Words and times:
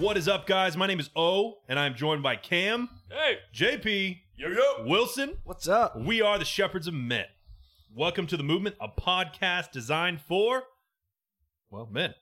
What 0.00 0.16
is 0.16 0.28
up, 0.28 0.46
guys? 0.46 0.78
My 0.78 0.86
name 0.86 0.98
is 0.98 1.10
O, 1.14 1.58
and 1.68 1.78
I'm 1.78 1.94
joined 1.94 2.22
by 2.22 2.34
Cam, 2.36 2.88
Hey, 3.10 3.36
JP, 3.54 4.20
yo 4.34 4.48
yo. 4.48 4.86
Wilson. 4.86 5.36
What's 5.44 5.68
up? 5.68 5.94
We 5.94 6.22
are 6.22 6.38
the 6.38 6.44
Shepherds 6.46 6.86
of 6.86 6.94
Men. 6.94 7.26
Welcome 7.94 8.26
to 8.28 8.38
the 8.38 8.42
movement, 8.42 8.76
a 8.80 8.88
podcast 8.88 9.72
designed 9.72 10.22
for, 10.22 10.62
well, 11.68 11.86
men. 11.92 12.14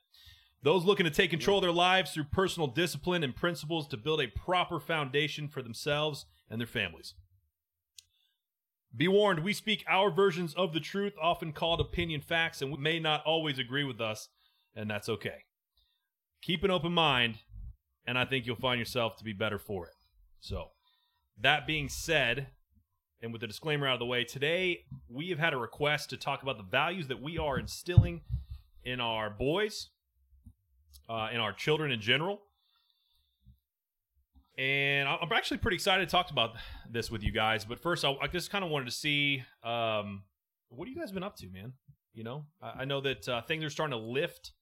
Those 0.61 0.83
looking 0.83 1.05
to 1.05 1.09
take 1.09 1.29
control 1.29 1.59
of 1.59 1.61
their 1.61 1.71
lives 1.71 2.11
through 2.11 2.25
personal 2.25 2.67
discipline 2.67 3.23
and 3.23 3.33
principles 3.33 3.87
to 3.87 3.97
build 3.97 4.19
a 4.19 4.27
proper 4.27 4.81
foundation 4.81 5.47
for 5.47 5.61
themselves 5.61 6.25
and 6.49 6.59
their 6.59 6.67
families. 6.67 7.13
Be 8.93 9.07
warned, 9.07 9.41
we 9.41 9.53
speak 9.53 9.85
our 9.87 10.11
versions 10.11 10.53
of 10.53 10.73
the 10.73 10.81
truth, 10.81 11.13
often 11.21 11.53
called 11.53 11.79
opinion 11.79 12.19
facts, 12.19 12.61
and 12.61 12.73
we 12.73 12.77
may 12.77 12.99
not 12.99 13.23
always 13.25 13.57
agree 13.57 13.85
with 13.85 14.01
us, 14.01 14.27
and 14.75 14.91
that's 14.91 15.07
okay. 15.07 15.45
Keep 16.41 16.65
an 16.65 16.71
open 16.71 16.93
mind, 16.93 17.39
and 18.09 18.17
I 18.17 18.25
think 18.25 18.47
you'll 18.47 18.55
find 18.55 18.79
yourself 18.79 19.17
to 19.17 19.23
be 19.23 19.33
better 19.33 19.59
for 19.59 19.85
it. 19.85 19.93
So, 20.39 20.69
that 21.39 21.67
being 21.67 21.89
said, 21.89 22.47
and 23.21 23.31
with 23.31 23.41
the 23.41 23.45
disclaimer 23.45 23.87
out 23.87 23.93
of 23.93 23.99
the 23.99 24.07
way, 24.07 24.23
today 24.23 24.85
we 25.07 25.29
have 25.29 25.37
had 25.37 25.53
a 25.53 25.57
request 25.57 26.09
to 26.09 26.17
talk 26.17 26.41
about 26.41 26.57
the 26.57 26.63
values 26.63 27.07
that 27.09 27.21
we 27.21 27.37
are 27.37 27.59
instilling 27.59 28.21
in 28.83 28.99
our 28.99 29.29
boys, 29.29 29.89
uh, 31.07 31.29
in 31.31 31.39
our 31.39 31.53
children 31.53 31.91
in 31.91 32.01
general. 32.01 32.41
And 34.57 35.07
I'm 35.07 35.31
actually 35.31 35.57
pretty 35.57 35.75
excited 35.75 36.09
to 36.09 36.11
talk 36.11 36.31
about 36.31 36.55
this 36.89 37.11
with 37.11 37.21
you 37.21 37.31
guys. 37.31 37.63
But 37.63 37.79
first, 37.79 38.03
I, 38.03 38.15
I 38.19 38.25
just 38.25 38.49
kind 38.49 38.65
of 38.65 38.71
wanted 38.71 38.85
to 38.85 38.91
see 38.91 39.43
um, 39.63 40.23
what 40.69 40.87
have 40.87 40.95
you 40.95 40.99
guys 40.99 41.11
been 41.11 41.23
up 41.23 41.35
to, 41.37 41.49
man? 41.49 41.73
You 42.15 42.23
know, 42.23 42.45
I, 42.59 42.81
I 42.81 42.85
know 42.85 43.01
that 43.01 43.29
uh, 43.29 43.43
things 43.43 43.63
are 43.63 43.69
starting 43.69 43.97
to 43.97 44.03
lift 44.03 44.53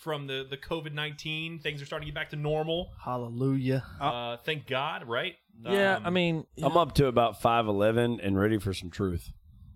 from 0.00 0.26
the 0.26 0.46
the 0.48 0.56
COVID 0.56 0.92
nineteen. 0.92 1.58
Things 1.60 1.80
are 1.82 1.86
starting 1.86 2.06
to 2.06 2.12
get 2.12 2.14
back 2.18 2.30
to 2.30 2.36
normal. 2.36 2.90
Hallelujah. 3.04 3.84
Uh, 4.00 4.36
thank 4.44 4.66
God, 4.66 5.06
right? 5.08 5.34
Yeah, 5.62 5.96
Um, 5.96 6.06
I 6.06 6.10
mean, 6.10 6.46
I'm 6.62 6.76
up 6.76 6.94
to 6.94 7.06
about 7.06 7.40
five 7.42 7.66
eleven 7.68 8.18
and 8.20 8.38
ready 8.38 8.58
for 8.58 8.72
some 8.72 8.90
truth. 8.90 9.30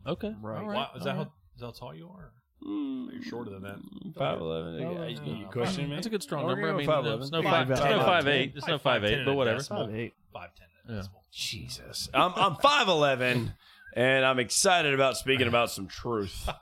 Okay, 0.07 0.35
Right. 0.41 0.63
all 0.63 0.69
Wow, 0.69 0.91
is 0.97 1.05
that 1.05 1.11
all 1.11 1.15
how 1.17 1.23
right. 1.23 1.31
is 1.55 1.61
that 1.61 1.67
how 1.67 1.73
tall 1.73 1.95
you 1.95 2.09
are? 2.09 2.33
You're 2.67 3.23
shorter 3.23 3.51
than 3.51 3.63
that. 3.65 3.77
Five 4.17 4.41
eleven. 4.41 4.83
Oh, 4.83 5.07
you, 5.07 5.19
yeah. 5.25 5.35
you 5.41 5.47
questioning 5.47 5.91
me? 5.91 5.97
That's 5.97 6.07
a 6.07 6.11
good 6.11 6.23
strong 6.23 6.47
number. 6.47 6.71
I 6.73 6.77
mean, 6.77 6.87
five 6.87 7.05
there's 7.05 7.31
no 7.31 7.41
eleven. 7.41 7.45
five, 7.45 7.69
Five 7.69 7.69
there's 7.69 7.81
no 7.91 7.97
ten. 7.99 8.07
five 8.07 8.29
eight, 8.29 8.55
there's 8.55 8.67
no 8.67 8.79
five 8.79 9.05
eight, 9.05 9.25
but 9.27 9.35
whatever. 9.35 9.63
Five 9.63 9.95
eight. 9.95 10.15
Five 10.33 10.51
ten. 10.55 10.67
Yeah. 10.97 11.03
Jesus, 11.31 12.09
I'm 12.15 12.33
I'm 12.37 12.57
five 12.57 12.89
eleven, 12.89 13.53
and 13.95 14.25
I'm 14.25 14.39
excited 14.39 14.95
about 14.95 15.17
speaking 15.19 15.47
about 15.55 15.71
some 15.71 15.87
truth. 15.87 16.49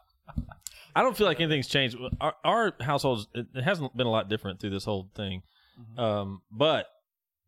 I 0.94 1.02
don't 1.02 1.16
feel 1.16 1.26
like 1.26 1.40
anything's 1.40 1.68
changed. 1.68 1.96
Our, 2.20 2.34
our 2.44 2.74
households, 2.80 3.26
it, 3.34 3.46
it 3.54 3.62
hasn't 3.64 3.96
been 3.96 4.06
a 4.06 4.10
lot 4.10 4.28
different 4.28 4.60
through 4.60 4.70
this 4.70 4.84
whole 4.84 5.10
thing. 5.14 5.42
Um, 5.96 6.42
but 6.50 6.86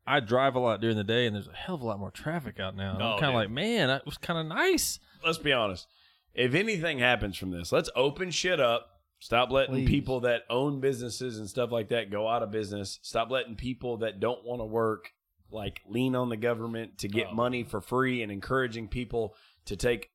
I 0.06 0.20
drive 0.20 0.54
a 0.54 0.58
lot 0.58 0.80
during 0.80 0.96
the 0.96 1.04
day, 1.04 1.26
and 1.26 1.34
there's 1.36 1.48
a 1.48 1.52
hell 1.54 1.74
of 1.76 1.82
a 1.82 1.86
lot 1.86 1.98
more 1.98 2.10
traffic 2.10 2.58
out 2.58 2.74
now. 2.76 2.94
And 2.94 3.02
Oh, 3.02 3.12
I'm 3.12 3.18
kind 3.20 3.30
of 3.30 3.34
like, 3.34 3.50
man, 3.50 3.88
that 3.88 4.04
was 4.06 4.16
kind 4.18 4.38
of 4.38 4.46
nice. 4.46 4.98
Let's 5.24 5.38
be 5.38 5.52
honest. 5.52 5.86
If 6.34 6.54
anything 6.54 6.98
happens 6.98 7.36
from 7.36 7.50
this, 7.50 7.70
let's 7.70 7.90
open 7.94 8.30
shit 8.30 8.60
up. 8.60 8.90
Stop 9.20 9.50
letting 9.50 9.74
Please. 9.76 9.88
people 9.88 10.20
that 10.20 10.42
own 10.50 10.80
businesses 10.80 11.38
and 11.38 11.48
stuff 11.48 11.70
like 11.72 11.88
that 11.88 12.10
go 12.10 12.28
out 12.28 12.42
of 12.42 12.50
business. 12.50 12.98
Stop 13.02 13.30
letting 13.30 13.54
people 13.56 13.98
that 13.98 14.20
don't 14.20 14.44
want 14.44 14.60
to 14.60 14.66
work 14.66 15.12
like 15.50 15.80
lean 15.88 16.16
on 16.16 16.28
the 16.28 16.36
government 16.36 16.98
to 16.98 17.08
get 17.08 17.28
Oh. 17.30 17.34
money 17.34 17.62
for 17.62 17.80
free 17.80 18.22
and 18.22 18.32
encouraging 18.32 18.88
people 18.88 19.34
to 19.66 19.76
take 19.76 20.10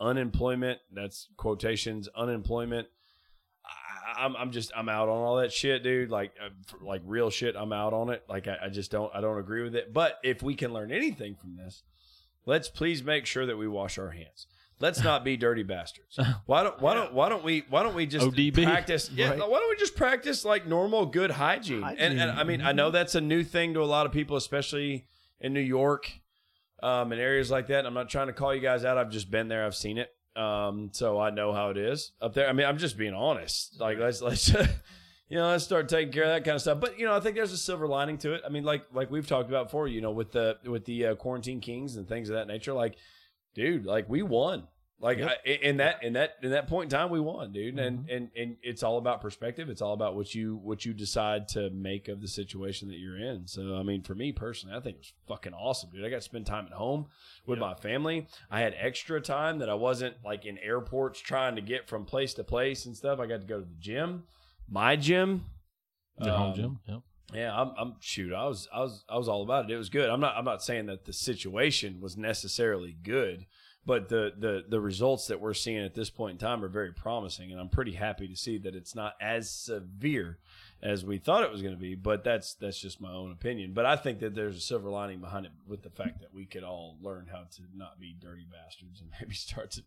unemployment. 0.00 0.80
That's 0.92 1.28
quotations 1.36 2.08
unemployment. 2.16 2.88
I, 3.64 4.24
I'm 4.24 4.36
I'm 4.36 4.50
just 4.52 4.72
I'm 4.76 4.88
out 4.88 5.08
on 5.08 5.18
all 5.18 5.36
that 5.36 5.52
shit, 5.52 5.82
dude. 5.82 6.10
Like 6.10 6.32
uh, 6.44 6.48
like 6.80 7.02
real 7.04 7.30
shit. 7.30 7.56
I'm 7.56 7.72
out 7.72 7.92
on 7.92 8.10
it. 8.10 8.24
Like 8.28 8.46
I, 8.48 8.56
I 8.64 8.68
just 8.68 8.90
don't 8.90 9.10
I 9.14 9.20
don't 9.20 9.38
agree 9.38 9.62
with 9.62 9.74
it. 9.74 9.92
But 9.92 10.18
if 10.22 10.42
we 10.42 10.54
can 10.54 10.72
learn 10.72 10.92
anything 10.92 11.34
from 11.36 11.56
this, 11.56 11.82
let's 12.46 12.68
please 12.68 13.02
make 13.02 13.26
sure 13.26 13.46
that 13.46 13.56
we 13.56 13.68
wash 13.68 13.98
our 13.98 14.10
hands. 14.10 14.46
Let's 14.80 15.02
not 15.04 15.24
be 15.24 15.36
dirty 15.36 15.62
bastards. 15.62 16.18
Why 16.46 16.64
don't 16.64 16.80
why 16.82 16.94
don't 16.94 17.14
why 17.14 17.28
don't 17.28 17.44
we 17.44 17.64
why 17.70 17.84
don't 17.84 17.94
we 17.94 18.06
just 18.06 18.26
ODB. 18.26 18.64
practice? 18.64 19.08
Yeah, 19.14 19.30
Right. 19.30 19.38
why 19.38 19.58
don't 19.60 19.70
we 19.70 19.76
just 19.76 19.94
practice 19.94 20.44
like 20.44 20.66
normal 20.66 21.06
good 21.06 21.30
hygiene? 21.30 21.84
And, 21.84 22.18
and 22.20 22.30
I 22.32 22.42
mean 22.42 22.60
I 22.60 22.72
know 22.72 22.90
that's 22.90 23.14
a 23.14 23.20
new 23.20 23.44
thing 23.44 23.74
to 23.74 23.82
a 23.82 23.86
lot 23.86 24.04
of 24.04 24.10
people, 24.12 24.36
especially 24.36 25.06
in 25.40 25.52
New 25.54 25.60
York, 25.60 26.10
um, 26.84 27.12
in 27.12 27.18
areas 27.18 27.50
like 27.50 27.68
that. 27.68 27.86
I'm 27.86 27.94
not 27.94 28.10
trying 28.10 28.26
to 28.26 28.34
call 28.34 28.54
you 28.54 28.60
guys 28.60 28.84
out. 28.84 28.98
I've 28.98 29.10
just 29.10 29.30
been 29.30 29.48
there. 29.48 29.64
I've 29.64 29.74
seen 29.74 29.96
it. 29.96 30.14
Um, 30.36 30.90
so 30.92 31.18
I 31.18 31.30
know 31.30 31.52
how 31.52 31.70
it 31.70 31.78
is 31.78 32.12
up 32.20 32.34
there. 32.34 32.46
I 32.46 32.52
mean, 32.52 32.66
I'm 32.66 32.76
just 32.76 32.98
being 32.98 33.14
honest. 33.14 33.80
Like 33.80 33.98
let's 33.98 34.20
let's 34.20 34.48
you 35.28 35.38
know 35.38 35.48
let's 35.48 35.64
start 35.64 35.88
taking 35.88 36.12
care 36.12 36.24
of 36.24 36.28
that 36.28 36.44
kind 36.44 36.56
of 36.56 36.60
stuff. 36.60 36.80
But 36.80 36.98
you 36.98 37.06
know, 37.06 37.16
I 37.16 37.20
think 37.20 37.36
there's 37.36 37.52
a 37.52 37.56
silver 37.56 37.88
lining 37.88 38.18
to 38.18 38.34
it. 38.34 38.42
I 38.44 38.50
mean, 38.50 38.64
like 38.64 38.84
like 38.92 39.10
we've 39.10 39.26
talked 39.26 39.48
about 39.48 39.66
before. 39.66 39.88
You 39.88 40.02
know, 40.02 40.10
with 40.10 40.32
the 40.32 40.58
with 40.66 40.84
the 40.84 41.06
uh, 41.06 41.14
quarantine 41.14 41.60
kings 41.60 41.96
and 41.96 42.06
things 42.06 42.28
of 42.28 42.34
that 42.34 42.48
nature. 42.48 42.74
Like, 42.74 42.96
dude, 43.54 43.86
like 43.86 44.08
we 44.08 44.22
won. 44.22 44.68
Like 45.00 45.18
Yep. 45.18 45.30
I, 45.44 45.50
in 45.50 45.76
that 45.78 46.02
in 46.02 46.12
that 46.14 46.36
in 46.42 46.50
that 46.52 46.66
point 46.68 46.90
in 46.92 46.98
time, 46.98 47.10
we 47.10 47.20
won, 47.20 47.52
dude. 47.52 47.78
And 47.78 48.08
and 48.08 48.30
and 48.36 48.56
it's 48.62 48.82
all 48.82 48.96
about 48.96 49.20
perspective. 49.20 49.68
It's 49.68 49.82
all 49.82 49.92
about 49.92 50.14
what 50.14 50.34
you 50.34 50.56
what 50.56 50.84
you 50.86 50.94
decide 50.94 51.48
to 51.48 51.68
make 51.70 52.08
of 52.08 52.20
the 52.22 52.28
situation 52.28 52.88
that 52.88 52.98
you're 52.98 53.18
in. 53.18 53.46
So 53.46 53.76
I 53.76 53.82
mean, 53.82 54.02
for 54.02 54.14
me 54.14 54.32
personally, 54.32 54.74
I 54.76 54.80
think 54.80 54.96
it 54.96 55.00
was 55.00 55.12
fucking 55.28 55.52
awesome, 55.52 55.90
dude. 55.90 56.04
I 56.04 56.10
got 56.10 56.16
to 56.16 56.22
spend 56.22 56.46
time 56.46 56.66
at 56.66 56.72
home 56.72 57.06
with 57.44 57.58
my 57.58 57.74
family. 57.74 58.28
I 58.50 58.60
had 58.60 58.74
extra 58.78 59.20
time 59.20 59.58
that 59.58 59.68
I 59.68 59.74
wasn't 59.74 60.14
like 60.24 60.46
in 60.46 60.58
airports 60.58 61.20
trying 61.20 61.56
to 61.56 61.62
get 61.62 61.88
from 61.88 62.04
place 62.06 62.32
to 62.34 62.44
place 62.44 62.86
and 62.86 62.96
stuff. 62.96 63.18
I 63.20 63.26
got 63.26 63.40
to 63.40 63.46
go 63.46 63.58
to 63.60 63.66
the 63.66 63.80
gym, 63.80 64.22
my 64.70 64.96
gym, 64.96 65.44
Your 66.22 66.32
home 66.34 66.50
Um, 66.50 66.54
gym. 66.54 66.78
Yep. 66.88 67.00
yeah, 67.34 67.60
I'm, 67.60 67.72
I'm 67.76 67.94
shoot. 68.00 68.32
I 68.32 68.46
was, 68.46 68.68
I 68.72 68.80
was, 68.80 69.04
I 69.08 69.18
was 69.18 69.28
all 69.28 69.42
about 69.42 69.68
it. 69.68 69.74
It 69.74 69.76
was 69.76 69.88
good. 69.90 70.08
I'm 70.08 70.20
not, 70.20 70.36
I'm 70.36 70.44
not 70.44 70.62
saying 70.62 70.86
that 70.86 71.04
the 71.04 71.12
situation 71.12 72.00
was 72.00 72.16
necessarily 72.16 72.96
good, 73.02 73.44
but 73.86 74.08
the, 74.08 74.32
the, 74.36 74.64
the 74.68 74.80
results 74.80 75.26
that 75.26 75.40
we're 75.40 75.54
seeing 75.54 75.84
at 75.84 75.94
this 75.94 76.10
point 76.10 76.32
in 76.32 76.38
time 76.38 76.64
are 76.64 76.68
very 76.68 76.92
promising, 76.92 77.52
and 77.52 77.60
I'm 77.60 77.68
pretty 77.68 77.92
happy 77.92 78.26
to 78.28 78.36
see 78.36 78.58
that 78.58 78.74
it's 78.74 78.94
not 78.94 79.14
as 79.20 79.50
severe 79.50 80.38
as 80.82 81.04
we 81.04 81.18
thought 81.18 81.42
it 81.42 81.50
was 81.50 81.62
going 81.62 81.74
to 81.74 81.80
be. 81.80 81.94
But 81.94 82.24
that's, 82.24 82.54
that's 82.54 82.78
just 82.78 83.00
my 83.00 83.12
own 83.12 83.32
opinion. 83.32 83.72
But 83.72 83.86
I 83.86 83.96
think 83.96 84.20
that 84.20 84.34
there's 84.34 84.56
a 84.56 84.60
silver 84.60 84.88
lining 84.88 85.20
behind 85.20 85.46
it 85.46 85.52
with 85.66 85.82
the 85.82 85.90
fact 85.90 86.20
that 86.20 86.32
we 86.32 86.46
could 86.46 86.64
all 86.64 86.96
learn 87.02 87.26
how 87.30 87.44
to 87.56 87.62
not 87.74 88.00
be 88.00 88.16
dirty 88.18 88.46
bastards 88.50 89.00
and 89.00 89.10
maybe 89.20 89.34
start 89.34 89.70
to. 89.72 89.82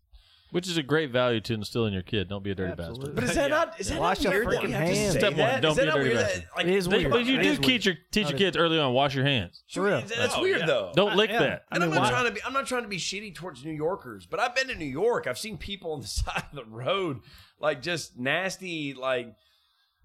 Which 0.50 0.66
is 0.66 0.76
a 0.78 0.82
great 0.82 1.10
value 1.10 1.40
to 1.42 1.52
instill 1.54 1.84
in 1.86 1.92
your 1.92 2.02
kid. 2.02 2.28
Don't 2.28 2.42
be 2.42 2.50
a 2.50 2.54
dirty 2.54 2.72
Absolutely. 2.72 2.98
bastard. 3.10 3.14
But 3.16 3.24
is 3.24 3.34
that 3.34 3.50
Yeah. 3.50 3.56
not? 3.56 3.80
Is 3.80 3.88
that 3.90 4.00
Wash 4.00 4.20
not 4.22 4.32
your 4.32 4.44
weird 4.44 4.46
that 4.46 4.62
freaking 4.62 4.66
we 4.68 4.72
have 4.72 4.80
to 4.88 4.94
hands. 4.94 5.12
say 5.12 5.18
Step 5.18 5.34
one, 5.36 5.60
don't 5.60 5.70
Is 5.72 5.76
be 5.76 5.82
a 5.82 5.86
not 5.86 5.94
dirty 5.96 6.08
weird 6.08 6.16
bastard. 6.20 6.42
that, 6.42 6.56
like, 6.56 6.66
It 6.66 6.72
is 6.74 6.86
think 6.86 6.96
weird. 7.00 7.10
But 7.12 7.24
you 7.26 7.38
It 7.38 7.42
do 7.42 7.48
is 7.50 7.58
teach 7.58 7.86
your 7.86 7.94
teach 8.10 8.30
your 8.30 8.38
kids 8.38 8.56
early 8.56 8.78
on. 8.78 8.92
Wash 8.94 9.14
your 9.14 9.24
hands. 9.24 9.62
For 9.70 9.82
real. 9.82 9.96
That's, 10.00 10.16
that's 10.16 10.34
Oh, 10.36 10.42
weird 10.42 10.60
yeah. 10.60 10.66
though. 10.66 10.92
Don't 10.94 11.16
lick 11.16 11.30
yeah. 11.30 11.38
that. 11.40 11.64
I 11.70 11.76
And 11.76 11.84
mean, 11.84 11.90
I'm 11.90 11.94
not 11.96 12.02
why- 12.04 12.10
trying 12.10 12.24
to 12.26 12.30
be 12.32 12.40
I'm 12.44 12.52
not 12.54 12.66
trying 12.66 12.82
to 12.82 12.88
be 12.88 12.96
shitty 12.98 13.34
towards 13.34 13.64
New 13.64 13.72
Yorkers, 13.72 14.24
but 14.26 14.40
I've 14.40 14.54
been 14.54 14.68
to 14.68 14.74
New 14.74 14.84
York. 14.86 15.26
I've 15.26 15.38
seen 15.38 15.58
people 15.58 15.92
on 15.92 16.00
the 16.00 16.06
side 16.06 16.44
of 16.50 16.56
the 16.56 16.64
road 16.64 17.20
like 17.60 17.82
just 17.82 18.18
nasty 18.18 18.94
like 18.94 19.34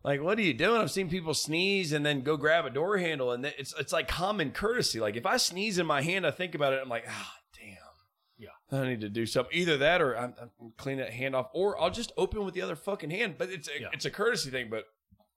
like 0.04 0.22
what 0.22 0.38
are 0.38 0.42
you 0.42 0.54
doing? 0.54 0.82
I've 0.82 0.92
seen 0.92 1.10
people 1.10 1.34
sneeze 1.34 1.94
and 1.94 2.06
then 2.06 2.22
go 2.22 2.36
grab 2.36 2.66
a 2.66 2.70
door 2.70 2.98
handle 2.98 3.32
and 3.32 3.46
it's 3.46 3.74
it's 3.80 3.94
like 3.94 4.10
common 4.10 4.52
courtesy. 4.52 5.00
Like 5.00 5.16
if 5.16 5.26
I 5.26 5.38
sneeze 5.38 5.78
in 5.80 5.86
my 5.86 6.02
hand, 6.02 6.28
I 6.28 6.32
think 6.32 6.54
about 6.54 6.74
it 6.74 6.80
I'm 6.84 6.90
like, 6.90 7.06
"Ah, 7.08 7.12
damn. 7.14 7.22
Yeah. 7.22 7.43
I 8.74 8.88
need 8.88 9.02
to 9.02 9.10
do 9.10 9.26
something. 9.26 9.56
Either 9.58 9.78
that 9.78 10.02
or 10.02 10.18
I'm, 10.18 10.34
I'm 10.42 10.72
clean 10.78 10.98
that 10.98 11.12
hand 11.12 11.36
off 11.36 11.48
or 11.54 11.80
I'll 11.82 11.92
just 11.92 12.12
open 12.18 12.44
with 12.46 12.54
the 12.54 12.62
other 12.62 12.76
fucking 12.76 13.10
hand. 13.10 13.36
But 13.38 13.50
it's 13.50 13.68
a, 13.68 13.82
Yeah. 13.82 13.88
it's 13.94 14.06
a 14.06 14.12
courtesy 14.12 14.50
thing, 14.50 14.70
but 14.70 14.86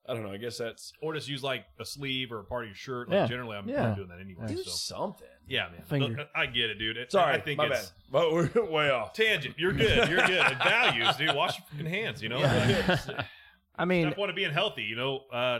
I 0.08 0.14
don't 0.14 0.22
know. 0.22 0.31
I 0.32 0.37
guess 0.37 0.56
that's 0.58 0.93
Or 1.02 1.14
just 1.14 1.28
use 1.28 1.43
like 1.43 1.64
a 1.81 1.84
sleeve 1.84 2.31
or 2.32 2.38
a 2.40 2.44
part 2.44 2.64
of 2.64 2.69
your 2.69 2.76
shirt. 2.76 3.08
Like 3.08 3.16
Yeah. 3.16 3.26
generally, 3.26 3.56
I'm, 3.56 3.69
Yeah. 3.69 3.88
I'm 3.88 3.94
doing 3.96 4.08
that 4.08 4.20
anyway. 4.20 4.46
do 4.46 4.56
So 4.62 4.70
something. 4.70 5.26
yeah, 5.49 5.69
man. 5.69 5.82
Finger. 5.82 6.16
Look, 6.19 6.28
I 6.34 6.46
get 6.46 6.70
it, 6.70 6.78
dude. 6.78 6.96
It, 6.96 7.11
Sorry, 7.11 7.34
I 7.34 7.40
think 7.40 7.58
my 7.58 7.66
it's 7.66 7.87
bad. 7.90 7.93
But 8.11 8.32
we're 8.32 8.50
way 8.70 8.90
off. 8.90 9.12
tangent. 9.14 9.56
You're 9.58 9.72
good. 9.72 10.08
You're 10.08 10.25
good. 10.26 10.38
And 10.46 10.58
values, 10.58 11.16
dude. 11.16 11.34
Wash 11.34 11.58
your 11.58 11.66
fucking 11.70 11.87
hands. 11.87 12.22
You 12.22 12.28
know. 12.28 12.38
I 13.78 13.84
mean, 13.84 14.06
Step 14.08 14.19
one 14.19 14.31
of 14.31 14.37
being 14.37 14.52
healthy. 14.52 14.82
You 14.84 14.96
know, 14.96 15.20
uh, 15.32 15.58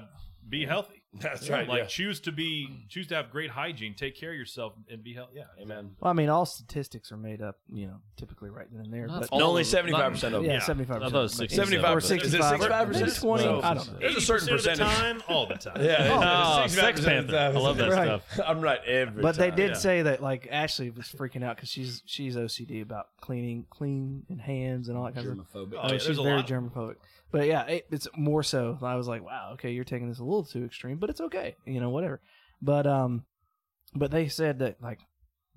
be 0.49 0.65
healthy. 0.65 0.96
That's 1.21 1.49
Yeah, 1.49 1.55
right. 1.57 1.69
Like 1.69 1.79
yeah. 1.83 1.87
choose 1.87 2.21
to 2.21 2.33
be, 2.33 2.85
choose 2.89 3.07
to 3.09 3.15
have 3.17 3.31
great 3.31 3.51
hygiene. 3.51 3.95
Take 3.95 4.17
care 4.17 4.31
of 4.33 4.37
yourself 4.37 4.75
and 4.91 5.03
be 5.03 5.15
healthy. 5.15 5.37
Yeah. 5.37 5.45
Amen. 5.63 5.97
well, 6.01 6.11
I 6.11 6.15
mean, 6.15 6.29
all 6.29 6.47
statistics 6.47 7.11
are 7.13 7.17
made 7.17 7.43
up, 7.43 7.59
you 7.73 7.87
know, 7.87 7.97
typically 8.17 8.51
right 8.51 8.67
then 8.73 8.85
and 8.85 8.93
there. 8.93 9.07
Not 9.07 9.21
But 9.23 9.31
all 9.33 9.43
only 9.43 9.63
75% 9.63 10.15
of 10.25 10.33
them. 10.33 10.45
yeah, 10.45 10.53
yeah. 10.55 10.59
seventy-five 10.61 11.03
I 11.03 11.09
thought 11.11 11.19
it 11.19 11.23
was 11.23 11.33
percent. 11.33 11.51
67. 11.51 11.85
or 11.85 12.01
75%. 12.01 12.23
Is 12.25 12.35
it 12.35 12.43
sixty-five, 12.43 12.89
65%? 12.89 13.21
twenty. 13.21 13.43
So- 13.45 13.61
I 13.63 13.75
don't 13.75 13.93
know. 13.93 13.99
There's 14.01 14.17
a 14.17 14.21
certain 14.21 14.49
80% 14.49 14.53
of 14.57 14.63
the 14.63 14.69
percentage. 14.71 14.97
time, 14.99 15.23
all 15.29 15.47
the 15.47 15.55
time. 15.55 15.85
Yeah, 15.85 16.63
Oh, 16.63 16.67
Sex 16.67 17.05
Panther. 17.05 17.37
I 17.37 17.49
love 17.49 17.77
that 17.79 17.91
Right. 17.91 18.23
stuff. 18.33 18.47
I'm 18.47 18.61
right 18.61 18.81
every 18.85 19.23
But 19.23 19.37
they 19.37 19.51
did 19.51 19.71
yeah. 19.71 19.77
say 19.77 20.03
that 20.03 20.23
like 20.23 20.49
Ashley 20.51 20.91
was 20.91 21.07
freaking 21.07 21.43
out 21.45 21.57
because 21.57 21.69
she's 21.71 22.03
she's 22.07 22.37
OCD 22.37 22.83
about 22.83 23.09
cleaning, 23.21 23.67
clean 23.71 24.25
and 24.29 24.41
hands 24.41 24.89
and 24.89 24.97
all 24.99 25.05
that 25.05 25.15
kind 25.15 25.27
of 25.29 25.47
stuff. 25.49 25.63
Germophobic. 25.63 25.75
Oh, 25.75 25.81
Oh, 25.89 25.93
yeah, 25.93 25.99
she's 25.99 26.19
very 26.19 26.43
germophobic. 26.43 26.97
But 27.33 27.47
yeah, 27.47 27.63
it, 27.67 27.87
it's 27.91 28.09
more 28.17 28.43
so. 28.43 28.79
I 28.83 28.95
was 28.95 29.09
like, 29.09 29.25
wow, 29.25 29.51
okay, 29.55 29.73
you're 29.73 29.85
taking 29.85 30.09
this 30.09 30.19
a 30.21 30.25
little 30.25 30.45
too 30.45 30.65
extreme, 30.65 30.99
but 30.99 31.11
it's 31.11 31.21
okay, 31.21 31.57
you 31.67 31.81
know, 31.81 31.91
whatever. 31.91 32.21
But 32.63 32.87
um, 32.87 33.25
but 33.95 34.11
they 34.11 34.29
said 34.29 34.61
that 34.61 34.81
like, 34.81 35.01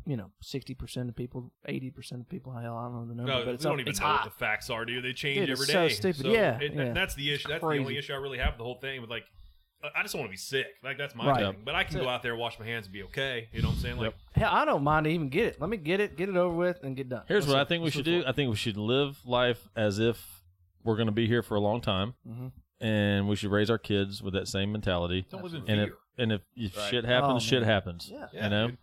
you 0.05 0.17
know, 0.17 0.31
sixty 0.41 0.73
percent 0.73 1.09
of 1.09 1.15
people, 1.15 1.51
eighty 1.67 1.91
percent 1.91 2.21
of 2.21 2.29
people, 2.29 2.53
hell, 2.53 2.75
I 2.75 2.83
don't 2.85 2.93
know 2.95 3.07
the 3.07 3.15
number, 3.15 3.31
No, 3.31 3.45
but 3.45 3.53
it's 3.55 3.63
we 3.63 3.69
don't 3.69 3.79
even 3.79 3.91
it's 3.91 3.99
know 3.99 4.07
hot. 4.07 4.25
what 4.25 4.33
the 4.33 4.39
facts 4.39 4.69
are, 4.69 4.83
do 4.83 5.01
they? 5.01 5.09
They 5.09 5.13
change 5.13 5.39
Dude, 5.39 5.49
every 5.51 5.63
it's 5.63 5.71
day. 5.73 5.89
so 5.89 6.11
stupid. 6.11 6.31
Yeah, 6.31 6.59
it- 6.59 6.73
yeah. 6.73 6.93
that's 6.93 7.15
the 7.15 7.31
issue. 7.33 7.47
That's 7.49 7.61
the 7.61 7.67
Crazy. 7.67 7.81
only 7.83 7.97
issue 7.97 8.13
I 8.13 8.17
really 8.17 8.39
have 8.39 8.53
with 8.53 8.57
the 8.57 8.63
whole 8.63 8.79
thing. 8.81 8.99
With 9.01 9.09
like, 9.09 9.23
I 9.95 10.01
just 10.01 10.13
don't 10.13 10.21
want 10.21 10.29
to 10.29 10.33
be 10.33 10.37
sick. 10.37 10.65
Like 10.83 10.97
that's 10.97 11.13
my 11.15 11.27
Right. 11.29 11.39
thing. 11.53 11.61
But 11.63 11.75
I 11.75 11.83
can 11.83 11.93
That's 11.93 12.03
go 12.05 12.09
it. 12.09 12.13
out 12.13 12.23
there, 12.23 12.35
wash 12.35 12.59
my 12.59 12.65
hands, 12.65 12.87
and 12.87 12.93
be 12.93 13.03
okay. 13.03 13.47
You 13.53 13.61
know 13.61 13.69
what 13.69 13.75
I'm 13.75 13.81
saying? 13.81 13.97
Like, 13.97 14.15
Hell, 14.33 14.49
I 14.51 14.65
don't 14.65 14.83
mind 14.83 15.05
to 15.05 15.11
even 15.11 15.29
get 15.29 15.45
it. 15.45 15.61
Let 15.61 15.69
me 15.69 15.77
get 15.77 15.99
it, 16.01 16.17
get 16.17 16.27
it 16.29 16.35
over 16.35 16.53
with, 16.55 16.79
and 16.83 16.97
get 16.97 17.07
done. 17.09 17.21
Here's 17.27 17.43
Let's 17.43 17.49
what 17.51 17.55
I 17.57 17.59
look- 17.61 17.69
think 17.69 17.81
we 17.81 17.85
let's 17.85 17.95
should 17.95 18.07
look 18.07 18.23
do. 18.25 18.27
I 18.27 18.31
think 18.33 18.49
we 18.49 18.55
should 18.57 18.77
live 18.77 19.19
life 19.25 19.67
as 19.75 19.99
if 19.99 20.38
we're 20.83 20.95
going 20.95 21.07
to 21.07 21.11
be 21.13 21.27
here 21.27 21.41
for 21.41 21.55
a 21.55 21.59
long 21.59 21.81
time, 21.81 22.13
Mhm. 22.27 22.51
and 22.81 23.27
we 23.27 23.35
should 23.35 23.51
raise 23.51 23.69
our 23.69 23.77
kids 23.77 24.21
with 24.23 24.33
that 24.33 24.47
same 24.47 24.71
mentality. 24.71 25.25
don't 25.29 25.43
live 25.43 25.53
in 25.53 25.63
And 25.69 25.81
if 25.81 25.89
and 26.17 26.31
if, 26.33 26.41
if 26.55 26.75
Right. 26.77 26.89
shit 26.89 27.05
happens, 27.05 27.33
Oh, 27.35 27.39
shit 27.39 27.63
happens. 27.63 28.09
Yeah. 28.11 28.27
Yeah, 28.33 28.43
you 28.43 28.49
know. 28.49 28.67
dude. 28.69 28.77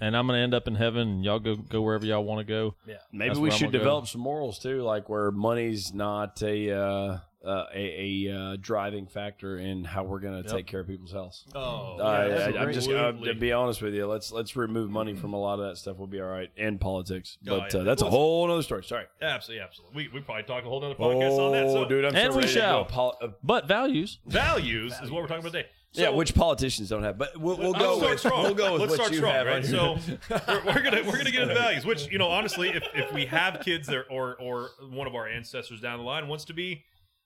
And 0.00 0.16
I'm 0.16 0.26
going 0.26 0.38
to 0.38 0.42
end 0.42 0.54
up 0.54 0.66
in 0.68 0.74
heaven, 0.74 1.08
and 1.08 1.24
y'all 1.24 1.38
go 1.38 1.56
go 1.56 1.82
wherever 1.82 2.04
y'all 2.06 2.24
want 2.24 2.40
to 2.46 2.50
go. 2.52 2.74
Yeah. 2.86 2.96
Maybe 3.12 3.28
That's 3.30 3.40
we 3.40 3.50
should 3.50 3.60
gonna 3.66 3.72
go. 3.72 3.78
develop 3.78 4.06
some 4.08 4.20
morals 4.20 4.58
too, 4.58 4.82
like 4.82 5.08
where 5.08 5.30
money's 5.30 5.92
not 5.94 6.42
a 6.42 6.70
uh, 6.72 7.18
uh, 7.44 7.64
a, 7.74 8.26
a 8.28 8.32
uh, 8.38 8.56
driving 8.60 9.04
factor 9.06 9.58
in 9.58 9.82
how 9.82 10.04
we're 10.04 10.20
going 10.20 10.40
to 10.40 10.48
Yep. 10.48 10.56
take 10.56 10.66
care 10.68 10.78
of 10.80 10.86
people's 10.86 11.10
health. 11.10 11.42
Oh, 11.56 11.96
Uh, 11.98 12.26
yeah, 12.52 12.58
I, 12.60 12.62
I'm 12.62 12.72
just 12.72 12.88
uh, 12.88 13.10
to 13.10 13.34
be 13.34 13.50
honest 13.52 13.82
with 13.82 13.94
you. 13.94 14.06
Let's 14.06 14.30
let's 14.30 14.54
remove 14.54 14.90
money 14.90 15.14
from 15.14 15.32
a 15.32 15.40
lot 15.40 15.58
of 15.58 15.66
that 15.68 15.76
stuff. 15.76 15.96
We'll 15.96 16.06
be 16.06 16.20
all 16.20 16.28
right, 16.28 16.50
and 16.56 16.80
politics. 16.80 17.38
Oh, 17.48 17.58
But 17.58 17.74
yeah. 17.74 17.80
uh, 17.80 17.82
that's 17.84 18.02
a 18.02 18.08
whole 18.10 18.48
other 18.50 18.62
story. 18.62 18.84
Sorry. 18.84 19.06
absolutely, 19.20 19.64
absolutely. 19.64 19.96
We 19.96 20.08
we 20.14 20.20
probably 20.20 20.44
talk 20.44 20.64
a 20.64 20.68
whole 20.68 20.84
other 20.84 20.94
podcast 20.94 21.38
on 21.38 21.52
that. 21.52 21.68
So 21.72 21.84
Oh, 21.84 21.88
dude, 21.88 22.04
I'm 22.04 22.14
And 22.14 22.32
so 22.32 22.36
we 22.38 22.42
ready 22.44 22.54
to 22.54 22.60
shall. 22.60 22.84
poli- 22.84 23.16
uh, 23.20 23.28
But 23.42 23.66
values. 23.66 24.20
values 24.24 24.92
is 25.02 25.10
what 25.10 25.22
we're 25.22 25.28
talking 25.28 25.42
about 25.44 25.52
today. 25.52 25.68
So, 25.94 26.02
yeah, 26.02 26.08
which 26.08 26.34
politicians 26.34 26.88
don't 26.88 27.02
have, 27.02 27.18
but 27.18 27.36
we'll, 27.38 27.58
we'll 27.58 27.74
go 27.74 27.98
start 27.98 28.10
with 28.12 28.20
strong. 28.20 28.42
we'll 28.44 28.54
go 28.54 28.72
with 28.72 28.80
Let's 28.80 28.90
what 28.92 28.96
start 28.96 29.10
you 29.12 29.18
strong, 29.18 29.34
have. 29.34 29.46
right? 29.46 29.64
So 29.64 29.98
we're, 30.48 30.64
we're 30.64 30.82
gonna 30.82 31.02
we're 31.04 31.18
gonna 31.18 31.30
get 31.30 31.42
into 31.42 31.54
values, 31.54 31.84
which 31.84 32.10
you 32.10 32.16
know, 32.16 32.28
honestly, 32.28 32.70
if, 32.70 32.82
if 32.94 33.12
we 33.12 33.26
have 33.26 33.60
kids 33.60 33.88
that 33.88 34.06
or 34.10 34.34
or 34.40 34.70
one 34.90 35.06
of 35.06 35.14
our 35.14 35.28
ancestors 35.28 35.82
down 35.82 35.98
the 35.98 36.04
line 36.04 36.28
wants 36.28 36.46
to 36.46 36.54
be 36.54 36.84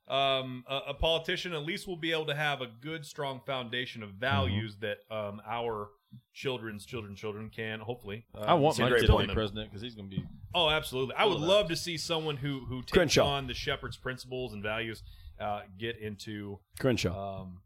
um, 0.09 0.65
a, 0.69 0.81
a 0.89 0.95
politician, 0.95 1.53
at 1.53 1.65
least 1.65 1.87
we'll 1.87 1.97
be 1.97 2.11
able 2.11 2.27
to 2.27 2.35
have 2.35 2.61
a 2.61 2.67
good, 2.67 3.07
strong 3.07 3.41
foundation 3.47 4.03
of 4.03 4.11
values 4.11 4.79
that 4.81 4.99
um, 5.13 5.41
our 5.47 5.91
children's 6.35 6.85
children's 6.87 7.21
children 7.21 7.51
can 7.55 7.79
hopefully. 7.81 8.25
Uh, 8.35 8.41
I 8.41 8.55
want 8.55 8.79
my 8.81 8.89
great 8.89 9.03
kid 9.03 9.07
to 9.07 9.19
be 9.19 9.27
president 9.33 9.71
because 9.71 9.83
he's 9.83 9.95
going 9.95 10.11
to 10.11 10.17
be. 10.17 10.25
Oh, 10.55 10.71
absolutely. 10.71 11.15
I 11.15 11.25
would 11.25 11.41
love 11.41 11.69
to 11.69 11.77
see 11.77 11.97
someone 11.97 12.37
who 12.37 12.65
who 12.69 12.81
takes 12.83 12.93
Crenshaw. 12.93 13.27
on 13.27 13.47
the 13.47 13.55
shepherd's 13.55 13.97
principles 13.97 14.53
and 14.53 14.63
values 14.63 15.03
uh, 15.41 15.61
get 15.79 15.99
into. 15.99 16.59
Crenshaw. 16.79 17.43
Um, 17.43 17.61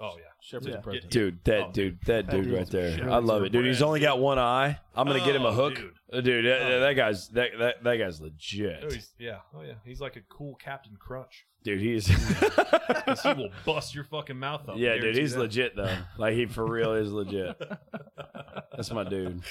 oh 0.00 0.16
yeah, 0.16 0.24
Shepherd's 0.40 0.68
Yeah. 0.68 0.76
president. 0.80 1.12
Dude, 1.12 1.44
that 1.44 1.60
Oh, 1.60 1.70
dude, 1.72 1.98
that 2.06 2.26
That 2.26 2.30
dude 2.30 2.44
dude's 2.44 2.56
right 2.56 2.70
there. 2.70 2.96
shit. 2.98 3.06
I 3.06 3.18
love 3.18 3.42
it, 3.44 3.50
dude. 3.50 3.66
He's 3.66 3.82
only 3.82 4.00
got 4.00 4.18
one 4.18 4.38
eye. 4.38 4.78
I'm 4.94 5.06
gonna 5.06 5.24
get 5.24 5.36
him 5.36 5.42
a 5.44 5.48
Oh, 5.48 5.52
hook, 5.52 5.74
dude. 5.76 5.92
Uh, 6.12 6.20
dude. 6.20 6.44
That, 6.46 6.62
Oh. 6.62 6.80
that 6.80 6.92
guy's 6.94 7.28
that, 7.28 7.50
that 7.58 7.84
that 7.84 7.96
guy's 7.96 8.20
Oh, 8.20 8.24
legit, 8.24 8.92
he's, 8.92 9.12
yeah, 9.18 9.38
oh 9.54 9.62
yeah, 9.62 9.74
he's 9.84 10.00
like 10.00 10.16
a 10.16 10.22
cool 10.28 10.54
Captain 10.56 10.96
Crunch. 10.98 11.44
dude. 11.62 11.80
He's 11.80 12.06
he 12.06 13.32
will 13.34 13.50
bust 13.66 13.94
your 13.94 14.04
fucking 14.04 14.38
mouth 14.38 14.68
up. 14.68 14.76
yeah, 14.78 14.96
dude. 14.96 15.16
He's 15.16 15.34
that. 15.34 15.40
legit 15.40 15.76
though. 15.76 15.96
Like 16.18 16.34
he 16.34 16.46
for 16.46 16.66
real 16.66 16.94
is 16.94 17.12
legit. 17.12 17.56
That's 18.76 18.90
my 18.92 19.04
dude. 19.04 19.42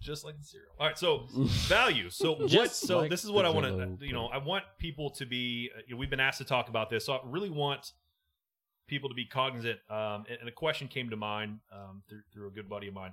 just 0.00 0.24
like 0.24 0.36
the 0.38 0.44
cereal. 0.44 0.68
All 0.78 0.86
right, 0.86 0.98
so 0.98 1.26
value. 1.68 2.10
So 2.10 2.34
what? 2.34 2.72
So 2.72 2.98
like 2.98 3.10
this 3.10 3.24
is 3.24 3.30
what 3.30 3.44
I 3.46 3.50
want 3.50 3.66
Jell-O 3.66 3.96
to. 3.96 4.06
You 4.06 4.12
know, 4.12 4.26
I 4.26 4.38
want 4.38 4.64
people 4.78 5.10
to 5.12 5.24
be. 5.26 5.70
uh, 5.74 5.80
you 5.86 5.94
know, 5.94 5.98
we've 5.98 6.10
been 6.10 6.20
asked 6.20 6.38
to 6.38 6.44
talk 6.44 6.68
about 6.68 6.90
this, 6.90 7.06
so 7.06 7.14
I 7.14 7.20
really 7.24 7.50
want 7.50 7.92
people 8.86 9.08
to 9.08 9.14
be 9.14 9.26
cognizant. 9.26 9.78
Um, 9.90 10.24
and, 10.28 10.38
and 10.40 10.48
a 10.48 10.52
question 10.52 10.88
came 10.88 11.10
to 11.10 11.16
mind 11.16 11.60
um, 11.72 12.02
through 12.08 12.22
through 12.32 12.48
a 12.48 12.50
good 12.50 12.68
buddy 12.68 12.88
of 12.88 12.94
mine. 12.94 13.12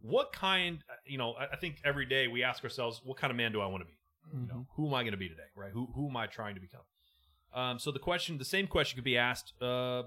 What 0.00 0.32
kind? 0.32 0.82
uh, 0.90 0.94
You 1.06 1.18
know, 1.18 1.32
I, 1.34 1.52
I 1.52 1.56
think 1.56 1.76
every 1.84 2.06
day 2.06 2.28
we 2.28 2.42
ask 2.42 2.62
ourselves, 2.64 3.00
what 3.04 3.18
kind 3.18 3.30
of 3.30 3.36
man 3.36 3.52
do 3.52 3.60
I 3.60 3.66
want 3.66 3.82
to 3.82 3.86
be? 3.86 3.98
You 4.32 4.46
know, 4.46 4.66
who 4.76 4.86
am 4.86 4.94
I 4.94 5.02
going 5.02 5.12
to 5.12 5.18
be 5.18 5.28
today? 5.28 5.50
Right? 5.56 5.72
Who 5.72 5.88
who 5.94 6.08
am 6.08 6.16
I 6.16 6.26
trying 6.26 6.54
to 6.54 6.60
become? 6.60 6.82
Um, 7.54 7.78
so 7.78 7.90
the 7.90 7.98
question, 7.98 8.38
the 8.38 8.44
same 8.44 8.66
question, 8.66 8.96
could 8.96 9.04
be 9.04 9.18
asked 9.18 9.52
uh, 9.60 10.04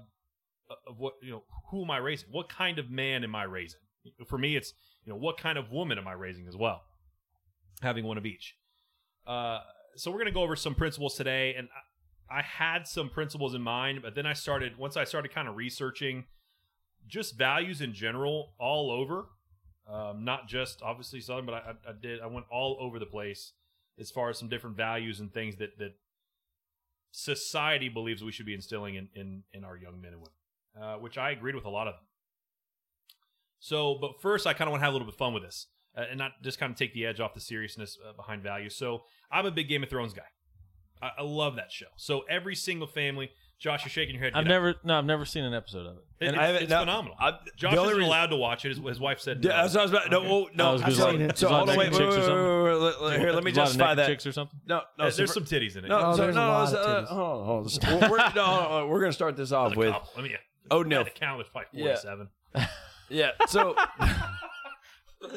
of 0.86 0.98
what 0.98 1.14
you 1.22 1.30
know. 1.30 1.42
Who 1.70 1.84
am 1.84 1.90
I 1.90 1.98
raising? 1.98 2.28
What 2.30 2.48
kind 2.48 2.78
of 2.78 2.90
man 2.90 3.24
am 3.24 3.34
I 3.34 3.44
raising? 3.44 3.80
For 4.26 4.38
me, 4.38 4.56
it's 4.56 4.72
you 5.04 5.12
know 5.12 5.18
what 5.18 5.38
kind 5.38 5.58
of 5.58 5.70
woman 5.70 5.98
am 5.98 6.08
I 6.08 6.12
raising 6.12 6.46
as 6.48 6.56
well. 6.56 6.82
Having 7.82 8.04
one 8.06 8.18
of 8.18 8.26
each. 8.26 8.54
Uh, 9.26 9.60
so 9.96 10.10
we're 10.10 10.18
going 10.18 10.26
to 10.26 10.32
go 10.32 10.42
over 10.42 10.56
some 10.56 10.74
principles 10.74 11.14
today, 11.14 11.54
and 11.56 11.68
I, 12.30 12.42
had 12.42 12.86
some 12.86 13.08
principles 13.08 13.54
in 13.54 13.62
mind, 13.62 14.00
but 14.02 14.14
then 14.14 14.26
I 14.26 14.32
started 14.32 14.78
once 14.78 14.96
I 14.96 15.04
started 15.04 15.34
kind 15.34 15.48
of 15.48 15.56
researching 15.56 16.24
just 17.06 17.36
values 17.36 17.80
in 17.80 17.92
general 17.92 18.52
all 18.58 18.90
over. 18.90 19.26
Um, 19.88 20.24
not 20.24 20.48
just 20.48 20.82
obviously 20.82 21.20
Southern, 21.20 21.46
but 21.46 21.54
I, 21.54 21.58
I, 21.58 21.90
I 21.90 21.92
did. 22.00 22.20
I 22.20 22.26
went 22.26 22.46
all 22.50 22.76
over 22.80 22.98
the 22.98 23.06
place 23.06 23.52
as 23.98 24.10
far 24.10 24.30
as 24.30 24.38
some 24.38 24.48
different 24.48 24.76
values 24.76 25.20
and 25.20 25.32
things 25.32 25.56
that 25.56 25.78
that 25.78 25.94
society 27.12 27.88
believes 27.88 28.22
we 28.22 28.32
should 28.32 28.46
be 28.46 28.54
instilling 28.54 28.96
in 28.96 29.08
in, 29.14 29.42
in 29.52 29.64
our 29.64 29.76
young 29.76 30.00
men 30.00 30.12
and 30.12 30.20
women, 30.20 30.32
uh, 30.80 30.98
which 30.98 31.16
I 31.16 31.30
agreed 31.30 31.54
with 31.54 31.64
a 31.64 31.70
lot 31.70 31.86
of 31.86 31.94
them. 31.94 32.02
So, 33.58 33.96
but 34.00 34.20
first, 34.20 34.46
I 34.46 34.52
kind 34.52 34.68
of 34.68 34.72
want 34.72 34.80
to 34.80 34.84
have 34.84 34.92
a 34.92 34.96
little 34.96 35.06
bit 35.06 35.14
of 35.14 35.18
fun 35.18 35.32
with 35.32 35.42
this 35.42 35.66
uh, 35.96 36.04
and 36.10 36.18
not 36.18 36.32
just 36.42 36.58
kind 36.58 36.70
of 36.70 36.78
take 36.78 36.92
the 36.92 37.06
edge 37.06 37.20
off 37.20 37.34
the 37.34 37.40
seriousness 37.40 37.96
uh, 38.06 38.12
behind 38.12 38.42
values. 38.42 38.76
So, 38.76 39.04
I'm 39.30 39.46
a 39.46 39.50
big 39.50 39.68
Game 39.68 39.82
of 39.82 39.88
Thrones 39.88 40.12
guy. 40.12 40.24
I, 41.02 41.10
I 41.18 41.22
love 41.22 41.56
that 41.56 41.70
show. 41.72 41.86
So, 41.96 42.24
every 42.28 42.54
single 42.54 42.86
family, 42.86 43.30
Josh, 43.58 43.84
you're 43.84 43.90
shaking 43.90 44.14
your 44.16 44.24
head. 44.24 44.32
I've 44.34 44.44
Get 44.44 44.52
out. 44.52 44.54
never, 44.54 44.74
no, 44.84 44.98
I've 44.98 45.04
never 45.04 45.24
seen 45.24 45.44
an 45.44 45.54
episode 45.54 45.86
of 45.86 45.96
it. 45.96 46.04
It- 46.20 46.28
it's, 46.28 46.38
I 46.38 46.46
haven't- 46.46 46.62
it's 46.64 46.70
no, 46.70 46.80
phenomenal. 46.80 47.16
I- 47.18 47.32
Josh 47.56 47.74
the 47.74 47.80
isn't 47.82 47.88
reason- 47.88 48.02
allowed 48.02 48.26
to 48.26 48.36
watch 48.36 48.64
it. 48.64 48.68
His, 48.76 48.78
his 48.78 49.00
wife 49.00 49.20
said, 49.20 49.42
no. 49.42 49.50
Yeah, 49.50 49.62
that's 49.62 49.74
what 49.74 49.80
I 49.80 49.82
was 49.84 49.90
about. 49.92 50.10
No, 50.10 50.18
oh, 50.24 50.48
no. 50.54 50.68
I 50.68 50.72
was 50.72 50.82
I'm 50.82 50.88
gonna 50.90 51.00
sorry. 51.00 51.18
say- 51.18 51.30
So 51.36 51.46
Is 51.46 51.52
hold 51.52 51.52
it 51.52 51.60
on, 51.60 51.66
like 51.68 51.78
wait, 51.78 51.84
chicks 51.86 51.98
or 51.98 52.00
wait, 52.00 52.08
wait, 52.08 52.24
something? 52.24 52.44
wait, 52.44 52.72
wait, 52.72 52.80
wait, 52.82 53.02
wait, 53.10 53.20
Here, 53.20 53.32
let 53.32 53.44
me 53.44 53.50
There's 53.52 53.56
a 53.56 53.60
lot 53.60 53.66
of 53.66 53.68
justify 53.72 53.84
naked 53.86 53.98
that. 53.98 54.06
chicks 54.08 54.26
or 54.26 54.32
something. 54.32 54.60
No, 54.66 54.80
no. 54.98 55.04
Uh, 55.04 55.10
so 55.10 55.16
there's 55.16 55.30
for- 55.30 55.34
some 55.34 55.44
titties 55.44 55.76
in 55.76 55.84
it. 55.84 55.88
No, 55.88 55.98
Oh, 55.98 56.12
so, 56.16 56.22
there's 56.22 56.36
a 56.36 56.38
no, 56.38 56.48
lot 56.48 56.72
of 56.72 56.74
uh, 56.74 56.86
titties. 57.02 57.06
hold 57.08 57.40
on, 57.40 57.46
hold 57.46 57.84
on. 57.84 58.00
We're, 58.00 58.10
we're, 58.10 58.32
no, 58.34 58.86
we're 58.90 59.00
going 59.00 59.10
to 59.10 59.14
start 59.14 59.36
this 59.36 59.52
off 59.52 59.74
with 59.76 59.92
couple. 59.92 60.10
Let 60.16 60.24
me 60.24 60.36
O'Neal. 60.70 61.04
the 61.04 61.10
count 61.10 61.38
was 61.38 61.48
probably 61.48 61.68
Yeah. 61.72 61.96
47. 61.96 62.28
Yeah. 63.08 63.30
So 63.46 63.74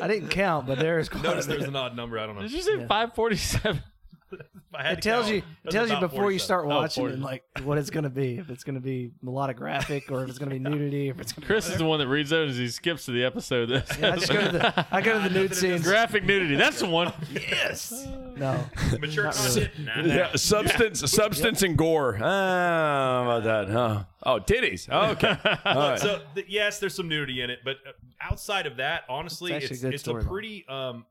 I 0.02 0.08
didn't 0.08 0.30
count, 0.30 0.68
but 0.68 0.80
there 0.80 1.00
is 1.00 1.08
quite 1.10 1.24
Notice 1.24 1.46
bit. 1.48 1.58
there's 1.60 1.68
an 1.70 1.76
odd 1.76 1.96
number. 1.96 2.18
I 2.20 2.26
don't 2.26 2.36
know. 2.36 2.42
Did 2.42 2.52
you 2.52 2.62
say 2.62 2.78
547? 2.86 3.82
If 4.32 4.40
I 4.76 4.84
had 4.84 4.98
It 5.00 5.02
tells 5.02 5.26
count, 5.26 5.36
you 5.36 5.38
it 5.40 5.44
it 5.66 5.72
tells 5.72 5.90
you 5.90 6.00
before 6.00 6.32
you 6.32 6.40
start 6.40 6.66
Oh, 6.66 6.70
watching 6.70 7.02
40. 7.04 7.14
and 7.16 7.24
like 7.24 7.44
what 7.64 7.78
it's 7.78 7.90
gonna 7.90 8.10
be. 8.10 8.38
If 8.38 8.50
it's 8.50 8.64
gonna 8.64 8.80
be 8.80 9.12
melodic 9.22 9.58
graphic 9.58 10.12
or 10.12 10.24
if 10.24 10.30
it's 10.30 10.38
gonna 10.38 10.52
be 10.52 10.60
nudity, 10.70 11.10
if 11.10 11.20
it's 11.20 11.32
gonna 11.34 11.48
Chris 11.48 11.68
is 11.70 11.78
the 11.78 11.86
one 11.86 12.00
that 12.00 12.08
reads 12.08 12.30
those. 12.30 12.52
As 12.52 12.58
he 12.58 12.68
skips 12.70 13.06
to 13.06 13.12
the 13.12 13.24
episode. 13.24 13.68
That 13.70 13.98
Yeah, 14.00 14.12
I 14.14 14.16
just 14.18 14.32
go 14.32 14.42
to 14.42 14.52
the 14.52 14.86
I 14.92 15.02
go 15.02 15.22
to 15.22 15.28
the 15.30 15.34
nude 15.40 15.56
scenes. 15.56 15.82
graphic 15.84 16.24
nudity. 16.24 16.56
That's 16.56 16.80
the 16.80 16.88
one. 16.88 17.12
Yes. 17.34 18.06
No. 18.38 18.64
Mature 19.00 19.26
Not 19.26 19.36
content. 19.36 19.70
Nah, 19.80 20.02
nah. 20.02 20.14
yeah, 20.14 20.36
substance, 20.36 21.12
substance, 21.12 21.62
and 21.62 21.78
gore. 21.78 22.18
Ah, 22.22 22.24
how 22.24 23.24
about 23.40 23.44
that? 23.44 23.70
Huh? 23.74 24.04
Oh, 24.24 24.40
titties. 24.40 24.88
Okay. 24.90 25.36
All 25.66 25.76
right. 25.92 26.00
So 26.00 26.22
th- 26.36 26.48
yes, 26.50 26.80
there's 26.80 26.94
some 26.96 27.08
nudity 27.10 27.42
in 27.42 27.50
it, 27.50 27.60
but 27.66 27.78
uh, 27.88 27.92
outside 28.22 28.66
of 28.66 28.78
that, 28.78 29.04
honestly, 29.10 29.52
It's 29.54 29.72
it's 29.72 29.84
a 29.84 29.90
it's, 29.90 30.08
a 30.08 30.14
pretty 30.16 30.66
um, 30.68 31.06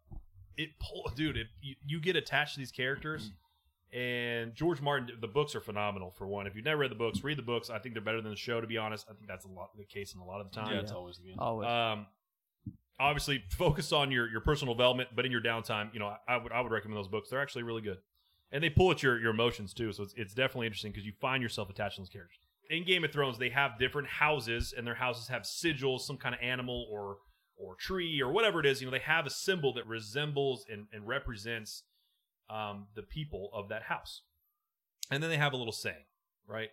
it 0.58 0.70
pull, 0.80 1.10
dude. 1.14 1.36
It, 1.36 1.46
you, 1.62 1.76
you 1.86 2.00
get 2.00 2.16
attached 2.16 2.54
to 2.54 2.60
these 2.60 2.72
characters, 2.72 3.30
and 3.92 4.54
George 4.54 4.82
Martin. 4.82 5.08
The 5.20 5.28
books 5.28 5.54
are 5.54 5.60
phenomenal. 5.60 6.10
For 6.10 6.26
one, 6.26 6.46
if 6.46 6.54
you've 6.54 6.64
never 6.64 6.80
read 6.80 6.90
the 6.90 6.96
books, 6.96 7.24
read 7.24 7.38
the 7.38 7.42
books. 7.42 7.70
I 7.70 7.78
think 7.78 7.94
they're 7.94 8.02
better 8.02 8.20
than 8.20 8.32
the 8.32 8.36
show. 8.36 8.60
To 8.60 8.66
be 8.66 8.76
honest, 8.76 9.06
I 9.08 9.14
think 9.14 9.28
that's 9.28 9.46
a 9.46 9.48
lot 9.48 9.70
the 9.78 9.84
case 9.84 10.12
in 10.14 10.20
a 10.20 10.24
lot 10.24 10.40
of 10.40 10.50
the 10.50 10.60
time. 10.60 10.74
Yeah, 10.74 10.80
it's 10.80 10.92
always 10.92 11.16
the 11.16 11.38
Always. 11.38 11.68
Um, 11.68 12.06
obviously, 13.00 13.44
focus 13.50 13.92
on 13.92 14.10
your 14.10 14.28
your 14.28 14.40
personal 14.40 14.74
development, 14.74 15.10
but 15.14 15.24
in 15.24 15.32
your 15.32 15.40
downtime, 15.40 15.94
you 15.94 16.00
know, 16.00 16.08
I, 16.08 16.34
I 16.34 16.36
would 16.36 16.52
I 16.52 16.60
would 16.60 16.72
recommend 16.72 16.98
those 16.98 17.08
books. 17.08 17.30
They're 17.30 17.40
actually 17.40 17.62
really 17.62 17.82
good, 17.82 17.98
and 18.50 18.62
they 18.62 18.70
pull 18.70 18.90
at 18.90 19.02
your 19.02 19.18
your 19.20 19.30
emotions 19.30 19.72
too. 19.72 19.92
So 19.92 20.02
it's 20.02 20.14
it's 20.16 20.34
definitely 20.34 20.66
interesting 20.66 20.92
because 20.92 21.06
you 21.06 21.12
find 21.20 21.42
yourself 21.42 21.70
attached 21.70 21.96
to 21.96 22.02
those 22.02 22.08
characters. 22.08 22.38
In 22.70 22.84
Game 22.84 23.04
of 23.04 23.12
Thrones, 23.12 23.38
they 23.38 23.48
have 23.48 23.78
different 23.78 24.08
houses, 24.08 24.74
and 24.76 24.86
their 24.86 24.96
houses 24.96 25.28
have 25.28 25.42
sigils, 25.42 26.00
some 26.00 26.18
kind 26.18 26.34
of 26.34 26.40
animal 26.42 26.86
or 26.90 27.16
or 27.58 27.74
tree 27.74 28.20
or 28.22 28.32
whatever 28.32 28.60
it 28.60 28.66
is. 28.66 28.80
You 28.80 28.86
know, 28.86 28.92
they 28.92 29.00
have 29.00 29.26
a 29.26 29.30
symbol 29.30 29.74
that 29.74 29.86
resembles 29.86 30.64
and, 30.70 30.86
and 30.92 31.06
represents 31.06 31.82
um, 32.48 32.86
the 32.94 33.02
people 33.02 33.50
of 33.52 33.68
that 33.68 33.82
house, 33.82 34.22
and 35.10 35.22
then 35.22 35.28
they 35.28 35.36
have 35.36 35.52
a 35.52 35.56
little 35.56 35.72
saying, 35.72 36.06
right? 36.46 36.70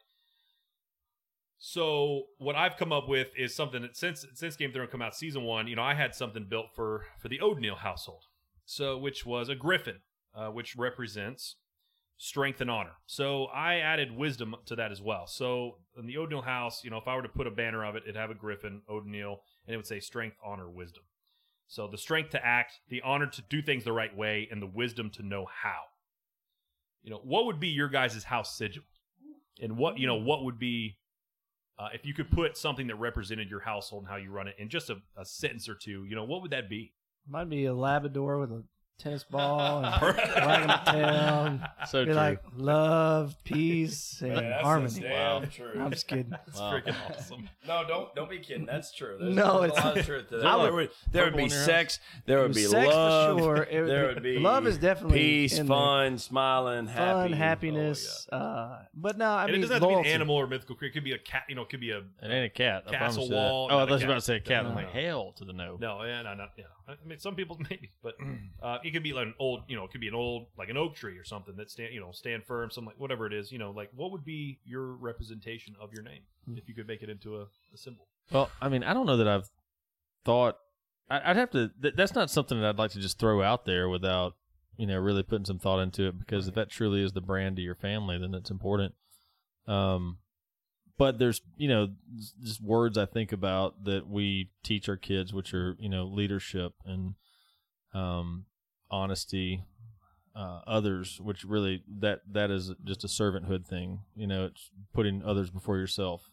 So 1.57 2.23
what 2.37 2.55
I've 2.55 2.77
come 2.77 2.91
up 2.91 3.07
with 3.09 3.29
is 3.37 3.55
something 3.55 3.81
that 3.81 3.97
since 3.97 4.25
since 4.33 4.55
Game 4.55 4.69
of 4.69 4.75
Thrones 4.75 4.91
come 4.91 5.01
out 5.01 5.15
season 5.15 5.43
one, 5.43 5.67
you 5.67 5.75
know, 5.75 5.83
I 5.83 5.95
had 5.95 6.13
something 6.13 6.45
built 6.49 6.67
for 6.75 7.05
for 7.19 7.27
the 7.27 7.41
O'Neill 7.41 7.75
household. 7.75 8.23
So 8.65 8.97
which 8.97 9.25
was 9.25 9.49
a 9.49 9.55
griffin, 9.55 9.99
uh, 10.35 10.47
which 10.47 10.75
represents 10.75 11.55
strength 12.17 12.61
and 12.61 12.71
honor. 12.71 12.93
So 13.05 13.45
I 13.45 13.75
added 13.75 14.15
wisdom 14.15 14.55
to 14.65 14.75
that 14.75 14.91
as 14.91 15.01
well. 15.01 15.27
So 15.27 15.77
in 15.97 16.05
the 16.05 16.17
O'Neill 16.17 16.41
house, 16.41 16.83
you 16.83 16.89
know, 16.89 16.97
if 16.97 17.07
I 17.07 17.15
were 17.15 17.21
to 17.21 17.29
put 17.29 17.47
a 17.47 17.51
banner 17.51 17.85
of 17.85 17.95
it, 17.95 18.03
it'd 18.03 18.15
have 18.15 18.31
a 18.31 18.35
griffin, 18.35 18.81
O'Neill, 18.89 19.41
and 19.65 19.73
it 19.73 19.77
would 19.77 19.87
say 19.87 19.99
strength, 19.99 20.37
honor, 20.45 20.69
wisdom. 20.69 21.03
So 21.67 21.87
the 21.87 21.97
strength 21.97 22.29
to 22.31 22.45
act, 22.45 22.73
the 22.89 23.01
honor 23.01 23.27
to 23.27 23.41
do 23.49 23.61
things 23.61 23.83
the 23.83 23.91
right 23.91 24.15
way, 24.15 24.47
and 24.51 24.61
the 24.61 24.67
wisdom 24.67 25.09
to 25.11 25.23
know 25.23 25.45
how. 25.63 25.81
You 27.03 27.11
know, 27.11 27.21
what 27.23 27.45
would 27.45 27.59
be 27.59 27.69
your 27.69 27.89
guys' 27.89 28.23
house 28.23 28.57
sigil? 28.57 28.83
And 29.61 29.77
what, 29.77 29.97
you 29.97 30.07
know, 30.07 30.15
what 30.15 30.43
would 30.43 30.59
be 30.59 30.97
uh, 31.77 31.89
if 31.93 32.05
you 32.05 32.13
could 32.13 32.31
put 32.31 32.57
something 32.57 32.87
that 32.87 32.95
represented 32.95 33.49
your 33.49 33.59
household 33.59 34.03
and 34.03 34.09
how 34.09 34.17
you 34.17 34.31
run 34.31 34.47
it 34.47 34.55
in 34.57 34.69
just 34.69 34.89
a, 34.89 34.97
a 35.17 35.25
sentence 35.25 35.67
or 35.67 35.75
two, 35.75 36.05
you 36.05 36.15
know, 36.15 36.23
what 36.23 36.41
would 36.41 36.51
that 36.51 36.69
be? 36.69 36.93
Might 37.27 37.49
be 37.49 37.65
a 37.65 37.73
Labrador 37.73 38.39
with 38.39 38.51
a 38.51 38.63
tennis 38.97 39.23
ball 39.23 39.83
and 39.83 40.01
wagging 40.01 40.69
a 40.69 40.81
tail. 40.85 41.45
and 41.45 41.67
So 41.87 42.01
Be 42.01 42.05
true. 42.05 42.13
like 42.15 42.39
love, 42.55 43.35
peace, 43.43 44.21
and 44.21 44.35
Man, 44.35 44.49
that's 44.49 44.63
harmony. 44.63 44.99
damn 45.01 45.11
Wow. 45.11 45.47
true. 45.51 45.71
I'm 45.81 45.91
just 45.91 46.07
kidding. 46.07 46.29
That's 46.29 46.59
Wow. 46.59 46.71
freaking 46.73 46.95
awesome. 47.09 47.49
No, 47.67 47.83
don't 47.87 48.13
don't 48.15 48.29
be 48.29 48.39
kidding. 48.39 48.65
That's 48.65 48.93
true. 48.93 49.17
There's, 49.19 49.35
No, 49.35 49.61
there's 49.61 49.71
it's- 49.71 49.83
a 49.83 49.87
lot 49.87 49.97
of 49.97 50.05
truth 50.05 50.29
to 50.29 50.37
that. 50.37 50.45
I 50.45 50.49
There 50.57 50.57
like 50.65 50.73
would, 50.73 50.89
there 51.11 51.23
would 51.25 51.35
be 51.35 51.43
in 51.43 51.49
your 51.49 51.57
house. 51.57 51.65
sex. 51.65 51.99
There 52.25 52.41
would 52.41 52.53
be 52.53 52.63
Sex 52.63 52.85
for 52.85 52.93
love. 52.93 53.39
sure. 53.39 53.63
It- 53.63 53.85
there 53.87 54.07
would 54.13 54.23
be 54.23 54.39
love 54.39 54.67
is 54.67 54.77
definitely 54.77 55.17
peace, 55.19 55.57
in 55.59 55.65
there. 55.67 55.75
fun, 55.75 56.17
smiling, 56.17 56.87
happy, 56.87 57.29
Fun, 57.29 57.33
happiness. 57.33 58.27
uh, 58.31 58.83
but 58.93 59.17
no, 59.17 59.25
I 59.31 59.43
and 59.43 59.51
mean, 59.53 59.59
it 59.59 59.67
doesn't 59.67 59.81
have 59.81 59.89
to 59.89 60.03
be 60.03 60.09
an 60.09 60.13
animal 60.13 60.35
or 60.35 60.47
mythical 60.47 60.75
creature. 60.75 60.91
It 60.91 60.93
could 60.93 61.03
be 61.03 61.13
a 61.13 61.17
cat. 61.17 61.43
You 61.49 61.55
know, 61.55 61.63
it 61.63 61.69
could 61.69 61.79
be 61.81 61.91
a 61.91 61.97
It 61.99 62.05
ain't 62.23 62.45
a 62.45 62.49
cat. 62.49 62.85
Castle 62.85 62.97
promise 62.97 63.17
you 63.17 63.29
that. 63.29 63.35
wall, 63.35 63.67
Oh, 63.71 63.75
I 63.75 63.79
not 63.79 63.83
a 63.87 63.91
thought 63.91 64.01
you 64.01 64.07
were 64.07 64.11
about 64.13 64.19
to 64.19 64.25
say 64.25 64.35
a 64.35 64.39
cat. 64.39 64.65
I'm 64.65 64.75
like, 64.75 64.91
hell 64.91 65.33
to 65.37 65.45
the 65.45 65.53
no. 65.53 65.77
no, 65.79 66.03
yeah, 66.03 66.21
no, 66.21 66.33
not 66.35 66.51
yeah. 66.57 66.65
I 66.87 66.93
mean, 67.05 67.17
some 67.17 67.35
people 67.35 67.57
maybe, 67.69 67.89
but 68.03 68.13
uh, 68.61 68.77
it 68.85 68.91
could 68.91 69.03
be 69.03 69.13
like 69.13 69.25
an 69.25 69.33
old. 69.39 69.63
You 69.67 69.75
know, 69.75 69.83
it 69.83 69.91
could 69.91 70.01
be 70.01 70.07
an 70.07 70.13
old 70.15 70.45
like 70.57 70.69
an 70.69 70.77
oak 70.77 70.95
tree 70.95 71.17
or 71.17 71.23
something 71.23 71.55
that 71.57 71.71
stand. 71.71 71.93
You 71.93 71.99
know, 71.99 72.11
stand 72.11 72.43
firm. 72.45 72.69
Some 72.69 72.85
like 72.85 72.99
whatever 72.99 73.25
it 73.25 73.33
is. 73.33 73.51
You 73.51 73.57
know, 73.57 73.71
like 73.71 73.89
what 73.95 74.11
would 74.11 74.23
be 74.23 74.59
your 74.63 74.93
representation 74.93 75.75
of 75.81 75.91
your 75.91 76.03
name 76.03 76.21
if 76.55 76.69
you 76.69 76.75
could 76.75 76.87
make 76.87 77.01
it 77.01 77.09
into 77.09 77.37
a, 77.37 77.41
a 77.73 77.77
symbol? 77.77 78.07
Well, 78.31 78.49
I 78.61 78.69
mean, 78.69 78.83
I 78.83 78.93
don't 78.93 79.07
know 79.07 79.17
that 79.17 79.27
I've 79.27 79.49
thought. 80.23 80.57
I, 81.09 81.31
I'd 81.31 81.37
have 81.37 81.51
to. 81.51 81.71
Th- 81.81 81.95
that's 81.95 82.15
not 82.15 82.29
something 82.29 82.61
that 82.61 82.69
I'd 82.69 82.77
like 82.77 82.91
to 82.91 82.99
just 82.99 83.19
throw 83.19 83.41
out 83.41 83.65
there 83.65 83.89
without, 83.89 84.35
you 84.77 84.85
know, 84.85 84.99
really 84.99 85.23
putting 85.23 85.45
some 85.45 85.59
thought 85.59 85.79
into 85.79 86.07
it. 86.07 86.19
Because 86.19 86.47
if 86.47 86.53
that 86.55 86.69
truly 86.69 87.03
is 87.03 87.13
the 87.13 87.21
brand 87.21 87.57
of 87.57 87.63
your 87.63 87.75
family, 87.75 88.17
then 88.19 88.33
it's 88.35 88.51
important. 88.51 88.93
Um, 89.67 90.19
but 90.97 91.19
there's, 91.19 91.41
you 91.57 91.67
know, 91.67 91.89
just 92.43 92.61
words 92.61 92.97
I 92.97 93.05
think 93.05 93.31
about 93.31 93.83
that 93.83 94.07
we 94.07 94.51
teach 94.63 94.87
our 94.87 94.95
kids, 94.95 95.33
which 95.33 95.53
are, 95.53 95.75
you 95.79 95.89
know, 95.89 96.05
leadership 96.05 96.73
and, 96.85 97.15
um, 97.93 98.45
honesty, 98.91 99.63
uh, 100.35 100.61
others, 100.67 101.19
which 101.21 101.43
really 101.43 101.83
that 101.99 102.21
that 102.31 102.51
is 102.51 102.71
just 102.83 103.03
a 103.03 103.07
servanthood 103.07 103.65
thing. 103.65 104.01
You 104.15 104.27
know, 104.27 104.45
it's 104.45 104.71
putting 104.93 105.23
others 105.23 105.49
before 105.49 105.77
yourself 105.77 106.31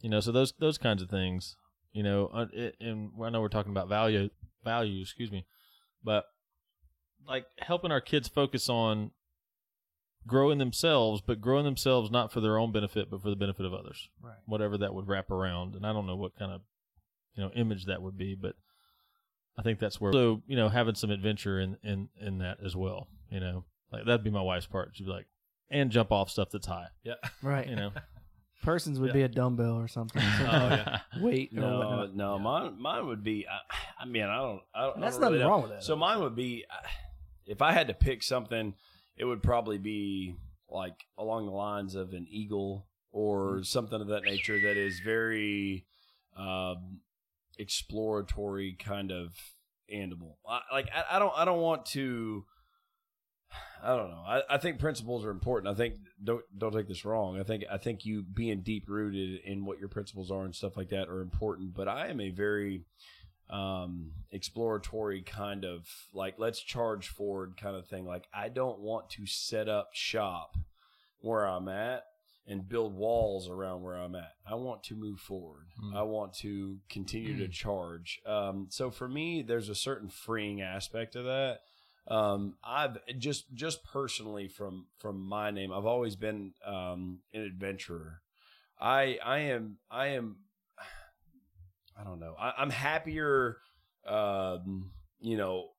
you 0.00 0.10
know 0.10 0.20
so 0.20 0.30
those 0.32 0.52
those 0.58 0.76
kinds 0.76 1.00
of 1.00 1.08
things 1.08 1.56
you 1.92 2.02
know 2.02 2.26
uh, 2.34 2.44
it, 2.52 2.76
and 2.80 3.10
i 3.24 3.30
know 3.30 3.40
we're 3.40 3.48
talking 3.48 3.70
about 3.72 3.88
value 3.88 4.28
value 4.62 5.00
excuse 5.00 5.30
me 5.32 5.46
but 6.02 6.24
like 7.26 7.46
helping 7.60 7.90
our 7.90 8.02
kids 8.02 8.28
focus 8.28 8.68
on 8.68 9.12
growing 10.26 10.58
themselves 10.58 11.22
but 11.24 11.40
growing 11.40 11.64
themselves 11.64 12.10
not 12.10 12.32
for 12.32 12.40
their 12.40 12.58
own 12.58 12.70
benefit 12.72 13.10
but 13.10 13.22
for 13.22 13.30
the 13.30 13.36
benefit 13.36 13.64
of 13.64 13.72
others 13.72 14.08
Right. 14.20 14.34
whatever 14.46 14.76
that 14.78 14.92
would 14.94 15.08
wrap 15.08 15.30
around 15.30 15.74
and 15.74 15.86
i 15.86 15.92
don't 15.92 16.06
know 16.06 16.16
what 16.16 16.36
kind 16.38 16.52
of 16.52 16.60
you 17.34 17.42
know 17.42 17.50
image 17.54 17.86
that 17.86 18.02
would 18.02 18.18
be 18.18 18.34
but 18.34 18.56
i 19.58 19.62
think 19.62 19.78
that's 19.78 20.00
where 20.00 20.12
so 20.12 20.42
you 20.46 20.56
know 20.56 20.68
having 20.68 20.94
some 20.94 21.10
adventure 21.10 21.60
in 21.60 21.76
in 21.82 22.08
in 22.20 22.38
that 22.38 22.58
as 22.64 22.74
well 22.76 23.08
you 23.30 23.40
know 23.40 23.64
like 23.92 24.04
that'd 24.06 24.24
be 24.24 24.30
my 24.30 24.42
wife's 24.42 24.66
part 24.66 24.90
she'd 24.94 25.04
be 25.06 25.10
like 25.12 25.26
and 25.70 25.90
jump 25.90 26.12
off 26.12 26.28
stuff 26.30 26.48
that's 26.50 26.66
high 26.66 26.88
Yeah. 27.02 27.14
Right. 27.42 27.68
you 27.68 27.76
know 27.76 27.92
Persons 28.62 28.98
would 28.98 29.12
be 29.12 29.20
a 29.20 29.28
dumbbell 29.28 29.74
or 29.76 29.88
something. 29.88 30.22
Oh 30.40 30.44
yeah. 30.46 31.00
Weight. 31.20 31.50
or 31.54 31.60
No, 31.60 31.78
whatnot. 31.80 32.16
no, 32.16 32.38
mine 32.38 32.80
mine 32.80 33.06
would 33.08 33.22
be. 33.22 33.46
I, 33.46 34.02
I 34.02 34.06
mean, 34.06 34.22
I 34.22 34.36
don't. 34.36 34.62
I 34.74 34.80
don't. 34.86 34.96
I 34.96 35.00
That's 35.00 35.16
don't 35.18 35.32
really 35.32 35.38
nothing 35.38 35.40
know. 35.40 35.48
wrong 35.50 35.62
with 35.64 35.70
that. 35.72 35.84
So 35.84 35.96
mine 35.96 36.20
would 36.20 36.34
be, 36.34 36.64
if 37.46 37.60
I 37.60 37.72
had 37.72 37.88
to 37.88 37.94
pick 37.94 38.22
something, 38.22 38.72
it 39.18 39.26
would 39.26 39.42
probably 39.42 39.76
be 39.76 40.36
like 40.70 40.94
along 41.18 41.44
the 41.44 41.52
lines 41.52 41.94
of 41.94 42.14
an 42.14 42.26
eagle 42.30 42.86
or 43.12 43.56
Mm. 43.58 43.66
something 43.66 44.00
of 44.00 44.06
that 44.06 44.22
nature 44.22 44.58
that 44.58 44.78
is 44.78 44.98
very 45.00 45.84
um, 46.38 47.00
exploratory 47.58 48.76
kind 48.78 49.12
of 49.12 49.34
animal. 49.92 50.38
I, 50.48 50.60
like 50.72 50.88
I, 50.94 51.16
I 51.16 51.18
don't. 51.18 51.32
I 51.36 51.44
don't 51.44 51.60
want 51.60 51.86
to. 51.86 52.44
I 53.82 53.96
don't 53.96 54.10
know. 54.10 54.24
I, 54.26 54.42
I 54.50 54.58
think 54.58 54.78
principles 54.78 55.24
are 55.24 55.30
important. 55.30 55.72
I 55.72 55.76
think 55.76 55.96
don't 56.22 56.42
don't 56.56 56.72
take 56.72 56.88
this 56.88 57.04
wrong. 57.04 57.38
I 57.38 57.42
think 57.42 57.64
I 57.70 57.76
think 57.76 58.04
you 58.04 58.22
being 58.22 58.62
deep 58.62 58.88
rooted 58.88 59.40
in 59.44 59.64
what 59.64 59.78
your 59.78 59.88
principles 59.88 60.30
are 60.30 60.44
and 60.44 60.54
stuff 60.54 60.76
like 60.76 60.88
that 60.88 61.08
are 61.08 61.20
important. 61.20 61.74
But 61.74 61.88
I 61.88 62.08
am 62.08 62.20
a 62.20 62.30
very 62.30 62.84
um 63.50 64.12
exploratory 64.32 65.20
kind 65.20 65.66
of 65.66 65.86
like 66.14 66.36
let's 66.38 66.60
charge 66.60 67.08
forward 67.08 67.54
kind 67.60 67.76
of 67.76 67.86
thing. 67.86 68.06
Like 68.06 68.26
I 68.32 68.48
don't 68.48 68.80
want 68.80 69.10
to 69.10 69.26
set 69.26 69.68
up 69.68 69.90
shop 69.92 70.56
where 71.20 71.46
I'm 71.46 71.68
at 71.68 72.04
and 72.46 72.68
build 72.68 72.94
walls 72.94 73.48
around 73.48 73.82
where 73.82 73.94
I'm 73.94 74.14
at. 74.14 74.32
I 74.46 74.54
want 74.54 74.82
to 74.84 74.94
move 74.94 75.18
forward. 75.18 75.66
Mm. 75.82 75.96
I 75.96 76.02
want 76.02 76.34
to 76.38 76.78
continue 76.90 77.38
to 77.38 77.48
charge. 77.48 78.20
Um, 78.26 78.66
so 78.70 78.90
for 78.90 79.08
me, 79.08 79.42
there's 79.42 79.68
a 79.68 79.74
certain 79.74 80.08
freeing 80.08 80.60
aspect 80.60 81.16
of 81.16 81.24
that. 81.24 81.60
Um, 82.06 82.56
I've 82.62 82.98
just 83.18 83.54
just 83.54 83.82
personally 83.82 84.46
from 84.46 84.86
from 84.98 85.20
my 85.20 85.50
name, 85.50 85.72
I've 85.72 85.86
always 85.86 86.16
been 86.16 86.52
um, 86.66 87.20
an 87.32 87.40
adventurer. 87.42 88.20
I 88.78 89.18
I 89.24 89.38
am 89.38 89.78
I 89.90 90.08
am 90.08 90.36
I 91.98 92.04
don't 92.04 92.20
know. 92.20 92.34
I, 92.38 92.52
I'm 92.58 92.70
happier, 92.70 93.58
um, 94.06 94.90
you 95.20 95.36
know, 95.36 95.70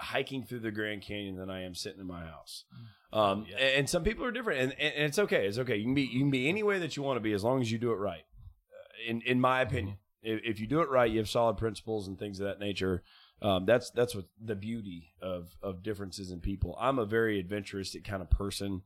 hiking 0.00 0.44
through 0.44 0.60
the 0.60 0.70
Grand 0.70 1.02
Canyon 1.02 1.36
than 1.36 1.50
I 1.50 1.64
am 1.64 1.74
sitting 1.74 2.00
in 2.00 2.06
my 2.06 2.24
house. 2.24 2.64
Um, 3.12 3.46
Yeah. 3.48 3.56
and, 3.56 3.88
some 3.88 4.04
people 4.04 4.24
are 4.24 4.30
different, 4.30 4.60
and, 4.60 4.72
and, 4.72 5.04
it's 5.04 5.18
okay. 5.18 5.46
It's 5.46 5.58
okay. 5.58 5.76
You 5.76 5.84
can 5.84 5.94
be 5.94 6.02
you 6.02 6.20
can 6.20 6.30
be 6.30 6.48
any 6.48 6.62
way 6.62 6.78
that 6.78 6.96
you 6.96 7.02
want 7.02 7.16
to 7.16 7.20
be 7.20 7.32
as 7.32 7.42
long 7.42 7.60
as 7.60 7.72
you 7.72 7.78
do 7.78 7.92
it 7.92 7.96
right. 7.96 8.24
Uh, 8.70 9.10
in 9.10 9.22
in 9.22 9.40
my 9.40 9.62
opinion, 9.62 9.96
if, 10.22 10.40
if 10.44 10.60
you 10.60 10.66
do 10.66 10.80
it 10.80 10.90
right, 10.90 11.10
you 11.10 11.18
have 11.18 11.28
solid 11.28 11.56
principles 11.56 12.06
and 12.06 12.18
things 12.18 12.38
of 12.40 12.46
that 12.46 12.58
nature. 12.58 13.02
Um, 13.40 13.64
that's 13.66 13.90
that's 13.90 14.14
what 14.14 14.26
the 14.42 14.56
beauty 14.56 15.14
of 15.22 15.56
of 15.62 15.82
differences 15.82 16.30
in 16.30 16.40
people. 16.40 16.76
I'm 16.80 16.98
a 16.98 17.06
very 17.06 17.42
adventuristic 17.42 18.04
kind 18.04 18.20
of 18.20 18.28
person. 18.30 18.82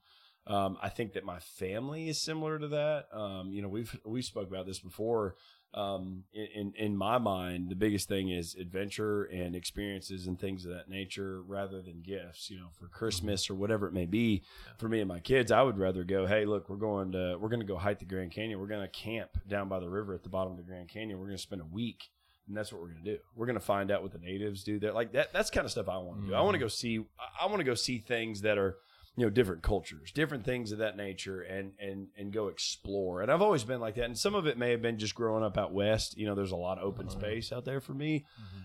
Um, 0.47 0.76
I 0.83 0.88
think 0.88 1.12
that 1.12 1.25
my 1.25 1.38
family 1.38 2.09
is 2.09 2.21
similar 2.21 2.59
to 2.59 2.69
that. 2.69 3.07
Um, 3.12 3.52
you 3.52 3.62
know, 3.62 3.69
we've 3.69 3.99
we 4.05 4.23
spoke 4.23 4.49
about 4.49 4.67
this 4.67 4.79
before. 4.79 5.37
Um, 5.75 6.25
in, 6.35 6.75
in 6.76 6.97
my 6.97 7.17
mind, 7.19 7.71
the 7.71 7.75
biggest 7.75 8.09
thing 8.09 8.29
is 8.29 8.55
adventure 8.57 9.25
and 9.25 9.57
experiences 9.57 10.26
and 10.26 10.38
things 10.38 10.64
of 10.67 10.73
that 10.73 10.91
nature, 10.91 11.43
rather 11.43 11.81
than 11.81 12.02
gifts. 12.02 12.50
You 12.50 12.59
know, 12.59 12.69
for 12.79 12.88
Christmas 12.88 13.49
or 13.49 13.55
whatever 13.55 13.87
it 13.87 13.93
may 13.93 14.07
be. 14.07 14.43
For 14.79 14.88
me 14.88 15.00
and 15.00 15.09
my 15.09 15.21
kids, 15.21 15.50
I 15.50 15.62
would 15.62 15.79
rather 15.79 16.05
go. 16.05 16.26
Hey, 16.26 16.45
look, 16.45 16.69
we're 16.69 16.76
going 16.76 17.12
to 17.12 17.37
we're 17.41 17.49
going 17.49 17.61
to 17.61 17.67
go 17.67 17.76
hike 17.76 18.00
the 18.00 18.05
Grand 18.05 18.33
Canyon. 18.33 18.61
We're 18.61 18.67
going 18.67 18.83
to 18.83 18.88
camp 18.88 19.31
down 19.49 19.69
by 19.69 19.81
the 19.81 19.88
river 19.88 20.14
at 20.14 20.23
the 20.23 20.29
bottom 20.29 20.52
of 20.52 20.59
the 20.59 20.64
Grand 20.64 20.88
Canyon. 20.88 21.19
We're 21.19 21.26
going 21.26 21.38
to 21.38 21.43
spend 21.43 21.62
a 21.62 21.67
week 21.67 22.11
and 22.49 22.57
that's 22.57 22.73
what 22.73 22.83
we're 22.83 22.88
gonna 22.88 23.05
do. 23.05 23.19
We're 23.35 23.47
gonna 23.47 23.61
find 23.61 23.91
out 23.91 24.02
what 24.02 24.12
the 24.12 24.19
natives 24.19 24.64
do 24.64 24.79
there. 24.79 24.93
Like 24.93 25.12
that. 25.12 25.33
That's 25.33 25.50
kind 25.50 25.64
of 25.64 25.71
stuff 25.71 25.88
I 25.88 25.97
want 25.99 26.23
to 26.23 26.26
do. 26.29 26.35
I 26.35 26.41
want 26.41 26.55
to 26.55 26.59
go 26.59 26.69
see. 26.69 27.02
I 27.41 27.47
want 27.47 27.59
to 27.59 27.64
go 27.64 27.75
see 27.75 27.99
things 27.99 28.43
that 28.43 28.59
are, 28.59 28.76
you 29.16 29.26
know, 29.26 29.31
different 29.31 29.62
cultures, 29.62 30.11
different 30.11 30.45
things 30.45 30.73
of 30.73 30.78
that 30.78 30.97
nature, 30.97 31.42
and 31.42 31.73
and 31.78 32.09
and 32.16 32.33
go 32.33 32.49
explore. 32.49 33.21
And 33.23 33.31
I've 33.31 33.42
always 33.42 33.62
been 33.64 33.81
like 33.81 33.97
that. 33.97 34.04
And 34.07 34.19
some 34.19 34.35
of 34.35 34.47
it 34.47 34.57
may 34.57 34.71
have 34.71 34.81
been 34.81 34.99
just 34.99 35.14
growing 35.14 35.45
up 35.45 35.59
out 35.59 35.73
west. 35.75 36.16
You 36.16 36.26
know, 36.26 36.35
there's 36.35 36.52
a 36.52 36.57
lot 36.57 36.78
of 36.78 36.85
open 36.85 37.11
space 37.11 37.52
out 37.52 37.64
there 37.66 37.81
for 37.81 37.92
me. 37.95 38.25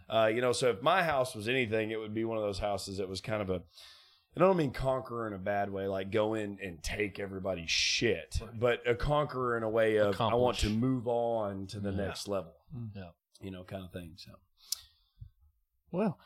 Uh, 0.10 0.28
you 0.28 0.40
know, 0.42 0.54
so 0.54 0.70
if 0.70 0.82
my 0.82 1.04
house 1.04 1.36
was 1.36 1.50
anything, 1.50 1.92
it 1.92 2.00
would 2.00 2.14
be 2.14 2.24
one 2.24 2.38
of 2.38 2.44
those 2.44 2.60
houses 2.60 2.98
that 3.00 3.10
was 3.10 3.20
kind 3.22 3.42
of 3.42 3.50
a. 3.50 3.62
And 4.36 4.44
I 4.44 4.48
don't 4.48 4.58
mean 4.58 4.72
conqueror 4.72 5.26
in 5.28 5.34
a 5.34 5.40
bad 5.40 5.72
way, 5.72 5.88
like 5.88 6.12
go 6.12 6.36
in 6.36 6.60
and 6.64 6.82
take 6.84 7.20
everybody's 7.20 7.72
shit, 7.72 8.40
but 8.60 8.88
a 8.88 8.94
conqueror 8.94 9.58
in 9.58 9.64
a 9.64 9.70
way 9.70 9.96
of 9.98 10.22
I 10.22 10.36
want 10.36 10.60
to 10.60 10.70
move 10.70 11.08
on 11.08 11.66
to 11.68 11.80
the 11.80 11.90
Yeah. 11.90 11.98
next 12.06 12.28
level. 12.28 12.54
Yeah. 12.96 13.10
You 13.42 13.50
know, 13.52 13.64
kind 13.64 13.84
of 13.84 13.92
thing. 13.92 14.14
So 14.16 14.32
Well, 15.92 16.20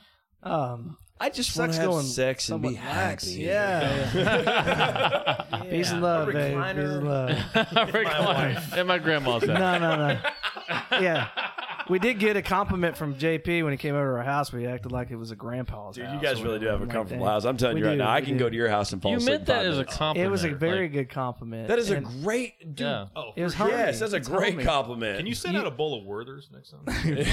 um, 0.43 0.97
I 1.19 1.29
just 1.29 1.57
wanna 1.57 1.73
have 1.75 1.85
going 1.85 2.05
sex 2.05 2.49
and 2.49 2.61
be 2.61 2.69
lax. 2.71 3.25
happy. 3.27 3.41
Yeah, 3.43 5.43
peace 5.69 5.91
and 5.91 6.01
love, 6.01 6.29
A 6.29 6.33
babe. 6.33 6.55
Peace 6.55 6.55
recliner. 6.55 6.77
and 6.97 7.07
love. 7.07 7.29
Recliner. 7.91 8.77
At 8.77 8.87
my 8.87 8.97
grandma's 8.97 9.43
house. 9.45 9.59
no, 9.59 9.77
no, 9.79 9.95
no. 9.95 10.19
Yeah. 10.99 11.27
We 11.89 11.99
did 11.99 12.19
get 12.19 12.37
a 12.37 12.41
compliment 12.41 12.95
from 12.95 13.15
JP 13.15 13.63
when 13.63 13.71
he 13.73 13.77
came 13.77 13.95
over 13.95 14.11
to 14.11 14.17
our 14.17 14.23
house. 14.23 14.51
We 14.53 14.67
acted 14.67 14.91
like 14.91 15.11
it 15.11 15.15
was 15.15 15.31
a 15.31 15.35
grandpa's 15.35 15.95
Dude, 15.95 16.05
house. 16.05 16.15
you 16.15 16.21
guys 16.21 16.39
or 16.39 16.43
really 16.45 16.59
do 16.59 16.65
whatever. 16.65 16.71
have 16.71 16.79
a 16.79 16.83
I'm 16.83 16.87
like, 16.87 16.95
comfortable 16.95 17.25
dang. 17.25 17.33
house. 17.33 17.45
I'm 17.45 17.57
telling 17.57 17.75
We 17.75 17.81
you 17.81 17.87
right 17.87 17.91
do, 17.93 17.97
now, 17.99 18.09
I 18.09 18.19
we 18.19 18.25
can 18.25 18.33
do. 18.37 18.39
go 18.45 18.49
to 18.49 18.55
your 18.55 18.69
house 18.69 18.93
and 18.93 19.01
fall 19.01 19.11
You 19.11 19.17
asleep. 19.17 19.31
meant 19.33 19.45
that 19.47 19.53
five 19.57 19.65
as 19.65 19.73
a 19.73 19.77
minutes. 19.79 19.97
compliment. 19.97 20.27
It 20.27 20.31
was 20.31 20.43
a 20.45 20.49
very 20.49 20.81
Like, 20.83 20.91
good 20.93 21.09
compliment. 21.09 21.67
That 21.67 21.79
is 21.79 21.91
a 21.91 21.97
And 21.97 22.23
great, 22.23 22.59
dude. 22.75 22.79
Yeah. 22.87 23.05
Oh, 23.15 23.31
It 23.35 23.43
was 23.43 23.53
homey. 23.53 23.71
Yes, 23.71 23.99
that's 23.99 24.13
a 24.13 24.17
It's 24.17 24.27
great 24.29 24.53
homey. 24.53 24.63
compliment. 24.65 25.17
Can 25.17 25.25
you 25.27 25.35
send 25.35 25.57
out 25.57 25.67
a 25.67 25.71
bowl 25.71 25.97
of 25.99 26.05
Werther's 26.05 26.49
next 26.53 26.71
time? 26.71 26.81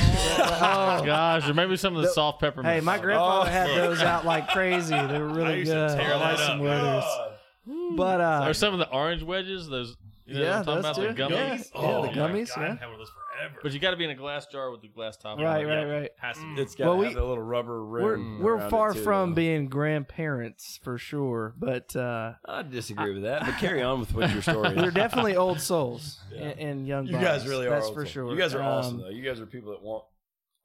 Oh, 0.61 1.03
Gosh, 1.07 1.49
or 1.49 1.55
maybe 1.55 1.77
some 1.77 1.95
of 1.95 2.03
the, 2.03 2.09
The- 2.09 2.15
soft 2.15 2.41
peppermint. 2.41 2.75
Hey, 2.75 2.81
my 2.81 2.99
grandfather 2.99 3.49
Oh. 3.49 3.53
had 3.53 3.69
those 3.77 4.03
out 4.03 4.25
like 4.25 4.49
crazy. 4.53 4.91
They 4.95 5.19
were 5.19 5.31
I 5.31 5.35
really 5.35 5.59
used 5.61 5.71
to 5.73 5.77
good. 5.89 5.99
tear 5.99 6.15
I 6.15 6.17
like 6.17 6.39
some 6.39 6.59
up. 6.59 6.61
Werther's. 6.63 7.97
But 7.97 8.21
uh, 8.21 8.45
or 8.49 8.55
some 8.55 8.73
of 8.73 8.79
the 8.81 8.89
orange 8.91 9.23
wedges. 9.23 9.69
Those. 9.69 9.97
You 10.25 10.35
know 10.35 10.41
Yeah, 10.43 10.59
what 10.59 10.69
I'm 10.69 10.75
those 10.83 10.85
talking 10.85 11.05
about 11.05 11.17
too. 11.17 11.35
the 11.35 11.35
gummies. 11.35 11.71
Yeah. 11.75 11.81
Yeah, 11.81 11.93
the 11.95 12.01
my 12.03 12.13
gummies, 12.13 12.55
God, 12.55 12.61
yeah. 12.63 12.73
I've 12.73 12.79
had 12.81 12.85
one 12.87 12.93
of 12.95 12.99
those 12.99 13.11
forever. 13.39 13.59
But 13.63 13.73
you 13.73 13.79
got 13.81 13.91
to 13.93 13.97
be 13.97 14.05
in 14.05 14.11
a 14.11 14.15
glass 14.15 14.47
jar 14.47 14.71
with 14.71 14.83
the 14.83 14.89
glass 14.89 15.17
top. 15.17 15.39
right, 15.39 15.65
on 15.65 15.71
it. 15.71 15.75
right, 15.85 16.01
right. 16.01 16.11
Has 16.19 16.37
to 16.39 16.55
be. 16.55 16.61
It's 16.63 16.75
got 16.75 16.85
Well, 16.87 16.95
to 16.95 16.99
we- 17.01 17.05
have 17.07 17.15
that 17.15 17.25
little 17.25 17.43
rubber 17.43 17.85
We're 17.87 18.13
rim. 18.17 18.41
we're 18.43 18.57
around 18.57 18.71
far 18.71 18.91
it, 18.91 18.95
too, 18.95 19.03
from 19.03 19.31
though. 19.31 19.37
being 19.37 19.69
grandparents 19.69 20.79
for 20.83 20.99
sure, 20.99 21.55
but 21.59 21.95
uh, 21.97 22.35
I 22.47 22.63
disagree 22.63 23.15
with 23.15 23.23
that, 23.25 23.43
but 23.45 23.55
carry 23.59 23.83
on 23.83 24.01
with 24.01 24.15
what 24.15 24.31
your 24.33 24.43
story 24.43 24.71
is. 24.71 24.77
we're 24.77 24.91
definitely 24.91 25.37
old 25.37 25.61
souls 25.61 26.19
and, 26.37 26.59
and 26.59 26.87
young. 26.87 27.07
You 27.07 27.13
guys 27.13 27.41
bucks. 27.43 27.49
really 27.51 27.67
are. 27.67 27.71
That's 27.71 27.87
old 27.87 27.95
for 27.95 28.01
souls. 28.05 28.13
sure. 28.13 28.31
You 28.31 28.37
guys 28.39 28.55
are 28.55 28.63
awesome 28.63 28.97
Um, 28.97 29.01
though. 29.03 29.09
You 29.11 29.23
guys 29.23 29.41
are 29.41 29.47
people 29.47 29.73
that 29.73 29.83
want, 29.83 30.05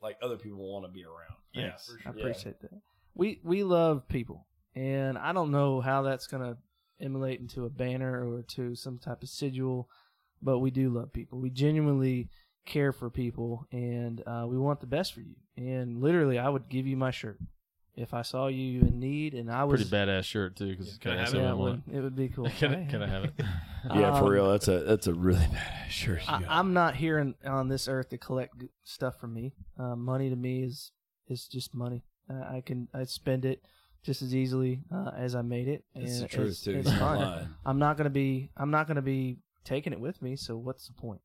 like, 0.01 0.17
other 0.21 0.37
people 0.37 0.59
want 0.71 0.85
to 0.85 0.91
be 0.91 1.03
around. 1.03 1.37
Yeah, 1.53 1.69
Thanks. 1.69 1.85
for 1.87 1.99
I 1.99 2.03
sure. 2.03 2.13
Yeah. 2.15 2.21
appreciate 2.21 2.61
that. 2.61 2.71
We 3.15 3.39
we 3.43 3.63
love 3.63 4.07
people, 4.07 4.47
and 4.75 5.17
I 5.19 5.33
don't 5.33 5.51
know 5.51 5.81
how 5.81 6.01
that's 6.01 6.25
gonna 6.25 6.57
emulate 6.99 7.39
into 7.39 7.65
a 7.65 7.69
banner 7.69 8.27
or 8.27 8.41
to 8.55 8.73
some 8.75 8.97
type 8.97 9.21
of 9.21 9.29
sigil, 9.29 9.87
but 10.41 10.59
we 10.59 10.71
do 10.71 10.89
love 10.89 11.13
people. 11.13 11.39
We 11.39 11.51
genuinely 11.51 12.29
care 12.65 12.91
for 12.91 13.09
people, 13.09 13.67
and 13.71 14.21
uh, 14.25 14.45
we 14.47 14.57
want 14.57 14.79
the 14.79 14.87
best 14.87 15.13
for 15.13 15.21
you. 15.21 15.35
And 15.57 16.01
literally, 16.01 16.39
I 16.39 16.49
would 16.49 16.69
give 16.69 16.87
you 16.87 16.97
my 16.97 17.11
shirt 17.11 17.39
if 17.95 18.13
I 18.13 18.23
saw 18.23 18.47
you 18.47 18.81
in 18.81 18.99
need, 18.99 19.33
and 19.35 19.51
I 19.51 19.65
was 19.65 19.83
Pretty 19.87 19.95
badass 20.11 20.23
shirt 20.23 20.55
too, 20.55 20.69
because 20.69 20.97
Can 20.97 21.11
I 21.11 21.25
kind 21.25 21.27
have 21.27 21.33
of 21.35 21.39
it? 21.39 21.43
Yeah, 21.43 21.51
it 21.51 21.57
would, 21.57 21.81
it 21.93 22.01
would 22.01 22.15
be 22.15 22.29
cool. 22.29 22.49
Can 22.57 22.73
I, 22.73 22.85
can 22.85 23.03
I 23.03 23.07
have 23.07 23.25
it? 23.25 23.33
Yeah, 23.93 24.17
for 24.17 24.25
Um, 24.27 24.29
real. 24.29 24.49
That's 24.49 24.69
a 24.69 24.79
that's 24.79 25.07
a 25.07 25.13
really 25.13 25.45
bad 25.51 25.91
shirt. 25.91 26.21
I, 26.31 26.41
I'm 26.47 26.71
not 26.71 26.95
here 26.95 27.19
in, 27.19 27.35
on 27.45 27.67
this 27.67 27.89
earth 27.89 28.09
to 28.09 28.17
collect 28.17 28.63
stuff 28.85 29.19
from 29.19 29.33
me. 29.33 29.53
Uh, 29.77 29.97
money 29.97 30.29
to 30.29 30.37
me 30.37 30.63
is 30.63 30.91
is 31.27 31.47
just 31.47 31.75
money. 31.75 32.01
Uh, 32.29 32.45
I 32.49 32.63
can 32.65 32.87
I 32.93 33.03
spend 33.03 33.43
it 33.43 33.61
just 34.01 34.21
as 34.21 34.33
easily 34.33 34.83
uh, 34.89 35.11
as 35.17 35.35
I 35.35 35.41
made 35.41 35.67
it. 35.67 35.83
That's 35.93 36.13
and 36.13 36.23
the 36.23 36.27
truth, 36.29 36.49
it's, 36.51 36.61
too. 36.61 36.71
It's 36.77 36.93
fine. 36.93 37.49
I'm 37.65 37.77
not 37.77 37.97
gonna 37.97 38.09
be 38.09 38.51
I'm 38.55 38.71
not 38.71 38.87
gonna 38.87 39.01
be 39.01 39.39
taking 39.65 39.91
it 39.91 39.99
with 39.99 40.21
me. 40.21 40.37
So 40.37 40.55
what's 40.55 40.87
the 40.87 40.93
point? 40.93 41.19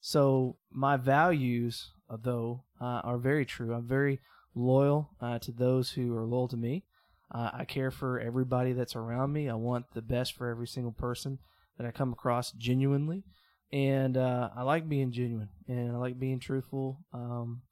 So 0.00 0.56
my 0.70 0.96
values, 0.96 1.90
uh, 2.08 2.16
though, 2.22 2.64
uh, 2.80 3.02
are 3.04 3.18
very 3.18 3.44
true. 3.44 3.74
I'm 3.74 3.86
very 3.86 4.20
loyal 4.54 5.10
uh, 5.20 5.38
to 5.40 5.52
those 5.52 5.90
who 5.90 6.16
are 6.16 6.24
loyal 6.24 6.48
to 6.48 6.56
me. 6.56 6.84
Uh, 7.30 7.50
I 7.52 7.64
care 7.64 7.90
for 7.90 8.18
everybody 8.18 8.72
that's 8.72 8.96
around 8.96 9.32
me. 9.32 9.48
I 9.48 9.54
want 9.54 9.92
the 9.92 10.02
best 10.02 10.34
for 10.34 10.48
every 10.48 10.66
single 10.66 10.92
person 10.92 11.38
that 11.76 11.86
I 11.86 11.90
come 11.90 12.12
across 12.12 12.52
genuinely, 12.52 13.24
and 13.72 14.16
uh, 14.16 14.48
I 14.56 14.62
like 14.62 14.88
being 14.88 15.12
genuine 15.12 15.50
and 15.68 15.92
I 15.92 15.98
like 15.98 16.18
being 16.18 16.40
truthful. 16.40 16.98
Um, 17.12 17.62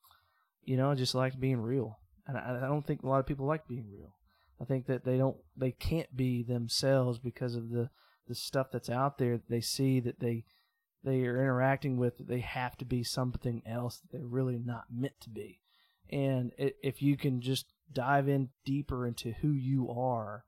you 0.63 0.77
know, 0.77 0.91
I 0.91 0.95
just 0.95 1.15
like 1.15 1.41
being 1.41 1.61
real, 1.61 1.99
and 2.27 2.37
I, 2.37 2.61
I 2.65 2.69
don't 2.69 2.87
think 2.87 3.03
a 3.03 3.09
lot 3.09 3.21
of 3.21 3.27
people 3.27 3.47
like 3.47 3.67
being 3.67 3.87
real. 3.91 4.13
I 4.61 4.65
think 4.65 4.87
that 4.87 5.05
they 5.05 5.17
don't, 5.17 5.37
they 5.57 5.71
can't 5.71 6.15
be 6.15 6.43
themselves 6.43 7.19
because 7.19 7.55
of 7.55 7.71
the 7.71 7.91
the 8.29 8.35
stuff 8.35 8.69
that's 8.73 8.91
out 8.91 9.19
there. 9.19 9.41
They 9.49 9.61
see 9.61 10.01
that 10.01 10.19
they 10.21 10.45
they 11.05 11.25
are 11.25 11.41
interacting 11.41 11.97
with. 11.97 12.19
That 12.19 12.29
they 12.29 12.41
have 12.41 12.77
to 12.79 12.85
be 12.85 13.03
something 13.05 13.63
else 13.67 13.99
that 13.99 14.13
they're 14.17 14.27
really 14.27 14.59
not 14.59 14.85
meant 14.93 15.21
to 15.21 15.31
be. 15.31 15.61
And 16.11 16.53
if 16.59 17.03
you 17.03 17.17
can 17.17 17.41
just 17.41 17.67
dive 17.93 18.29
in 18.29 18.51
deeper 18.65 19.07
into 19.07 19.33
who 19.33 19.51
you 19.51 19.91
are 19.91 20.45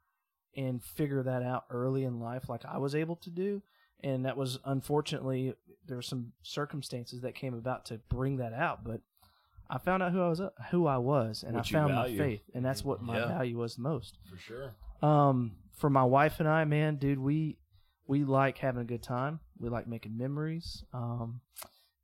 and 0.56 0.82
figure 0.82 1.22
that 1.22 1.42
out 1.42 1.64
early 1.70 2.04
in 2.04 2.20
life, 2.20 2.48
like 2.48 2.64
I 2.64 2.78
was 2.78 2.94
able 2.94 3.16
to 3.16 3.30
do, 3.30 3.62
and 4.00 4.24
that 4.24 4.36
was 4.36 4.58
unfortunately 4.64 5.54
there 5.86 5.96
were 5.96 6.02
some 6.02 6.32
circumstances 6.42 7.22
that 7.22 7.34
came 7.34 7.54
about 7.54 7.86
to 7.86 7.98
bring 8.08 8.36
that 8.36 8.52
out, 8.52 8.84
but 8.84 9.00
I 9.70 9.78
found 9.78 10.02
out 10.02 10.12
who 10.12 10.22
I 10.22 10.28
was, 10.28 10.40
who 10.70 10.86
I 10.86 10.96
was, 10.98 11.42
and 11.42 11.54
What 11.54 11.66
I 11.66 11.72
found 11.72 11.94
my 11.94 12.08
faith, 12.16 12.42
and 12.54 12.64
that's 12.64 12.84
what 12.84 13.02
my 13.02 13.18
Yeah. 13.18 13.28
value 13.28 13.58
was 13.58 13.78
most. 13.78 14.18
for 14.30 14.38
sure. 14.38 14.74
Um, 15.02 15.56
for 15.72 15.90
my 15.90 16.04
wife 16.04 16.40
and 16.40 16.48
I, 16.48 16.64
man, 16.64 16.96
dude, 16.96 17.18
we 17.18 17.58
we 18.06 18.24
like 18.24 18.58
having 18.58 18.80
a 18.80 18.84
good 18.86 19.02
time. 19.02 19.40
We 19.60 19.68
like 19.68 19.86
making 19.86 20.16
memories. 20.16 20.84
Um, 20.92 21.40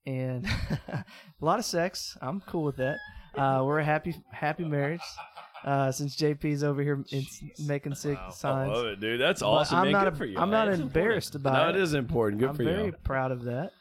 and 0.06 0.46
a 0.88 1.04
lot 1.40 1.58
of 1.58 1.64
sex. 1.64 2.16
I'm 2.20 2.40
cool 2.42 2.64
with 2.64 2.76
that. 2.76 2.96
Uh, 3.36 3.62
we're 3.64 3.78
a 3.80 3.84
happy 3.84 4.14
happy 4.32 4.64
marriage. 4.64 5.00
Uh, 5.64 5.90
since 5.90 6.14
JP's 6.14 6.62
over 6.62 6.82
here 6.82 7.02
in, 7.10 7.24
making 7.66 7.94
sick 7.94 8.18
Wow. 8.18 8.26
I 8.28 8.32
signs. 8.32 8.70
love 8.70 8.86
it, 8.86 9.00
dude. 9.00 9.18
That's 9.18 9.40
awesome. 9.40 9.78
I'm 9.78 9.84
man. 9.84 9.92
not. 9.92 10.04
Good 10.04 10.12
a- 10.12 10.16
for 10.16 10.24
you. 10.26 10.38
I'm 10.38 10.50
not 10.50 10.68
man. 10.68 10.80
embarrassed 10.82 11.34
about 11.36 11.54
No, 11.54 11.68
it. 11.70 11.76
it 11.76 11.82
is 11.82 11.94
important. 11.94 12.40
Good 12.40 12.50
I'm 12.50 12.54
for 12.56 12.62
you. 12.64 12.68
I'm 12.68 12.76
very 12.76 12.92
proud 12.92 13.32
of 13.32 13.44
that. 13.44 13.72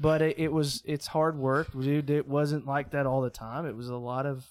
But 0.00 0.20
it, 0.22 0.38
it 0.38 0.52
was 0.52 0.82
it's 0.84 1.06
hard 1.06 1.38
work, 1.38 1.68
dude. 1.72 2.10
It 2.10 2.26
wasn't 2.26 2.66
like 2.66 2.90
that 2.90 3.06
all 3.06 3.20
the 3.22 3.30
time. 3.30 3.66
It 3.66 3.76
was 3.76 3.88
a 3.88 3.96
lot 3.96 4.26
of 4.26 4.44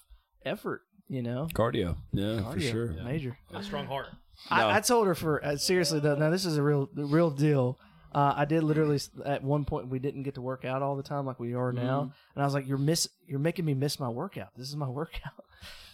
effort, 0.46 0.80
you 1.08 1.22
know. 1.22 1.46
Cardio. 1.54 1.96
Yeah, 2.12 2.38
for 2.38 2.56
Cardio, 2.58 2.70
sure. 2.70 2.86
Major. 3.04 3.36
A 3.52 3.62
strong 3.62 3.86
heart. 3.86 4.06
No. 4.50 4.56
I, 4.56 4.76
I 4.76 4.80
told 4.80 5.06
her 5.08 5.14
for 5.14 5.44
uh, 5.44 5.56
seriously 5.56 6.00
though. 6.00 6.14
Now 6.16 6.30
this 6.30 6.46
is 6.46 6.56
a 6.56 6.62
real, 6.62 6.88
the 6.94 7.04
real 7.04 7.30
deal. 7.30 7.78
Uh, 8.12 8.32
I 8.36 8.44
did 8.46 8.62
literally 8.62 8.98
at 9.26 9.42
one 9.44 9.64
point 9.64 9.88
we 9.88 9.98
didn't 9.98 10.22
get 10.22 10.34
to 10.36 10.40
work 10.40 10.64
out 10.64 10.80
all 10.82 10.96
the 10.96 11.02
time 11.02 11.26
like 11.26 11.38
we 11.38 11.54
are 11.54 11.72
now, 11.72 12.00
Mm-hmm. 12.02 12.10
and 12.34 12.42
I 12.42 12.44
was 12.44 12.54
like, 12.54 12.66
"You're 12.66 12.78
miss, 12.78 13.08
you're 13.26 13.38
making 13.38 13.64
me 13.64 13.74
miss 13.74 14.00
my 14.00 14.08
workout. 14.08 14.48
This 14.56 14.68
is 14.68 14.76
my 14.76 14.88
workout." 15.00 15.44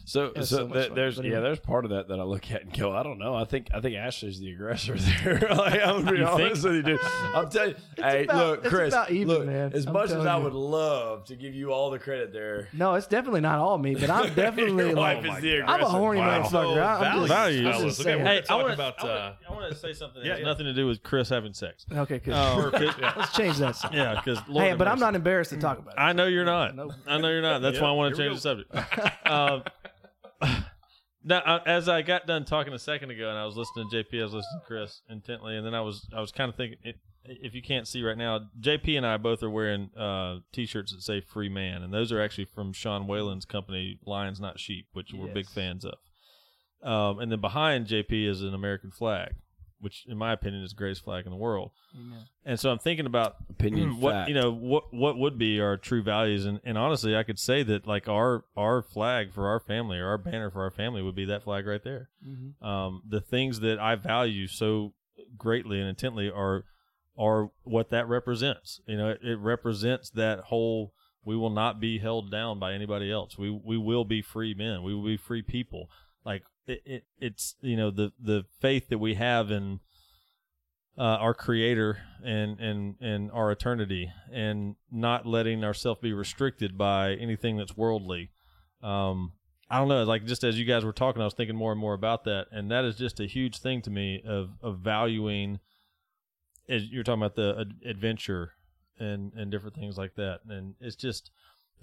So, 0.06 0.32
so, 0.34 0.42
so 0.42 0.68
much 0.68 0.74
th- 0.76 0.92
there's 0.94 1.18
yeah, 1.18 1.40
there's 1.40 1.58
part 1.58 1.86
of 1.86 1.90
that 1.92 2.08
that 2.08 2.20
I 2.20 2.24
look 2.24 2.50
at 2.50 2.62
and 2.62 2.78
go, 2.78 2.92
I 2.94 3.02
don't 3.02 3.18
know. 3.18 3.34
I 3.34 3.44
think 3.46 3.68
I 3.72 3.80
think 3.80 3.96
Ashley's 3.96 4.38
the 4.38 4.52
aggressor 4.52 4.94
there. 5.24 5.38
like, 5.50 5.80
I'm 5.80 6.04
gonna 6.04 6.12
be 6.12 6.18
You 6.18 6.26
think? 6.26 6.28
honest 6.40 6.64
with 6.64 6.74
you, 6.74 6.82
dude. 6.82 7.00
I'm 7.02 7.48
telling 7.48 7.70
you, 7.96 8.02
hey, 8.04 8.24
about- 8.24 8.36
look, 8.36 8.64
Chris, 8.64 8.94
even, 9.08 9.28
look, 9.28 9.46
man. 9.46 9.72
as 9.72 9.86
I'm 9.86 9.94
much 9.94 10.06
as 10.06 10.10
telling 10.12 10.28
I 10.28 10.36
you. 10.36 10.44
would 10.44 10.52
love 10.52 11.24
to 11.26 11.36
give 11.36 11.54
you 11.54 11.72
all 11.72 11.90
the 11.90 11.98
credit 11.98 12.32
there, 12.34 12.68
No, 12.74 12.94
it's 12.94 13.06
definitely 13.06 13.40
not 13.40 13.58
all 13.60 13.78
me, 13.78 13.94
but 13.94 14.10
I'm 14.10 14.34
definitely 14.34 14.88
your 14.88 14.94
like, 14.94 15.24
is 15.24 15.40
the 15.42 15.62
I'm 15.62 15.80
a 15.80 15.86
horny 15.88 16.20
Wow. 16.20 16.42
motherfucker. 16.42 16.50
So 16.50 16.74
I- 16.80 17.08
I'm 17.10 17.16
just, 17.20 17.28
values. 17.28 17.66
I'm 17.66 18.06
okay, 18.06 18.16
we're 18.16 18.24
Hey, 18.28 18.38
I 18.38 18.40
talking 18.42 18.62
want 18.62 18.74
about, 18.74 18.98
to. 18.98 19.06
uh, 19.06 19.34
I 19.48 19.52
want 19.52 19.72
to 19.72 19.78
say 19.78 19.92
something 19.94 20.22
Yeah, 20.24 20.38
nothing 20.40 20.66
to 20.66 20.74
do 20.74 20.86
with 20.86 21.02
Chris 21.02 21.30
having 21.30 21.54
sex. 21.54 21.86
Okay, 21.90 22.18
good. 22.18 22.34
Um, 22.34 22.70
Let's 22.72 23.34
change 23.34 23.56
that. 23.56 23.78
Yeah, 23.92 24.20
because 24.22 24.38
Hey, 24.52 24.74
but 24.74 24.86
I'm 24.86 24.98
not 25.00 25.14
embarrassed 25.14 25.50
to 25.50 25.56
talk 25.56 25.78
about 25.78 25.94
it. 25.94 26.00
I 26.00 26.12
know 26.12 26.26
you're 26.26 26.44
not. 26.44 26.76
Nope. 26.76 26.92
I 27.06 27.16
know 27.16 27.28
you're 27.30 27.40
not. 27.40 27.62
That's 27.62 27.80
why 27.80 27.88
I 27.88 27.92
want 27.92 28.14
to 28.14 28.22
change 28.22 28.34
the 28.34 28.40
subject. 28.40 28.70
Now, 31.24 31.38
uh, 31.38 31.60
as 31.66 31.88
I 31.88 32.02
got 32.02 32.26
done 32.26 32.44
talking 32.44 32.72
a 32.72 32.78
second 32.78 33.10
ago, 33.10 33.28
and 33.28 33.38
I 33.38 33.46
was 33.46 33.56
listening 33.56 33.88
to 33.90 33.96
JP, 33.96 34.20
I 34.20 34.24
was 34.24 34.34
listening 34.34 34.60
to 34.60 34.66
Chris 34.66 35.02
intently, 35.08 35.56
and 35.56 35.66
then 35.66 35.74
I 35.74 35.80
was 35.80 36.06
I 36.14 36.20
was 36.20 36.30
kind 36.30 36.48
of 36.48 36.56
thinking, 36.56 36.78
it, 36.84 36.96
if 37.24 37.54
you 37.54 37.62
can't 37.62 37.88
see 37.88 38.02
right 38.02 38.18
now, 38.18 38.40
JP 38.60 38.96
and 38.96 39.06
I 39.06 39.16
both 39.16 39.42
are 39.42 39.50
wearing 39.50 39.90
uh, 39.96 40.40
t-shirts 40.52 40.92
that 40.92 41.02
say 41.02 41.20
"Free 41.20 41.48
Man," 41.48 41.82
and 41.82 41.92
those 41.92 42.12
are 42.12 42.20
actually 42.20 42.44
from 42.46 42.72
Sean 42.72 43.06
Whalen's 43.06 43.46
company, 43.46 43.98
Lions 44.04 44.40
Not 44.40 44.60
Sheep, 44.60 44.88
which 44.92 45.12
we're 45.12 45.32
big 45.32 45.48
fans 45.48 45.84
of. 45.84 45.94
Um, 46.82 47.18
and 47.18 47.32
then 47.32 47.40
behind 47.40 47.86
JP 47.86 48.28
is 48.28 48.42
an 48.42 48.52
American 48.52 48.90
flag, 48.90 49.34
which, 49.84 50.04
in 50.08 50.16
my 50.18 50.32
opinion, 50.32 50.64
is 50.64 50.70
the 50.70 50.76
greatest 50.76 51.04
flag 51.04 51.26
in 51.26 51.30
the 51.30 51.36
world. 51.36 51.70
Amen. 51.94 52.24
And 52.44 52.58
so 52.58 52.70
I'm 52.70 52.78
thinking 52.78 53.06
about 53.06 53.36
opinion, 53.50 54.00
what 54.00 54.12
fact. 54.12 54.28
you 54.28 54.34
know 54.34 54.50
what 54.52 54.92
what 54.92 55.16
would 55.18 55.38
be 55.38 55.60
our 55.60 55.76
true 55.76 56.02
values 56.02 56.44
and, 56.46 56.58
and 56.64 56.76
honestly 56.76 57.14
I 57.16 57.22
could 57.22 57.38
say 57.38 57.62
that 57.62 57.86
like 57.86 58.08
our 58.08 58.44
our 58.56 58.82
flag 58.82 59.32
for 59.32 59.46
our 59.46 59.60
family 59.60 59.98
or 59.98 60.08
our 60.08 60.18
banner 60.18 60.50
for 60.50 60.62
our 60.62 60.70
family 60.72 61.02
would 61.02 61.14
be 61.14 61.26
that 61.26 61.44
flag 61.44 61.66
right 61.66 61.84
there. 61.84 62.08
Mhm. 62.26 62.60
Um, 62.66 63.02
the 63.08 63.20
things 63.20 63.60
that 63.60 63.78
I 63.78 63.94
value 63.94 64.48
so 64.48 64.94
greatly 65.38 65.78
and 65.78 65.88
intently 65.88 66.28
are 66.30 66.64
are 67.16 67.50
what 67.62 67.90
that 67.90 68.08
represents. 68.08 68.80
You 68.88 68.96
know, 68.96 69.10
it, 69.10 69.20
it 69.22 69.38
represents 69.38 70.10
that 70.10 70.40
whole 70.50 70.92
we 71.24 71.36
will 71.36 71.50
not 71.50 71.80
be 71.80 71.98
held 72.00 72.30
down 72.30 72.58
by 72.58 72.72
anybody 72.74 73.10
else. 73.10 73.38
We 73.38 73.50
we 73.50 73.78
will 73.78 74.04
be 74.04 74.20
free 74.22 74.52
men. 74.54 74.82
We 74.82 74.94
will 74.94 75.04
be 75.04 75.16
free 75.16 75.42
people. 75.42 75.88
It, 76.66 76.82
it 76.84 77.04
it's 77.18 77.56
you 77.60 77.76
know 77.76 77.90
the 77.90 78.12
the 78.20 78.44
faith 78.60 78.88
that 78.88 78.98
we 78.98 79.14
have 79.14 79.50
in 79.50 79.80
uh, 80.96 81.02
our 81.02 81.34
creator 81.34 81.98
and 82.24 82.58
and 82.60 82.96
and 83.00 83.30
our 83.32 83.50
eternity 83.50 84.10
and 84.32 84.76
not 84.90 85.26
letting 85.26 85.64
ourselves 85.64 86.00
be 86.00 86.12
restricted 86.12 86.78
by 86.78 87.14
anything 87.14 87.56
that's 87.56 87.76
worldly. 87.76 88.30
Um 88.82 89.32
i 89.70 89.78
don't 89.78 89.88
know 89.88 90.04
like 90.04 90.26
just 90.26 90.44
as 90.44 90.58
you 90.58 90.64
guys 90.66 90.84
were 90.84 90.92
talking 90.92 91.22
i 91.22 91.24
was 91.24 91.32
thinking 91.32 91.56
more 91.56 91.72
and 91.72 91.80
more 91.80 91.94
about 91.94 92.24
that 92.24 92.46
and 92.52 92.70
that 92.70 92.84
is 92.84 92.96
just 92.96 93.18
a 93.18 93.24
huge 93.24 93.58
thing 93.60 93.80
to 93.80 93.88
me 93.88 94.22
of 94.26 94.50
of 94.60 94.80
valuing 94.80 95.58
as 96.68 96.84
you're 96.90 97.02
talking 97.02 97.22
about 97.22 97.34
the 97.34 97.56
ad- 97.60 97.88
adventure 97.88 98.52
and 98.98 99.32
and 99.34 99.50
different 99.50 99.76
things 99.76 99.98
like 99.98 100.14
that. 100.16 100.40
And 100.48 100.74
it's 100.80 100.96
just 100.96 101.30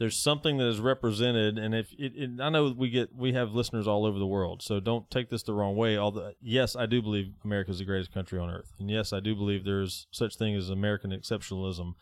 there's 0.02 0.18
something 0.18 0.58
that 0.58 0.66
is 0.66 0.80
represented 0.80 1.60
and 1.60 1.76
if 1.76 1.94
it, 1.94 2.14
it, 2.16 2.42
i 2.42 2.50
know 2.50 2.74
we 2.76 2.90
get 2.90 3.16
we 3.16 3.34
have 3.34 3.54
listeners 3.54 3.88
all 3.88 4.04
over 4.04 4.18
the 4.18 4.26
world 4.26 4.64
so 4.64 4.80
don't 4.80 5.12
take 5.12 5.30
this 5.30 5.44
the 5.44 5.54
wrong 5.54 5.76
way 5.76 5.96
although 5.96 6.32
yes 6.42 6.76
i 6.76 6.88
do 6.88 7.04
believe 7.04 7.32
america 7.46 7.70
is 7.70 7.78
the 7.78 7.86
greatest 7.86 8.12
country 8.12 8.40
on 8.40 8.50
earth 8.50 8.74
and 8.80 8.90
yes 8.90 9.14
i 9.14 9.20
do 9.20 9.36
believe 9.36 9.64
there's 9.64 10.08
such 10.10 10.36
thing 10.38 10.56
as 10.56 10.72
american 10.72 11.12
exceptionalism 11.12 11.94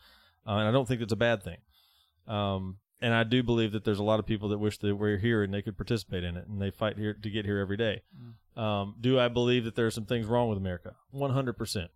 uh, 0.48 0.52
and 0.52 0.68
i 0.68 0.70
don't 0.70 0.88
think 0.88 1.02
it's 1.02 1.12
a 1.12 1.16
bad 1.16 1.42
thing. 1.42 1.58
Um, 2.26 2.78
and 3.02 3.12
i 3.12 3.22
do 3.22 3.42
believe 3.42 3.72
that 3.72 3.84
there's 3.84 3.98
a 3.98 4.04
lot 4.04 4.18
of 4.18 4.24
people 4.24 4.48
that 4.48 4.58
wish 4.58 4.78
that 4.78 4.96
we're 4.96 5.18
here 5.18 5.42
and 5.42 5.52
they 5.52 5.60
could 5.60 5.76
participate 5.76 6.24
in 6.24 6.38
it 6.38 6.46
and 6.48 6.60
they 6.60 6.70
fight 6.70 6.96
here 6.96 7.12
to 7.12 7.30
get 7.30 7.44
here 7.44 7.58
every 7.58 7.76
day. 7.76 8.00
Um, 8.56 8.94
do 8.98 9.20
i 9.20 9.28
believe 9.28 9.64
that 9.64 9.74
there 9.74 9.86
are 9.86 9.90
some 9.90 10.06
things 10.06 10.24
wrong 10.24 10.48
with 10.48 10.56
america? 10.56 10.96
100% 11.14 11.88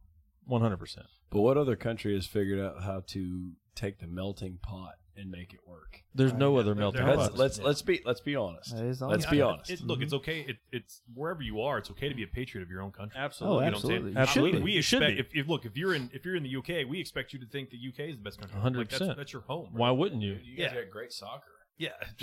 100% 0.50 0.96
But 1.30 1.40
what 1.40 1.56
other 1.56 1.76
country 1.76 2.14
has 2.14 2.26
figured 2.26 2.60
out 2.60 2.82
how 2.82 3.02
to 3.06 3.52
take 3.74 4.00
the 4.00 4.06
melting 4.06 4.58
pot 4.62 4.96
and 5.16 5.30
make 5.30 5.52
it 5.52 5.60
work? 5.66 6.02
there's 6.14 6.32
no 6.32 6.54
yeah, 6.54 6.60
other 6.60 6.74
there- 6.74 6.80
melting 6.82 7.00
there 7.04 7.16
Let's 7.16 7.20
has- 7.22 7.28
pot. 7.30 7.38
let's 7.38 7.58
let's 7.60 7.82
be 7.82 8.00
let's 8.04 8.20
be 8.20 8.36
honest. 8.36 8.74
That 8.76 8.84
is 8.84 9.00
Let's 9.00 9.02
honest. 9.02 9.30
be 9.30 9.36
Yeah, 9.38 9.44
honest. 9.44 9.70
It, 9.70 9.80
look, 9.82 10.00
it's 10.02 10.12
okay. 10.14 10.40
It, 10.48 10.56
it's 10.72 11.02
wherever 11.14 11.42
you 11.42 11.60
are. 11.62 11.78
It's 11.78 11.90
okay 11.90 12.08
to 12.08 12.14
be 12.14 12.22
a 12.22 12.26
patriot 12.28 12.62
of 12.62 12.70
your 12.70 12.82
own 12.82 12.92
country. 12.92 13.18
absolutely 13.20 13.56
Oh, 13.56 13.64
You 13.66 13.70
know 13.72 13.76
what 13.78 13.84
I'm 13.84 13.90
saying? 13.90 13.92
Oh, 13.92 13.96
absolutely. 13.96 14.12
You 14.12 14.18
Absolutely. 14.18 14.58
should 14.58 14.64
We 14.64 14.72
You 14.72 14.82
should 14.82 15.02
expect 15.02 15.32
be. 15.32 15.38
if, 15.38 15.44
if 15.44 15.48
look 15.50 15.64
if 15.64 15.76
you're 15.76 15.94
in 15.94 16.10
if 16.12 16.24
you're 16.24 16.36
in 16.36 16.42
the 16.42 16.56
UK, 16.56 16.88
we 16.88 17.00
expect 17.00 17.32
you 17.32 17.38
to 17.40 17.46
think 17.46 17.70
the 17.70 17.78
UK 17.88 18.10
is 18.10 18.16
the 18.16 18.22
best 18.22 18.38
country. 18.40 18.58
100%. 18.60 18.76
Like, 18.76 18.88
that's, 18.90 19.16
that's 19.16 19.32
your 19.32 19.42
home. 19.42 19.66
right? 19.72 19.80
why 19.80 19.90
wouldn't 19.90 20.22
you 20.22 20.38
You 20.42 20.56
guys 20.56 20.72
got 20.72 20.90
great 20.90 21.12
soccer. 21.12 21.42
Yeah. 21.76 21.88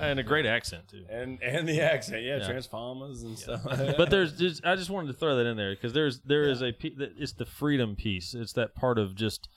and 0.00 0.20
a 0.20 0.22
great 0.22 0.46
accent 0.46 0.86
too 0.88 1.04
And 1.10 1.42
and 1.42 1.68
the 1.68 1.80
accent, 1.80 2.22
yeah, 2.22 2.36
Yeah. 2.38 2.46
transformers 2.46 3.22
and 3.24 3.36
stuff. 3.36 3.64
but 3.66 4.08
there's 4.10 4.38
just 4.38 4.64
I 4.64 4.76
just 4.76 4.88
wanted 4.90 5.08
to 5.08 5.14
throw 5.14 5.36
that 5.36 5.46
in 5.46 5.56
there 5.56 5.74
because 5.74 5.92
there's 5.92 6.20
there 6.20 6.44
is 6.44 6.62
a 6.62 6.70
pe- 6.72 6.94
that- 6.94 7.14
it's 7.18 7.32
the 7.32 7.44
freedom 7.46 7.96
piece. 7.96 8.34
It's 8.34 8.52
that 8.52 8.74
part 8.76 8.98
of 8.98 9.16
just 9.16 9.48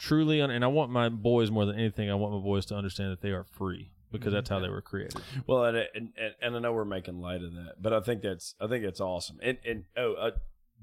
truly 0.00 0.40
and 0.40 0.64
I 0.64 0.68
want 0.68 0.90
my 0.90 1.08
boys 1.08 1.50
more 1.50 1.66
than 1.66 1.76
anything. 1.78 2.10
I 2.10 2.14
want 2.14 2.34
my 2.34 2.40
boys 2.40 2.66
to 2.66 2.74
understand 2.74 3.12
that 3.12 3.20
they 3.20 3.30
are 3.30 3.44
free. 3.44 3.90
because 4.12 4.32
that's 4.32 4.48
how 4.50 4.58
they 4.58 4.68
were 4.68 4.80
created. 4.82 5.20
Well, 5.46 5.64
and, 5.66 5.76
and 5.76 6.12
and 6.16 6.34
and 6.42 6.56
I 6.56 6.58
know 6.58 6.72
we're 6.72 6.84
making 6.84 7.20
light 7.20 7.42
of 7.42 7.52
that, 7.54 7.74
but 7.80 7.92
I 7.92 8.00
think 8.00 8.22
that's 8.22 8.54
I 8.60 8.66
think 8.66 8.84
that's 8.84 9.00
awesome. 9.00 9.38
And 9.42 9.58
and 9.64 9.84
oh, 9.96 10.14
uh, 10.14 10.30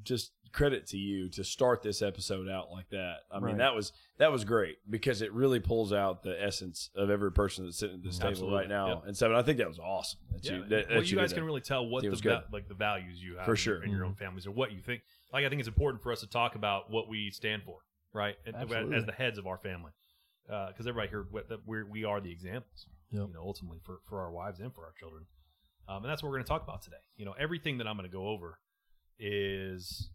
just 0.04 0.32
credit 0.54 0.88
to 0.88 0.98
you 0.98 1.28
to 1.30 1.44
start 1.44 1.82
this 1.84 2.02
episode 2.02 2.48
out 2.48 2.72
like 2.72 2.90
that. 2.90 3.18
I 3.30 3.36
mean, 3.40 3.46
Right. 3.48 3.58
that 3.58 3.76
was 3.76 3.92
that 4.18 4.32
was 4.32 4.46
great 4.46 4.78
because 4.90 5.22
it 5.22 5.34
really 5.34 5.60
pulls 5.60 5.92
out 5.92 6.24
the 6.24 6.42
essence 6.42 6.90
of 6.96 7.10
every 7.10 7.32
person 7.34 7.66
that's 7.66 7.78
sitting 7.78 7.98
at 7.98 8.04
this 8.04 8.18
table 8.18 8.50
right 8.50 8.70
now. 8.70 8.88
Yep. 8.88 9.04
And 9.08 9.18
so 9.18 9.36
I 9.36 9.42
think 9.42 9.58
that 9.58 9.68
was 9.68 9.78
awesome. 9.80 10.20
That 10.32 10.46
Yeah, 10.46 10.52
you, 10.58 10.64
that, 10.70 10.90
well, 10.90 11.00
that 11.00 11.12
you 11.12 11.18
guys 11.18 11.34
can 11.34 11.42
that. 11.42 11.46
really 11.48 11.62
tell 11.62 11.86
what 11.86 12.04
the 12.04 12.10
was 12.10 12.22
va- 12.22 12.44
good. 12.46 12.54
like 12.54 12.68
the 12.70 12.76
values 12.76 13.22
you 13.22 13.36
have 13.36 13.46
For 13.46 13.58
sure. 13.58 13.84
in 13.84 13.92
your 13.92 14.06
own 14.06 14.16
families 14.16 14.48
or 14.48 14.52
what 14.52 14.72
you 14.72 14.80
think. 14.80 15.02
Like 15.34 15.44
I 15.46 15.50
think 15.50 15.60
it's 15.60 15.68
important 15.68 16.02
for 16.02 16.14
us 16.14 16.22
to 16.22 16.28
talk 16.30 16.56
about 16.56 16.90
what 16.90 17.10
we 17.10 17.30
stand 17.32 17.64
for, 17.64 17.80
right? 18.14 18.36
And- 18.46 18.56
Absolutely. 18.56 18.96
As 18.98 19.06
the 19.06 19.12
heads 19.12 19.38
of 19.38 19.48
our 19.48 19.58
family, 19.58 19.92
because 20.46 20.88
everybody 20.88 21.10
here 21.10 21.26
we're, 21.66 21.86
we 21.86 22.04
are 22.04 22.22
the 22.22 22.32
examples, 22.32 22.88
Yep. 23.12 23.28
you 23.28 23.34
know, 23.34 23.42
ultimately 23.42 23.80
for 23.86 24.00
for 24.08 24.22
our 24.22 24.32
wives 24.32 24.60
and 24.60 24.74
for 24.74 24.84
our 24.86 24.94
children. 25.00 25.26
Um, 25.90 26.04
and 26.04 26.06
that's 26.12 26.22
what 26.22 26.30
we're 26.30 26.36
going 26.38 26.44
to 26.46 26.50
talk 26.50 26.64
about 26.64 26.82
today. 26.82 26.98
You 27.16 27.26
know, 27.26 27.34
everything 27.40 27.78
that 27.78 27.88
I'm 27.88 27.96
going 27.96 28.10
to 28.10 28.14
go 28.14 28.28
over 28.28 28.60
is 29.20 30.10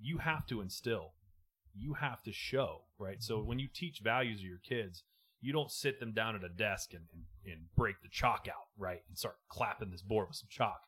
you 0.00 0.18
have 0.18 0.46
to 0.46 0.60
instill, 0.60 1.12
you 1.74 1.94
have 1.94 2.22
to 2.24 2.32
show, 2.32 2.82
right? 2.98 3.22
So 3.22 3.38
when 3.40 3.58
you 3.58 3.68
teach 3.72 4.00
values 4.02 4.40
to 4.40 4.46
your 4.46 4.58
kids, 4.58 5.04
you 5.40 5.52
don't 5.52 5.70
sit 5.70 6.00
them 6.00 6.12
down 6.12 6.34
at 6.36 6.44
a 6.44 6.48
desk 6.48 6.92
and, 6.92 7.04
and, 7.12 7.52
and 7.52 7.62
break 7.76 7.96
the 8.02 8.08
chalk 8.10 8.46
out, 8.48 8.66
right? 8.76 9.02
And 9.08 9.16
start 9.18 9.36
clapping 9.48 9.90
this 9.90 10.02
board 10.02 10.28
with 10.28 10.36
some 10.36 10.48
chalk. 10.50 10.80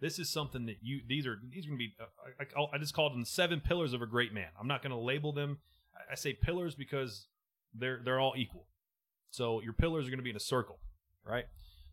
This 0.00 0.18
is 0.18 0.30
something 0.30 0.66
that 0.66 0.76
you, 0.80 1.00
these 1.06 1.26
are, 1.26 1.38
these 1.50 1.66
are 1.66 1.70
going 1.70 1.78
to 1.78 1.84
be, 1.84 1.94
uh, 2.00 2.44
I, 2.56 2.76
I, 2.76 2.78
just 2.78 2.94
called 2.94 3.12
them 3.12 3.20
the 3.20 3.26
seven 3.26 3.60
pillars 3.60 3.92
of 3.92 4.02
a 4.02 4.06
great 4.06 4.32
man. 4.32 4.48
I'm 4.58 4.68
not 4.68 4.82
going 4.82 4.92
to 4.92 4.98
label 4.98 5.32
them. 5.32 5.58
I, 5.94 6.12
I 6.12 6.14
say 6.14 6.32
pillars 6.32 6.74
because 6.74 7.26
they're, 7.74 8.00
they're 8.04 8.20
all 8.20 8.34
equal. 8.36 8.66
So 9.30 9.60
your 9.60 9.72
pillars 9.72 10.06
are 10.06 10.10
going 10.10 10.18
to 10.18 10.24
be 10.24 10.30
in 10.30 10.36
a 10.36 10.40
circle, 10.40 10.78
right? 11.24 11.46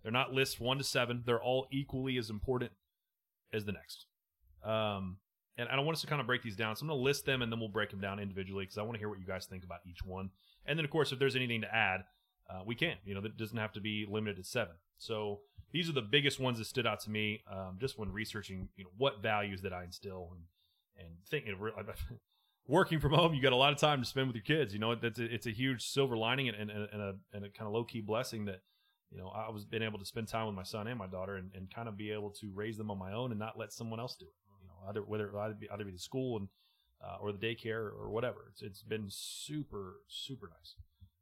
They're 0.04 0.12
not 0.12 0.34
lists 0.34 0.60
one 0.60 0.78
to 0.78 0.84
seven. 0.84 1.24
They're 1.26 1.42
all 1.42 1.68
equally 1.72 2.18
as 2.18 2.30
important 2.30 2.72
as 3.52 3.66
the 3.66 3.72
next. 3.72 4.06
Um, 4.64 5.18
and 5.58 5.70
I 5.70 5.76
don't 5.76 5.86
want 5.86 5.96
us 5.96 6.02
to 6.02 6.08
kind 6.08 6.22
of 6.22 6.28
break 6.28 6.44
these 6.44 6.56
down. 6.56 6.76
So 6.76 6.84
I'm 6.84 6.90
going 6.90 7.00
to 7.00 7.04
list 7.04 7.26
them 7.26 7.42
and 7.42 7.52
then 7.52 7.60
we'll 7.60 7.70
break 7.70 7.90
them 7.90 8.02
down 8.02 8.20
individually 8.20 8.66
because 8.66 8.78
I 8.78 8.82
want 8.84 8.94
to 8.96 9.00
hear 9.00 9.10
what 9.10 9.20
you 9.20 9.26
guys 9.26 9.46
think 9.46 9.64
about 9.64 9.80
each 9.90 10.04
one. 10.04 10.30
And 10.66 10.78
then, 10.78 10.86
of 10.86 10.92
course, 10.92 11.12
if 11.12 11.20
there's 11.20 11.36
anything 11.36 11.62
to 11.62 11.74
add, 11.74 12.04
uh, 12.50 12.62
we 12.66 12.76
can. 12.76 12.96
You 13.06 13.16
know, 13.16 13.22
that 13.22 13.38
doesn't 13.38 13.58
have 13.58 13.74
to 13.74 13.82
be 13.82 14.06
limited 14.10 14.38
to 14.38 14.44
seven. 14.44 14.76
So 14.98 15.40
these 15.72 15.90
are 15.90 15.94
the 15.94 16.02
biggest 16.02 16.40
ones 16.40 16.58
that 16.60 16.66
stood 16.66 16.88
out 16.88 17.02
to 17.02 17.10
me 17.10 17.44
um, 17.52 17.78
just 17.80 18.00
when 18.00 18.12
researching, 18.12 18.70
you 18.78 18.84
know, 18.84 18.92
what 18.98 19.22
values 19.22 19.62
that 19.62 19.74
I 19.74 19.84
instill 19.84 20.30
and 20.34 20.44
and 20.98 21.16
thinking 21.30 21.52
of 21.52 21.62
re- 21.62 21.72
working 22.68 23.00
from 23.00 23.14
home. 23.14 23.34
You 23.34 23.42
got 23.42 23.54
a 23.54 23.58
lot 23.58 23.74
of 23.74 23.80
time 23.80 24.02
to 24.02 24.08
spend 24.08 24.28
with 24.28 24.36
your 24.36 24.44
kids. 24.44 24.74
You 24.74 24.80
know, 24.80 24.96
that's 24.96 25.20
a, 25.20 25.26
it's 25.26 25.48
a 25.48 25.52
huge 25.52 25.84
silver 25.84 26.18
lining 26.18 26.50
and, 26.50 26.58
and, 26.58 26.72
and 26.72 27.02
a 27.02 27.16
and 27.34 27.46
a 27.46 27.50
kind 27.50 27.68
of 27.68 27.74
low 27.74 27.84
key 27.84 28.02
blessing 28.02 28.46
that 28.46 28.62
you 29.12 29.18
know 29.18 29.28
I 29.30 29.50
was 29.50 29.66
been 29.66 29.84
able 29.84 30.00
to 30.00 30.06
spend 30.06 30.28
time 30.28 30.48
with 30.48 30.56
my 30.56 30.64
son 30.64 30.88
and 30.88 30.98
my 30.98 31.08
daughter 31.08 31.36
and, 31.36 31.52
and 31.54 31.74
kind 31.74 31.88
of 31.88 31.98
be 31.98 32.12
able 32.12 32.32
to 32.42 32.52
raise 32.54 32.78
them 32.78 32.92
on 32.92 32.98
my 32.98 33.14
own 33.14 33.32
and 33.32 33.40
not 33.40 33.58
let 33.58 33.74
someone 33.74 34.00
else 34.00 34.16
do 34.16 34.26
it. 34.26 34.34
You 34.62 34.68
know, 34.68 34.90
either 34.90 35.02
whether 35.02 35.28
it 35.28 35.36
either 35.36 35.56
be, 35.56 35.70
either 35.70 35.86
be 35.86 35.92
the 35.92 36.00
school 36.00 36.38
and 36.38 36.48
uh, 37.04 37.18
or 37.20 37.32
the 37.32 37.38
daycare 37.38 37.92
or 38.00 38.10
whatever. 38.10 38.46
It's 38.52 38.62
it's 38.62 38.84
been 38.84 39.06
super 39.10 39.98
super 40.08 40.50
nice. 40.58 40.76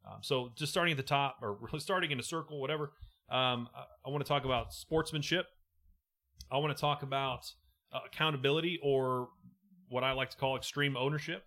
Um, 0.05 0.19
so 0.21 0.51
just 0.55 0.71
starting 0.71 0.91
at 0.91 0.97
the 0.97 1.03
top 1.03 1.37
or 1.41 1.57
starting 1.79 2.11
in 2.11 2.19
a 2.19 2.23
circle, 2.23 2.59
whatever. 2.59 2.91
Um, 3.29 3.69
I, 3.75 3.85
I 4.05 4.09
want 4.09 4.23
to 4.23 4.27
talk 4.27 4.45
about 4.45 4.73
sportsmanship. 4.73 5.47
I 6.51 6.57
want 6.57 6.75
to 6.75 6.79
talk 6.79 7.03
about 7.03 7.51
uh, 7.93 7.99
accountability 8.05 8.79
or 8.83 9.29
what 9.89 10.03
I 10.03 10.11
like 10.11 10.29
to 10.31 10.37
call 10.37 10.57
extreme 10.57 10.97
ownership. 10.97 11.43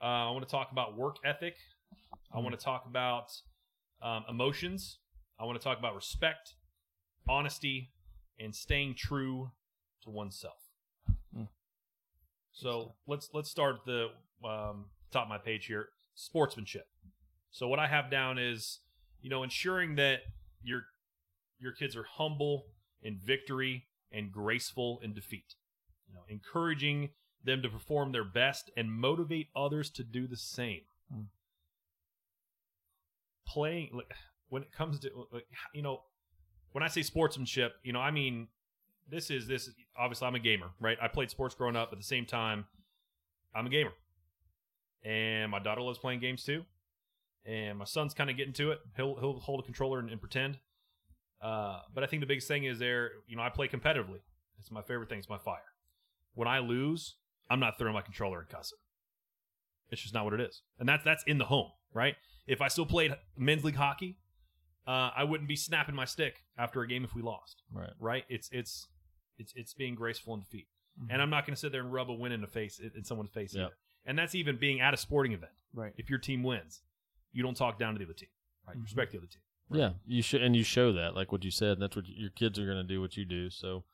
Uh, 0.00 0.28
I 0.28 0.30
want 0.30 0.44
to 0.44 0.50
talk 0.50 0.70
about 0.72 0.96
work 0.96 1.16
ethic. 1.24 1.54
I 2.34 2.38
want 2.38 2.58
to 2.58 2.62
talk 2.62 2.84
about 2.86 3.32
um, 4.02 4.24
emotions. 4.28 4.98
I 5.38 5.44
want 5.44 5.58
to 5.60 5.64
talk 5.64 5.78
about 5.78 5.94
respect, 5.94 6.54
honesty, 7.28 7.92
and 8.38 8.54
staying 8.54 8.96
true 8.96 9.52
to 10.02 10.10
oneself. 10.10 10.58
Mm. 11.36 11.48
So 12.52 12.94
let's 13.06 13.30
let's 13.32 13.50
start 13.50 13.84
the 13.86 14.08
um, 14.44 14.86
top 15.10 15.24
of 15.24 15.28
my 15.28 15.38
page 15.38 15.66
here. 15.66 15.88
Sportsmanship. 16.14 16.86
So 17.52 17.68
what 17.68 17.78
I 17.78 17.86
have 17.86 18.10
down 18.10 18.38
is, 18.38 18.80
you 19.20 19.30
know, 19.30 19.42
ensuring 19.42 19.94
that 19.96 20.20
your 20.62 20.82
your 21.60 21.72
kids 21.72 21.94
are 21.96 22.04
humble 22.04 22.64
in 23.02 23.18
victory 23.18 23.84
and 24.10 24.32
graceful 24.32 25.00
in 25.02 25.12
defeat. 25.14 25.54
You 26.08 26.14
know, 26.14 26.22
encouraging 26.28 27.10
them 27.44 27.62
to 27.62 27.68
perform 27.68 28.12
their 28.12 28.24
best 28.24 28.70
and 28.76 28.90
motivate 28.90 29.48
others 29.54 29.90
to 29.90 30.02
do 30.02 30.26
the 30.26 30.36
same. 30.36 30.80
Hmm. 31.12 31.22
Playing 33.46 34.00
when 34.48 34.62
it 34.62 34.72
comes 34.72 34.98
to 35.00 35.10
you 35.74 35.82
know, 35.82 36.02
when 36.72 36.82
I 36.82 36.88
say 36.88 37.02
sportsmanship, 37.02 37.74
you 37.82 37.92
know, 37.92 38.00
I 38.00 38.10
mean 38.10 38.48
this 39.10 39.30
is 39.30 39.46
this 39.46 39.68
is 39.68 39.74
obviously 39.96 40.26
I'm 40.26 40.34
a 40.34 40.40
gamer, 40.40 40.70
right? 40.80 40.96
I 41.02 41.08
played 41.08 41.30
sports 41.30 41.54
growing 41.54 41.76
up. 41.76 41.90
At 41.92 41.98
the 41.98 42.04
same 42.04 42.24
time, 42.24 42.64
I'm 43.54 43.66
a 43.66 43.70
gamer, 43.70 43.92
and 45.04 45.50
my 45.50 45.58
daughter 45.58 45.82
loves 45.82 45.98
playing 45.98 46.20
games 46.20 46.44
too. 46.44 46.64
And 47.44 47.78
my 47.78 47.84
son's 47.84 48.14
kind 48.14 48.30
of 48.30 48.36
getting 48.36 48.52
to 48.54 48.70
it. 48.70 48.80
He'll 48.96 49.16
he'll 49.18 49.40
hold 49.40 49.60
a 49.60 49.62
controller 49.64 49.98
and, 49.98 50.10
and 50.10 50.20
pretend. 50.20 50.58
Uh, 51.40 51.80
but 51.92 52.04
I 52.04 52.06
think 52.06 52.20
the 52.20 52.26
biggest 52.26 52.46
thing 52.48 52.64
is 52.64 52.78
there. 52.78 53.10
You 53.26 53.36
know, 53.36 53.42
I 53.42 53.48
play 53.48 53.66
competitively. 53.68 54.20
It's 54.58 54.70
my 54.70 54.82
favorite 54.82 55.08
thing. 55.08 55.18
It's 55.18 55.28
my 55.28 55.38
fire. 55.38 55.64
When 56.34 56.46
I 56.46 56.60
lose, 56.60 57.16
I'm 57.50 57.58
not 57.58 57.78
throwing 57.78 57.94
my 57.94 58.00
controller 58.02 58.38
and 58.40 58.48
cussing. 58.48 58.78
It's 59.90 60.00
just 60.00 60.14
not 60.14 60.24
what 60.24 60.34
it 60.34 60.40
is, 60.40 60.62
and 60.78 60.88
that's 60.88 61.04
that's 61.04 61.22
in 61.26 61.38
the 61.38 61.44
home, 61.46 61.70
right? 61.92 62.14
If 62.46 62.60
I 62.62 62.68
still 62.68 62.86
played 62.86 63.12
men's 63.36 63.62
league 63.64 63.74
hockey, 63.76 64.16
uh, 64.86 65.10
I 65.14 65.24
wouldn't 65.24 65.48
be 65.48 65.56
snapping 65.56 65.94
my 65.94 66.04
stick 66.06 66.36
after 66.56 66.80
a 66.80 66.88
game 66.88 67.04
if 67.04 67.14
we 67.14 67.20
lost 67.22 67.62
Right. 67.72 67.90
right? 67.98 68.24
It's 68.30 68.48
it's 68.52 68.88
it's 69.36 69.52
it's 69.54 69.74
being 69.74 69.94
graceful 69.94 70.32
in 70.34 70.40
defeat, 70.40 70.68
Mhm. 70.98 71.08
and 71.10 71.20
I'm 71.20 71.28
not 71.28 71.44
going 71.44 71.54
to 71.54 71.60
sit 71.60 71.72
there 71.72 71.82
and 71.82 71.92
rub 71.92 72.08
a 72.08 72.14
win 72.14 72.32
in 72.32 72.40
the 72.40 72.46
face 72.46 72.78
in 72.78 72.90
in 72.96 73.04
someone's 73.04 73.30
face. 73.32 73.54
Yep. 73.54 73.72
And 74.06 74.18
that's 74.18 74.34
even 74.34 74.56
being 74.56 74.80
at 74.80 74.94
a 74.94 74.96
sporting 74.96 75.32
event. 75.32 75.52
right. 75.74 75.92
If 75.98 76.08
your 76.08 76.18
team 76.18 76.42
wins, 76.42 76.82
you 77.32 77.42
don't 77.42 77.56
talk 77.56 77.78
down 77.78 77.94
to 77.94 77.98
the 77.98 78.04
other 78.04 78.14
team, 78.14 78.28
right? 78.66 78.76
You 78.76 78.82
Mhm. 78.82 78.84
respect 78.84 79.12
the 79.12 79.18
other 79.18 79.26
team. 79.26 79.42
Yeah, 79.70 79.92
you 80.06 80.22
should, 80.22 80.42
and 80.42 80.54
you 80.54 80.62
show 80.64 80.92
that, 80.92 81.14
like 81.14 81.32
what 81.32 81.44
you 81.44 81.50
said. 81.50 81.72
And 81.72 81.82
That's 81.82 81.96
what 81.96 82.06
your 82.08 82.30
kids 82.30 82.58
are 82.58 82.66
going 82.66 82.76
to 82.76 82.84
do. 82.84 83.00
What 83.00 83.16
you 83.16 83.24
do. 83.24 83.48
So, 83.48 83.84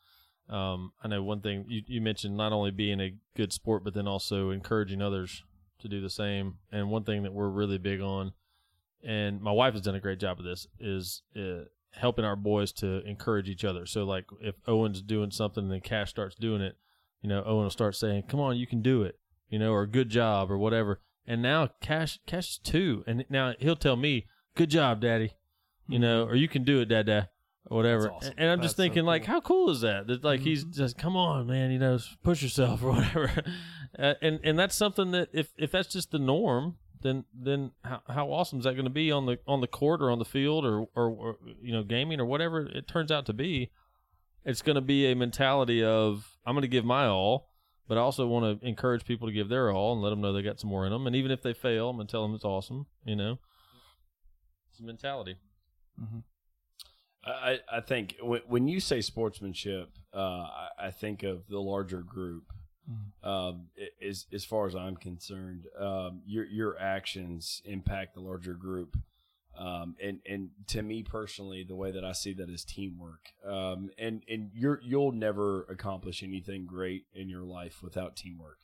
um, 0.48 0.92
I 1.02 1.08
know 1.08 1.22
one 1.22 1.40
thing 1.40 1.66
you, 1.68 1.82
you 1.86 2.00
mentioned 2.00 2.36
not 2.36 2.52
only 2.52 2.70
being 2.72 3.00
a 3.00 3.14
good 3.36 3.52
sport, 3.52 3.84
but 3.84 3.94
then 3.94 4.08
also 4.08 4.50
encouraging 4.50 5.00
others 5.00 5.44
to 5.78 5.88
do 5.88 6.00
the 6.00 6.10
same. 6.10 6.58
And 6.72 6.90
one 6.90 7.04
thing 7.04 7.22
that 7.22 7.32
we're 7.32 7.48
really 7.48 7.78
big 7.78 8.00
on, 8.00 8.32
and 9.04 9.40
my 9.40 9.52
wife 9.52 9.74
has 9.74 9.82
done 9.82 9.94
a 9.94 10.00
great 10.00 10.18
job 10.18 10.38
of 10.40 10.44
this, 10.44 10.66
is 10.80 11.22
uh, 11.36 11.66
helping 11.92 12.24
our 12.24 12.34
boys 12.36 12.72
to 12.72 13.06
encourage 13.06 13.48
each 13.48 13.64
other. 13.64 13.86
So, 13.86 14.04
like 14.04 14.24
if 14.40 14.56
Owen's 14.66 15.02
doing 15.02 15.30
something 15.30 15.64
and 15.64 15.72
then 15.72 15.80
Cash 15.80 16.10
starts 16.10 16.34
doing 16.34 16.60
it, 16.60 16.76
you 17.22 17.28
know, 17.28 17.44
Owen 17.44 17.64
will 17.64 17.70
start 17.70 17.94
saying, 17.94 18.24
"Come 18.24 18.40
on, 18.40 18.56
you 18.56 18.66
can 18.66 18.82
do 18.82 19.02
it," 19.02 19.18
you 19.48 19.58
know, 19.60 19.72
or 19.72 19.86
"Good 19.86 20.08
job," 20.08 20.50
or 20.50 20.58
whatever. 20.58 21.00
And 21.28 21.42
now 21.42 21.68
Cash, 21.80 22.18
Cash 22.26 22.52
is 22.52 22.58
two, 22.58 23.04
and 23.06 23.24
now 23.28 23.52
he'll 23.60 23.76
tell 23.76 23.96
me, 23.96 24.26
"Good 24.56 24.70
job, 24.70 25.00
Daddy." 25.00 25.34
you 25.88 25.98
know, 25.98 26.24
or 26.24 26.36
you 26.36 26.48
can 26.48 26.64
do 26.64 26.80
it, 26.80 26.86
Dad, 26.86 27.06
Dad, 27.06 27.28
or 27.66 27.76
whatever. 27.78 28.12
Awesome. 28.12 28.34
And 28.36 28.50
I'm 28.50 28.58
That's 28.58 28.66
just 28.66 28.76
so 28.76 28.82
thinking, 28.82 29.04
like, 29.04 29.24
cool. 29.24 29.34
how 29.34 29.40
cool 29.40 29.70
is 29.70 29.80
that? 29.80 30.06
That 30.06 30.22
like 30.22 30.40
he's 30.40 30.64
just, 30.64 30.98
come 30.98 31.16
on, 31.16 31.46
man, 31.46 31.70
you 31.70 31.78
know, 31.78 31.98
push 32.22 32.42
yourself 32.42 32.82
or 32.84 32.92
whatever. 32.92 33.32
uh, 33.98 34.14
and 34.22 34.38
and 34.44 34.58
that's 34.58 34.76
something 34.76 35.10
that 35.12 35.30
if 35.32 35.52
if 35.56 35.72
that's 35.72 35.88
just 35.88 36.10
the 36.10 36.18
norm, 36.18 36.76
then 37.00 37.24
then 37.34 37.72
how, 37.82 38.02
how 38.08 38.30
awesome 38.30 38.58
is 38.58 38.64
that 38.64 38.74
going 38.74 38.84
to 38.84 38.90
be 38.90 39.10
on 39.10 39.26
the 39.26 39.38
on 39.46 39.60
the 39.60 39.66
court 39.66 40.02
or 40.02 40.10
on 40.10 40.18
the 40.18 40.24
field 40.24 40.64
or, 40.64 40.86
or 40.94 41.08
or 41.08 41.36
you 41.62 41.72
know 41.72 41.82
gaming 41.82 42.20
or 42.20 42.26
whatever 42.26 42.66
it 42.66 42.86
turns 42.86 43.10
out 43.10 43.26
to 43.26 43.32
be? 43.32 43.70
It's 44.44 44.62
going 44.62 44.76
to 44.76 44.82
be 44.82 45.10
a 45.10 45.16
mentality 45.16 45.82
of 45.82 46.38
I'm 46.46 46.54
going 46.54 46.62
to 46.62 46.68
give 46.68 46.84
my 46.84 47.06
all. 47.06 47.48
But 47.88 47.98
I 47.98 48.02
also 48.02 48.26
want 48.26 48.60
to 48.60 48.66
encourage 48.66 49.04
people 49.04 49.26
to 49.26 49.32
give 49.32 49.48
their 49.48 49.72
all 49.72 49.94
and 49.94 50.02
let 50.02 50.10
them 50.10 50.20
know 50.20 50.32
they 50.32 50.42
got 50.42 50.60
some 50.60 50.70
more 50.70 50.84
in 50.84 50.92
them. 50.92 51.06
And 51.06 51.16
even 51.16 51.30
if 51.30 51.42
they 51.42 51.54
fail, 51.54 51.88
I'm 51.88 51.96
going 51.96 52.06
to 52.06 52.10
tell 52.10 52.22
them 52.22 52.34
it's 52.34 52.44
awesome. 52.44 52.86
You 53.04 53.16
know, 53.16 53.38
it's 54.70 54.80
a 54.80 54.84
mentality. 54.84 55.36
Mm-hmm. 56.00 56.18
I, 57.24 57.58
I 57.72 57.80
think 57.80 58.16
when, 58.22 58.42
when 58.46 58.68
you 58.68 58.78
say 58.78 59.00
sportsmanship, 59.00 59.90
uh, 60.14 60.18
I, 60.18 60.68
I 60.78 60.90
think 60.90 61.22
of 61.22 61.48
the 61.48 61.60
larger 61.60 62.02
group. 62.02 62.44
Um, 63.22 63.66
as 64.00 64.24
as 64.32 64.46
far 64.46 64.66
as 64.66 64.74
I'm 64.74 64.96
concerned, 64.96 65.66
um, 65.78 66.22
your 66.24 66.46
your 66.46 66.80
actions 66.80 67.60
impact 67.66 68.14
the 68.14 68.20
larger 68.20 68.54
group, 68.54 68.96
um, 69.58 69.96
and 70.02 70.20
and 70.26 70.50
to 70.68 70.82
me 70.82 71.02
personally, 71.02 71.64
the 71.66 71.76
way 71.76 71.90
that 71.90 72.04
I 72.04 72.12
see 72.12 72.32
that 72.34 72.48
is 72.48 72.64
teamwork. 72.64 73.30
Um, 73.44 73.90
and 73.98 74.22
and 74.28 74.50
you're 74.54 74.80
you'll 74.82 75.12
never 75.12 75.64
accomplish 75.64 76.22
anything 76.22 76.66
great 76.66 77.04
in 77.14 77.28
your 77.28 77.44
life 77.44 77.82
without 77.82 78.16
teamwork. 78.16 78.58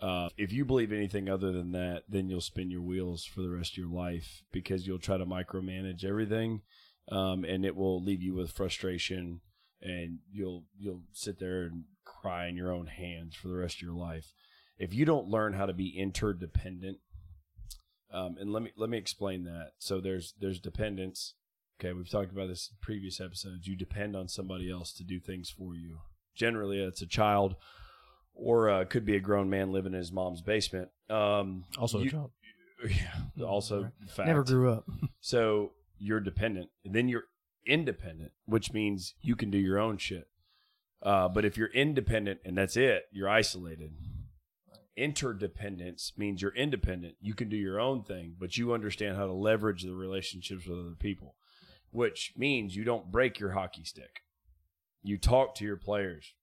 Uh, 0.00 0.28
if 0.36 0.52
you 0.52 0.64
believe 0.64 0.92
anything 0.92 1.28
other 1.28 1.50
than 1.50 1.72
that, 1.72 2.04
then 2.08 2.28
you'll 2.28 2.40
spin 2.40 2.70
your 2.70 2.82
wheels 2.82 3.24
for 3.24 3.42
the 3.42 3.50
rest 3.50 3.72
of 3.72 3.78
your 3.78 3.90
life 3.90 4.42
because 4.52 4.86
you'll 4.86 5.00
try 5.00 5.18
to 5.18 5.26
micromanage 5.26 6.04
everything 6.04 6.62
um, 7.10 7.44
and 7.44 7.64
it 7.64 7.76
will 7.76 8.02
leave 8.02 8.22
you 8.22 8.34
with 8.34 8.52
frustration, 8.52 9.40
and 9.80 10.18
you'll 10.30 10.64
you'll 10.78 11.02
sit 11.12 11.38
there 11.38 11.62
and 11.62 11.84
cry 12.04 12.48
in 12.48 12.56
your 12.56 12.72
own 12.72 12.86
hands 12.86 13.34
for 13.34 13.48
the 13.48 13.56
rest 13.56 13.76
of 13.76 13.82
your 13.82 13.94
life. 13.94 14.32
If 14.78 14.94
you 14.94 15.04
don't 15.04 15.28
learn 15.28 15.54
how 15.54 15.66
to 15.66 15.72
be 15.72 15.98
interdependent, 15.98 16.98
um, 18.12 18.36
and 18.40 18.52
let 18.52 18.62
me 18.62 18.70
let 18.76 18.90
me 18.90 18.98
explain 18.98 19.44
that. 19.44 19.72
So 19.78 20.00
there's 20.00 20.34
there's 20.40 20.60
dependence, 20.60 21.34
Okay, 21.80 21.92
we've 21.92 22.10
talked 22.10 22.32
about 22.32 22.48
this 22.48 22.68
in 22.70 22.76
previous 22.80 23.20
episodes. 23.20 23.66
You 23.68 23.76
depend 23.76 24.16
on 24.16 24.26
somebody 24.28 24.68
else 24.70 24.92
to 24.94 25.04
do 25.04 25.20
things 25.20 25.48
for 25.50 25.74
you. 25.76 25.98
Generally, 26.34 26.80
it's 26.82 27.02
a 27.02 27.06
child, 27.06 27.54
or 28.34 28.68
uh, 28.68 28.84
could 28.84 29.04
be 29.04 29.14
a 29.16 29.20
grown 29.20 29.48
man 29.48 29.70
living 29.72 29.92
in 29.92 29.98
his 29.98 30.10
mom's 30.12 30.42
basement. 30.42 30.88
Um, 31.08 31.64
Also, 31.78 32.00
you- 32.00 32.08
a 32.08 32.10
job. 32.12 32.30
yeah, 32.88 33.44
also 33.44 33.90
fact. 34.08 34.26
Never 34.28 34.44
grew 34.44 34.72
up. 34.72 34.86
So 35.20 35.72
you're 35.98 36.20
dependent, 36.20 36.70
and 36.84 36.94
then 36.94 37.08
you're 37.08 37.24
independent, 37.66 38.32
which 38.46 38.72
means 38.72 39.14
you 39.20 39.36
can 39.36 39.50
do 39.50 39.58
your 39.58 39.78
own 39.78 39.98
shit. 39.98 40.28
Uh, 41.02 41.28
but 41.28 41.44
if 41.44 41.56
you're 41.56 41.68
independent 41.72 42.40
and 42.44 42.56
that's 42.56 42.76
it, 42.76 43.04
you're 43.12 43.28
isolated. 43.28 43.92
Interdependence 44.98 46.12
means 46.16 46.42
you're 46.42 46.54
independent. 46.56 47.14
You 47.20 47.32
can 47.32 47.48
do 47.48 47.56
your 47.56 47.78
own 47.78 48.02
thing, 48.02 48.34
but 48.36 48.56
you 48.56 48.72
understand 48.72 49.16
how 49.16 49.26
to 49.26 49.32
leverage 49.32 49.84
the 49.84 49.94
relationships 49.94 50.66
with 50.66 50.76
other 50.76 50.96
people, 50.98 51.36
which 51.92 52.32
means 52.36 52.74
you 52.74 52.82
don't 52.82 53.12
break 53.12 53.38
your 53.38 53.52
hockey 53.52 53.84
stick. 53.84 54.22
You 55.04 55.16
talk 55.16 55.54
to 55.54 55.64
your 55.64 55.76
players. 55.76 56.34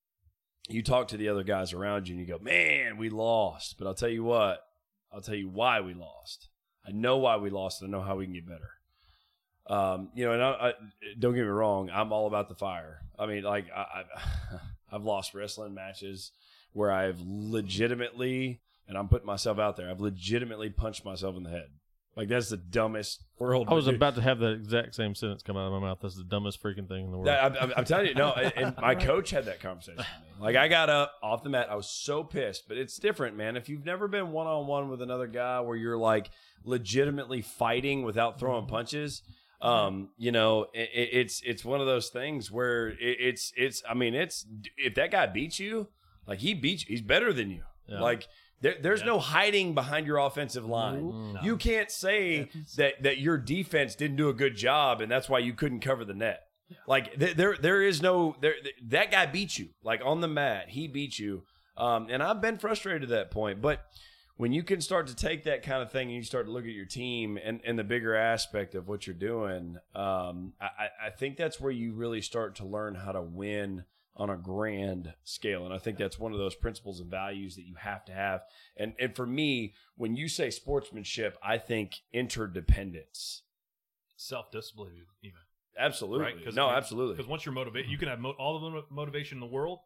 You 0.69 0.81
talk 0.81 1.09
to 1.09 1.17
the 1.17 1.27
other 1.27 1.43
guys 1.43 1.73
around 1.73 2.07
you 2.07 2.15
and 2.15 2.25
you 2.25 2.33
go, 2.33 2.41
man, 2.41 2.97
we 2.97 3.09
lost. 3.09 3.75
But 3.77 3.87
I'll 3.87 3.93
tell 3.93 4.09
you 4.09 4.23
what, 4.23 4.61
I'll 5.11 5.21
tell 5.21 5.35
you 5.35 5.49
why 5.49 5.81
we 5.81 5.93
lost. 5.93 6.47
I 6.87 6.91
know 6.91 7.17
why 7.17 7.35
we 7.35 7.49
lost 7.49 7.81
and 7.81 7.93
I 7.93 7.97
know 7.97 8.05
how 8.05 8.15
we 8.15 8.23
can 8.25 8.33
get 8.35 8.47
better. 8.47 8.69
Um, 9.67 10.11
you 10.15 10.23
know, 10.25 10.31
and 10.31 10.41
I, 10.41 10.49
I, 10.51 10.73
don't 11.19 11.33
get 11.33 11.41
me 11.41 11.47
wrong, 11.47 11.89
I'm 11.91 12.13
all 12.13 12.27
about 12.27 12.47
the 12.47 12.55
fire. 12.55 12.99
I 13.19 13.25
mean, 13.25 13.43
like 13.43 13.65
I, 13.75 13.81
I, 13.81 14.03
I've 14.95 15.03
lost 15.03 15.33
wrestling 15.33 15.73
matches 15.73 16.31
where 16.75 16.91
I've 16.91 17.19
legitimately, 17.21 18.59
and 18.87 18.97
I'm 18.97 19.07
putting 19.07 19.25
myself 19.25 19.59
out 19.59 19.77
there, 19.77 19.89
I've 19.89 20.01
legitimately 20.01 20.69
punched 20.69 21.05
myself 21.05 21.35
in 21.35 21.43
the 21.43 21.49
head. 21.49 21.67
Like 22.15 22.29
that's 22.29 22.47
the 22.49 22.57
dumbest 22.57 23.23
world. 23.39 23.67
I 23.69 23.73
was 23.73 23.85
to 23.85 23.91
do. 23.91 23.95
about 23.97 24.15
to 24.15 24.21
have 24.21 24.39
the 24.39 24.51
exact 24.51 24.95
same 24.95 25.15
sentence 25.15 25.41
come 25.43 25.57
out 25.57 25.67
of 25.67 25.73
my 25.73 25.79
mouth. 25.85 25.99
That's 26.01 26.15
the 26.15 26.23
dumbest 26.23 26.63
freaking 26.63 26.87
thing 26.87 27.05
in 27.05 27.11
the 27.11 27.17
world. 27.17 27.27
I'm, 27.27 27.53
I'm- 27.57 27.73
I'm 27.75 27.83
telling 27.83 28.07
you, 28.07 28.13
no. 28.13 28.31
And, 28.31 28.53
and 28.55 28.75
my 28.77 28.95
coach 29.09 29.31
had 29.31 29.45
that 29.45 29.59
conversation. 29.59 29.97
With 29.97 30.07
me. 30.07 30.43
Like 30.45 30.55
I 30.55 30.69
got 30.69 30.89
up 30.89 31.13
off 31.21 31.43
the 31.43 31.49
mat, 31.49 31.67
I 31.69 31.75
was 31.75 31.89
so 31.89 32.23
pissed. 32.23 32.69
But 32.69 32.77
it's 32.77 32.97
different, 32.99 33.35
man. 33.35 33.57
If 33.57 33.67
you've 33.67 33.83
never 33.85 34.07
been 34.07 34.31
one 34.31 34.47
on 34.47 34.65
one 34.67 34.89
with 34.89 35.01
another 35.01 35.27
guy 35.27 35.59
where 35.59 35.75
you're 35.75 35.97
like 35.97 36.29
legitimately 36.63 37.41
fighting 37.41 38.03
without 38.03 38.39
throwing 38.39 38.65
punches, 38.65 39.21
um, 39.61 40.09
you 40.17 40.31
know, 40.31 40.67
it, 40.73 40.89
it- 40.93 41.09
it's 41.11 41.41
it's 41.45 41.65
one 41.65 41.81
of 41.81 41.85
those 41.85 42.07
things 42.09 42.49
where 42.49 42.89
it, 42.89 42.97
it's 42.99 43.51
it's. 43.57 43.83
I 43.89 43.93
mean, 43.93 44.13
it's 44.15 44.45
if 44.77 44.95
that 44.95 45.11
guy 45.11 45.25
beats 45.27 45.59
you, 45.59 45.89
like 46.27 46.39
he 46.39 46.53
beats, 46.53 46.83
you, 46.83 46.93
he's 46.93 47.01
better 47.01 47.31
than 47.33 47.49
you. 47.51 47.63
Yeah. 47.87 47.99
Like 48.01 48.27
there, 48.61 48.75
there's 48.81 49.01
Yeah. 49.01 49.07
no 49.07 49.19
hiding 49.19 49.73
behind 49.75 50.07
your 50.07 50.17
offensive 50.17 50.65
line. 50.65 51.03
Mm. 51.03 51.43
You 51.43 51.57
can't 51.57 51.91
say 51.91 52.49
that 52.77 53.03
that 53.03 53.19
your 53.19 53.37
defense 53.37 53.95
didn't 53.95 54.17
do 54.17 54.29
a 54.29 54.33
good 54.33 54.55
job 54.55 55.01
and 55.01 55.11
that's 55.11 55.29
why 55.29 55.39
you 55.39 55.53
couldn't 55.53 55.81
cover 55.81 56.03
the 56.05 56.13
net. 56.13 56.41
Like 56.87 57.19
th- 57.19 57.35
there 57.37 57.55
there 57.59 57.81
is 57.83 58.01
no 58.01 58.35
there 58.41 58.55
th- 58.61 58.75
that 58.87 59.11
guy 59.11 59.25
beat 59.27 59.57
you 59.59 59.69
like 59.83 60.01
on 60.03 60.21
the 60.21 60.27
mat. 60.27 60.69
He 60.69 60.87
beat 60.87 61.19
you. 61.19 61.43
Um, 61.77 62.07
and 62.09 62.23
I've 62.23 62.41
been 62.41 62.57
frustrated 62.57 63.03
at 63.03 63.09
that 63.09 63.31
point, 63.31 63.61
but 63.61 63.81
when 64.37 64.51
you 64.51 64.63
can 64.63 64.81
start 64.81 65.07
to 65.07 65.15
take 65.15 65.43
that 65.43 65.61
kind 65.63 65.81
of 65.83 65.91
thing 65.91 66.07
and 66.07 66.15
you 66.15 66.23
start 66.23 66.45
to 66.45 66.51
look 66.51 66.63
at 66.65 66.71
your 66.71 66.85
team 66.85 67.37
and, 67.41 67.61
and 67.65 67.77
the 67.79 67.83
bigger 67.83 68.15
aspect 68.15 68.75
of 68.75 68.87
what 68.87 69.05
you're 69.07 69.13
doing, 69.15 69.77
um, 69.93 70.53
I, 70.59 70.65
I- 70.65 71.07
I 71.07 71.09
think 71.11 71.37
that's 71.37 71.59
where 71.59 71.71
you 71.71 71.93
really 71.93 72.21
start 72.21 72.55
to 72.55 72.65
learn 72.65 72.95
how 72.95 73.11
to 73.11 73.21
win 73.21 73.83
on 74.17 74.29
a 74.29 74.37
grand 74.37 75.13
scale. 75.23 75.65
And 75.65 75.73
I 75.73 75.77
think 75.77 75.97
that's 75.97 76.17
one 76.17 76.31
of 76.31 76.37
those 76.39 76.55
principles 76.55 76.99
and 76.99 77.09
values 77.11 77.55
that 77.55 77.63
you 77.65 77.75
have 77.75 78.05
to 78.05 78.13
have. 78.13 78.41
And 78.77 78.93
and 78.99 79.15
for 79.15 79.25
me, 79.25 79.73
when 79.95 80.15
you 80.15 80.27
say 80.29 80.49
sportsmanship, 80.49 81.37
I 81.43 81.57
think 81.57 81.95
interdependence. 82.13 83.43
Self 84.15 84.51
discipline, 84.51 84.91
even. 85.21 85.39
Absolutely. 85.77 86.25
Right? 86.25 86.53
no, 86.53 86.69
absolutely. 86.69 87.15
Because 87.17 87.29
once 87.29 87.45
you're 87.45 87.53
motivated, 87.53 87.91
you 87.91 87.97
can 87.97 88.07
have 88.07 88.19
mo- 88.19 88.35
all 88.39 88.59
the 88.59 88.69
mo- 88.69 88.85
motivation 88.89 89.37
in 89.37 89.41
the 89.41 89.53
world, 89.53 89.79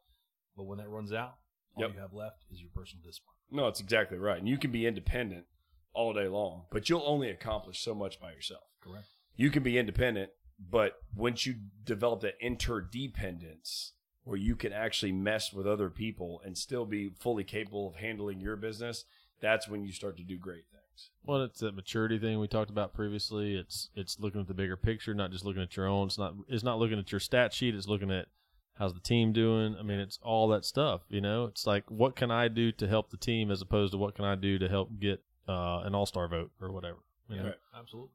but 0.55 0.65
when 0.65 0.77
that 0.77 0.87
runs 0.87 1.11
out, 1.11 1.37
all 1.75 1.83
Yep. 1.83 1.93
you 1.95 1.99
have 1.99 2.13
left 2.13 2.45
is 2.51 2.61
your 2.61 2.69
personal 2.69 3.03
discipline. 3.03 3.35
No, 3.49 3.67
it's 3.67 3.79
exactly 3.79 4.19
right. 4.19 4.37
And 4.37 4.47
you 4.47 4.59
can 4.59 4.71
be 4.71 4.85
independent 4.85 5.47
all 5.93 6.13
day 6.13 6.27
long, 6.27 6.67
but 6.71 6.89
you'll 6.89 7.01
only 7.07 7.31
accomplish 7.31 7.79
so 7.79 7.95
much 7.95 8.19
by 8.19 8.31
yourself. 8.33 8.61
Correct. 8.81 9.07
You 9.35 9.49
can 9.49 9.63
be 9.63 9.79
independent, 9.79 10.29
but 10.59 10.99
once 11.15 11.47
you 11.47 11.55
develop 11.83 12.21
that 12.21 12.35
interdependence 12.39 13.93
where 14.23 14.37
you 14.37 14.55
can 14.55 14.73
actually 14.73 15.11
mess 15.11 15.53
with 15.53 15.65
other 15.65 15.89
people 15.89 16.41
and 16.45 16.57
still 16.57 16.85
be 16.85 17.11
fully 17.19 17.43
capable 17.43 17.87
of 17.87 17.95
handling 17.95 18.39
your 18.39 18.55
business, 18.55 19.05
that's 19.41 19.67
when 19.67 19.83
you 19.83 19.91
start 19.91 20.17
to 20.17 20.23
do 20.23 20.37
great 20.37 20.65
things. 20.71 21.09
Well, 21.25 21.43
it's 21.43 21.59
that 21.59 21.75
maturity 21.75 22.19
thing 22.19 22.39
we 22.39 22.47
talked 22.47 22.69
about 22.69 22.93
previously. 22.93 23.55
It's 23.55 23.89
it's 23.95 24.19
looking 24.19 24.41
at 24.41 24.47
the 24.47 24.53
bigger 24.53 24.75
picture, 24.75 25.13
not 25.13 25.31
just 25.31 25.45
looking 25.45 25.61
at 25.61 25.75
your 25.77 25.87
own. 25.87 26.07
It's 26.07 26.17
not 26.17 26.35
it's 26.47 26.63
not 26.63 26.79
looking 26.79 26.99
at 26.99 27.11
your 27.11 27.19
stat 27.19 27.53
sheet. 27.53 27.75
It's 27.75 27.87
looking 27.87 28.11
at 28.11 28.27
how's 28.77 28.93
the 28.93 28.99
team 28.99 29.31
doing. 29.31 29.75
I 29.79 29.83
mean, 29.83 29.99
it's 29.99 30.19
all 30.21 30.47
that 30.49 30.65
stuff. 30.65 31.01
You 31.09 31.21
know, 31.21 31.45
it's 31.45 31.65
like 31.65 31.89
what 31.89 32.15
can 32.15 32.31
I 32.31 32.47
do 32.47 32.71
to 32.73 32.87
help 32.87 33.11
the 33.11 33.17
team 33.17 33.51
as 33.51 33.61
opposed 33.61 33.93
to 33.93 33.97
what 33.97 34.15
can 34.15 34.25
I 34.25 34.35
do 34.35 34.59
to 34.59 34.67
help 34.67 34.99
get 34.99 35.23
uh, 35.47 35.81
an 35.83 35.95
all 35.95 36.05
star 36.05 36.27
vote 36.27 36.51
or 36.61 36.71
whatever. 36.71 36.99
You 37.29 37.37
know? 37.37 37.43
Right. 37.45 37.59
Absolutely. 37.77 38.11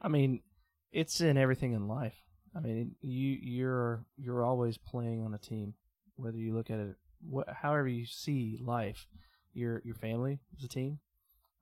I 0.00 0.08
mean, 0.08 0.40
it's 0.92 1.20
in 1.20 1.36
everything 1.36 1.72
in 1.72 1.86
life. 1.86 2.16
I 2.54 2.60
mean, 2.60 2.94
you 3.00 3.38
you're 3.40 4.04
you're 4.16 4.44
always 4.44 4.76
playing 4.76 5.22
on 5.24 5.34
a 5.34 5.38
team, 5.38 5.74
whether 6.16 6.36
you 6.36 6.54
look 6.54 6.70
at 6.70 6.78
it, 6.78 6.96
what, 7.28 7.48
however 7.48 7.88
you 7.88 8.06
see 8.06 8.58
life. 8.62 9.06
Your 9.54 9.82
your 9.84 9.94
family 9.94 10.38
is 10.56 10.64
a 10.64 10.68
team. 10.68 10.98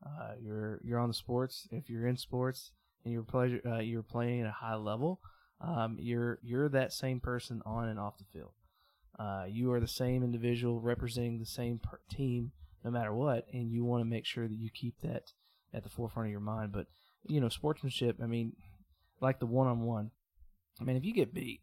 Uh, 0.05 0.35
you're 0.41 0.81
you're 0.85 0.99
on 0.99 1.09
the 1.09 1.15
sports. 1.15 1.67
If 1.73 1.91
you're 1.91 2.07
in 2.07 2.17
sports 2.17 2.73
and 3.05 3.13
you're 3.13 3.23
pleasure, 3.23 3.61
uh, 3.67 3.81
you're 3.81 4.03
playing 4.03 4.43
at 4.43 4.47
a 4.47 4.53
high 4.53 4.77
level. 4.77 5.21
Um, 5.61 5.97
you're 6.01 6.39
you're 6.43 6.69
that 6.69 6.93
same 6.93 7.21
person 7.21 7.63
on 7.67 7.89
and 7.89 7.99
off 7.99 8.19
the 8.19 8.25
field. 8.33 8.53
Uh, 9.19 9.45
you 9.49 9.73
are 9.73 9.81
the 9.81 9.89
same 9.89 10.23
individual 10.23 10.81
representing 10.81 11.39
the 11.39 11.45
same 11.45 11.79
per- 11.79 12.01
team, 12.09 12.53
no 12.85 12.91
matter 12.91 13.13
what, 13.13 13.47
and 13.53 13.71
you 13.71 13.85
want 13.85 14.01
to 14.01 14.09
make 14.09 14.25
sure 14.25 14.49
that 14.49 14.57
you 14.57 14.71
keep 14.71 15.01
that 15.01 15.33
at 15.75 15.83
the 15.83 15.91
forefront 15.91 16.29
of 16.29 16.31
your 16.31 16.41
mind. 16.41 16.73
But 16.73 16.87
you 17.27 17.41
know, 17.41 17.49
sportsmanship. 17.49 18.19
I 18.23 18.27
mean, 18.27 18.55
like 19.21 19.39
the 19.39 19.47
one 19.47 19.67
on 19.67 19.83
one. 19.83 20.13
I 20.81 20.85
mean, 20.85 20.97
if 20.97 21.05
you 21.05 21.13
get 21.13 21.35
beat, 21.35 21.61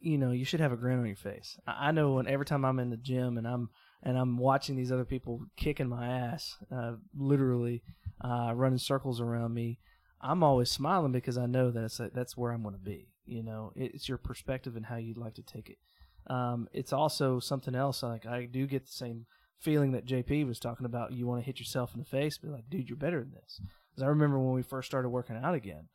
you 0.00 0.18
know, 0.18 0.32
you 0.32 0.44
should 0.44 0.60
have 0.60 0.72
a 0.72 0.76
grin 0.76 0.98
on 0.98 1.06
your 1.06 1.16
face. 1.16 1.56
I, 1.66 1.92
know 1.92 2.14
when 2.14 2.26
every 2.26 2.44
time 2.44 2.64
I'm 2.64 2.80
in 2.80 2.90
the 2.90 2.96
gym 2.96 3.38
and 3.38 3.46
I'm 3.46 3.70
and 4.02 4.18
I'm 4.18 4.36
watching 4.36 4.74
these 4.74 4.90
other 4.90 5.04
people 5.04 5.42
kicking 5.56 5.88
my 5.88 6.06
ass, 6.06 6.56
uh, 6.74 6.94
literally 7.16 7.82
uh, 8.20 8.52
running 8.54 8.78
circles 8.78 9.20
around 9.20 9.54
me, 9.54 9.78
I'm 10.20 10.42
always 10.42 10.70
smiling 10.70 11.12
because 11.12 11.38
I 11.38 11.46
know 11.46 11.70
that's 11.70 12.00
that's 12.12 12.36
where 12.36 12.50
I'm 12.50 12.62
going 12.62 12.74
to 12.74 12.80
be. 12.80 13.08
You 13.24 13.44
know, 13.44 13.72
it's 13.76 14.08
your 14.08 14.18
perspective 14.18 14.74
and 14.74 14.86
how 14.86 14.96
you'd 14.96 15.18
like 15.18 15.34
to 15.34 15.42
take 15.42 15.70
it. 15.70 15.78
Um, 16.26 16.68
it's 16.72 16.92
also 16.92 17.38
something 17.38 17.74
else. 17.74 18.02
Like 18.02 18.26
I 18.26 18.46
do 18.46 18.66
get 18.66 18.86
the 18.86 18.92
same 18.92 19.26
feeling 19.60 19.92
that 19.92 20.06
JP 20.06 20.46
was 20.46 20.58
talking 20.58 20.86
about. 20.86 21.12
You 21.12 21.26
want 21.26 21.40
to 21.40 21.46
hit 21.46 21.60
yourself 21.60 21.94
in 21.94 22.00
the 22.00 22.06
face, 22.06 22.38
be 22.38 22.48
like, 22.48 22.68
dude, 22.68 22.88
you're 22.88 22.96
better 22.96 23.20
than 23.20 23.32
this. 23.32 23.60
Because 23.90 24.02
I 24.02 24.08
remember 24.08 24.38
when 24.40 24.54
we 24.54 24.62
first 24.62 24.88
started 24.88 25.10
working 25.10 25.36
out 25.36 25.54
again. 25.54 25.88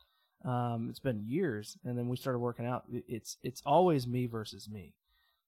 Um, 0.44 0.88
it's 0.90 1.00
been 1.00 1.24
years, 1.26 1.76
and 1.84 1.98
then 1.98 2.08
we 2.08 2.16
started 2.16 2.38
working 2.38 2.66
out. 2.66 2.84
It's 2.90 3.36
it's 3.42 3.62
always 3.66 4.06
me 4.06 4.26
versus 4.26 4.68
me. 4.68 4.94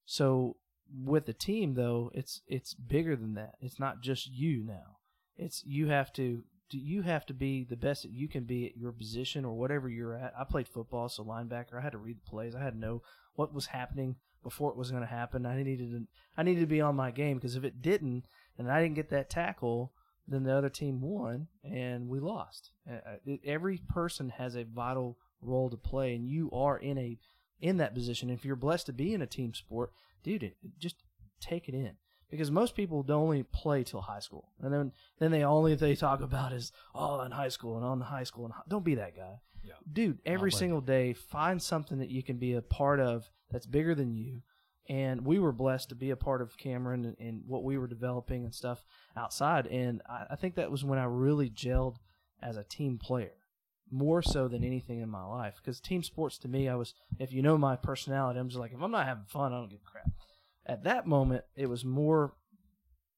So 0.04 0.56
with 1.04 1.26
the 1.26 1.32
team, 1.32 1.74
though, 1.74 2.10
it's 2.14 2.42
it's 2.48 2.74
bigger 2.74 3.16
than 3.16 3.34
that. 3.34 3.54
It's 3.60 3.78
not 3.78 4.00
just 4.00 4.30
you 4.30 4.64
now. 4.64 4.98
It's 5.36 5.64
you 5.64 5.88
have 5.88 6.12
to 6.14 6.42
you 6.72 7.02
have 7.02 7.26
to 7.26 7.34
be 7.34 7.64
the 7.64 7.76
best 7.76 8.02
that 8.02 8.12
you 8.12 8.28
can 8.28 8.44
be 8.44 8.66
at 8.66 8.76
your 8.76 8.92
position 8.92 9.44
or 9.44 9.54
whatever 9.54 9.88
you're 9.88 10.14
at. 10.14 10.34
I 10.38 10.44
played 10.44 10.68
football, 10.68 11.08
so 11.08 11.24
linebacker. 11.24 11.74
I 11.78 11.80
had 11.80 11.92
to 11.92 11.98
read 11.98 12.16
the 12.16 12.30
plays. 12.30 12.54
I 12.54 12.62
had 12.62 12.74
to 12.74 12.78
know 12.78 13.02
what 13.34 13.54
was 13.54 13.66
happening 13.66 14.16
before 14.42 14.70
it 14.70 14.76
was 14.76 14.90
going 14.90 15.02
to 15.02 15.08
happen. 15.08 15.46
I 15.46 15.62
needed 15.62 15.90
to 15.90 16.06
I 16.36 16.42
needed 16.42 16.60
to 16.60 16.66
be 16.66 16.80
on 16.80 16.96
my 16.96 17.10
game 17.10 17.36
because 17.36 17.56
if 17.56 17.64
it 17.64 17.82
didn't, 17.82 18.24
and 18.58 18.70
I 18.70 18.82
didn't 18.82 18.96
get 18.96 19.10
that 19.10 19.30
tackle, 19.30 19.92
then 20.30 20.44
the 20.44 20.56
other 20.56 20.70
team 20.70 21.00
won 21.00 21.48
and 21.64 22.08
we 22.08 22.20
lost. 22.20 22.70
Uh, 22.90 23.16
it- 23.26 23.40
Every 23.44 23.78
person 23.88 24.30
has 24.30 24.54
a 24.56 24.64
vital 24.64 25.18
role 25.42 25.68
to 25.70 25.76
play, 25.76 26.14
and 26.14 26.26
you 26.28 26.50
are 26.52 26.78
in 26.78 26.96
a 26.98 27.18
in 27.60 27.76
that 27.78 27.94
position. 27.94 28.30
If 28.30 28.44
you're 28.44 28.56
blessed 28.56 28.86
to 28.86 28.92
be 28.92 29.12
in 29.12 29.20
a 29.20 29.26
team 29.26 29.52
sport, 29.52 29.90
dude, 30.22 30.42
it, 30.42 30.56
just 30.78 30.96
take 31.40 31.68
it 31.68 31.74
in 31.74 31.96
because 32.30 32.50
most 32.50 32.74
people 32.74 33.02
don't 33.02 33.22
only 33.22 33.42
play 33.42 33.82
till 33.84 34.00
high 34.02 34.20
school, 34.20 34.52
and 34.60 34.72
then 34.72 34.92
then 35.18 35.30
they 35.30 35.42
only 35.44 35.74
they 35.74 35.94
talk 35.94 36.20
about 36.22 36.52
is 36.52 36.72
oh 36.94 37.20
in 37.22 37.32
high 37.32 37.48
school 37.48 37.76
and 37.76 37.84
on 37.84 37.98
the 37.98 38.04
high 38.06 38.22
school 38.24 38.44
and 38.46 38.54
hi-" 38.54 38.62
don't 38.68 38.84
be 38.84 38.94
that 38.96 39.14
guy, 39.16 39.40
Yeah. 39.62 39.74
dude. 39.90 40.20
Every 40.24 40.50
single 40.58 40.80
day, 40.80 41.12
find 41.12 41.60
something 41.62 41.98
that 41.98 42.08
you 42.10 42.22
can 42.22 42.38
be 42.38 42.54
a 42.54 42.62
part 42.62 43.00
of 43.00 43.28
that's 43.50 43.66
bigger 43.66 43.94
than 43.94 44.14
you. 44.14 44.42
And 44.88 45.24
we 45.24 45.38
were 45.38 45.52
blessed 45.52 45.90
to 45.90 45.94
be 45.94 46.10
a 46.10 46.16
part 46.16 46.42
of 46.42 46.56
Cameron 46.56 47.04
and, 47.04 47.16
and 47.20 47.42
what 47.46 47.62
we 47.62 47.78
were 47.78 47.86
developing 47.86 48.44
and 48.44 48.54
stuff 48.54 48.84
outside. 49.16 49.66
And 49.68 50.02
I, 50.08 50.26
I 50.30 50.36
think 50.36 50.56
that 50.56 50.70
was 50.70 50.84
when 50.84 50.98
I 50.98 51.04
really 51.04 51.48
gelled 51.48 51.96
as 52.42 52.56
a 52.56 52.64
team 52.64 52.98
player, 52.98 53.34
more 53.90 54.22
so 54.22 54.48
than 54.48 54.64
anything 54.64 55.00
in 55.00 55.08
my 55.08 55.24
life. 55.24 55.60
Because 55.62 55.80
team 55.80 56.02
sports 56.02 56.38
to 56.38 56.48
me, 56.48 56.68
I 56.68 56.74
was, 56.74 56.94
if 57.18 57.32
you 57.32 57.42
know 57.42 57.56
my 57.56 57.76
personality, 57.76 58.40
I'm 58.40 58.48
just 58.48 58.58
like, 58.58 58.72
if 58.72 58.82
I'm 58.82 58.90
not 58.90 59.06
having 59.06 59.26
fun, 59.26 59.52
I 59.52 59.58
don't 59.58 59.70
give 59.70 59.80
a 59.86 59.90
crap. 59.90 60.10
At 60.66 60.84
that 60.84 61.06
moment, 61.06 61.44
it 61.54 61.66
was 61.66 61.84
more, 61.84 62.34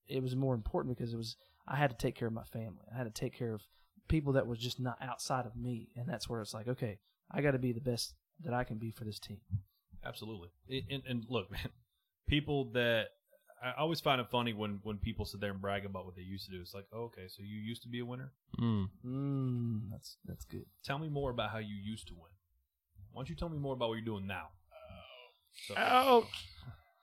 it 0.09 0.23
was 0.23 0.37
more 0.37 0.55
important 0.55 0.97
because 0.97 1.15
it 1.15 1.17
was, 1.17 1.37
I 1.67 1.77
had 1.77 1.91
to 1.91 1.97
take 1.97 2.17
care 2.17 2.29
of 2.29 2.35
my 2.35 2.45
family. 2.45 2.85
I 2.93 2.99
had 2.99 3.05
to 3.05 3.21
take 3.21 3.37
care 3.37 3.55
of 3.55 3.63
people 4.09 4.35
that 4.35 4.47
was 4.47 4.59
just 4.59 4.81
not 4.81 4.99
outside 5.01 5.47
of 5.47 5.57
me, 5.57 5.89
and 5.97 6.09
that's 6.09 6.29
where 6.29 6.43
it's 6.43 6.53
like, 6.53 6.69
okay, 6.69 6.99
I 7.31 7.41
got 7.41 7.53
to 7.53 7.59
be 7.59 7.73
the 7.73 7.81
best 7.81 8.15
that 8.45 8.53
I 8.53 8.65
can 8.65 8.79
be 8.79 8.91
for 8.91 9.05
this 9.05 9.19
team. 9.19 9.41
Absolutely. 10.05 10.49
And, 10.71 10.83
and, 10.91 11.03
and 11.09 11.25
look, 11.29 11.51
man, 11.51 11.69
people 12.29 12.71
that 12.73 13.07
I 13.65 13.73
always 13.79 14.01
find 14.01 14.21
it 14.21 14.27
funny 14.31 14.53
when 14.53 14.81
when 14.83 14.99
people 14.99 15.25
sit 15.25 15.41
there 15.41 15.51
and 15.53 15.61
brag 15.61 15.85
about 15.87 16.05
what 16.05 16.17
they 16.17 16.23
used 16.23 16.47
to 16.47 16.51
do. 16.53 16.61
It's 16.61 16.75
like, 16.75 16.87
oh, 16.93 17.05
okay, 17.05 17.29
so 17.29 17.43
you 17.43 17.59
used 17.61 17.83
to 17.83 17.89
be 17.89 18.01
a 18.01 18.05
winner. 18.05 18.33
Mm. 18.61 18.89
Mm, 19.07 19.81
that's 19.91 20.17
that's 20.25 20.45
good. 20.45 20.65
Tell 20.85 20.99
me 20.99 21.09
more 21.09 21.31
about 21.31 21.51
how 21.51 21.59
you 21.59 21.77
used 21.77 22.09
to 22.09 22.15
win. 22.15 22.31
Why 23.13 23.21
don't 23.21 23.29
you 23.31 23.37
tell 23.37 23.49
me 23.49 23.59
more 23.59 23.75
about 23.75 23.89
what 23.91 23.95
you're 23.97 24.05
doing 24.05 24.27
now? 24.27 24.49
So, 25.69 25.75
Oh, 25.77 26.27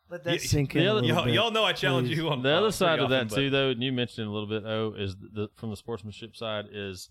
Let 0.09 0.23
that 0.23 0.31
that 0.31 0.41
sink 0.41 0.75
in. 0.75 0.81
the 0.83 0.89
a 0.89 0.95
other- 0.97 1.05
y'all, 1.05 1.23
bit. 1.25 1.33
y'all 1.35 1.51
know 1.51 1.63
I 1.63 1.71
challenge 1.73 2.07
please. 2.09 2.17
you 2.17 2.29
on 2.29 2.41
the 2.41 2.49
other 2.51 2.71
side 2.71 2.97
of 2.99 3.09
that 3.11 3.15
often, 3.25 3.27
but- 3.29 3.35
too, 3.35 3.49
though, 3.51 3.69
and 3.69 3.81
you 3.83 3.91
mentioned 3.93 4.25
it 4.25 4.29
a 4.29 4.31
little 4.33 4.49
bit. 4.49 4.63
Oh, 4.65 4.93
is 4.97 5.15
the, 5.17 5.29
the 5.33 5.47
from 5.55 5.69
the 5.69 5.75
sportsmanship 5.77 6.35
side 6.35 6.65
is 6.73 7.09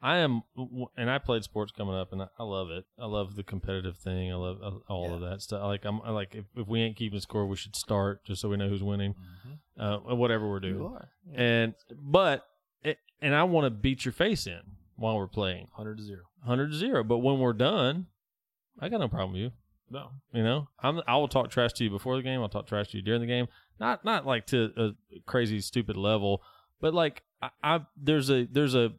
I 0.00 0.18
am, 0.18 0.42
and 0.96 1.10
I 1.10 1.18
played 1.18 1.42
sports 1.42 1.72
coming 1.72 1.94
up, 1.94 2.12
and 2.12 2.22
I, 2.22 2.28
I 2.38 2.44
love 2.44 2.70
it. 2.70 2.84
I 2.98 3.06
love 3.06 3.34
the 3.34 3.42
competitive 3.42 3.96
thing. 3.96 4.30
I 4.30 4.36
love 4.36 4.58
uh, 4.62 4.92
all 4.92 5.12
of 5.12 5.20
that 5.22 5.42
stuff. 5.42 5.62
Like 5.64 5.84
I'm 5.84 6.00
I 6.02 6.10
like 6.10 6.34
if, 6.34 6.44
if 6.56 6.68
we 6.68 6.80
ain't 6.80 6.96
keeping 6.96 7.18
score, 7.20 7.46
we 7.46 7.56
should 7.56 7.74
start 7.74 8.24
just 8.24 8.40
so 8.40 8.48
we 8.48 8.56
know 8.56 8.68
who's 8.68 8.82
winning. 8.82 9.14
Uh, 9.78 9.98
whatever 9.98 10.48
we're 10.48 10.60
doing. 10.60 10.96
Yeah. 11.32 11.40
And 11.40 11.74
but 11.90 12.46
it, 12.82 12.98
and 13.20 13.34
I 13.34 13.42
want 13.44 13.66
to 13.66 13.70
beat 13.70 14.04
your 14.04 14.12
face 14.12 14.46
in 14.46 14.60
while 14.96 15.16
we're 15.16 15.26
playing, 15.26 15.68
100 15.74 15.98
to 15.98 16.04
0. 16.04 16.20
hundred 16.44 16.70
to 16.70 16.76
zero. 16.76 17.02
But 17.04 17.18
when 17.18 17.38
we're 17.38 17.52
done, 17.52 18.06
I 18.80 18.88
got 18.88 19.00
no 19.00 19.08
problem 19.08 19.32
with 19.32 19.42
you. 19.42 19.50
No. 19.90 20.10
You 20.32 20.44
know, 20.44 20.68
I'm 20.80 21.00
I 21.06 21.16
will 21.16 21.28
talk 21.28 21.50
trash 21.50 21.72
to 21.74 21.84
you 21.84 21.90
before 21.90 22.16
the 22.16 22.22
game. 22.22 22.40
I'll 22.40 22.48
talk 22.48 22.66
trash 22.66 22.88
to 22.88 22.98
you 22.98 23.02
during 23.02 23.20
the 23.20 23.26
game. 23.26 23.48
Not 23.80 24.04
not 24.04 24.26
like 24.26 24.46
to 24.48 24.70
a 24.76 25.20
crazy 25.26 25.60
stupid 25.60 25.96
level, 25.96 26.42
but 26.80 26.94
like 26.94 27.22
I, 27.42 27.50
I 27.62 27.80
there's 27.96 28.30
a 28.30 28.46
there's 28.50 28.74
a 28.74 28.92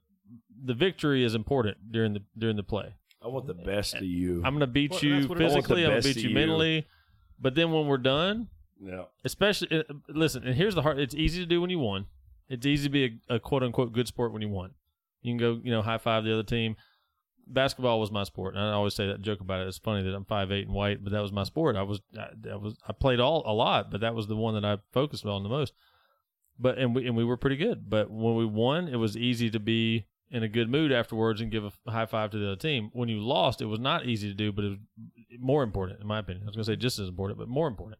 the 0.64 0.74
victory 0.74 1.24
is 1.24 1.36
important 1.36 1.92
during 1.92 2.14
the 2.14 2.22
during 2.38 2.56
the 2.56 2.64
play. 2.64 2.96
I 3.22 3.28
want 3.28 3.48
the 3.48 3.54
best 3.54 3.96
of 3.96 4.04
you. 4.04 4.42
I'm 4.46 4.54
gonna 4.54 4.68
beat 4.68 4.92
Well, 4.92 5.00
you 5.02 5.16
that's 5.16 5.28
what 5.28 5.42
it 5.42 5.46
is. 5.46 5.52
I 5.52 5.56
want 5.56 5.68
the 5.68 5.76
physically. 5.76 5.86
I'm 5.86 5.92
gonna 5.92 6.02
beat 6.02 6.18
you 6.18 6.30
you. 6.30 6.36
mentally. 6.36 6.88
But 7.40 7.56
then 7.56 7.72
when 7.72 7.88
we're 7.88 7.98
done, 7.98 8.48
yeah. 8.82 9.04
especially 9.24 9.80
uh, 9.80 9.84
listen, 10.08 10.44
and 10.44 10.56
here's 10.56 10.76
the 10.76 10.82
hard. 10.82 11.00
It's 11.00 11.16
easy 11.16 11.40
to 11.40 11.46
do 11.46 11.62
when 11.62 11.70
you 11.70 11.80
won. 11.80 12.06
It's 12.50 12.66
easy 12.66 12.86
to 12.86 12.90
be 12.90 13.20
a, 13.30 13.36
a 13.36 13.40
quote 13.40 13.64
unquote 13.64 13.94
good 13.94 14.08
sport 14.08 14.34
when 14.34 14.42
you 14.42 14.50
won. 14.50 14.72
You 15.22 15.32
can 15.32 15.38
go, 15.38 15.60
you 15.64 15.72
know, 15.72 15.82
high 15.82 15.98
five 15.98 16.24
the 16.24 16.34
other 16.34 16.44
team. 16.44 16.76
Basketball 17.48 18.00
was 18.00 18.12
my 18.12 18.24
sport, 18.24 18.56
and 18.56 18.64
I 18.64 18.74
always 18.74 18.94
say 18.94 19.08
that 19.08 19.22
joke 19.22 19.42
about 19.42 19.62
it. 19.62 19.68
It's 19.68 19.80
funny 19.80 20.04
that 20.04 20.16
I'm 20.16 20.26
five 20.26 20.52
eight 20.52 20.68
and 20.68 20.76
white, 20.76 21.04
but 21.04 21.12
that 21.14 21.22
was 21.22 21.32
my 21.32 21.44
sport. 21.44 21.76
I 21.76 21.82
was, 21.82 22.00
I, 22.18 22.28
that 22.42 22.62
was, 22.62 22.76
I 22.88 22.94
played 22.94 23.20
all 23.20 23.44
a 23.46 23.54
lot, 23.54 23.90
but 23.90 24.02
that 24.02 24.14
was 24.14 24.28
the 24.28 24.36
one 24.36 24.54
that 24.54 24.64
I 24.64 24.78
focused 24.94 25.26
on 25.26 25.42
the 25.42 25.50
most. 25.50 25.74
But 26.60 26.78
and 26.78 26.94
we 26.94 27.08
and 27.08 27.18
we 27.18 27.24
were 27.24 27.38
pretty 27.38 27.56
good. 27.56 27.90
But 27.90 28.12
when 28.12 28.36
we 28.36 28.46
won, 28.46 28.88
it 28.88 28.98
was 28.98 29.18
easy 29.18 29.50
to 29.50 29.60
be 29.60 30.06
in 30.32 30.44
a 30.44 30.48
good 30.48 30.70
mood 30.70 30.92
afterwards 30.92 31.42
and 31.42 31.50
give 31.52 31.64
a 31.66 31.92
high 31.92 32.06
five 32.06 32.30
to 32.32 32.38
the 32.38 32.48
other 32.48 32.56
team. 32.56 32.90
When 32.94 33.10
you 33.10 33.20
lost, 33.20 33.62
it 33.62 33.66
was 33.66 33.80
not 33.80 34.06
easy 34.06 34.28
to 34.28 34.34
do, 34.36 34.52
but 34.52 34.64
it 34.66 34.70
was 34.70 34.78
more 35.40 35.64
important, 35.64 36.00
in 36.02 36.08
my 36.08 36.20
opinion. 36.20 36.44
I 36.44 36.48
was 36.48 36.56
going 36.56 36.66
to 36.66 36.72
say 36.72 36.76
just 36.76 37.00
as 37.00 37.08
important, 37.10 37.40
but 37.40 37.48
more 37.48 37.68
important 37.68 38.00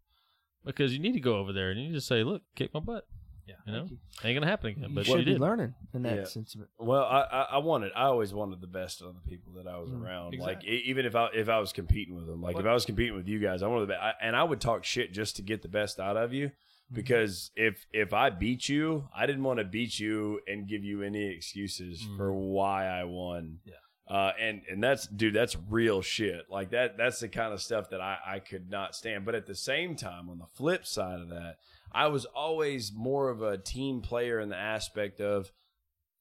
because 0.66 0.94
you 0.94 1.00
need 1.00 1.14
to 1.14 1.20
go 1.20 1.38
over 1.38 1.54
there 1.54 1.72
and 1.72 1.80
you 1.82 1.92
just 1.94 2.08
say, 2.08 2.24
"Look, 2.24 2.44
kick 2.56 2.74
my 2.74 2.80
butt." 2.80 3.08
Yeah. 3.48 3.56
you 3.66 3.72
know, 3.74 3.80
Thank 3.80 3.92
you. 3.92 3.98
ain't 4.26 4.36
gonna 4.36 4.46
happen 4.52 4.70
again. 4.70 4.90
you 4.92 4.96
But 4.96 5.06
should 5.08 5.20
you 5.22 5.26
be 5.26 5.32
did. 5.32 5.42
learning 5.42 5.74
in 5.96 6.04
that 6.04 6.16
Yeah. 6.18 6.24
sense 6.26 6.54
of 6.54 6.62
it. 6.62 6.68
Well, 6.78 7.02
I, 7.04 7.22
I 7.22 7.42
I 7.54 7.58
wanted 7.58 7.92
I 7.96 8.04
always 8.04 8.32
wanted 8.32 8.62
the 8.62 8.68
best 8.68 9.02
of 9.02 9.16
the 9.16 9.22
people 9.28 9.54
that 9.54 9.66
I 9.66 9.80
was 9.80 9.90
Mm, 9.90 10.04
around. 10.04 10.36
exactly. 10.36 10.70
Like 10.70 10.72
e- 10.72 10.84
even 10.86 11.08
if 11.08 11.16
I 11.16 11.30
if 11.34 11.50
I 11.50 11.58
was 11.58 11.74
competing 11.74 12.14
with 12.16 12.28
them, 12.28 12.44
like 12.44 12.60
if 12.60 12.66
I 12.68 12.74
was 12.74 12.86
competing 12.86 13.16
with 13.16 13.28
you 13.28 13.40
guys, 13.40 13.64
I 13.64 13.68
wanted 13.68 13.88
the 13.88 13.94
best, 13.94 14.04
I, 14.04 14.14
and 14.22 14.36
I 14.36 14.44
would 14.44 14.62
talk 14.62 14.84
shit 14.84 15.14
just 15.14 15.38
to 15.38 15.42
get 15.42 15.64
the 15.64 15.68
best 15.68 16.00
out 16.00 16.16
of 16.16 16.32
you. 16.32 16.52
Because 16.92 17.52
if 17.56 17.86
if 17.94 18.14
I 18.14 18.30
beat 18.32 18.68
you, 18.68 19.08
I 19.16 19.26
didn't 19.28 19.44
want 19.44 19.60
to 19.60 19.66
beat 19.66 20.00
you 20.00 20.40
and 20.48 20.68
give 20.68 20.84
you 20.84 21.04
any 21.04 21.28
excuses 21.28 22.02
Mm. 22.04 22.18
for 22.18 22.34
why 22.34 22.88
I 22.88 23.04
won. 23.04 23.60
Yeah. 23.66 23.74
Uh, 24.08 24.34
and 24.40 24.62
and 24.68 24.84
that's 24.84 25.06
dude, 25.08 25.36
that's 25.36 25.56
real 25.70 26.02
shit. 26.02 26.46
Like 26.50 26.72
that 26.72 26.98
that's 26.98 27.20
the 27.20 27.30
kind 27.30 27.54
of 27.54 27.62
stuff 27.62 27.92
that 27.92 28.02
I 28.02 28.18
I 28.26 28.40
could 28.40 28.70
not 28.72 28.96
stand. 28.96 29.24
But 29.24 29.36
at 29.36 29.46
the 29.46 29.54
same 29.54 29.96
time, 29.96 30.30
on 30.32 30.40
the 30.40 30.48
flip 30.48 30.86
side 30.88 31.20
of 31.20 31.30
that, 31.30 31.58
I 31.92 32.08
was 32.08 32.26
always 32.26 32.92
more 32.92 33.30
of 33.30 33.44
a 33.44 33.58
team 33.58 34.02
player 34.02 34.40
in 34.40 34.50
the 34.50 34.56
aspect 34.58 35.22
of 35.22 35.52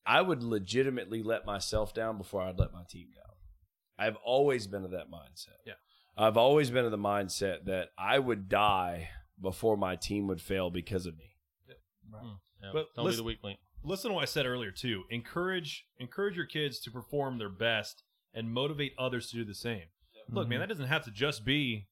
I 0.05 0.21
would 0.21 0.43
legitimately 0.43 1.23
let 1.23 1.47
myself 1.47 1.95
down 1.95 2.19
before 2.19 2.43
I'd 2.43 2.59
let 2.59 2.73
my 2.75 2.83
team 2.89 3.09
down. 3.15 3.35
I've 3.99 4.17
always 4.17 4.67
been 4.67 4.85
of 4.85 4.91
that 4.91 5.11
mindset. 5.11 5.57
Yeah. 5.67 5.73
I've 6.17 6.37
always 6.37 6.71
been 6.71 6.85
of 6.85 6.91
the 6.91 6.99
mindset 6.99 7.65
that 7.67 7.89
I 7.99 8.19
would 8.19 8.49
die 8.49 9.11
before 9.41 9.77
my 9.77 9.97
team 9.97 10.27
would 10.29 10.41
fail 10.41 10.71
because 10.71 11.07
of 11.07 11.17
me. 11.17 11.35
Hmm. 12.11 12.33
Yeah, 12.63 12.71
But 12.73 12.87
don't 12.95 13.05
be 13.05 13.09
listen- 13.11 13.19
the 13.19 13.25
weak 13.25 13.39
link. 13.43 13.61
Listen 13.85 14.11
to 14.11 14.15
what 14.17 14.23
I 14.23 14.27
said 14.27 14.45
earlier 14.45 14.73
too. 14.73 15.05
Encourage 15.09 15.87
encourage 15.99 16.37
your 16.37 16.47
kids 16.47 16.81
to 16.81 16.91
perform 16.91 17.39
their 17.39 17.49
best 17.49 18.03
and 18.35 18.53
motivate 18.53 18.93
others 18.99 19.31
to 19.31 19.37
do 19.37 19.45
the 19.45 19.55
same. 19.55 19.85
Look, 20.31 20.49
man, 20.49 20.57
mm-hmm. 20.57 20.61
that 20.61 20.69
doesn't 20.69 20.89
have 20.89 21.05
to 21.05 21.11
just 21.11 21.45
be 21.45 21.87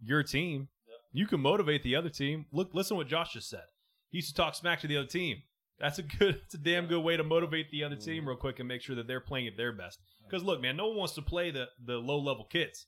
your 0.00 0.22
team. 0.22 0.68
You 1.12 1.26
can 1.26 1.40
motivate 1.40 1.82
the 1.82 1.96
other 1.96 2.08
team. 2.08 2.46
Look, 2.52 2.70
listen 2.72 2.94
to 2.94 2.98
what 2.98 3.08
Josh 3.08 3.32
just 3.32 3.48
said. 3.48 3.64
He 4.10 4.18
used 4.18 4.28
to 4.28 4.34
talk 4.34 4.54
smack 4.54 4.80
to 4.80 4.86
the 4.86 4.96
other 4.96 5.08
team. 5.08 5.42
That's 5.78 5.98
a 5.98 6.02
good, 6.02 6.40
it's 6.44 6.54
a 6.54 6.58
damn 6.58 6.86
good 6.86 7.00
way 7.00 7.16
to 7.16 7.24
motivate 7.24 7.70
the 7.70 7.84
other 7.84 7.96
team 7.96 8.18
mm-hmm. 8.20 8.28
real 8.28 8.36
quick 8.36 8.60
and 8.60 8.68
make 8.68 8.82
sure 8.82 8.96
that 8.96 9.06
they're 9.06 9.20
playing 9.20 9.48
at 9.48 9.56
their 9.56 9.72
best. 9.72 9.98
Because 10.24 10.44
look, 10.44 10.60
man, 10.60 10.76
no 10.76 10.88
one 10.88 10.96
wants 10.98 11.14
to 11.14 11.22
play 11.22 11.50
the 11.50 11.66
the 11.84 11.96
low 11.96 12.18
level 12.18 12.44
kids 12.44 12.86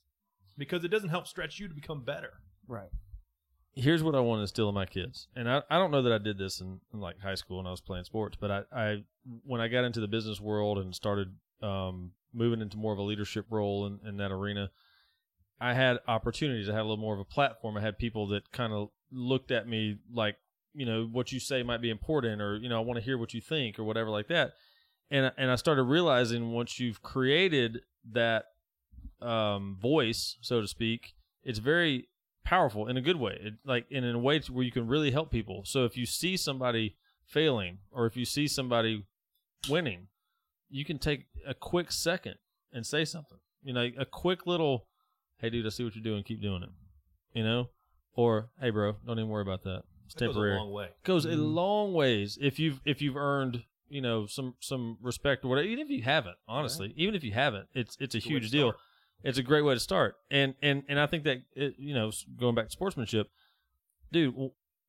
because 0.57 0.83
it 0.83 0.89
doesn't 0.89 1.09
help 1.09 1.27
stretch 1.27 1.59
you 1.59 1.67
to 1.67 1.73
become 1.73 2.03
better. 2.03 2.31
Right. 2.67 2.89
Here's 3.75 4.01
what 4.01 4.15
I 4.15 4.21
want 4.21 4.39
to 4.39 4.43
instill 4.43 4.69
in 4.69 4.75
my 4.75 4.85
kids, 4.85 5.27
and 5.35 5.49
I, 5.49 5.61
I 5.69 5.77
don't 5.77 5.91
know 5.91 6.01
that 6.01 6.13
I 6.13 6.17
did 6.17 6.37
this 6.37 6.61
in, 6.61 6.79
in 6.93 6.99
like 7.01 7.19
high 7.19 7.35
school 7.35 7.57
when 7.57 7.67
I 7.67 7.71
was 7.71 7.81
playing 7.81 8.05
sports, 8.05 8.37
but 8.39 8.49
I, 8.49 8.61
I 8.71 9.03
when 9.45 9.61
I 9.61 9.67
got 9.67 9.83
into 9.83 9.99
the 9.99 10.07
business 10.07 10.39
world 10.39 10.77
and 10.77 10.95
started 10.95 11.35
um, 11.61 12.11
moving 12.33 12.61
into 12.61 12.77
more 12.77 12.93
of 12.93 12.99
a 12.99 13.03
leadership 13.03 13.45
role 13.49 13.85
in, 13.85 13.99
in 14.07 14.17
that 14.17 14.31
arena, 14.31 14.71
I 15.59 15.73
had 15.73 15.99
opportunities. 16.07 16.69
I 16.69 16.73
had 16.73 16.81
a 16.81 16.83
little 16.83 16.97
more 16.97 17.13
of 17.13 17.19
a 17.19 17.25
platform. 17.25 17.77
I 17.77 17.81
had 17.81 17.97
people 17.97 18.27
that 18.29 18.51
kind 18.51 18.73
of 18.73 18.89
looked 19.11 19.51
at 19.51 19.67
me 19.67 19.97
like, 20.11 20.37
you 20.73 20.85
know, 20.85 21.07
what 21.11 21.31
you 21.31 21.39
say 21.39 21.63
might 21.63 21.81
be 21.81 21.89
important, 21.89 22.41
or 22.41 22.57
you 22.57 22.69
know, 22.69 22.77
I 22.77 22.83
want 22.83 22.97
to 22.97 23.05
hear 23.05 23.17
what 23.17 23.33
you 23.33 23.41
think, 23.41 23.77
or 23.77 23.83
whatever 23.83 24.09
like 24.09 24.27
that. 24.29 24.53
And 25.11 25.31
and 25.37 25.51
I 25.51 25.55
started 25.55 25.83
realizing 25.83 26.51
once 26.51 26.79
you've 26.79 27.01
created 27.01 27.81
that 28.11 28.45
um, 29.21 29.77
voice, 29.81 30.37
so 30.41 30.61
to 30.61 30.67
speak, 30.67 31.13
it's 31.43 31.59
very 31.59 32.07
powerful 32.45 32.87
in 32.87 32.95
a 32.95 33.01
good 33.01 33.17
way, 33.17 33.37
it, 33.41 33.53
like 33.65 33.85
in 33.89 34.05
a 34.05 34.17
way 34.17 34.39
to 34.39 34.53
where 34.53 34.63
you 34.63 34.71
can 34.71 34.87
really 34.87 35.11
help 35.11 35.31
people. 35.31 35.63
So 35.65 35.83
if 35.83 35.97
you 35.97 36.05
see 36.05 36.37
somebody 36.37 36.95
failing, 37.25 37.79
or 37.91 38.05
if 38.05 38.15
you 38.15 38.23
see 38.23 38.47
somebody 38.47 39.03
winning, 39.67 40.07
you 40.69 40.85
can 40.85 40.97
take 40.99 41.25
a 41.45 41.53
quick 41.53 41.91
second 41.91 42.35
and 42.71 42.85
say 42.85 43.03
something. 43.03 43.39
You 43.63 43.73
know, 43.73 43.89
a 43.97 44.05
quick 44.05 44.45
little, 44.45 44.87
"Hey, 45.39 45.49
dude, 45.49 45.65
I 45.65 45.69
see 45.69 45.83
what 45.83 45.95
you're 45.95 46.03
doing. 46.03 46.23
Keep 46.23 46.41
doing 46.41 46.63
it." 46.63 46.69
You 47.33 47.43
know, 47.43 47.69
or 48.13 48.51
"Hey, 48.61 48.69
bro, 48.69 48.93
don't 49.05 49.19
even 49.19 49.29
worry 49.29 49.41
about 49.41 49.63
that. 49.63 49.83
It's 50.05 50.13
That 50.13 50.27
goes 50.27 50.35
a 50.35 50.39
temporary." 50.39 50.57
long 50.57 50.71
way. 50.71 50.89
goes 51.03 51.25
a 51.25 51.29
Mhm. 51.29 51.53
long 51.53 51.93
ways 51.93 52.37
if 52.41 52.59
you've 52.59 52.79
if 52.85 53.01
you've 53.01 53.17
earned 53.17 53.63
you 53.89 54.01
know 54.01 54.25
some 54.27 54.55
some 54.59 54.97
respect 55.01 55.43
or 55.45 55.47
whatever 55.49 55.67
even 55.67 55.83
if 55.85 55.89
you 55.91 56.01
haven't 56.01 56.35
honestly 56.47 56.91
even 56.95 57.13
if 57.13 57.23
you 57.23 57.31
haven't 57.31 57.67
it's 57.73 57.95
it's 57.99 58.15
a 58.15 58.17
It's 58.17 58.25
a 58.25 58.29
huge 58.29 58.45
to 58.45 58.49
deal 58.49 58.71
start. 58.71 58.81
It's 59.23 59.37
a 59.37 59.43
great 59.43 59.63
way 59.63 59.73
to 59.73 59.79
start 59.79 60.15
and 60.29 60.55
and 60.61 60.83
and 60.87 60.99
i 60.99 61.05
think 61.05 61.23
that 61.23 61.41
it, 61.55 61.75
you 61.77 61.93
know 61.93 62.11
going 62.37 62.55
back 62.55 62.65
to 62.65 62.71
sportsmanship 62.71 63.29
dude 64.11 64.33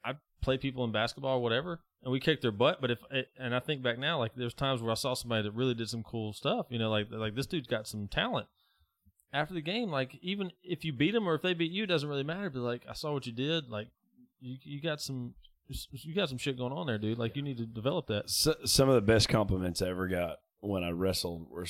i 0.04 0.12
play 0.42 0.56
people 0.56 0.84
in 0.84 0.92
basketball 0.92 1.38
or 1.38 1.42
whatever 1.42 1.80
and 2.02 2.12
we 2.12 2.20
kick 2.20 2.40
their 2.40 2.52
butt 2.52 2.80
but 2.80 2.90
if 2.90 2.98
it, 3.10 3.28
and 3.38 3.54
i 3.54 3.58
think 3.58 3.82
back 3.82 3.98
now 3.98 4.18
like 4.18 4.34
there's 4.34 4.54
times 4.54 4.82
where 4.82 4.92
i 4.92 4.94
saw 4.94 5.14
somebody 5.14 5.42
that 5.42 5.52
really 5.52 5.74
did 5.74 5.88
some 5.88 6.02
cool 6.02 6.32
stuff 6.32 6.66
you 6.70 6.78
know 6.78 6.90
like 6.90 7.06
like 7.10 7.34
this 7.34 7.46
dude's 7.46 7.66
got 7.66 7.86
some 7.86 8.08
talent 8.08 8.46
after 9.32 9.54
the 9.54 9.60
game 9.60 9.90
like 9.90 10.18
even 10.22 10.50
if 10.62 10.84
you 10.84 10.92
beat 10.92 11.12
them 11.12 11.28
or 11.28 11.34
if 11.34 11.42
they 11.42 11.54
beat 11.54 11.72
you 11.72 11.86
doesn't 11.86 12.08
really 12.08 12.22
matter 12.22 12.50
but 12.50 12.60
like 12.60 12.82
i 12.88 12.92
saw 12.92 13.12
what 13.12 13.26
you 13.26 13.32
did 13.32 13.68
like 13.68 13.88
you 14.40 14.56
you 14.62 14.80
got 14.80 15.00
some 15.00 15.34
you 15.68 16.14
got 16.14 16.28
some 16.28 16.38
shit 16.38 16.58
going 16.58 16.72
on 16.72 16.86
there, 16.86 16.98
dude. 16.98 17.18
Like 17.18 17.36
you 17.36 17.42
need 17.42 17.58
to 17.58 17.66
develop 17.66 18.06
that. 18.08 18.30
So, 18.30 18.54
some 18.64 18.88
of 18.88 18.94
the 18.94 19.00
best 19.00 19.28
compliments 19.28 19.82
I 19.82 19.88
ever 19.88 20.08
got 20.08 20.38
when 20.60 20.84
I 20.84 20.90
wrestled 20.90 21.50
were 21.50 21.66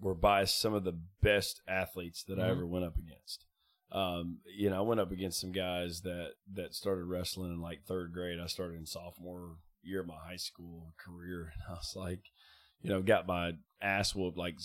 were 0.00 0.14
by 0.14 0.44
some 0.44 0.74
of 0.74 0.84
the 0.84 0.98
best 1.20 1.60
athletes 1.68 2.22
that 2.24 2.38
I 2.38 2.44
Mhm. 2.44 2.50
ever 2.50 2.66
went 2.66 2.84
up 2.84 2.96
against. 2.98 3.44
Um, 3.92 4.38
you 4.46 4.70
know, 4.70 4.76
I 4.78 4.80
went 4.82 5.00
up 5.00 5.10
against 5.10 5.40
some 5.40 5.52
guys 5.52 6.02
that 6.02 6.34
that 6.54 6.74
started 6.74 7.04
wrestling 7.04 7.52
in 7.52 7.60
like 7.60 7.82
third 7.84 8.12
grade. 8.12 8.38
I 8.38 8.46
started 8.46 8.76
in 8.78 8.86
sophomore 8.86 9.56
year 9.82 10.00
of 10.00 10.06
my 10.06 10.16
high 10.16 10.36
school 10.36 10.94
career, 10.96 11.52
and 11.54 11.62
I 11.68 11.72
was 11.72 11.94
like, 11.96 12.30
you 12.82 12.88
know, 12.90 13.02
got 13.02 13.26
my 13.26 13.54
ass 13.82 14.14
whooped 14.14 14.38
like 14.38 14.56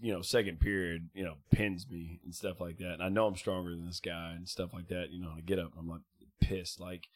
you 0.00 0.12
know 0.12 0.22
second 0.22 0.60
period, 0.60 1.10
you 1.14 1.24
know, 1.24 1.36
pins 1.50 1.86
me 1.88 2.20
and 2.24 2.34
stuff 2.34 2.60
like 2.60 2.78
that. 2.78 2.94
And 2.94 3.02
I 3.02 3.08
know 3.10 3.26
I'm 3.26 3.36
stronger 3.36 3.70
than 3.70 3.86
this 3.86 4.00
guy 4.00 4.32
and 4.32 4.48
stuff 4.48 4.72
like 4.72 4.88
that. 4.88 5.10
You 5.10 5.20
know, 5.20 5.28
and 5.30 5.38
I 5.38 5.40
get 5.42 5.58
up, 5.58 5.72
and 5.72 5.80
I'm 5.80 5.88
like 5.88 6.00
pissed, 6.40 6.80
like 6.80 7.08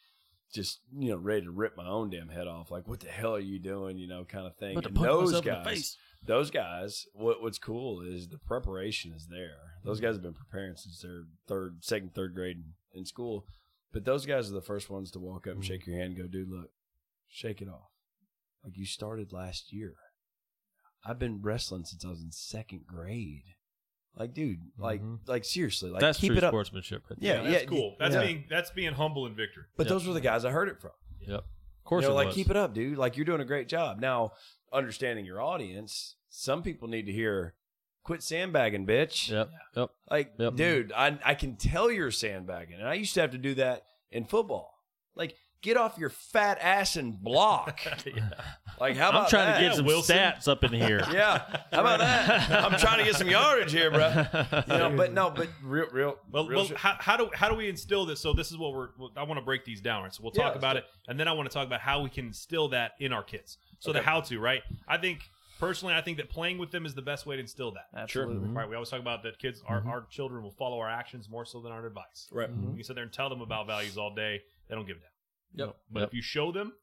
just 0.53 0.79
you 0.95 1.09
know 1.09 1.17
ready 1.17 1.41
to 1.45 1.51
rip 1.51 1.75
my 1.75 1.87
own 1.87 2.09
damn 2.11 2.29
head 2.29 2.47
off 2.47 2.69
like 2.71 2.87
what 2.87 2.99
the 3.01 3.09
hell 3.09 3.35
are 3.35 3.39
you 3.39 3.57
doing 3.59 3.97
you 3.97 4.07
know 4.07 4.23
kind 4.23 4.45
of 4.45 4.55
thing 4.55 4.75
But 4.75 4.85
and 4.85 4.95
those 4.95 5.31
myself 5.31 5.45
in 5.45 5.51
the 5.51 5.57
guys 5.57 5.67
face. 5.67 5.97
Those 6.25 6.49
guys 6.51 7.05
what, 7.13 7.41
what's 7.41 7.57
cool 7.59 8.01
is 8.01 8.27
the 8.29 8.37
preparation 8.37 9.11
is 9.15 9.27
there 9.27 9.57
those 9.83 9.97
Mm-hmm. 9.97 10.05
guys 10.07 10.15
have 10.15 10.23
been 10.23 10.33
preparing 10.33 10.75
since 10.75 11.01
their 11.01 11.23
third 11.47 11.83
second 11.83 12.13
third 12.15 12.33
grade 12.33 12.57
in, 12.57 12.99
in 12.99 13.05
school 13.05 13.45
but 13.93 14.03
those 14.05 14.25
guys 14.25 14.49
are 14.49 14.53
the 14.53 14.61
first 14.61 14.89
ones 14.89 15.11
to 15.11 15.19
walk 15.19 15.47
up 15.47 15.53
and 15.55 15.63
Mhm. 15.63 15.67
shake 15.67 15.87
your 15.87 15.97
hand 15.97 16.13
and 16.13 16.17
go 16.17 16.27
dude 16.27 16.49
look 16.49 16.69
shake 17.27 17.61
it 17.61 17.67
off 17.69 17.89
like 18.63 18.77
you 18.77 18.85
started 18.85 19.31
last 19.33 19.71
year 19.73 19.93
I've 21.07 21.19
been 21.19 21.41
wrestling 21.41 21.85
since 21.85 22.03
I 22.03 22.09
was 22.09 22.21
in 22.23 22.31
second 22.31 22.87
grade. 22.87 23.43
Like, 24.17 24.33
dude, 24.33 24.71
like, 24.75 25.03
Mhm. 25.03 25.19
like 25.27 25.45
seriously, 25.45 25.91
like, 25.91 26.01
That's 26.01 26.19
keep 26.19 26.29
true 26.29 26.37
it 26.37 26.43
up. 26.43 26.49
sportsmanship. 26.49 27.03
Right 27.07 27.19
Yeah, 27.21 27.43
Yeah, 27.43 27.51
that's 27.51 27.65
cool. 27.69 27.95
That's 27.99 28.15
yeah. 28.15 28.25
being 28.25 28.45
that's 28.49 28.71
being 28.71 28.93
humble 28.93 29.27
in 29.27 29.35
victory. 29.35 29.65
But 29.77 29.85
Yep. 29.85 29.89
those 29.89 30.07
were 30.07 30.15
the 30.15 30.21
guys 30.21 30.45
I 30.45 30.49
heard 30.51 30.67
it 30.67 30.81
from. 30.81 30.93
Yep. 31.19 31.45
Of 31.85 31.89
course, 31.89 32.01
you 32.01 32.07
know, 32.09 32.13
it 32.13 32.17
like 32.17 32.25
was. 32.27 32.35
keep 32.35 32.49
it 32.49 32.57
up, 32.57 32.73
dude. 32.73 32.97
Like 32.97 33.15
you're 33.15 33.25
doing 33.27 33.41
a 33.41 33.45
great 33.45 33.67
job. 33.67 33.99
Now, 33.99 34.31
understanding 34.73 35.23
your 35.23 35.39
audience, 35.39 36.15
some 36.29 36.63
people 36.63 36.87
need 36.87 37.05
to 37.05 37.11
hear, 37.11 37.53
"Quit 38.03 38.23
sandbagging, 38.23 38.87
bitch." 38.87 39.29
Yep. 39.29 39.51
Yep. 39.75 39.89
Like, 40.09 40.33
Yep. 40.39 40.55
dude, 40.55 40.91
I 40.93 41.19
I 41.23 41.35
can 41.35 41.55
tell 41.57 41.91
you're 41.91 42.09
sandbagging, 42.09 42.79
and 42.79 42.87
I 42.89 42.95
used 42.95 43.13
to 43.13 43.21
have 43.21 43.29
to 43.31 43.37
do 43.37 43.53
that 43.53 43.85
in 44.09 44.25
football. 44.25 44.79
Like, 45.13 45.35
get 45.65 45.77
off 45.77 45.97
your 45.97 46.09
fat 46.09 46.57
ass 46.61 46.95
and 46.95 47.21
block. 47.21 47.81
Like, 48.77 48.97
how 48.97 49.07
about 49.09 49.23
I'm 49.23 49.29
trying 49.29 49.45
that? 49.45 49.53
to 49.55 49.61
get 49.61 49.69
Yeah, 49.71 49.75
some 49.77 49.85
Wilson. 49.85 50.17
stats 50.17 50.47
up 50.49 50.63
in 50.65 50.73
here. 50.73 51.01
Yeah, 51.13 51.37
how 51.71 51.79
about 51.79 51.99
that? 51.99 52.51
I'm 52.51 52.77
trying 52.77 52.97
to 52.99 53.05
get 53.05 53.15
some 53.15 53.29
yardage 53.29 53.71
here, 53.71 53.89
bro. 53.89 54.09
You 54.67 54.77
know, 54.77 54.93
but 54.97 55.13
no, 55.13 55.29
but 55.29 55.47
real, 55.63 55.87
real, 55.93 56.17
Well, 56.29 56.45
real 56.45 56.57
well 56.57 56.65
shit. 56.65 56.75
how, 56.77 56.97
how 56.99 57.15
do 57.15 57.29
how 57.33 57.47
do 57.47 57.55
we 57.55 57.69
instill 57.69 58.05
this? 58.05 58.19
So 58.19 58.33
this 58.33 58.51
is 58.51 58.57
what 58.57 58.73
we're. 58.73 58.89
I 59.15 59.23
want 59.23 59.39
to 59.39 59.45
break 59.45 59.63
these 59.63 59.79
down, 59.79 60.03
right? 60.03 60.13
So 60.13 60.23
we'll 60.23 60.33
talk 60.33 60.51
Yeah, 60.53 60.57
about 60.57 60.73
do 60.73 60.79
it, 60.79 60.85
and 61.07 61.17
then 61.17 61.29
I 61.29 61.31
want 61.31 61.49
to 61.49 61.53
talk 61.53 61.65
about 61.65 61.79
how 61.79 62.01
we 62.01 62.09
can 62.09 62.25
instill 62.27 62.67
that 62.69 62.91
in 62.99 63.13
our 63.13 63.23
kids. 63.23 63.57
So 63.79 63.91
Okay. 63.91 63.99
the 63.99 64.05
how 64.05 64.19
to, 64.19 64.39
right? 64.41 64.61
I 64.89 64.97
think 64.97 65.19
personally, 65.57 65.93
I 65.93 66.01
think 66.01 66.17
that 66.17 66.29
playing 66.29 66.57
with 66.57 66.71
them 66.71 66.85
is 66.85 66.93
the 66.95 67.01
best 67.01 67.25
way 67.25 67.37
to 67.37 67.41
instill 67.41 67.71
that. 67.71 67.87
Absolutely. 67.97 68.49
Right? 68.49 68.67
We 68.67 68.75
always 68.75 68.89
talk 68.89 68.99
about 68.99 69.23
that 69.23 69.39
kids, 69.39 69.63
our, 69.69 69.79
Mhm. 69.81 69.87
our 69.87 70.05
children 70.09 70.43
will 70.43 70.51
follow 70.51 70.79
our 70.81 70.89
actions 70.89 71.29
more 71.29 71.45
so 71.45 71.61
than 71.61 71.71
our 71.71 71.85
advice. 71.87 72.27
right. 72.29 72.49
Mhm. 72.49 72.71
We 72.71 72.75
can 72.75 72.83
sit 72.83 72.95
there 72.95 73.03
and 73.05 73.13
tell 73.13 73.29
them 73.29 73.39
about 73.39 73.67
values 73.67 73.97
all 73.97 74.13
day; 74.13 74.41
they 74.67 74.75
don't 74.75 74.85
give 74.85 74.97
a 74.97 74.99
damn. 74.99 75.09
Yep. 75.55 75.75
But 75.91 75.99
Yep. 76.01 76.09
if 76.09 76.13
you 76.13 76.21
show 76.21 76.51
them, 76.51 76.73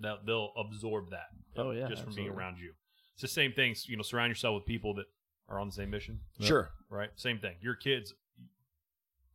they'll, 0.00 0.18
they'll 0.24 0.52
absorb 0.56 1.10
that. 1.10 1.26
Oh, 1.56 1.70
yeah, 1.70 1.88
just 1.88 2.04
from 2.04 2.14
being 2.14 2.28
around 2.28 2.58
you. 2.58 2.72
It's 3.14 3.22
the 3.22 3.28
same 3.28 3.52
thing. 3.52 3.74
You 3.86 3.96
know, 3.96 4.02
surround 4.02 4.30
yourself 4.30 4.54
with 4.56 4.66
people 4.66 4.94
that 4.94 5.06
are 5.48 5.58
on 5.58 5.68
the 5.68 5.72
same 5.72 5.90
mission. 5.90 6.20
Sure. 6.40 6.70
Right? 6.90 7.10
Same 7.16 7.38
thing. 7.38 7.56
Your 7.60 7.74
kids. 7.74 8.12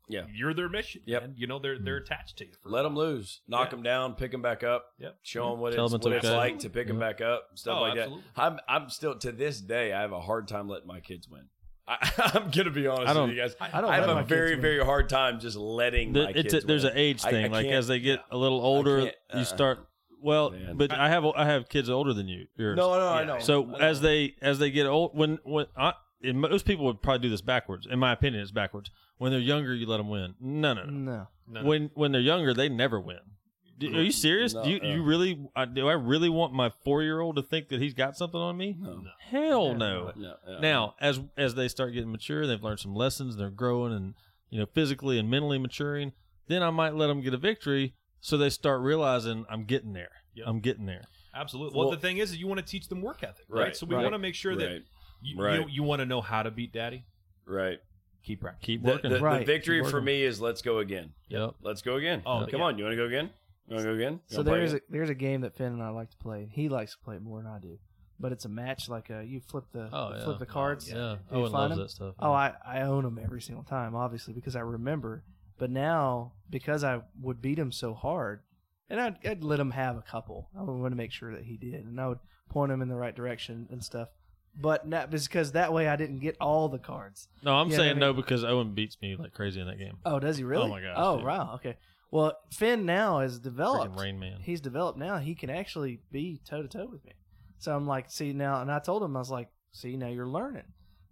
Yeah. 0.07 0.25
You're 0.33 0.53
their 0.53 0.69
mission. 0.69 1.01
Yep. 1.05 1.23
And 1.23 1.37
you 1.37 1.47
know 1.47 1.57
they're 1.57 1.79
they're 1.79 1.99
hmm. 1.99 2.03
attached 2.03 2.37
to 2.39 2.45
you. 2.45 2.51
For 2.61 2.69
Let 2.69 2.83
them 2.83 2.95
lose. 2.95 3.41
Knock 3.47 3.67
Yeah. 3.67 3.71
them 3.71 3.83
down. 3.83 4.15
Pick 4.15 4.31
them 4.31 4.41
back 4.41 4.63
up. 4.63 4.87
Yep. 4.99 5.17
Show 5.21 5.49
them 5.51 5.59
what 5.59 5.73
Tell 5.73 5.85
it's 5.85 5.93
'em 5.93 5.97
it's 5.99 6.05
what 6.05 6.13
it's 6.15 6.25
like 6.27 6.59
to 6.59 6.69
pick 6.69 6.87
them 6.87 6.99
back 6.99 7.21
up. 7.21 7.47
Stuff 7.55 7.77
Oh, 7.77 7.81
like 7.81 7.97
absolutely. 7.97 8.23
that. 8.35 8.41
I'm 8.41 8.59
I'm 8.67 8.89
still 8.89 9.17
to 9.19 9.31
this 9.31 9.61
day. 9.61 9.93
I 9.93 10.01
have 10.01 10.11
a 10.11 10.19
hard 10.21 10.47
time 10.47 10.67
letting 10.67 10.87
my 10.87 10.99
kids 10.99 11.29
win. 11.29 11.47
I, 11.91 12.31
I'm 12.35 12.49
gonna 12.51 12.69
be 12.69 12.87
honest 12.87 13.09
I 13.09 13.13
don't- 13.13 13.29
with 13.29 13.37
you 13.37 13.41
guys. 13.43 13.55
I 13.59 13.81
don't 13.81 13.89
I 13.91 13.95
have 13.97 14.09
a 14.09 14.15
my 14.15 14.21
very 14.23 14.51
win. 14.51 14.61
very 14.61 14.83
hard 14.85 15.09
time 15.09 15.39
just 15.39 15.57
letting 15.57 16.13
The- 16.13 16.23
my 16.25 16.31
it's 16.35 16.53
a, 16.53 16.61
there's 16.61 16.83
an 16.83 16.93
age 16.95 17.23
I- 17.25 17.29
I 17.29 17.31
thing. 17.31 17.51
like 17.51 17.65
as 17.67 17.87
they 17.87 17.99
get 17.99 18.23
a 18.31 18.37
little 18.37 18.61
older, 18.61 18.99
uh-uh. 19.01 19.11
you 19.33 19.41
uh, 19.41 19.43
start. 19.43 19.87
Well, 20.23 20.51
Man. 20.51 20.77
but 20.77 20.91
I 20.91 21.09
have 21.09 21.25
I 21.25 21.45
have 21.45 21.67
kids 21.67 21.89
older 21.89 22.13
than 22.13 22.27
you. 22.27 22.45
Yours. 22.55 22.77
No, 22.77 22.93
no, 22.99 23.07
I 23.07 23.23
know. 23.23 23.39
So 23.39 23.63
I 23.63 23.65
know. 23.65 23.75
as 23.77 24.01
they 24.01 24.35
as 24.41 24.59
they 24.59 24.69
get 24.69 24.85
old, 24.85 25.17
when 25.17 25.39
when 25.43 25.65
I, 25.75 25.93
and 26.23 26.39
most 26.39 26.65
people 26.65 26.85
would 26.85 27.01
probably 27.01 27.23
do 27.27 27.29
this 27.29 27.41
backwards. 27.41 27.87
In 27.89 27.97
my 27.97 28.11
opinion, 28.11 28.41
it's 28.43 28.51
backwards. 28.51 28.91
When 29.17 29.31
they're 29.31 29.39
younger, 29.41 29.73
you 29.73 29.87
let 29.87 29.97
them 29.97 30.09
win. 30.09 30.35
No, 30.39 30.73
no, 30.75 30.83
no. 30.85 30.91
No. 30.91 31.27
No, 31.47 31.61
no. 31.61 31.67
When 31.67 31.89
when 31.95 32.11
they're 32.11 32.21
younger, 32.21 32.53
they 32.53 32.69
never 32.69 32.99
win. 32.99 33.17
Do- 33.89 33.97
Are 33.97 34.01
you 34.01 34.11
serious? 34.11 34.53
No, 34.53 34.63
do 34.63 34.69
you, 34.69 34.79
yeah. 34.81 34.93
you 34.93 35.03
really? 35.03 35.45
I, 35.55 35.65
do 35.65 35.87
I 35.89 35.93
really 35.93 36.29
want 36.29 36.53
my 36.53 36.69
four 36.83 37.03
year 37.03 37.19
old 37.19 37.35
to 37.37 37.41
think 37.43 37.67
that 37.69 37.81
he's 37.81 37.93
got 37.93 38.15
something 38.15 38.39
on 38.39 38.55
me? 38.57 38.77
No. 38.79 39.03
Hell 39.19 39.67
Yeah, 39.71 39.73
no. 39.77 39.77
No, 39.77 40.11
no. 40.15 40.29
Uh-uh. 40.47 40.59
Now, 40.59 40.95
as 41.01 41.19
as 41.37 41.55
they 41.55 41.67
start 41.67 41.93
getting 41.93 42.11
mature, 42.11 42.45
they've 42.47 42.63
learned 42.63 42.79
some 42.79 42.95
lessons. 42.95 43.35
They're 43.37 43.49
growing 43.49 43.93
and 43.93 44.13
you 44.49 44.59
know 44.59 44.65
physically 44.73 45.17
and 45.19 45.29
mentally 45.29 45.57
maturing. 45.57 46.11
Then 46.47 46.63
I 46.63 46.69
might 46.69 46.95
let 46.95 47.07
them 47.07 47.21
get 47.21 47.33
a 47.33 47.37
victory, 47.37 47.93
so 48.19 48.37
they 48.37 48.49
start 48.49 48.81
realizing 48.81 49.45
I'm 49.49 49.63
getting 49.65 49.93
there. 49.93 50.11
Yep. 50.35 50.45
I'm 50.47 50.59
getting 50.59 50.85
there. 50.85 51.03
Absolutely. 51.35 51.77
Well, 51.77 51.87
Well- 51.89 51.95
the 51.95 52.01
thing 52.01 52.17
is, 52.17 52.31
is 52.31 52.37
you 52.37 52.47
want 52.47 52.59
to 52.59 52.65
teach 52.65 52.87
them 52.87 53.01
work 53.01 53.23
ethic, 53.23 53.45
right? 53.49 53.61
Right, 53.65 53.75
So 53.75 53.85
we 53.85 53.95
right, 53.95 54.01
want 54.03 54.13
to 54.13 54.19
make 54.19 54.35
sure 54.35 54.55
that 54.55 54.65
right, 54.65 54.81
you, 55.21 55.41
right. 55.41 55.59
you, 55.61 55.65
you 55.69 55.83
want 55.83 55.99
to 56.01 56.05
know 56.05 56.21
how 56.21 56.43
to 56.43 56.51
beat 56.51 56.71
daddy. 56.73 57.05
right. 57.45 57.79
Keep 58.23 58.41
practicing. 58.41 58.65
Keep 58.77 58.81
working. 58.83 59.09
the, 59.09 59.17
the 59.17 59.23
Right. 59.23 59.47
victory 59.47 59.81
Keep 59.81 59.89
for 59.89 59.99
me 59.99 60.21
is 60.21 60.39
let's 60.39 60.61
go 60.61 60.77
again. 60.77 61.11
yep. 61.29 61.55
Let's 61.63 61.81
go 61.81 61.95
again. 61.95 62.21
Oh, 62.23 62.45
come 62.51 62.59
yeah. 62.59 62.65
on. 62.67 62.77
You 62.77 62.83
want 62.83 62.93
to 62.93 62.97
go 62.97 63.05
again? 63.07 63.31
You 63.67 63.75
want 63.75 63.85
to 63.85 63.91
go 63.91 63.95
again? 63.95 64.13
You 64.13 64.19
So 64.27 64.37
wanna 64.37 64.49
play 64.49 64.59
there's 64.59 64.73
a 64.73 64.75
again? 64.77 64.85
there's 64.89 65.09
a 65.09 65.15
game 65.15 65.41
that 65.41 65.55
Finn 65.55 65.67
and 65.73 65.81
I 65.83 65.89
like 65.89 66.09
to 66.11 66.17
play. 66.17 66.49
He 66.51 66.69
likes 66.69 66.93
to 66.93 66.99
play 66.99 67.15
it 67.15 67.21
more 67.21 67.41
than 67.41 67.51
I 67.51 67.59
do, 67.59 67.77
but 68.19 68.31
it's 68.31 68.45
a 68.45 68.49
match 68.49 68.89
like 68.89 69.09
a 69.09 69.23
you 69.23 69.39
flip 69.39 69.65
the 69.71 69.89
Oh, 69.93 70.13
yeah. 70.15 70.23
flip 70.23 70.39
the 70.39 70.45
cards. 70.45 70.89
Yeah. 70.89 71.17
Do 71.29 71.37
you 71.37 71.41
Owen 71.43 71.51
find 71.51 71.53
loves 71.53 71.75
them? 71.75 71.79
that 71.83 71.89
stuff. 71.91 72.15
Oh, 72.19 72.31
I 72.33 72.53
I 72.65 72.81
own 72.81 73.03
them 73.03 73.19
every 73.23 73.41
single 73.41 73.63
time, 73.63 73.95
obviously 73.95 74.33
because 74.33 74.55
I 74.55 74.61
remember. 74.61 75.23
But 75.57 75.69
now 75.69 76.33
because 76.49 76.83
I 76.83 77.01
would 77.21 77.41
beat 77.41 77.59
him 77.59 77.71
so 77.71 77.93
hard, 77.93 78.41
and 78.89 78.99
I'd, 78.99 79.17
I'd 79.25 79.43
let 79.43 79.59
him 79.59 79.71
have 79.71 79.95
a 79.95 80.01
couple. 80.01 80.49
I 80.57 80.63
would 80.63 80.73
want 80.73 80.91
to 80.91 80.97
make 80.97 81.11
sure 81.11 81.31
that 81.33 81.43
he 81.43 81.55
did, 81.55 81.85
and 81.85 82.01
I 82.01 82.07
would 82.07 82.19
point 82.49 82.71
him 82.71 82.81
in 82.81 82.89
the 82.89 82.95
right 82.95 83.15
direction 83.15 83.67
and 83.71 83.83
stuff. 83.83 84.09
But 84.59 84.85
not 84.87 85.11
because 85.11 85.53
that 85.53 85.71
way 85.71 85.87
I 85.87 85.95
didn't 85.95 86.19
get 86.19 86.35
all 86.41 86.67
the 86.67 86.79
cards. 86.79 87.29
no, 87.41 87.53
I'm 87.53 87.69
Yeah, 87.69 87.77
saying 87.77 87.89
I 87.91 87.93
mean- 87.93 87.99
no 88.01 88.13
because 88.13 88.43
Owen 88.43 88.73
beats 88.73 88.97
me 89.01 89.15
like 89.15 89.33
crazy 89.33 89.61
in 89.61 89.67
that 89.67 89.77
game. 89.77 89.97
Oh, 90.03 90.19
does 90.19 90.35
he 90.37 90.43
really? 90.43 90.65
Oh, 90.65 90.67
my 90.67 90.81
gosh, 90.81 90.95
Oh 90.97 91.17
dude. 91.17 91.25
wow. 91.25 91.51
Okay. 91.55 91.77
Well, 92.11 92.33
Finn 92.51 92.85
now 92.85 93.19
is 93.21 93.39
developed. 93.39 93.95
Freaking 93.95 93.99
Rain 94.01 94.19
Man. 94.19 94.39
He's 94.41 94.59
developed 94.61 94.99
now. 94.99 95.17
He 95.17 95.33
can 95.33 95.49
actually 95.49 96.01
be 96.11 96.41
toe 96.45 96.61
to 96.61 96.67
toe 96.67 96.87
with 96.91 97.03
me. 97.05 97.13
So 97.57 97.75
I'm 97.75 97.87
like, 97.87 98.11
see 98.11 98.33
now, 98.33 98.61
and 98.61 98.71
I 98.71 98.79
told 98.79 99.01
him 99.03 99.15
I 99.15 99.19
was 99.19 99.31
like, 99.31 99.47
see 99.71 99.95
now 99.95 100.07
you're 100.07 100.27
learning. 100.27 100.63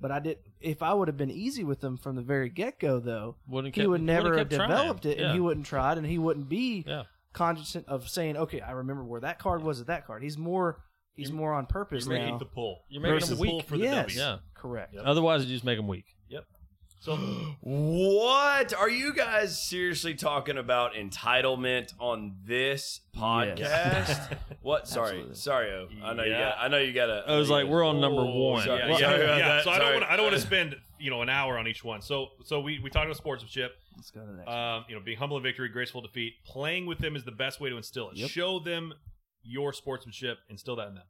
But 0.02 0.12
I 0.12 0.20
did. 0.20 0.38
If 0.60 0.82
I 0.82 0.94
would 0.94 1.08
have 1.08 1.18
been 1.18 1.30
easy 1.32 1.64
with 1.64 1.84
him 1.84 1.98
from 1.98 2.16
the 2.16 2.22
very 2.22 2.50
get 2.50 2.80
go, 2.80 3.00
though, 3.00 3.36
Wouldn't 3.48 3.76
he 3.76 3.82
kept- 3.82 3.90
would 3.90 4.02
never 4.02 4.30
would've 4.32 4.40
have 4.40 4.50
kept 4.50 4.56
trying. 4.58 4.70
developed 4.70 5.06
it, 5.06 5.18
Yeah. 5.20 5.26
and 5.26 5.34
he 5.34 5.40
wouldn't 5.40 5.66
tried, 5.66 5.98
and 5.98 6.08
he 6.08 6.18
wouldn't 6.18 6.48
be 6.50 6.84
Yeah. 6.88 7.04
cognizant 7.34 7.88
of 7.88 8.10
saying, 8.10 8.36
okay, 8.38 8.62
I 8.62 8.72
remember 8.72 9.04
where 9.04 9.22
that 9.22 9.40
card 9.40 9.62
was 9.62 9.80
at 9.82 9.88
that 9.88 10.06
card. 10.08 10.24
He's 10.24 10.38
more. 10.38 10.84
He's 11.16 11.34
more 11.34 11.54
on 11.54 11.66
purpose 11.66 12.06
You're 12.06 12.18
making 12.18 12.38
the 12.38 12.46
pull. 12.46 12.86
You're 12.88 13.02
making 13.02 13.16
Versus 13.16 13.30
them 13.32 13.40
weak. 13.40 13.52
pull 13.52 13.62
for 13.64 13.78
the 13.78 13.84
yes, 13.84 14.16
W. 14.16 14.20
Yeah. 14.20 14.38
correct. 14.54 14.94
Yep. 14.94 15.04
Otherwise, 15.06 15.44
you 15.46 15.54
just 15.54 15.66
make 15.66 15.78
them 15.78 15.88
weak. 15.90 16.06
So 17.02 17.16
What 17.62 18.74
are 18.74 18.90
you 18.90 19.14
guys 19.14 19.62
seriously 19.62 20.16
talking 20.16 20.58
about 20.58 20.94
entitlement 20.94 21.94
on 22.00 22.36
this 22.46 23.02
podcast? 23.16 24.38
What? 24.62 24.88
Sorry, 24.90 25.12
Absolutely. 25.12 25.36
sorry. 25.36 25.72
O. 25.72 25.88
I 26.04 26.14
know 26.14 26.24
you 26.24 26.32
Yeah. 26.32 26.50
got. 26.50 26.58
I 26.60 26.68
know 26.68 26.78
you 26.80 26.92
got 26.92 27.06
to. 27.06 27.24
I 27.26 27.38
was 27.38 27.50
like, 27.50 27.66
we're 27.68 27.84
on 27.86 28.02
number 28.02 28.22
Oh, 28.22 28.50
one. 28.52 28.66
sorry. 28.66 28.80
Yeah, 28.80 28.90
Well, 28.90 29.00
yeah, 29.00 29.08
sorry 29.10 29.22
yeah. 29.26 29.38
that. 29.48 29.64
So 29.64 29.70
I 29.72 29.78
don't 29.78 29.86
Sorry. 29.88 29.98
want. 30.00 30.12
I 30.12 30.16
don't 30.18 30.26
want 30.26 30.36
to 30.36 30.42
spend 30.46 30.76
you 31.00 31.10
know 31.10 31.22
an 31.22 31.30
hour 31.30 31.58
on 31.58 31.66
each 31.68 31.82
one. 31.84 32.02
So 32.02 32.28
so 32.44 32.60
we 32.60 32.80
we 32.80 32.90
talked 32.90 33.06
about 33.06 33.16
sportsmanship. 33.16 33.72
Let's 33.96 34.12
go 34.12 34.20
to 34.20 34.26
the 34.28 34.34
next. 34.34 34.50
Um, 34.50 34.84
you 34.90 34.96
know, 34.96 35.02
being 35.02 35.18
humble 35.18 35.38
in 35.38 35.44
victory, 35.44 35.70
graceful 35.70 36.02
defeat. 36.02 36.34
Playing 36.46 36.86
with 36.88 37.00
them 37.00 37.16
is 37.16 37.24
the 37.24 37.32
best 37.32 37.62
way 37.62 37.70
to 37.70 37.78
instill 37.78 38.10
it. 38.10 38.18
Yep. 38.18 38.30
Show 38.30 38.60
them 38.60 38.94
your 39.44 39.72
sportsmanship, 39.72 40.40
instill 40.50 40.76
that 40.76 40.90
in 40.90 40.96
them. 40.96 41.04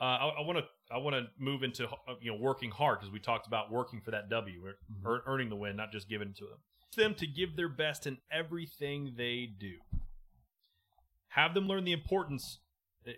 Uh, 0.00 0.04
I 0.04 0.40
want 0.40 0.58
to 0.58 0.64
I 0.94 0.98
want 0.98 1.14
to 1.14 1.26
move 1.38 1.62
into 1.62 1.86
uh, 1.86 2.14
you 2.22 2.32
know 2.32 2.38
working 2.40 2.70
hard 2.70 3.00
because 3.00 3.12
we 3.12 3.18
talked 3.20 3.46
about 3.46 3.70
working 3.70 4.00
for 4.00 4.10
that 4.12 4.30
W 4.30 4.64
or, 4.64 4.74
Mm-hmm. 4.90 5.30
earning 5.30 5.48
the 5.50 5.56
win, 5.56 5.76
not 5.76 5.92
just 5.92 6.08
giving 6.08 6.28
it 6.28 6.36
to 6.36 6.44
them. 6.44 6.58
Them 6.96 7.14
to 7.16 7.26
give 7.26 7.54
their 7.56 7.68
best 7.68 8.06
in 8.06 8.18
everything 8.32 9.12
they 9.16 9.46
do. 9.58 9.74
Have 11.28 11.54
them 11.54 11.68
learn 11.68 11.84
the 11.84 11.92
importance 11.92 12.58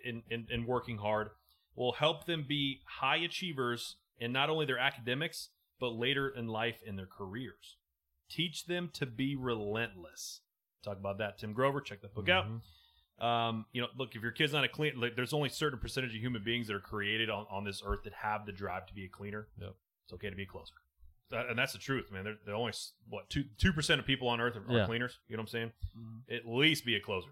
in, 0.05 0.21
in, 0.29 0.45
in 0.51 0.65
working 0.65 0.97
hard. 0.97 1.29
Will 1.75 1.93
help 1.93 2.25
them 2.25 2.45
be 2.47 2.81
high 2.99 3.17
achievers 3.17 3.95
in 4.19 4.31
not 4.31 4.49
only 4.49 4.65
their 4.65 4.77
academics 4.77 5.49
but 5.79 5.89
later 5.95 6.29
in 6.29 6.47
life 6.47 6.77
in 6.85 6.95
their 6.97 7.07
careers. 7.07 7.77
Teach 8.29 8.65
them 8.65 8.89
to 8.93 9.05
be 9.05 9.35
relentless. 9.35 10.41
Talk 10.83 10.97
about 10.99 11.17
that, 11.17 11.39
Tim 11.39 11.53
Grover. 11.53 11.81
Check 11.81 12.01
that 12.01 12.13
book 12.13 12.29
out. 12.29 12.45
Um, 13.19 13.65
you 13.71 13.81
know, 13.81 13.87
look, 13.97 14.15
if 14.15 14.21
your 14.21 14.31
kid's 14.31 14.53
not 14.53 14.63
a 14.63 14.67
clean, 14.67 14.99
like, 14.99 15.15
there's 15.15 15.33
only 15.33 15.49
a 15.49 15.51
certain 15.51 15.79
percentage 15.79 16.15
of 16.15 16.21
human 16.21 16.43
beings 16.43 16.67
that 16.67 16.75
are 16.75 16.79
created 16.81 17.29
on, 17.29 17.45
on 17.49 17.63
this 17.63 17.81
earth 17.85 18.03
that 18.03 18.13
have 18.13 18.45
the 18.45 18.51
drive 18.51 18.85
to 18.87 18.93
be 18.93 19.05
a 19.05 19.09
cleaner. 19.09 19.47
Yep. 19.61 19.75
It's 20.05 20.13
okay 20.13 20.29
to 20.29 20.35
be 20.35 20.43
a 20.43 20.47
closer. 20.47 20.73
That, 21.29 21.47
and 21.47 21.57
that's 21.57 21.73
the 21.73 21.79
truth, 21.79 22.11
man. 22.11 22.23
There, 22.25 22.35
there 22.45 22.53
are 22.53 22.57
only 22.57 22.73
what 23.09 23.29
two 23.29 23.45
two 23.57 23.71
percent 23.71 23.99
of 23.99 24.05
people 24.05 24.27
on 24.27 24.41
earth 24.41 24.55
are, 24.57 24.67
are 24.71 24.77
Yeah. 24.79 24.85
cleaners. 24.85 25.19
You 25.27 25.37
know 25.37 25.41
what 25.41 25.45
I'm 25.45 25.51
saying? 25.51 25.71
Mhm. 25.97 26.35
At 26.35 26.45
least 26.47 26.85
be 26.85 26.95
a 26.95 26.99
closer. 26.99 27.29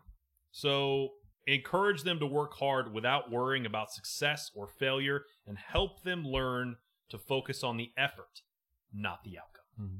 So 0.51 1.13
encourage 1.47 2.03
them 2.03 2.19
to 2.19 2.25
work 2.25 2.53
hard 2.53 2.93
without 2.93 3.29
worrying 3.31 3.65
about 3.65 3.91
success 3.91 4.49
or 4.55 4.67
failure, 4.67 5.25
and 5.45 5.57
help 5.57 6.03
them 6.03 6.23
learn 6.25 6.77
to 7.09 7.17
focus 7.17 7.63
on 7.63 7.77
the 7.77 7.91
effort, 7.97 8.41
not 8.93 9.23
the 9.23 9.37
outcome. 9.37 9.65
Mhm. 9.79 9.99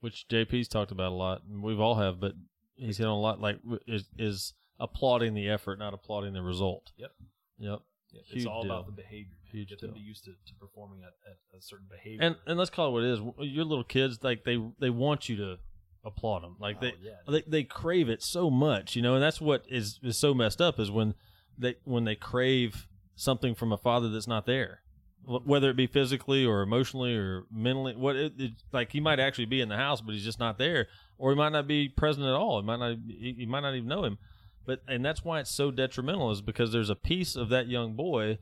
Which 0.00 0.28
JP's 0.28 0.68
talked 0.68 0.92
about 0.92 1.12
a 1.12 1.14
lot, 1.14 1.42
and 1.44 1.62
we've 1.62 1.80
all 1.80 1.96
have, 1.96 2.20
but 2.20 2.34
he's 2.76 2.98
hit 2.98 3.06
on 3.06 3.12
a 3.12 3.20
lot. 3.20 3.40
Like 3.40 3.58
is 3.86 4.08
is 4.18 4.54
applauding 4.80 5.34
the 5.34 5.48
effort, 5.48 5.78
not 5.78 5.94
applauding 5.94 6.32
the 6.32 6.42
result. 6.42 6.92
Yep. 6.96 7.10
Yep. 7.58 7.78
It's 8.12 8.30
Huge 8.30 8.46
all 8.46 8.64
about 8.64 8.86
the 8.86 8.92
behavior. 8.92 9.30
man. 9.42 9.50
Huge 9.52 9.68
Get 9.70 9.80
them 9.80 9.90
deal. 9.90 9.98
to 10.00 10.04
used 10.06 10.24
to, 10.24 10.30
to 10.30 10.54
performing 10.60 11.00
at, 11.02 11.14
at 11.28 11.58
a 11.58 11.62
certain 11.62 11.86
behavior. 11.90 12.18
And 12.22 12.36
and 12.46 12.58
let's 12.58 12.70
call 12.70 12.88
it 12.88 12.92
what 12.92 13.02
it 13.04 13.10
is. 13.10 13.20
Your 13.52 13.64
little 13.64 13.84
kids, 13.84 14.18
like 14.22 14.44
they 14.44 14.58
they 14.78 14.90
want 14.90 15.28
you 15.28 15.36
to 15.36 15.58
applaud 16.04 16.42
them. 16.42 16.56
Like 16.60 16.76
Oh, 16.76 16.80
they 16.82 16.92
yeah. 17.02 17.12
they 17.28 17.42
they 17.46 17.64
crave 17.64 18.08
it 18.08 18.22
so 18.22 18.50
much, 18.50 18.94
you 18.94 19.02
know. 19.02 19.14
And 19.14 19.22
that's 19.22 19.40
what 19.40 19.64
is 19.68 19.98
is 20.02 20.16
so 20.18 20.32
messed 20.34 20.60
up 20.60 20.78
is 20.78 20.90
when 20.92 21.14
they 21.58 21.74
when 21.84 22.04
they 22.04 22.14
crave 22.14 22.86
something 23.16 23.54
from 23.54 23.72
a 23.72 23.76
father 23.78 24.08
that's 24.08 24.26
not 24.28 24.46
there, 24.46 24.80
whether 25.24 25.70
it 25.70 25.76
be 25.76 25.86
physically 25.88 26.44
or 26.44 26.62
emotionally 26.62 27.14
or 27.16 27.44
mentally. 27.52 27.96
What 27.96 28.14
it, 28.16 28.32
it, 28.38 28.52
like 28.72 28.92
he 28.92 29.00
might 29.00 29.18
actually 29.20 29.46
be 29.46 29.60
in 29.60 29.68
the 29.68 29.76
house, 29.76 30.00
but 30.00 30.14
he's 30.14 30.24
just 30.24 30.38
not 30.40 30.56
there, 30.58 30.86
or 31.18 31.30
he 31.32 31.36
might 31.36 31.52
not 31.52 31.66
be 31.66 31.88
present 31.88 32.26
at 32.26 32.32
all. 32.34 32.60
He 32.60 32.66
might 32.66 32.78
not 32.78 32.96
he, 33.08 33.34
he 33.38 33.46
might 33.46 33.60
not 33.60 33.74
even 33.74 33.88
know 33.88 34.04
him. 34.04 34.18
But 34.66 34.80
and 34.88 35.04
that's 35.04 35.24
why 35.24 35.40
it's 35.40 35.50
so 35.50 35.70
detrimental 35.70 36.30
is 36.30 36.40
because 36.40 36.72
there's 36.72 36.90
a 36.90 36.96
piece 36.96 37.36
of 37.36 37.48
that 37.50 37.68
young 37.68 37.94
boy 37.94 38.38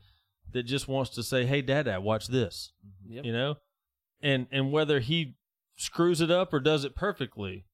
that 0.51 0.63
just 0.63 0.87
wants 0.87 1.11
to 1.11 1.23
say, 1.23 1.45
"Hey, 1.45 1.61
Dad, 1.61 1.83
Dad, 1.83 1.99
watch 1.99 2.27
this," 2.27 2.71
mm-hmm. 2.85 3.13
Yep. 3.13 3.25
you 3.25 3.33
know, 3.33 3.55
and 4.21 4.47
and 4.51 4.71
whether 4.71 4.99
he 4.99 5.35
screws 5.75 6.21
it 6.21 6.31
up 6.31 6.53
or 6.53 6.59
does 6.59 6.85
it 6.85 6.95
perfectly, 6.95 7.65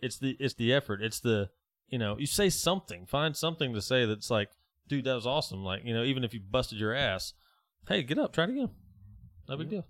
it's 0.00 0.18
the 0.18 0.36
it's 0.40 0.54
the 0.54 0.72
effort. 0.72 1.02
It's 1.02 1.20
the 1.20 1.50
you 1.88 1.98
know 1.98 2.18
you 2.18 2.26
say 2.26 2.50
something, 2.50 3.06
find 3.06 3.36
something 3.36 3.72
to 3.74 3.82
say 3.82 4.04
that's 4.04 4.30
like, 4.30 4.50
"Dude, 4.88 5.04
that 5.04 5.14
was 5.14 5.26
awesome." 5.26 5.64
Like 5.64 5.84
you 5.84 5.94
know, 5.94 6.02
even 6.02 6.24
if 6.24 6.34
you 6.34 6.40
busted 6.40 6.78
your 6.78 6.94
ass, 6.94 7.34
hey, 7.88 8.02
get 8.02 8.18
up, 8.18 8.32
try 8.32 8.44
it 8.44 8.50
again. 8.50 8.70
No 9.48 9.56
big 9.56 9.66
mm-hmm. 9.66 9.76
deal. 9.76 9.86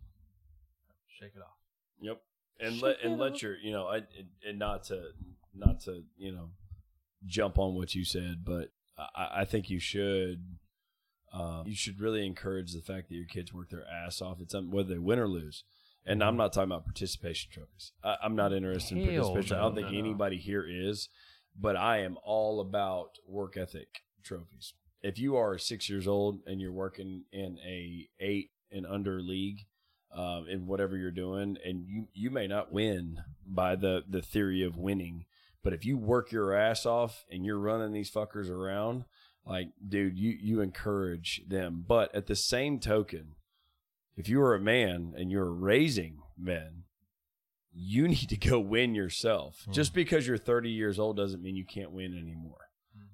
Shake 1.18 1.32
it 1.34 1.40
off. 1.40 1.56
Yep. 2.00 2.20
And 2.60 2.74
Shake 2.74 2.82
let 2.82 2.96
and 3.02 3.14
it 3.14 3.18
let 3.18 3.42
your 3.42 3.56
you 3.56 3.72
know 3.72 3.86
I 3.86 3.96
and- 3.96 4.30
and 4.46 4.58
not 4.58 4.84
to 4.84 5.10
not 5.54 5.80
to 5.82 6.02
you 6.16 6.32
know 6.32 6.50
jump 7.26 7.58
on 7.58 7.74
what 7.74 7.94
you 7.94 8.04
said, 8.04 8.44
but 8.44 8.68
I, 8.98 9.40
I 9.40 9.44
think 9.44 9.70
you 9.70 9.78
should 9.78 10.44
um, 11.32 11.64
you 11.66 11.74
should 11.74 12.00
really 12.00 12.26
encourage 12.26 12.72
the 12.72 12.82
fact 12.82 13.08
that 13.08 13.14
your 13.14 13.26
kids 13.26 13.52
work 13.52 13.70
their 13.70 13.86
ass 13.88 14.20
off. 14.20 14.40
It's 14.40 14.54
um, 14.54 14.70
whether 14.70 14.90
they 14.90 14.98
win 14.98 15.18
or 15.18 15.28
lose. 15.28 15.64
And 16.04 16.22
I'm 16.22 16.36
not 16.36 16.52
talking 16.52 16.70
about 16.70 16.84
participation 16.84 17.50
trophies. 17.52 17.92
I, 18.02 18.16
I'm 18.22 18.34
not 18.34 18.52
interested 18.52 18.98
in 18.98 19.04
Hell 19.04 19.32
participation. 19.32 19.56
I 19.56 19.60
don't 19.60 19.74
think 19.74 19.86
no, 19.86 19.92
no. 19.92 19.98
anybody 19.98 20.36
here 20.36 20.66
is, 20.68 21.08
but 21.58 21.76
I 21.76 21.98
am 21.98 22.18
all 22.24 22.60
about 22.60 23.18
work 23.26 23.56
ethic 23.56 24.02
trophies. 24.22 24.74
If 25.00 25.18
you 25.18 25.36
are 25.36 25.58
six 25.58 25.88
years 25.88 26.06
old 26.06 26.40
and 26.46 26.60
you're 26.60 26.72
working 26.72 27.24
in 27.32 27.58
a 27.64 28.08
eight 28.20 28.50
and 28.70 28.86
under 28.86 29.20
league, 29.20 29.60
um, 30.14 30.46
in 30.48 30.66
whatever 30.66 30.96
you're 30.96 31.10
doing, 31.10 31.56
and 31.64 31.86
you 31.86 32.08
you 32.12 32.30
may 32.30 32.46
not 32.46 32.72
win 32.72 33.20
by 33.46 33.76
the 33.76 34.04
the 34.08 34.22
theory 34.22 34.62
of 34.62 34.76
winning, 34.76 35.24
but 35.62 35.72
if 35.72 35.84
you 35.84 35.96
work 35.96 36.32
your 36.32 36.52
ass 36.54 36.84
off 36.86 37.24
and 37.30 37.44
you're 37.44 37.58
running 37.58 37.92
these 37.92 38.10
fuckers 38.10 38.50
around, 38.50 39.04
like 39.46 39.68
dude, 39.86 40.18
you 40.18 40.36
you 40.40 40.60
encourage 40.60 41.42
them. 41.46 41.84
But 41.86 42.14
at 42.14 42.26
the 42.26 42.36
same 42.36 42.78
token, 42.78 43.34
if 44.16 44.28
you 44.28 44.40
are 44.40 44.54
a 44.54 44.60
man 44.60 45.14
and 45.16 45.30
you're 45.30 45.52
raising 45.52 46.18
men, 46.38 46.84
you 47.72 48.08
need 48.08 48.28
to 48.28 48.36
go 48.36 48.58
win 48.58 48.94
yourself. 48.94 49.62
Hmm. 49.64 49.72
Just 49.72 49.94
because 49.94 50.26
you're 50.26 50.38
30 50.38 50.70
years 50.70 50.98
old 50.98 51.16
doesn't 51.16 51.42
mean 51.42 51.56
you 51.56 51.66
can't 51.66 51.92
win 51.92 52.16
anymore. 52.16 52.56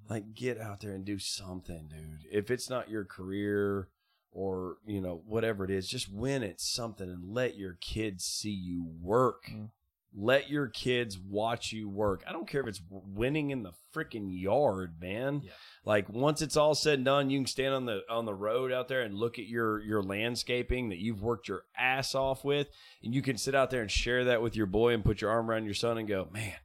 Like 0.09 0.33
get 0.33 0.59
out 0.59 0.79
there 0.81 0.93
and 0.93 1.05
do 1.05 1.19
something, 1.19 1.87
dude. 1.87 2.25
If 2.31 2.49
it's 2.49 2.69
not 2.69 2.89
your 2.89 3.05
career 3.05 3.89
or, 4.31 4.77
you 4.85 5.01
know, 5.01 5.21
whatever 5.25 5.63
it 5.63 5.69
is, 5.69 5.87
just 5.87 6.11
win 6.11 6.41
at 6.41 6.59
something 6.59 7.07
and 7.07 7.31
let 7.31 7.57
your 7.57 7.77
kids 7.79 8.25
see 8.25 8.49
you 8.49 8.87
work. 9.01 9.43
Mm. 9.51 9.69
Let 10.15 10.49
your 10.49 10.67
kids 10.67 11.19
watch 11.19 11.71
you 11.71 11.87
work. 11.87 12.23
I 12.27 12.31
don't 12.31 12.47
care 12.47 12.61
if 12.61 12.67
it's 12.67 12.81
winning 12.89 13.51
in 13.51 13.61
the 13.61 13.73
freaking 13.93 14.27
yard, 14.29 14.95
man. 14.99 15.41
Yeah. 15.43 15.51
Like 15.85 16.09
once 16.09 16.41
it's 16.41 16.57
all 16.57 16.73
said 16.73 16.95
and 16.95 17.05
done, 17.05 17.29
you 17.29 17.39
can 17.39 17.45
stand 17.45 17.75
on 17.75 17.85
the 17.85 18.01
on 18.09 18.25
the 18.25 18.33
road 18.33 18.71
out 18.71 18.87
there 18.87 19.01
and 19.01 19.13
look 19.13 19.37
at 19.37 19.45
your 19.45 19.79
your 19.81 20.01
landscaping 20.01 20.89
that 20.89 20.97
you've 20.97 21.21
worked 21.21 21.47
your 21.47 21.63
ass 21.77 22.15
off 22.15 22.43
with, 22.43 22.67
and 23.03 23.13
you 23.13 23.21
can 23.21 23.37
sit 23.37 23.53
out 23.53 23.69
there 23.69 23.81
and 23.81 23.91
share 23.91 24.25
that 24.25 24.41
with 24.41 24.55
your 24.55 24.65
boy 24.65 24.93
and 24.93 25.05
put 25.05 25.21
your 25.21 25.29
arm 25.29 25.49
around 25.49 25.65
your 25.65 25.75
son 25.75 25.97
and 25.99 26.07
go, 26.07 26.27
man, 26.31 26.55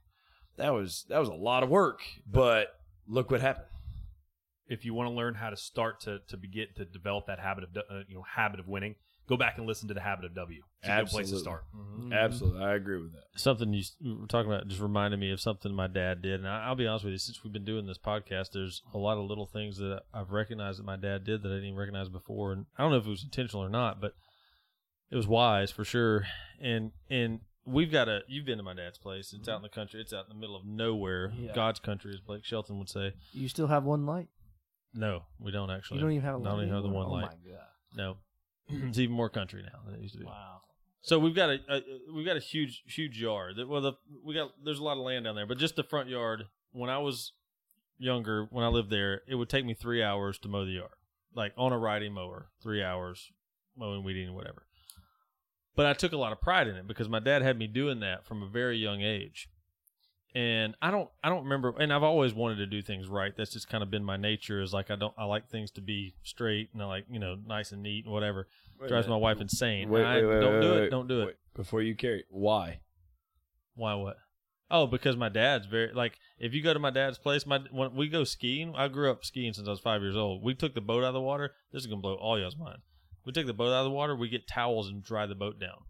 that 0.57 0.73
was 0.73 1.05
that 1.09 1.19
was 1.19 1.29
a 1.29 1.33
lot 1.33 1.63
of 1.63 1.69
work, 1.69 2.01
but 2.25 2.69
look 3.07 3.29
what 3.29 3.41
happened. 3.41 3.67
If 4.67 4.83
you 4.83 4.95
want 4.95 5.09
to 5.09 5.13
learn 5.13 5.35
how 5.35 5.51
to 5.51 5.57
start 5.57 6.01
to 6.01 6.19
to 6.29 6.37
begin 6.37 6.67
to 6.77 6.85
develop 6.85 7.27
that 7.27 7.39
habit 7.39 7.65
of 7.65 7.69
uh, 7.77 7.99
you 8.07 8.15
know 8.15 8.23
habit 8.23 8.59
of 8.59 8.67
winning, 8.67 8.95
go 9.27 9.37
back 9.37 9.57
and 9.57 9.65
listen 9.65 9.87
to 9.87 9.93
the 9.93 10.01
habit 10.01 10.25
of 10.25 10.35
W. 10.35 10.61
It's 10.81 10.89
a 10.89 10.97
good 11.01 11.07
place 11.07 11.29
to 11.31 11.39
start. 11.39 11.63
Mm-hmm. 11.75 12.13
Absolutely, 12.13 12.63
I 12.63 12.75
agree 12.75 13.01
with 13.01 13.13
that. 13.13 13.23
something 13.39 13.73
you, 13.73 13.79
s- 13.79 13.95
were 14.03 14.27
talking 14.27 14.51
about 14.51 14.67
just 14.67 14.81
reminded 14.81 15.19
me 15.19 15.31
of 15.31 15.39
something 15.41 15.73
my 15.73 15.87
dad 15.87 16.21
did. 16.21 16.39
And 16.41 16.47
I, 16.47 16.65
I'll 16.65 16.75
be 16.75 16.85
honest 16.87 17.05
with 17.05 17.13
you, 17.13 17.17
since 17.17 17.43
we've 17.43 17.53
been 17.53 17.65
doing 17.65 17.87
this 17.87 17.97
podcast, 17.97 18.51
there's 18.53 18.81
a 18.93 18.97
lot 18.97 19.17
of 19.17 19.25
little 19.27 19.45
things 19.47 19.77
that 19.77 20.01
I've 20.13 20.31
recognized 20.31 20.79
that 20.79 20.85
my 20.85 20.95
dad 20.97 21.23
did 21.23 21.41
that 21.43 21.49
I 21.49 21.55
didn't 21.55 21.65
even 21.69 21.79
recognize 21.79 22.09
before. 22.09 22.53
And 22.53 22.65
I 22.77 22.83
don't 22.83 22.91
know 22.91 22.97
if 22.97 23.07
it 23.07 23.09
was 23.09 23.23
intentional 23.23 23.63
or 23.63 23.69
not, 23.69 23.99
but 23.99 24.13
it 25.11 25.15
was 25.15 25.27
wise 25.27 25.71
for 25.71 25.83
sure. 25.83 26.25
And 26.61 26.91
and 27.09 27.39
we've 27.65 27.91
got 27.91 28.07
a 28.07 28.21
you've 28.27 28.45
been 28.45 28.57
to 28.57 28.63
my 28.63 28.73
dad's 28.75 28.97
place. 28.97 29.33
It's 29.33 29.47
out 29.49 29.57
in 29.57 29.61
the 29.63 29.69
country. 29.69 30.01
It's 30.01 30.13
out 30.13 30.25
in 30.29 30.35
the 30.35 30.39
middle 30.39 30.55
of 30.55 30.65
nowhere. 30.65 31.31
Yeah. 31.35 31.53
God's 31.53 31.79
country, 31.79 32.11
as 32.13 32.19
Blake 32.19 32.45
Shelton 32.45 32.77
would 32.79 32.89
say. 32.89 33.13
You 33.31 33.47
still 33.47 33.67
have 33.67 33.83
one 33.83 34.05
light. 34.05 34.27
No, 34.93 35.23
we 35.39 35.51
don't 35.51 35.69
actually. 35.71 35.97
You 35.97 36.03
don't 36.03 36.11
even 36.13 36.23
have 36.25 36.35
a 36.35 36.37
light. 36.37 36.43
Not 36.45 36.57
even 36.61 36.73
have 36.73 36.83
the 36.83 36.89
anymore? 36.89 37.09
one 37.09 37.21
light. 37.21 37.31
Oh 37.33 37.37
my 37.45 37.51
god! 37.51 37.67
No, 37.95 38.17
Mm-hmm. 38.71 38.87
it's 38.89 38.97
even 38.99 39.15
more 39.15 39.29
country 39.29 39.61
now 39.63 39.79
than 39.85 39.95
it 39.95 40.01
used 40.01 40.13
to 40.15 40.19
be. 40.19 40.25
Wow. 40.25 40.61
So 41.01 41.19
we've 41.19 41.35
got 41.35 41.49
a, 41.51 41.59
a 41.69 41.81
we've 42.13 42.25
got 42.25 42.35
a 42.35 42.39
huge 42.39 42.81
huge 42.87 43.21
yard. 43.21 43.57
That- 43.57 43.67
Well, 43.69 43.81
the, 43.81 43.93
we 44.23 44.33
got 44.33 44.51
there's 44.63 44.79
a 44.79 44.83
lot 44.83 44.97
of 44.97 45.03
land 45.03 45.25
down 45.25 45.35
there, 45.35 45.45
but 45.45 45.57
just 45.59 45.75
the 45.75 45.83
front 45.83 46.09
yard. 46.09 46.45
When 46.71 46.89
I 46.89 46.97
was 46.97 47.31
younger, 47.97 48.47
when 48.49 48.65
I 48.65 48.69
lived 48.69 48.89
there, 48.89 49.21
it 49.27 49.35
would 49.35 49.49
take 49.49 49.65
me 49.65 49.73
three 49.73 50.01
hours 50.03 50.37
to 50.39 50.47
mow 50.49 50.65
the 50.65 50.71
yard, 50.71 50.89
like 51.33 51.53
on 51.57 51.71
a 51.71 51.77
riding 51.77 52.13
mower, 52.13 52.49
three 52.61 52.83
hours 52.83 53.31
mowing, 53.77 54.03
weeding, 54.03 54.33
whatever. 54.33 54.65
But 55.75 55.85
I 55.85 55.93
took 55.93 56.11
a 56.11 56.17
lot 56.17 56.31
of 56.31 56.41
pride 56.41 56.67
in 56.67 56.75
it 56.75 56.87
because 56.87 57.07
my 57.09 57.19
dad 57.19 57.41
had 57.41 57.57
me 57.57 57.67
doing 57.67 57.99
that 57.99 58.25
from 58.25 58.41
a 58.41 58.47
very 58.47 58.77
young 58.77 59.01
age. 59.01 59.47
And 60.35 60.75
I 60.81 60.91
don't, 60.91 61.09
I 61.23 61.29
don't 61.29 61.43
remember. 61.43 61.73
And 61.79 61.93
I've 61.93 62.03
always 62.03 62.33
wanted 62.33 62.57
to 62.57 62.65
do 62.65 62.81
things 62.81 63.07
right. 63.07 63.31
That's 63.35 63.53
just 63.53 63.69
kind 63.69 63.81
of 63.81 63.89
been 63.89 64.03
my 64.03 64.17
nature. 64.17 64.61
Is 64.61 64.73
like 64.73 64.91
I 64.91 64.97
don't, 64.97 65.13
I 65.17 65.23
like 65.23 65.49
things 65.49 65.71
to 65.71 65.81
be 65.81 66.13
straight 66.23 66.69
and 66.73 66.83
I 66.83 66.85
like 66.85 67.05
you 67.09 67.19
know 67.19 67.37
nice 67.47 67.71
and 67.71 67.81
neat 67.81 68.03
and 68.03 68.13
whatever. 68.13 68.47
Drives 68.85 69.07
my 69.07 69.15
wife 69.15 69.39
insane. 69.39 69.89
Wait, 69.89 70.03
I- 70.03 70.17
wait, 70.17 70.25
wait, 70.25 70.39
don't 70.41 70.53
wait, 70.55 70.61
do 70.61 70.71
wait, 70.71 70.83
it. 70.83 70.89
Don't 70.89 71.07
do 71.07 71.21
it. 71.21 71.39
Before 71.55 71.81
you 71.81 71.95
carry, 71.95 72.25
why? 72.29 72.81
Why 73.75 73.93
what? 73.93 74.17
Oh, 74.69 74.87
because 74.87 75.15
my 75.15 75.29
dad's 75.29 75.67
very 75.67 75.93
like. 75.93 76.19
If 76.37 76.53
you 76.53 76.61
go 76.61 76.73
to 76.73 76.79
my 76.79 76.89
dad's 76.89 77.17
place, 77.17 77.45
my 77.45 77.61
when 77.71 77.95
we 77.95 78.09
go 78.09 78.25
skiing, 78.25 78.73
I 78.75 78.89
grew 78.89 79.09
up 79.09 79.23
skiing 79.23 79.53
since 79.53 79.69
I 79.69 79.71
was 79.71 79.79
five 79.79 80.01
years 80.01 80.17
old. 80.17 80.43
We 80.43 80.53
took 80.53 80.75
the 80.75 80.81
boat 80.81 81.03
out 81.03 81.09
of 81.09 81.13
the 81.13 81.21
water. 81.21 81.53
This 81.71 81.81
is 81.83 81.87
gonna 81.87 82.01
blow 82.01 82.15
all 82.15 82.37
y'all's 82.37 82.57
mind. 82.57 82.79
We 83.25 83.31
take 83.31 83.47
the 83.47 83.53
boat 83.53 83.71
out 83.71 83.79
of 83.79 83.85
the 83.85 83.91
water. 83.91 84.15
We 84.15 84.27
get 84.27 84.47
towels 84.49 84.89
and 84.89 85.01
dry 85.01 85.27
the 85.27 85.35
boat 85.35 85.59
down. 85.59 85.85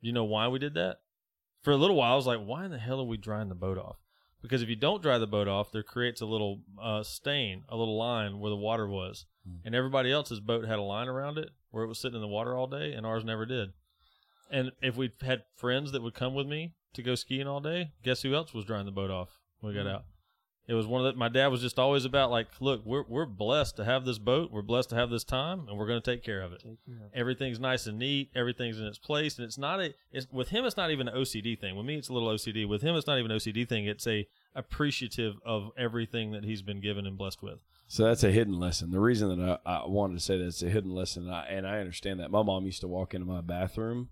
You 0.00 0.12
know 0.12 0.24
why 0.24 0.48
we 0.48 0.58
did 0.58 0.74
that? 0.74 1.00
For 1.66 1.72
a 1.72 1.76
little 1.76 1.96
while, 1.96 2.12
I 2.12 2.14
was 2.14 2.28
like, 2.28 2.44
why 2.44 2.64
in 2.64 2.70
the 2.70 2.78
hell 2.78 3.00
are 3.00 3.04
we 3.04 3.16
drying 3.16 3.48
the 3.48 3.56
boat 3.56 3.76
off? 3.76 3.96
Because 4.40 4.62
if 4.62 4.68
you 4.68 4.76
don't 4.76 5.02
dry 5.02 5.18
the 5.18 5.26
boat 5.26 5.48
off, 5.48 5.72
there 5.72 5.82
creates 5.82 6.20
a 6.20 6.24
little 6.24 6.60
uh, 6.80 7.02
stain, 7.02 7.64
a 7.68 7.76
little 7.76 7.98
line 7.98 8.38
where 8.38 8.50
the 8.50 8.56
water 8.56 8.86
was, 8.86 9.26
and 9.64 9.74
everybody 9.74 10.12
else's 10.12 10.38
boat 10.38 10.64
had 10.64 10.78
a 10.78 10.82
line 10.82 11.08
around 11.08 11.38
it 11.38 11.48
where 11.72 11.82
it 11.82 11.88
was 11.88 11.98
sitting 11.98 12.14
in 12.14 12.20
the 12.20 12.28
water 12.28 12.54
all 12.56 12.68
day, 12.68 12.92
and 12.92 13.04
ours 13.04 13.24
never 13.24 13.44
did. 13.44 13.70
And 14.48 14.70
if 14.80 14.96
we 14.96 15.10
had 15.22 15.42
friends 15.56 15.90
that 15.90 16.02
would 16.02 16.14
come 16.14 16.36
with 16.36 16.46
me 16.46 16.74
to 16.94 17.02
go 17.02 17.16
skiing 17.16 17.48
all 17.48 17.58
day, 17.58 17.90
guess 18.04 18.22
who 18.22 18.32
else 18.32 18.54
was 18.54 18.64
drying 18.64 18.86
the 18.86 18.92
boat 18.92 19.10
off 19.10 19.40
when 19.58 19.74
we 19.74 19.76
got 19.82 19.90
out? 19.92 20.04
It 20.68 20.74
was 20.74 20.86
one 20.86 21.04
of 21.04 21.12
the, 21.12 21.18
my 21.18 21.28
dad 21.28 21.48
was 21.48 21.60
just 21.60 21.78
always 21.78 22.04
about 22.04 22.30
like, 22.30 22.48
look, 22.60 22.84
we're 22.84 23.04
we're 23.08 23.26
blessed 23.26 23.76
to 23.76 23.84
have 23.84 24.04
this 24.04 24.18
boat, 24.18 24.50
we're 24.50 24.62
blessed 24.62 24.90
to 24.90 24.96
have 24.96 25.10
this 25.10 25.22
time, 25.22 25.68
and 25.68 25.78
we're 25.78 25.86
going 25.86 26.00
to 26.00 26.10
take 26.10 26.24
care 26.24 26.42
of 26.42 26.52
it. 26.52 26.60
Take 26.60 26.84
care 26.84 26.96
of 26.96 27.12
it. 27.12 27.18
Everything's 27.18 27.60
nice 27.60 27.86
and 27.86 27.98
neat, 27.98 28.30
everything's 28.34 28.80
in 28.80 28.86
its 28.86 28.98
place, 28.98 29.38
and 29.38 29.44
it's 29.44 29.58
not 29.58 29.80
a. 29.80 29.94
It's 30.10 30.26
with 30.32 30.48
him, 30.48 30.64
it's 30.64 30.76
not 30.76 30.90
even 30.90 31.06
an 31.06 31.14
OCD 31.14 31.58
thing. 31.58 31.76
With 31.76 31.86
me, 31.86 31.96
it's 31.96 32.08
a 32.08 32.12
little 32.12 32.28
OCD. 32.28 32.68
With 32.68 32.82
him, 32.82 32.96
it's 32.96 33.06
not 33.06 33.18
even 33.18 33.30
an 33.30 33.38
OCD 33.38 33.68
thing. 33.68 33.86
It's 33.86 34.06
a 34.06 34.26
appreciative 34.56 35.36
of 35.44 35.70
everything 35.76 36.32
that 36.32 36.44
he's 36.44 36.62
been 36.62 36.80
given 36.80 37.06
and 37.06 37.16
blessed 37.16 37.42
with. 37.42 37.60
So 37.88 38.04
that's 38.04 38.24
a 38.24 38.32
hidden 38.32 38.58
lesson. 38.58 38.90
The 38.90 38.98
reason 38.98 39.38
that 39.38 39.60
I, 39.64 39.82
I 39.82 39.86
wanted 39.86 40.14
to 40.14 40.20
say 40.20 40.38
that 40.38 40.46
it's 40.46 40.62
a 40.62 40.68
hidden 40.68 40.90
lesson, 40.90 41.24
and 41.24 41.34
I, 41.34 41.46
and 41.48 41.66
I 41.66 41.78
understand 41.78 42.18
that. 42.18 42.30
My 42.30 42.42
mom 42.42 42.64
used 42.64 42.80
to 42.80 42.88
walk 42.88 43.14
into 43.14 43.26
my 43.26 43.40
bathroom 43.40 44.08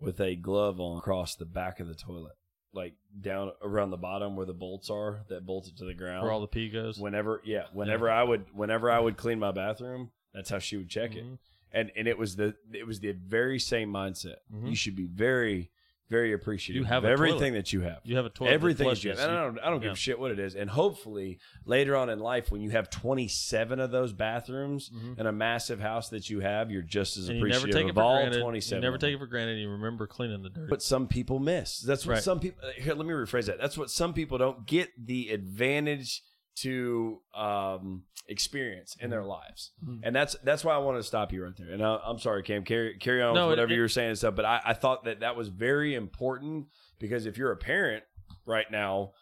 with 0.00 0.20
a 0.20 0.34
glove 0.34 0.80
on 0.80 0.98
across 0.98 1.34
the 1.34 1.46
back 1.46 1.80
of 1.80 1.88
the 1.88 1.94
toilet, 1.94 2.34
like 2.74 2.94
down 3.20 3.52
around 3.62 3.90
the 3.90 3.96
bottom 3.96 4.36
where 4.36 4.46
the 4.46 4.52
bolts 4.52 4.90
are 4.90 5.20
that 5.28 5.46
bolt 5.46 5.68
it 5.68 5.76
to 5.78 5.84
the 5.84 5.94
ground. 5.94 6.22
Where 6.24 6.32
all 6.32 6.40
the 6.40 6.46
pee 6.48 6.68
goes. 6.68 6.98
whenever, 6.98 7.40
yeah, 7.44 7.64
whenever 7.72 8.10
I 8.10 8.22
would, 8.22 8.46
whenever 8.54 8.90
I 8.90 8.98
would 8.98 9.16
clean 9.16 9.38
my 9.38 9.52
bathroom, 9.52 10.10
that's 10.32 10.50
how 10.50 10.58
she 10.58 10.76
would 10.76 10.88
check 10.90 11.14
it. 11.14 11.24
Mhm. 11.24 11.38
And 11.72 11.90
and 11.96 12.06
it 12.08 12.18
was 12.18 12.36
the 12.36 12.54
it 12.72 12.86
was 12.86 13.00
the 13.00 13.12
very 13.12 13.58
same 13.58 13.90
mindset. 13.92 14.36
Mhm. 14.52 14.68
You 14.70 14.76
should 14.76 14.94
be 14.96 15.06
very 15.06 15.70
very 16.10 16.32
appreciative 16.34 16.80
You 16.82 16.84
have 16.86 17.04
of 17.04 17.08
a 17.10 17.12
everything 17.12 17.38
toilet. 17.38 17.52
that 17.52 17.72
you 17.72 17.80
have. 17.80 18.00
You 18.04 18.16
have 18.16 18.26
a 18.26 18.30
toilet. 18.30 18.52
Everything 18.52 18.88
that 18.88 19.02
you 19.02 19.10
have. 19.10 19.18
And 19.20 19.30
I 19.32 19.42
don't, 19.42 19.58
I 19.60 19.70
don't 19.70 19.80
give 19.80 19.86
Yeah. 19.88 19.92
a 19.92 19.96
shit 19.96 20.18
what 20.18 20.30
it 20.30 20.38
is. 20.38 20.54
And 20.54 20.68
hopefully 20.68 21.38
later 21.64 21.96
on 21.96 22.10
in 22.10 22.18
life, 22.18 22.50
when 22.52 22.60
you 22.60 22.70
have 22.70 22.90
27 22.90 23.80
of 23.80 23.90
those 23.90 24.12
bathrooms 24.12 24.90
Mhm. 24.90 25.18
and 25.18 25.26
a 25.28 25.32
massive 25.32 25.80
house 25.80 26.10
that 26.10 26.28
you 26.28 26.40
have, 26.40 26.70
you're 26.70 26.82
just 26.82 27.16
as 27.16 27.28
and 27.28 27.38
you 27.38 27.44
never 27.46 27.58
appreciative 27.58 27.74
take 27.80 27.86
it 27.86 27.90
of 27.90 27.94
for 27.96 28.02
all 28.02 28.16
granted. 28.20 28.40
27. 28.40 28.82
You 28.82 28.86
never 28.86 28.98
take 28.98 29.14
it 29.14 29.18
for 29.18 29.26
granted. 29.26 29.58
You 29.58 29.70
remember 29.70 30.06
cleaning 30.06 30.42
the 30.42 30.50
dirt. 30.50 30.68
But 30.68 30.82
some 30.82 31.08
people 31.08 31.38
miss. 31.38 31.80
That's 31.80 32.06
what 32.06 32.14
Right. 32.14 32.22
some 32.22 32.38
people. 32.40 32.62
Here, 32.76 32.94
let 32.94 33.06
me 33.06 33.12
rephrase 33.14 33.46
that. 33.46 33.58
That's 33.58 33.78
what 33.78 33.90
some 33.90 34.12
people 34.12 34.36
don't 34.38 34.66
get 34.66 34.90
the 35.06 35.30
advantage 35.30 36.22
to 36.56 37.20
um, 37.34 38.04
experience 38.28 38.96
in 39.00 39.04
Mm-hmm. 39.06 39.10
their 39.10 39.24
lives, 39.24 39.72
Mhm. 39.84 40.00
and 40.02 40.14
that's 40.16 40.36
that's 40.44 40.64
why 40.64 40.74
I 40.74 40.78
wanted 40.78 40.98
to 40.98 41.04
stop 41.04 41.32
you 41.32 41.44
right 41.44 41.56
there. 41.56 41.70
And 41.70 41.82
I, 41.84 41.98
I'm 42.04 42.18
sorry, 42.18 42.42
Cam, 42.42 42.64
carry 42.64 42.96
carry 42.98 43.22
on 43.22 43.34
No, 43.34 43.48
with 43.48 43.52
whatever 43.58 43.72
it- 43.72 43.76
you 43.76 43.82
were 43.82 43.88
saying 43.88 44.10
and 44.10 44.18
stuff. 44.18 44.34
But 44.36 44.44
I, 44.44 44.60
I 44.64 44.74
thought 44.74 45.04
that 45.04 45.20
that 45.20 45.36
was 45.36 45.48
very 45.48 45.94
important 45.94 46.66
because 46.98 47.26
if 47.26 47.36
you're 47.36 47.52
a 47.52 47.56
parent 47.56 48.04
right 48.46 48.70
now, 48.70 49.12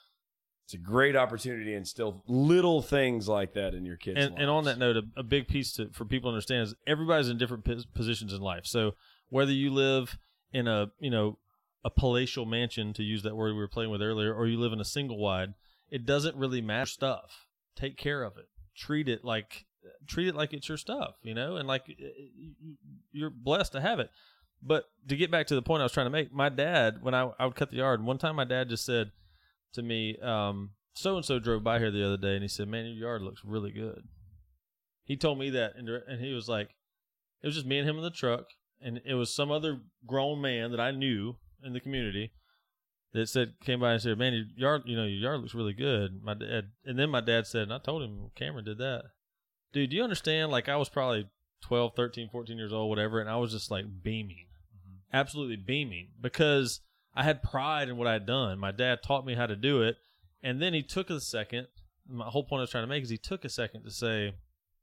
it's 0.65 0.75
a 0.75 0.79
great 0.79 1.17
opportunity 1.17 1.65
to 1.67 1.75
instill 1.77 2.23
little 2.29 2.83
things 2.83 3.29
like 3.29 3.55
that 3.55 3.75
in 3.75 3.85
your 3.85 3.97
kids. 3.97 4.19
and, 4.21 4.39
and 4.39 4.49
on 4.51 4.65
that 4.65 4.79
note, 4.79 4.97
a, 4.97 5.03
a 5.17 5.23
big 5.23 5.49
piece 5.49 5.73
to, 5.75 5.89
for 5.93 6.05
people 6.05 6.31
to 6.31 6.35
understand 6.35 6.63
is 6.69 6.75
everybody's 6.87 7.29
in 7.29 7.39
different 7.39 7.65
pos- 7.65 7.87
positions 7.87 8.33
in 8.33 8.41
life. 8.41 8.67
So 8.67 8.93
whether 9.29 9.53
you 9.53 9.73
live 9.73 10.19
in 10.53 10.69
a 10.69 10.89
you 11.01 11.11
know 11.11 11.39
a 11.85 11.91
palatial 11.91 12.47
mansion, 12.47 12.93
to 12.93 13.03
use 13.03 13.23
that 13.25 13.35
word 13.35 13.55
we 13.55 13.59
were 13.59 13.67
playing 13.69 13.91
with 13.91 14.03
earlier, 14.03 14.33
or 14.33 14.47
you 14.47 14.61
live 14.61 14.73
in 14.73 14.81
a 14.81 14.85
single 14.85 15.19
wide, 15.19 15.55
it 15.93 16.07
doesn't 16.07 16.37
really 16.37 16.63
matter. 16.63 16.87
Stuff, 16.87 17.47
take 17.77 17.97
care 17.97 18.23
of 18.23 18.39
it, 18.39 18.49
treat 18.75 19.09
it 19.09 19.25
like 19.25 19.67
treat 20.09 20.29
it 20.29 20.35
like 20.35 20.53
it's 20.53 20.69
your 20.69 20.79
stuff, 20.79 21.17
you 21.23 21.35
know, 21.35 21.57
and 21.57 21.69
like 21.69 21.85
you're 23.13 23.31
blessed 23.31 23.73
to 23.73 23.81
have 23.81 24.01
it. 24.01 24.11
But 24.63 24.85
to 25.09 25.17
get 25.17 25.31
back 25.31 25.47
to 25.49 25.55
the 25.55 25.63
point 25.63 25.81
I 25.81 25.85
was 25.85 25.93
trying 25.93 26.07
to 26.07 26.11
make, 26.11 26.33
my 26.33 26.49
dad, 26.49 27.03
when 27.03 27.15
I, 27.15 27.31
I 27.39 27.45
would 27.45 27.57
cut 27.57 27.71
the 27.71 27.77
yard, 27.77 28.05
one 28.05 28.19
time 28.19 28.37
my 28.37 28.45
dad 28.45 28.69
just 28.69 28.87
said 28.87 29.11
to 29.75 29.83
me, 29.83 30.17
so 30.23 31.17
and 31.17 31.25
so 31.25 31.39
drove 31.39 31.63
by 31.63 31.79
here 31.79 31.91
the 31.91 32.07
other 32.07 32.17
day, 32.17 32.35
and 32.35 32.43
he 32.43 32.49
said, 32.49 32.69
"Man, 32.69 32.87
your 32.87 33.09
yard 33.09 33.23
looks 33.23 33.45
really 33.45 33.71
good." 33.71 34.05
He 35.05 35.17
told 35.17 35.39
me 35.39 35.51
that, 35.51 35.75
and, 35.77 35.89
and 35.89 36.25
he 36.25 36.33
was 36.33 36.49
like, 36.49 36.71
it 37.43 37.47
was 37.47 37.57
just 37.57 37.67
me 37.67 37.79
and 37.79 37.89
him 37.89 37.97
in 37.97 38.03
the 38.03 38.11
truck, 38.11 38.47
and 38.81 39.01
it 39.05 39.15
was 39.15 39.35
some 39.35 39.51
other 39.51 39.81
grown 40.07 40.41
man 40.41 40.71
that 40.71 40.81
I 40.81 40.91
knew 40.91 41.37
in 41.65 41.73
the 41.73 41.81
community 41.81 42.33
that 43.13 43.29
said 43.29 43.55
came 43.61 43.81
by 43.81 43.93
and 43.93 44.03
said, 44.03 44.19
"Man, 44.19 44.33
your 44.33 44.45
yard, 44.57 44.83
you 44.87 44.97
know, 44.97 45.05
your 45.05 45.21
yard 45.21 45.41
looks 45.41 45.55
really 45.55 45.73
good." 45.73 46.23
My 46.23 46.35
dad, 46.35 46.71
and 46.85 46.99
then 46.99 47.11
my 47.11 47.21
dad 47.21 47.47
said, 47.47 47.63
and 47.65 47.73
I 47.73 47.79
told 47.79 48.03
him 48.03 48.31
Cameron 48.35 48.65
did 48.65 48.79
that. 48.79 49.05
Dude, 49.73 49.91
do 49.91 49.97
you 49.97 50.03
understand? 50.03 50.51
Like 50.51 50.69
I 50.69 50.77
was 50.77 50.89
probably 50.89 51.29
12, 51.63 51.93
13, 51.95 52.29
14 52.31 52.57
years 52.59 52.73
old, 52.73 52.89
whatever, 52.91 53.21
and 53.21 53.29
I 53.29 53.37
was 53.37 53.53
just 53.53 53.71
like 53.71 53.85
beaming, 54.03 54.47
mm-hmm. 54.75 55.17
absolutely 55.17 55.57
beaming 55.57 56.09
because 56.21 56.81
I 57.15 57.23
had 57.23 57.43
pride 57.43 57.89
in 57.89 57.97
what 57.97 58.07
I 58.07 58.15
had 58.15 58.27
done. 58.27 58.59
My 58.59 58.73
dad 58.73 59.01
taught 59.03 59.27
me 59.27 59.35
how 59.35 59.47
to 59.47 59.57
do 59.57 59.83
it, 59.83 59.97
and 60.43 60.61
then 60.61 60.75
he 60.75 60.83
took 60.83 61.11
a 61.11 61.21
second. 61.21 61.69
My 62.09 62.27
whole 62.27 62.45
point 62.45 62.61
I 62.61 62.63
was 62.63 62.71
trying 62.71 62.85
to 62.85 62.89
make 62.89 63.03
is 63.03 63.11
he 63.11 63.19
took 63.19 63.45
a 63.45 63.49
second 63.49 63.85
to 63.85 63.91
say, 63.91 64.35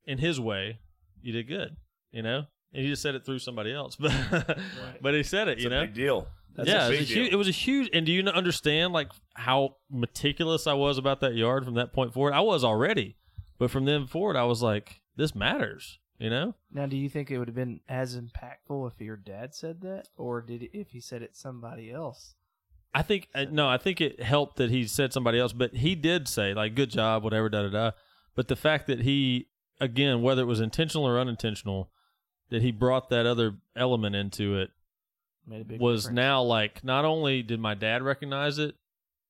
in 0.05 0.19
his 0.19 0.39
way, 0.39 0.79
you 1.21 1.33
did 1.33 1.47
good, 1.47 1.75
you 2.11 2.21
know. 2.21 2.45
And 2.73 2.83
he 2.83 2.89
just 2.89 3.01
said 3.01 3.15
it 3.15 3.25
through 3.25 3.39
somebody 3.39 3.73
else, 3.73 3.95
but 3.99 4.59
but 5.01 5.13
he 5.13 5.23
said 5.23 5.47
it, 5.47 5.53
It's 5.53 5.63
you 5.63 5.67
a 5.67 5.71
know. 5.71 5.81
big 5.81 5.93
deal. 5.93 6.27
That's 6.55 6.69
yeah, 6.69 6.87
a 6.87 6.91
it 6.91 6.99
was, 6.99 6.99
a 6.99 7.13
huge, 7.13 7.33
it 7.33 7.35
was 7.35 7.47
a 7.47 7.51
huge. 7.51 7.89
And 7.93 8.05
do 8.05 8.11
you 8.11 8.23
understand 8.27 8.93
like 8.93 9.11
how 9.35 9.77
meticulous 9.89 10.67
I 10.67 10.73
was 10.73 10.97
about 10.97 11.21
that 11.21 11.35
yard 11.35 11.65
from 11.65 11.75
that 11.75 11.93
point 11.93 12.13
forward? 12.13 12.33
I 12.33 12.41
was 12.41 12.63
already, 12.63 13.15
but 13.57 13.71
from 13.71 13.85
then 13.85 14.07
forward, 14.07 14.35
I 14.35 14.43
was 14.43 14.61
like, 14.61 15.01
this 15.15 15.35
matters, 15.35 15.99
you 16.17 16.29
know. 16.29 16.55
Now, 16.71 16.85
do 16.85 16.97
you 16.97 17.09
think 17.09 17.31
it 17.31 17.37
would 17.37 17.47
have 17.47 17.55
been 17.55 17.81
as 17.87 18.19
impactful 18.19 18.91
if 18.91 18.99
your 18.99 19.15
dad 19.15 19.55
said 19.55 19.81
that, 19.81 20.07
or 20.17 20.41
did 20.41 20.63
it, 20.63 20.71
if 20.73 20.89
he 20.89 20.99
said 20.99 21.21
it 21.21 21.35
somebody 21.35 21.91
else? 21.91 22.35
I 22.93 23.03
think 23.03 23.27
uh, 23.35 23.45
no, 23.49 23.69
I 23.69 23.77
think 23.77 24.01
it 24.01 24.21
helped 24.21 24.57
that 24.57 24.71
he 24.71 24.87
said 24.87 25.13
somebody 25.13 25.39
else, 25.39 25.53
but 25.53 25.75
he 25.75 25.95
did 25.95 26.27
say 26.27 26.53
like 26.53 26.75
good 26.75 26.89
job, 26.89 27.23
whatever, 27.23 27.47
da 27.47 27.63
da 27.63 27.69
da. 27.69 27.91
But 28.35 28.47
the 28.47 28.55
fact 28.55 28.87
that 28.87 29.01
he 29.01 29.47
again, 29.79 30.21
whether 30.21 30.41
it 30.41 30.45
was 30.45 30.59
intentional 30.59 31.07
or 31.07 31.19
unintentional, 31.19 31.91
that 32.49 32.63
he 32.63 32.71
brought 32.71 33.09
that 33.09 33.25
other 33.25 33.57
element 33.75 34.15
into 34.15 34.57
it 34.57 34.71
Made 34.71 34.71
a 34.71 34.71
big 34.71 34.78
was 35.79 36.03
difference. 36.03 36.15
now 36.15 36.41
like 36.43 36.83
not 36.83 37.05
only 37.05 37.41
did 37.43 37.59
my 37.59 37.73
dad 37.75 38.01
recognize 38.03 38.57
it, 38.59 38.75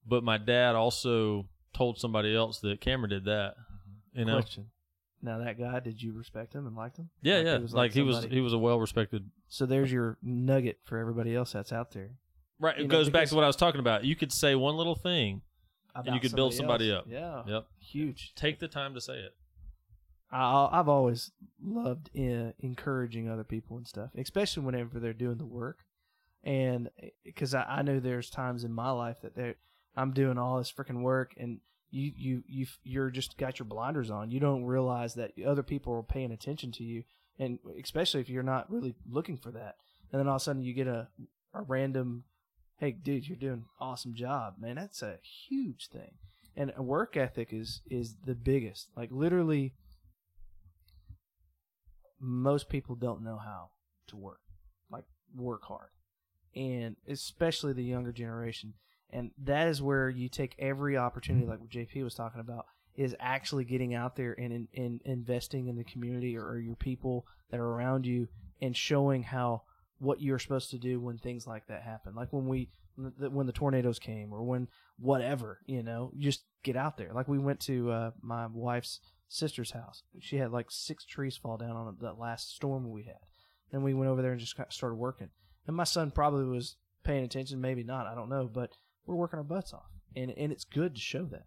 but 0.05 0.23
my 0.23 0.37
dad 0.37 0.75
also 0.75 1.45
told 1.73 1.97
somebody 1.99 2.35
else 2.35 2.59
that 2.59 2.81
Cameron 2.81 3.09
did 3.09 3.25
that. 3.25 3.55
You 4.13 4.25
know, 4.25 4.37
Question. 4.41 4.67
Now 5.21 5.37
that 5.39 5.59
guy, 5.59 5.79
did 5.81 6.01
you 6.01 6.13
respect 6.13 6.53
him 6.53 6.65
and 6.65 6.75
liked 6.75 6.97
him? 6.97 7.09
yeah, 7.21 7.35
Like, 7.37 7.45
yeah, 7.45 7.55
he 7.57 7.61
was 7.61 7.73
like, 7.73 7.91
he 7.93 8.01
was 8.01 8.23
he 8.25 8.39
was 8.41 8.53
a 8.53 8.57
well 8.57 8.79
respected. 8.79 9.29
So 9.47 9.65
there's 9.65 9.91
your 9.91 10.17
nugget 10.21 10.79
for 10.85 10.97
everybody 10.97 11.35
else 11.35 11.51
that's 11.53 11.71
out 11.73 11.91
there. 11.91 12.11
Right, 12.59 12.77
You 12.77 12.85
it 12.85 12.87
know, 12.87 12.91
goes 12.97 13.09
back 13.09 13.27
to 13.29 13.35
what 13.35 13.43
I 13.43 13.47
was 13.47 13.55
talking 13.55 13.79
about. 13.79 14.03
You 14.03 14.15
could 14.15 14.31
say 14.33 14.55
one 14.55 14.75
little 14.75 14.95
thing, 14.95 15.41
About 15.95 16.13
you 16.13 16.19
could 16.19 16.35
build 16.35 16.53
somebody 16.53 16.91
else. 16.91 17.05
up. 17.05 17.11
Yeah. 17.11 17.43
Yep. 17.47 17.65
Huge. 17.79 18.33
Take 18.35 18.59
the 18.59 18.67
time 18.67 18.93
to 18.95 19.01
say 19.01 19.13
it. 19.19 19.33
I, 20.31 20.69
I've 20.71 20.87
always 20.89 21.31
loved 21.63 22.09
uh, 22.17 22.51
encouraging 22.59 23.29
other 23.29 23.43
people 23.43 23.77
and 23.77 23.87
stuff, 23.87 24.11
especially 24.17 24.63
whenever 24.63 24.99
they're 24.99 25.13
doing 25.13 25.37
the 25.37 25.45
work. 25.45 25.79
And 26.43 26.89
eh, 27.01 27.09
because 27.23 27.53
I, 27.53 27.63
I 27.63 27.81
know 27.81 27.99
there's 27.99 28.29
times 28.29 28.63
in 28.63 28.73
my 28.73 28.91
life 28.91 29.17
that 29.21 29.55
I'm 29.95 30.11
doing 30.13 30.37
all 30.37 30.57
this 30.57 30.71
freaking 30.71 31.01
work 31.01 31.33
and 31.37 31.59
you, 31.91 32.11
you, 32.15 32.43
you, 32.47 32.65
you're 32.83 33.09
just 33.09 33.37
got 33.37 33.59
your 33.59 33.65
blinders 33.65 34.11
on. 34.11 34.31
You 34.31 34.39
don't 34.39 34.63
realize 34.63 35.15
that 35.15 35.31
other 35.45 35.63
people 35.63 35.93
are 35.93 36.03
paying 36.03 36.31
attention 36.31 36.71
to 36.73 36.83
you. 36.83 37.03
And 37.39 37.59
especially 37.81 38.21
if 38.21 38.29
you're 38.29 38.43
not 38.43 38.69
really 38.69 38.93
looking 39.09 39.37
for 39.37 39.51
that. 39.51 39.75
And 40.11 40.19
then 40.19 40.27
all 40.27 40.35
of 40.35 40.41
a 40.41 40.43
sudden 40.43 40.61
you 40.61 40.73
get 40.73 40.87
a, 40.87 41.07
a 41.53 41.61
random, 41.61 42.25
hey, 42.77 42.91
dude, 42.91 43.27
you're 43.27 43.37
doing 43.37 43.65
awesome 43.79 44.13
job, 44.13 44.55
man. 44.59 44.75
That's 44.75 45.01
a 45.01 45.17
huge 45.23 45.87
thing. 45.87 46.11
And 46.55 46.71
work 46.77 47.15
ethic 47.15 47.49
is, 47.51 47.81
is 47.89 48.17
the 48.25 48.35
biggest. 48.35 48.89
Like 48.95 49.09
literally, 49.11 49.73
most 52.19 52.69
people 52.69 52.95
don't 52.95 53.23
know 53.23 53.37
how 53.37 53.69
to 54.07 54.17
work, 54.17 54.41
like 54.91 55.05
work 55.35 55.63
hard, 55.63 55.89
and 56.55 56.95
especially 57.07 57.73
the 57.73 57.83
younger 57.83 58.11
generation. 58.11 58.73
And 59.11 59.31
that 59.43 59.67
is 59.67 59.81
where 59.81 60.09
you 60.09 60.29
take 60.29 60.55
every 60.59 60.97
opportunity, 60.97 61.47
like 61.47 61.59
what 61.59 61.69
JP 61.69 62.03
was 62.03 62.13
talking 62.13 62.41
about, 62.41 62.65
is 62.95 63.15
actually 63.19 63.63
getting 63.63 63.95
out 63.95 64.15
there 64.15 64.33
and 64.37 64.51
in, 64.51 64.67
in 64.73 64.99
investing 65.05 65.67
in 65.67 65.77
the 65.77 65.83
community 65.83 66.37
or, 66.37 66.45
or 66.45 66.59
your 66.59 66.75
people 66.75 67.25
that 67.49 67.59
are 67.59 67.65
around 67.65 68.05
you 68.05 68.27
and 68.61 68.75
showing 68.75 69.23
how 69.23 69.63
what 69.99 70.21
you're 70.21 70.39
supposed 70.39 70.69
to 70.71 70.77
do 70.77 70.99
when 70.99 71.17
things 71.17 71.47
like 71.47 71.67
that 71.67 71.83
happen. 71.83 72.13
Like 72.15 72.31
when 72.31 72.47
we 72.47 72.69
when 72.95 73.45
the, 73.45 73.53
tornadoes 73.53 73.97
came 73.97 74.33
or 74.33 74.43
when 74.43 74.67
whatever, 74.97 75.59
you 75.65 75.81
know, 75.81 76.11
just 76.17 76.43
get 76.63 76.75
out 76.75 76.97
there. 76.97 77.11
Like 77.13 77.29
we 77.29 77.39
went 77.39 77.61
to 77.61 77.89
uh, 77.91 78.11
my 78.21 78.47
wife's 78.47 78.99
sister's 79.29 79.71
house. 79.71 80.03
She 80.19 80.37
had 80.37 80.51
like 80.51 80.67
six 80.69 81.05
trees 81.05 81.37
fall 81.37 81.57
down 81.57 81.77
on 81.77 81.97
that 82.01 82.19
last 82.19 82.53
storm 82.53 82.91
we 82.91 83.03
had. 83.03 83.19
And 83.71 83.83
we 83.83 83.93
went 83.93 84.09
over 84.09 84.21
there 84.21 84.31
and 84.31 84.39
just 84.39 84.55
started 84.69 84.95
working. 84.95 85.29
And 85.67 85.75
my 85.75 85.83
son 85.83 86.11
probably 86.11 86.45
was 86.45 86.75
paying 87.03 87.23
attention, 87.23 87.61
maybe 87.61 87.83
not, 87.83 88.07
I 88.07 88.15
don't 88.15 88.29
know, 88.29 88.49
but 88.51 88.71
we're 89.05 89.15
working 89.15 89.37
our 89.37 89.43
butts 89.43 89.73
off. 89.73 89.85
And 90.15 90.31
and 90.31 90.51
it's 90.51 90.63
good 90.65 90.95
to 90.95 91.01
show 91.01 91.25
that. 91.25 91.45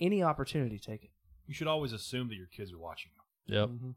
Any 0.00 0.22
opportunity, 0.22 0.78
take 0.78 1.04
it. 1.04 1.10
You 1.46 1.54
should 1.54 1.68
always 1.68 1.92
assume 1.92 2.28
that 2.28 2.34
your 2.36 2.46
kids 2.46 2.72
are 2.72 2.78
watching 2.78 3.12
you 3.46 3.54
Yep. 3.54 3.68
Mhm. 3.68 3.94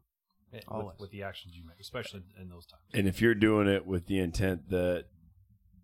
eh, 0.52 0.56
with, 0.56 0.64
Always. 0.68 0.98
with 1.00 1.10
the 1.10 1.22
actions 1.22 1.56
you 1.56 1.64
make, 1.66 1.80
especially 1.80 2.22
in 2.40 2.48
those 2.48 2.66
times. 2.66 2.82
And 2.92 3.06
if 3.08 3.20
you're 3.20 3.34
doing 3.34 3.68
it 3.68 3.86
with 3.86 4.06
the 4.06 4.18
intent 4.18 4.68
that 4.70 5.06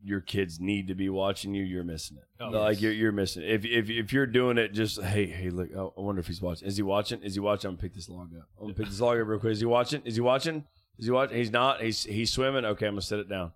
your 0.03 0.21
kids 0.21 0.59
need 0.61 0.89
to 0.89 0.95
be 0.95 1.09
watching 1.11 1.55
you, 1.55 1.63
you're 1.63 1.85
missing 1.85 2.17
it. 2.17 2.25
Oh, 2.41 2.49
like 2.51 2.77
yes. 2.77 2.83
you're 2.83 2.93
you're 2.93 3.13
missing 3.13 3.43
it. 3.43 3.51
If 3.51 3.65
if 3.65 3.91
if 3.91 4.13
you're 4.13 4.27
doing 4.27 4.57
it 4.59 4.73
just 4.73 5.01
hey 5.03 5.27
hey 5.27 5.51
look 5.51 5.71
oh, 5.77 5.93
I 5.97 6.01
wonder 6.01 6.21
if 6.21 6.27
he's 6.27 6.41
watching. 6.41 6.67
Is 6.69 6.77
he 6.77 6.83
watching? 6.83 7.23
Is 7.23 7.35
he 7.35 7.41
watching? 7.41 7.69
I'm 7.69 7.75
gonna 7.75 7.83
pick 7.83 7.95
this 7.95 8.09
log 8.09 8.31
up. 8.37 8.49
I'm 8.59 8.65
gonna 8.65 8.75
pick 8.75 8.87
this 8.87 9.01
log 9.01 9.19
up 9.21 9.27
real 9.27 9.39
quick. 9.41 9.53
Is 9.53 9.61
he 9.61 9.67
watching? 9.67 10.03
Is 10.05 10.15
he 10.15 10.21
watching? 10.23 10.65
Is 10.99 11.05
he 11.07 11.11
watching? 11.13 11.37
He's 11.37 11.51
not. 11.51 11.83
He's 11.83 12.05
he's 12.05 12.33
swimming. 12.33 12.65
Okay, 12.65 12.87
I'm 12.87 12.93
gonna 12.95 13.03
set 13.03 13.19
it 13.19 13.29
down. 13.29 13.53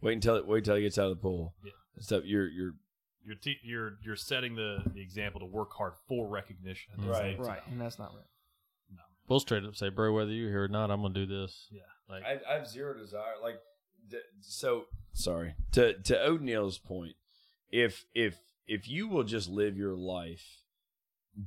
Yeah. 0.00 0.06
Wait 0.06 0.14
until 0.14 0.44
wait 0.46 0.58
until 0.58 0.76
he 0.76 0.82
gets 0.82 0.98
out 0.98 1.10
of 1.10 1.16
the 1.16 1.22
pool. 1.22 1.54
Yeah. 1.64 1.72
And 1.96 2.04
stuff. 2.04 2.22
You're 2.24 2.48
you're 2.48 2.72
You're 3.24 3.36
te- 3.36 3.60
you're 3.62 3.92
you're 4.02 4.16
setting 4.16 4.54
the, 4.56 4.82
the 4.94 5.00
example 5.00 5.40
to 5.40 5.46
work 5.46 5.72
hard 5.72 5.92
for 6.08 6.26
recognition. 6.28 6.92
at 6.98 7.06
Right. 7.08 7.36
same. 7.36 7.40
Right. 7.46 7.60
And 7.70 7.80
that's 7.80 7.98
not 7.98 8.12
right. 8.14 8.24
We'll 9.28 9.38
straight 9.38 9.62
up 9.64 9.76
say, 9.76 9.90
bro, 9.90 10.12
whether 10.12 10.32
you're 10.32 10.50
here 10.50 10.64
or 10.64 10.68
not, 10.68 10.90
I'm 10.90 11.02
gonna 11.02 11.14
do 11.14 11.24
this. 11.26 11.68
Yeah. 11.70 11.82
Like 12.08 12.24
I, 12.24 12.40
I 12.50 12.54
have 12.54 12.66
zero 12.66 12.94
desire. 12.98 13.34
Like, 13.40 13.60
d- 14.08 14.18
so 14.40 14.86
sorry 15.12 15.54
to 15.72 15.94
to 15.94 16.20
O'Neill's 16.26 16.78
point. 16.78 17.14
If 17.70 18.06
if 18.12 18.38
if 18.66 18.88
you 18.88 19.06
will 19.06 19.22
just 19.22 19.48
live 19.48 19.76
your 19.76 19.94
life 19.94 20.42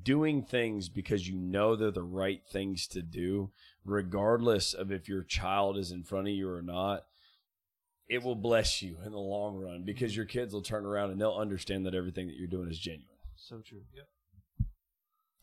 doing 0.01 0.43
things 0.43 0.87
because 0.87 1.27
you 1.27 1.35
know 1.37 1.75
they're 1.75 1.91
the 1.91 2.01
right 2.03 2.41
things 2.49 2.87
to 2.87 3.01
do, 3.01 3.51
regardless 3.83 4.73
of 4.73 4.89
if 4.89 5.09
your 5.09 5.23
child 5.23 5.77
is 5.77 5.91
in 5.91 6.03
front 6.03 6.27
of 6.29 6.33
you 6.33 6.49
or 6.49 6.61
not, 6.61 7.03
it 8.13 8.23
will 8.23 8.35
bless 8.35 8.81
you 8.81 8.97
in 9.05 9.11
the 9.11 9.17
long 9.17 9.57
run 9.57 9.83
because 9.83 10.15
your 10.15 10.25
kids 10.25 10.53
will 10.53 10.61
turn 10.61 10.85
around 10.85 11.11
and 11.11 11.19
they'll 11.19 11.33
understand 11.33 11.85
that 11.85 11.95
everything 11.95 12.27
that 12.27 12.35
you're 12.37 12.47
doing 12.47 12.69
is 12.69 12.77
genuine. 12.79 13.07
So 13.35 13.59
true. 13.65 13.81
Yep. 13.95 14.07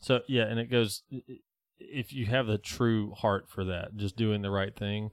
So 0.00 0.20
yeah, 0.28 0.44
and 0.44 0.58
it 0.58 0.70
goes 0.70 1.02
i- 1.12 1.22
i- 1.28 1.40
if 1.78 2.12
you 2.12 2.26
have 2.26 2.46
the 2.46 2.58
true 2.58 3.12
heart 3.12 3.48
for 3.48 3.64
that, 3.64 3.96
just 3.96 4.16
doing 4.16 4.42
the 4.42 4.50
right 4.50 4.74
thing. 4.76 5.10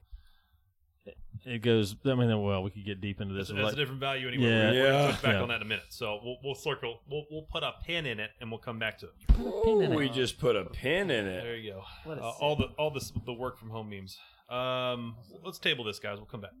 it- 1.06 1.16
It 1.46 1.58
goes. 1.62 1.96
I 2.04 2.14
mean, 2.14 2.42
well, 2.42 2.62
we 2.62 2.70
could 2.70 2.84
get 2.84 3.00
deep 3.00 3.20
into 3.20 3.32
this. 3.34 3.48
That's, 3.48 3.56
but 3.58 3.64
like- 3.64 3.72
a 3.72 3.76
different 3.76 4.00
value 4.00 4.28
anyway. 4.28 4.44
Yeah. 4.44 4.70
We're, 4.70 4.72
we're 4.72 4.84
Yeah. 4.92 5.10
touch 5.12 5.22
back 5.22 5.32
Yeah. 5.34 5.40
on 5.42 5.48
that 5.48 5.56
in 5.56 5.62
a 5.62 5.64
minute. 5.64 5.86
So 5.88 6.20
we'll, 6.22 6.36
we'll 6.44 6.54
circle. 6.54 7.00
We'll, 7.10 7.24
we'll 7.30 7.46
put 7.50 7.62
a 7.62 7.72
pin 7.84 8.04
in 8.06 8.20
it, 8.20 8.30
and 8.40 8.50
we'll 8.50 8.60
come 8.60 8.78
back 8.78 8.98
to 8.98 9.06
it. 9.08 9.90
we 9.96 10.08
just 10.10 10.38
put 10.38 10.54
a 10.56 10.64
pin 10.66 11.10
in 11.10 11.26
it. 11.26 11.42
There 11.42 11.56
you 11.56 11.72
go. 11.72 12.12
Uh, 12.12 12.30
all 12.40 12.56
the 12.56 12.66
all 12.78 12.90
this 12.90 13.10
the 13.24 13.32
work 13.32 13.58
from 13.58 13.70
home 13.70 13.88
memes. 13.90 14.18
Um, 14.48 15.16
let's 15.44 15.58
table 15.58 15.84
this, 15.84 15.98
guys. 15.98 16.16
We'll 16.16 16.26
come 16.26 16.40
back. 16.40 16.52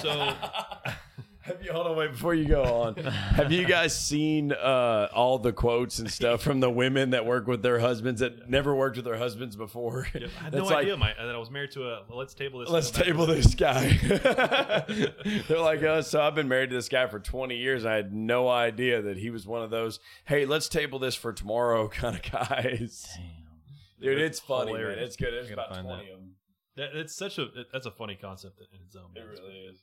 So 0.00 0.10
Have 1.42 1.64
you 1.64 1.72
hold 1.72 1.86
on 1.86 1.96
wait 1.96 2.12
before 2.12 2.34
you 2.34 2.44
go 2.44 2.62
on? 2.62 2.96
Have 3.04 3.50
you 3.50 3.64
guys 3.64 3.98
seen 3.98 4.52
uh, 4.52 5.08
all 5.12 5.38
the 5.38 5.52
quotes 5.52 5.98
and 5.98 6.10
stuff 6.10 6.42
from 6.42 6.60
the 6.60 6.70
women 6.70 7.10
that 7.10 7.24
work 7.24 7.46
with 7.46 7.62
their 7.62 7.78
husbands 7.78 8.20
that 8.20 8.50
never 8.50 8.74
worked 8.74 8.96
with 8.96 9.06
their 9.06 9.16
husbands 9.16 9.56
before? 9.56 10.06
I 10.14 10.44
had 10.44 10.52
no 10.52 10.64
like, 10.64 10.76
idea 10.76 10.98
my, 10.98 11.14
that 11.14 11.34
I 11.34 11.38
was 11.38 11.50
married 11.50 11.70
to 11.72 11.88
a. 11.88 12.04
Let's 12.10 12.34
table 12.34 12.60
this. 12.60 12.68
Let's 12.68 12.90
Come 12.90 13.00
back. 13.00 13.06
table 13.06 13.26
this 13.26 13.54
guy. 13.54 13.88
They're 15.48 15.60
like, 15.60 15.82
oh, 15.82 16.02
so 16.02 16.20
I've 16.20 16.34
been 16.34 16.48
married 16.48 16.70
to 16.70 16.76
this 16.76 16.90
guy 16.90 17.06
for 17.06 17.18
20 17.18 17.56
years. 17.56 17.84
And 17.84 17.92
I 17.92 17.96
had 17.96 18.12
no 18.12 18.46
idea 18.48 19.00
that 19.00 19.16
he 19.16 19.30
was 19.30 19.46
one 19.46 19.62
of 19.62 19.70
those, 19.70 19.98
hey, 20.26 20.44
let's 20.44 20.68
table 20.68 20.98
this 20.98 21.14
for 21.14 21.32
tomorrow 21.32 21.88
kind 21.88 22.16
of 22.16 22.30
guys. 22.30 23.08
Dude, 23.98 24.18
it's 24.18 24.40
funny, 24.40 24.74
man. 24.74 24.98
It's 24.98 25.16
good. 25.16 25.32
It's 25.32 25.50
about 25.50 25.68
20 25.68 25.88
that. 25.88 26.12
of 26.12 26.18
them. 26.20 26.34
That, 26.76 26.94
it's 26.94 27.14
such 27.14 27.38
a 27.38 27.46
that's 27.72 27.86
a 27.86 27.90
funny 27.90 28.16
concept 28.20 28.58
in 28.60 28.80
its 28.86 28.96
own. 28.96 29.10
It 29.14 29.20
really 29.26 29.58
is. 29.70 29.82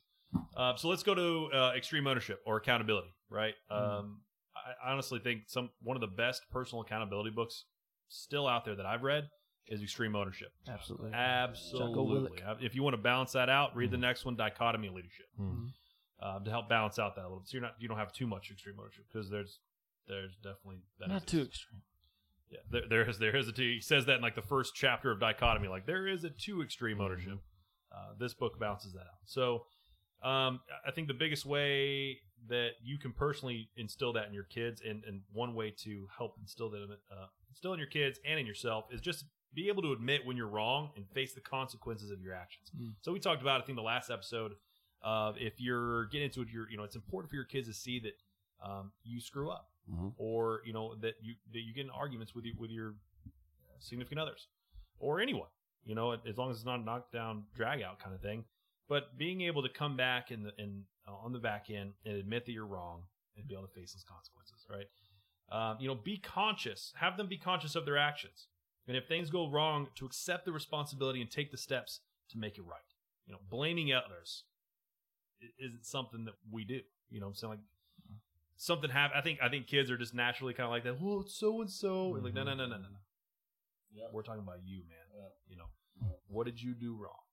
Uh, 0.56 0.76
so 0.76 0.88
let's 0.88 1.02
go 1.02 1.14
to 1.14 1.48
uh, 1.54 1.72
extreme 1.76 2.06
ownership 2.06 2.40
or 2.46 2.56
accountability. 2.56 3.14
Right. 3.30 3.54
Mm-hmm. 3.70 3.98
Um, 4.00 4.20
I 4.56 4.88
I 4.88 4.92
honestly 4.92 5.18
think 5.20 5.42
some 5.46 5.70
one 5.82 5.96
of 5.96 6.00
the 6.00 6.06
best 6.06 6.42
personal 6.50 6.82
accountability 6.82 7.30
books 7.30 7.64
still 8.08 8.46
out 8.46 8.64
there 8.64 8.74
that 8.76 8.86
I've 8.86 9.02
read 9.02 9.28
is 9.66 9.82
extreme 9.82 10.16
ownership. 10.16 10.48
Absolutely. 10.66 11.12
Absolutely. 11.12 12.40
If 12.60 12.74
you 12.74 12.82
want 12.82 12.94
to 12.94 13.02
balance 13.02 13.32
that 13.32 13.50
out, 13.50 13.76
read 13.76 13.90
the 13.90 13.98
next 13.98 14.24
one, 14.24 14.34
dichotomy 14.34 14.88
leadership, 14.88 15.26
Mhm. 15.38 15.72
um, 16.22 16.44
to 16.44 16.50
help 16.50 16.70
balance 16.70 16.98
out 16.98 17.16
that 17.16 17.22
a 17.22 17.28
little. 17.28 17.40
Bit. 17.40 17.48
So 17.48 17.54
you're 17.58 17.62
not 17.62 17.74
you 17.78 17.86
don't 17.88 17.98
have 17.98 18.12
too 18.12 18.26
much 18.26 18.50
extreme 18.50 18.76
ownership 18.80 19.04
because 19.12 19.28
there's 19.28 19.60
there's 20.06 20.34
definitely 20.36 20.80
Not 21.06 21.26
too 21.26 21.42
extreme. 21.42 21.82
Yeah, 22.50 22.58
there, 22.70 22.82
there 22.88 23.08
is 23.08 23.18
there 23.18 23.36
is 23.36 23.48
a 23.48 23.52
two. 23.52 23.62
He 23.62 23.80
says 23.80 24.06
that 24.06 24.16
in 24.16 24.22
like 24.22 24.34
the 24.34 24.42
first 24.42 24.74
chapter 24.74 25.10
of 25.10 25.20
dichotomy. 25.20 25.68
Like 25.68 25.86
there 25.86 26.06
is 26.06 26.24
a 26.24 26.30
too 26.30 26.62
extreme 26.62 27.00
ownership. 27.00 27.38
Uh, 27.92 28.12
this 28.18 28.34
book 28.34 28.58
balances 28.58 28.92
that 28.92 29.00
out. 29.00 29.20
So, 29.24 29.64
um, 30.22 30.60
I 30.86 30.90
think 30.90 31.08
the 31.08 31.14
biggest 31.14 31.46
way 31.46 32.18
that 32.48 32.72
you 32.82 32.98
can 32.98 33.12
personally 33.12 33.68
instill 33.76 34.12
that 34.12 34.28
in 34.28 34.34
your 34.34 34.44
kids, 34.44 34.82
and, 34.86 35.02
and 35.04 35.22
one 35.32 35.54
way 35.54 35.74
to 35.84 36.06
help 36.16 36.36
instill 36.40 36.70
that 36.70 36.82
uh, 37.10 37.26
instill 37.50 37.72
in 37.72 37.78
your 37.78 37.88
kids 37.88 38.18
and 38.26 38.38
in 38.38 38.46
yourself 38.46 38.86
is 38.92 39.00
just 39.00 39.24
be 39.54 39.68
able 39.68 39.82
to 39.82 39.92
admit 39.92 40.24
when 40.24 40.36
you're 40.36 40.48
wrong 40.48 40.90
and 40.96 41.06
face 41.10 41.34
the 41.34 41.40
consequences 41.40 42.10
of 42.10 42.20
your 42.20 42.34
actions. 42.34 42.70
Mm. 42.78 42.94
So 43.00 43.12
we 43.12 43.20
talked 43.20 43.42
about 43.42 43.62
I 43.62 43.64
think 43.64 43.76
the 43.76 43.82
last 43.82 44.10
episode 44.10 44.52
of 45.02 45.36
if 45.38 45.60
you're 45.60 46.06
getting 46.06 46.26
into 46.26 46.42
it, 46.42 46.48
you're 46.52 46.70
you 46.70 46.76
know 46.76 46.84
it's 46.84 46.96
important 46.96 47.30
for 47.30 47.36
your 47.36 47.44
kids 47.44 47.68
to 47.68 47.74
see 47.74 48.00
that 48.00 48.14
um, 48.64 48.92
you 49.04 49.20
screw 49.20 49.50
up 49.50 49.68
Mhm. 49.90 50.14
or 50.18 50.62
you 50.64 50.72
know 50.72 50.94
that 50.96 51.14
you 51.22 51.34
that 51.52 51.60
you 51.60 51.72
get 51.72 51.86
in 51.86 51.90
arguments 51.90 52.34
with 52.34 52.44
you 52.44 52.54
with 52.58 52.70
your 52.70 52.94
significant 53.78 54.20
others 54.20 54.48
or 54.98 55.20
anyone 55.20 55.48
you 55.84 55.94
know 55.94 56.12
as 56.12 56.36
long 56.36 56.50
as 56.50 56.56
it's 56.56 56.66
not 56.66 56.80
a 56.80 56.82
knockdown 56.82 57.44
drag 57.54 57.82
out 57.82 57.98
kind 57.98 58.14
of 58.14 58.20
thing. 58.20 58.44
But 58.88 59.18
being 59.18 59.42
able 59.42 59.62
to 59.62 59.68
come 59.68 59.96
back 59.96 60.28
the 60.28 60.52
in 60.58 60.84
uh, 61.06 61.14
on 61.14 61.32
the 61.32 61.38
back 61.38 61.70
end 61.70 61.94
and 62.04 62.16
admit 62.16 62.46
that 62.46 62.52
you're 62.52 62.66
wrong 62.66 63.04
and 63.36 63.46
be 63.46 63.54
able 63.54 63.66
to 63.66 63.72
face 63.74 63.92
those 63.92 64.04
consequences 64.04 64.66
right? 64.68 64.86
Um, 65.50 65.78
you 65.80 65.88
know 65.88 65.94
be 65.94 66.18
conscious. 66.18 66.92
Have 66.96 67.16
them 67.16 67.26
be 67.28 67.38
conscious 67.38 67.74
of 67.74 67.84
their 67.86 67.96
actions. 67.98 68.48
And 68.86 68.96
if 68.96 69.06
things 69.06 69.28
go 69.30 69.50
wrong 69.50 69.88
to 69.96 70.06
accept 70.06 70.46
the 70.46 70.52
responsibility 70.52 71.20
and 71.20 71.30
take 71.30 71.50
the 71.50 71.58
steps 71.58 72.00
to 72.30 72.38
make 72.38 72.56
it 72.58 72.62
right. 72.62 72.80
You 73.26 73.32
know 73.32 73.40
blaming 73.48 73.92
others 73.92 74.44
isn't 75.58 75.84
something 75.84 76.24
that 76.24 76.34
we 76.50 76.64
do. 76.64 76.80
You 77.10 77.20
know 77.20 77.28
i'm 77.28 77.34
saying? 77.34 77.50
Like 77.52 77.60
something 78.58 78.90
happen. 78.90 79.16
I 79.16 79.22
think 79.22 79.38
I 79.42 79.48
think 79.48 79.66
kids 79.66 79.90
are 79.90 79.96
just 79.96 80.12
naturally 80.14 80.52
kind 80.52 80.66
of 80.66 80.70
like 80.70 80.84
that. 80.84 81.00
Well, 81.00 81.20
it's 81.22 81.34
so 81.34 81.60
and 81.62 81.70
so. 81.70 82.08
Like 82.10 82.34
no, 82.34 82.42
no, 82.44 82.54
no, 82.54 82.66
no, 82.66 82.76
no, 82.76 82.82
no. 82.82 82.98
Yeah. 83.94 84.04
We're 84.12 84.22
talking 84.22 84.42
about 84.42 84.58
you, 84.64 84.82
man. 84.86 85.06
Yeah. 85.16 85.28
You 85.48 85.56
know, 85.56 86.10
what 86.26 86.44
did 86.44 86.60
you 86.60 86.74
do 86.74 86.94
wrong? 86.94 87.24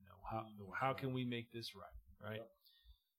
You 0.00 0.06
know, 0.06 0.18
how 0.28 0.44
how 0.88 0.92
can 0.92 1.12
we 1.12 1.24
make 1.24 1.52
this 1.52 1.72
right? 1.76 2.30
Right. 2.30 2.40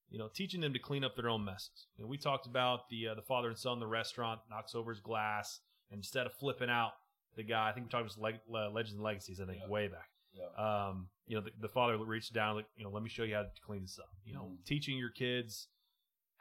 You 0.10 0.20
know, 0.20 0.28
teaching 0.34 0.62
them 0.62 0.74
to 0.74 0.80
clean 0.80 1.04
up 1.04 1.16
their 1.16 1.30
own 1.30 1.46
messes. 1.46 1.88
You 1.98 2.04
know, 2.04 2.08
we 2.10 2.18
talked 2.18 2.46
about 2.46 2.90
the 2.90 3.08
uh, 3.10 3.16
the 3.16 3.22
father 3.22 3.48
and 3.48 3.58
son, 3.58 3.80
the 3.80 3.88
restaurant 3.88 4.42
knocks 4.50 4.76
over 4.76 4.92
his 4.92 5.00
glass, 5.00 5.62
and 5.90 5.98
instead 5.98 6.26
of 6.26 6.34
flipping 6.34 6.70
out 6.70 6.92
the 7.36 7.44
guy, 7.44 7.70
I 7.70 7.74
think 7.74 7.86
we 7.88 7.90
talked 7.90 8.06
about 8.12 8.22
leg, 8.24 8.36
uh, 8.54 8.70
Legends 8.70 8.94
and 8.94 9.04
Legacies. 9.04 9.40
I 9.42 9.46
think 9.46 9.60
way 9.68 9.88
back. 9.88 10.10
Um, 10.58 11.08
you 11.28 11.36
know, 11.36 11.42
the, 11.42 11.52
the 11.62 11.70
father 11.70 11.98
reached 11.98 12.34
down, 12.34 12.56
like, 12.58 12.66
you 12.76 12.84
know, 12.84 12.90
let 12.92 13.02
me 13.04 13.10
show 13.10 13.24
you 13.24 13.36
how 13.36 13.44
to 13.44 13.50
clean 13.66 13.82
this 13.84 13.98
up. 14.00 14.10
You 14.26 14.34
know, 14.34 14.44
Mhm. 14.52 14.66
teaching 14.66 14.98
your 14.98 15.10
kids 15.10 15.70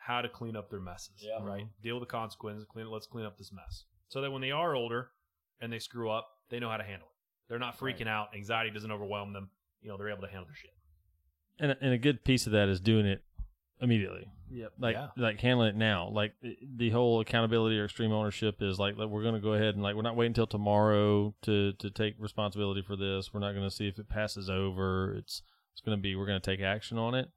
how 0.07 0.21
to 0.21 0.29
clean 0.29 0.55
up 0.57 0.69
their 0.71 0.81
messes. 0.81 1.17
Yeah. 1.21 1.43
Right. 1.43 1.63
Mm-hmm. 1.63 1.83
Deal 1.83 1.99
with 1.99 2.09
the 2.09 2.13
consequences. 2.13 2.67
Clean. 2.71 2.87
Let's 2.91 3.07
clean 3.07 3.25
up 3.25 3.39
this 3.39 3.53
mess, 3.53 3.85
so 4.09 4.21
that 4.21 4.31
when 4.31 4.43
they 4.43 4.51
are 4.51 4.75
older 4.75 5.11
and 5.61 5.73
they 5.73 5.79
screw 5.79 6.11
up, 6.11 6.29
they 6.51 6.59
know 6.61 6.69
how 6.71 6.77
to 6.77 6.85
handle 6.85 7.09
it. 7.09 7.49
They're 7.49 7.59
not 7.59 7.79
freaking 7.79 8.09
out. 8.09 8.29
Anxiety 8.35 8.71
doesn't 8.71 8.91
overwhelm 8.91 9.33
them. 9.33 9.51
You 9.81 9.89
know, 9.91 9.97
they're 9.97 10.11
able 10.11 10.23
to 10.23 10.29
handle 10.29 10.47
their 10.47 10.55
shit. 10.55 10.71
And 11.59 11.73
a- 11.73 11.79
and 11.85 11.93
a 11.93 11.99
good 11.99 12.25
piece 12.25 12.47
of 12.47 12.53
that 12.53 12.69
is 12.69 12.81
doing 12.81 13.07
it 13.07 13.23
immediately. 13.81 14.27
Yep. 14.51 14.73
like 14.79 14.95
Yeah. 14.95 15.09
like 15.17 15.41
handling 15.41 15.71
it 15.71 15.77
now 15.77 16.09
like 16.11 16.35
the- 16.41 16.57
the 16.77 16.91
whole 16.91 17.21
accountability 17.21 17.79
or 17.79 17.85
extreme 17.87 18.13
ownership 18.13 18.63
is 18.63 18.79
like, 18.79 18.97
like 18.97 19.09
we're 19.09 19.23
going 19.23 19.35
to 19.35 19.41
go 19.41 19.55
ahead 19.55 19.75
and 19.75 19.83
like 19.83 19.97
we're 19.97 20.03
not 20.03 20.15
waiting 20.17 20.31
until 20.31 20.47
tomorrow 20.47 21.35
to 21.43 21.73
to 21.73 21.91
take 21.91 22.15
responsibility 22.19 22.83
for 22.83 22.95
this 22.95 23.33
we're 23.35 23.41
not 23.41 23.53
going 23.53 23.69
to 23.69 23.75
see 23.75 23.89
if 23.89 23.99
it 23.99 24.09
passes 24.09 24.49
over 24.51 25.15
it's 25.17 25.43
it's 25.73 25.81
going 25.81 25.97
to 25.97 26.01
be 26.01 26.15
we're 26.15 26.27
going 26.27 26.41
to 26.41 26.45
take 26.51 26.61
action 26.61 26.99
on 26.99 27.15
it 27.15 27.31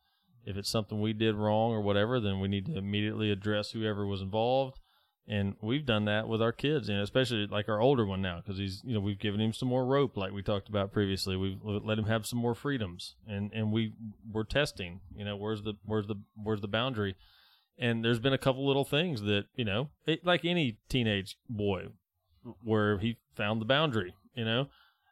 if 0.47 0.57
it's 0.57 0.69
something 0.69 0.99
we 0.99 1.13
did 1.13 1.35
wrong 1.35 1.71
or 1.71 1.81
whatever 1.81 2.19
then 2.19 2.39
we 2.39 2.47
need 2.47 2.65
to 2.65 2.77
immediately 2.77 3.31
address 3.31 3.71
whoever 3.71 4.05
was 4.05 4.21
involved 4.21 4.79
and 5.27 5.55
we've 5.61 5.85
done 5.85 6.05
that 6.05 6.29
with 6.29 6.41
our 6.41 6.53
kids, 6.53 6.87
know, 6.87 7.01
especially 7.01 7.47
like 7.47 7.67
our 7.67 7.81
older 7.81 8.05
one 8.05 8.21
now, 8.21 8.37
because 8.37 8.57
he's, 8.57 8.81
you 8.85 8.93
know, 8.93 9.01
we've 9.01 9.19
given 9.19 9.41
him 9.41 9.51
some 9.51 9.67
more 9.67 9.85
rope, 9.85 10.15
like 10.15 10.31
we 10.31 10.41
talked 10.41 10.69
about 10.69 10.93
previously. 10.93 11.35
We've 11.35 11.59
let 11.61 11.99
him 11.99 12.05
have 12.05 12.25
some 12.25 12.39
more 12.39 12.55
freedoms, 12.55 13.15
and 13.27 13.51
and 13.51 13.73
we 13.73 13.93
we're 14.31 14.45
testing, 14.45 15.01
you 15.13 15.25
know, 15.25 15.35
where's 15.35 15.63
the 15.63 15.73
where's 15.83 16.07
the 16.07 16.15
where's 16.41 16.61
the 16.61 16.69
boundary, 16.69 17.15
and 17.77 18.05
there's 18.05 18.19
been 18.19 18.31
a 18.31 18.37
couple 18.37 18.65
little 18.65 18.85
things 18.85 19.21
that 19.23 19.47
you 19.55 19.65
know, 19.65 19.89
it, 20.05 20.25
like 20.25 20.45
any 20.45 20.77
teenage 20.87 21.35
boy, 21.49 21.87
where 22.63 22.97
he 22.99 23.17
found 23.35 23.59
the 23.59 23.65
boundary, 23.65 24.15
you 24.33 24.45
know, 24.45 24.69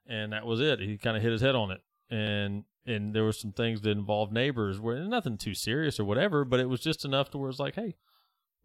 and 0.07 0.31
that 0.31 0.45
was 0.45 0.61
it. 0.61 0.79
He 0.79 0.97
kind 0.97 1.17
of 1.17 1.23
hit 1.23 1.33
his 1.33 1.41
head 1.41 1.55
on 1.55 1.71
it, 1.71 1.81
and 2.09 2.63
and 2.85 3.13
there 3.13 3.23
were 3.23 3.31
some 3.31 3.51
things 3.51 3.81
that 3.81 3.89
involved 3.91 4.31
neighbors 4.31 4.79
where 4.79 4.97
nothing 4.99 5.37
too 5.37 5.53
serious 5.53 5.99
or 5.99 6.05
whatever, 6.05 6.45
but 6.45 6.59
it 6.59 6.69
was 6.69 6.81
just 6.81 7.05
enough 7.05 7.29
to 7.31 7.37
where 7.37 7.49
it's 7.49 7.59
like, 7.59 7.75
hey, 7.75 7.95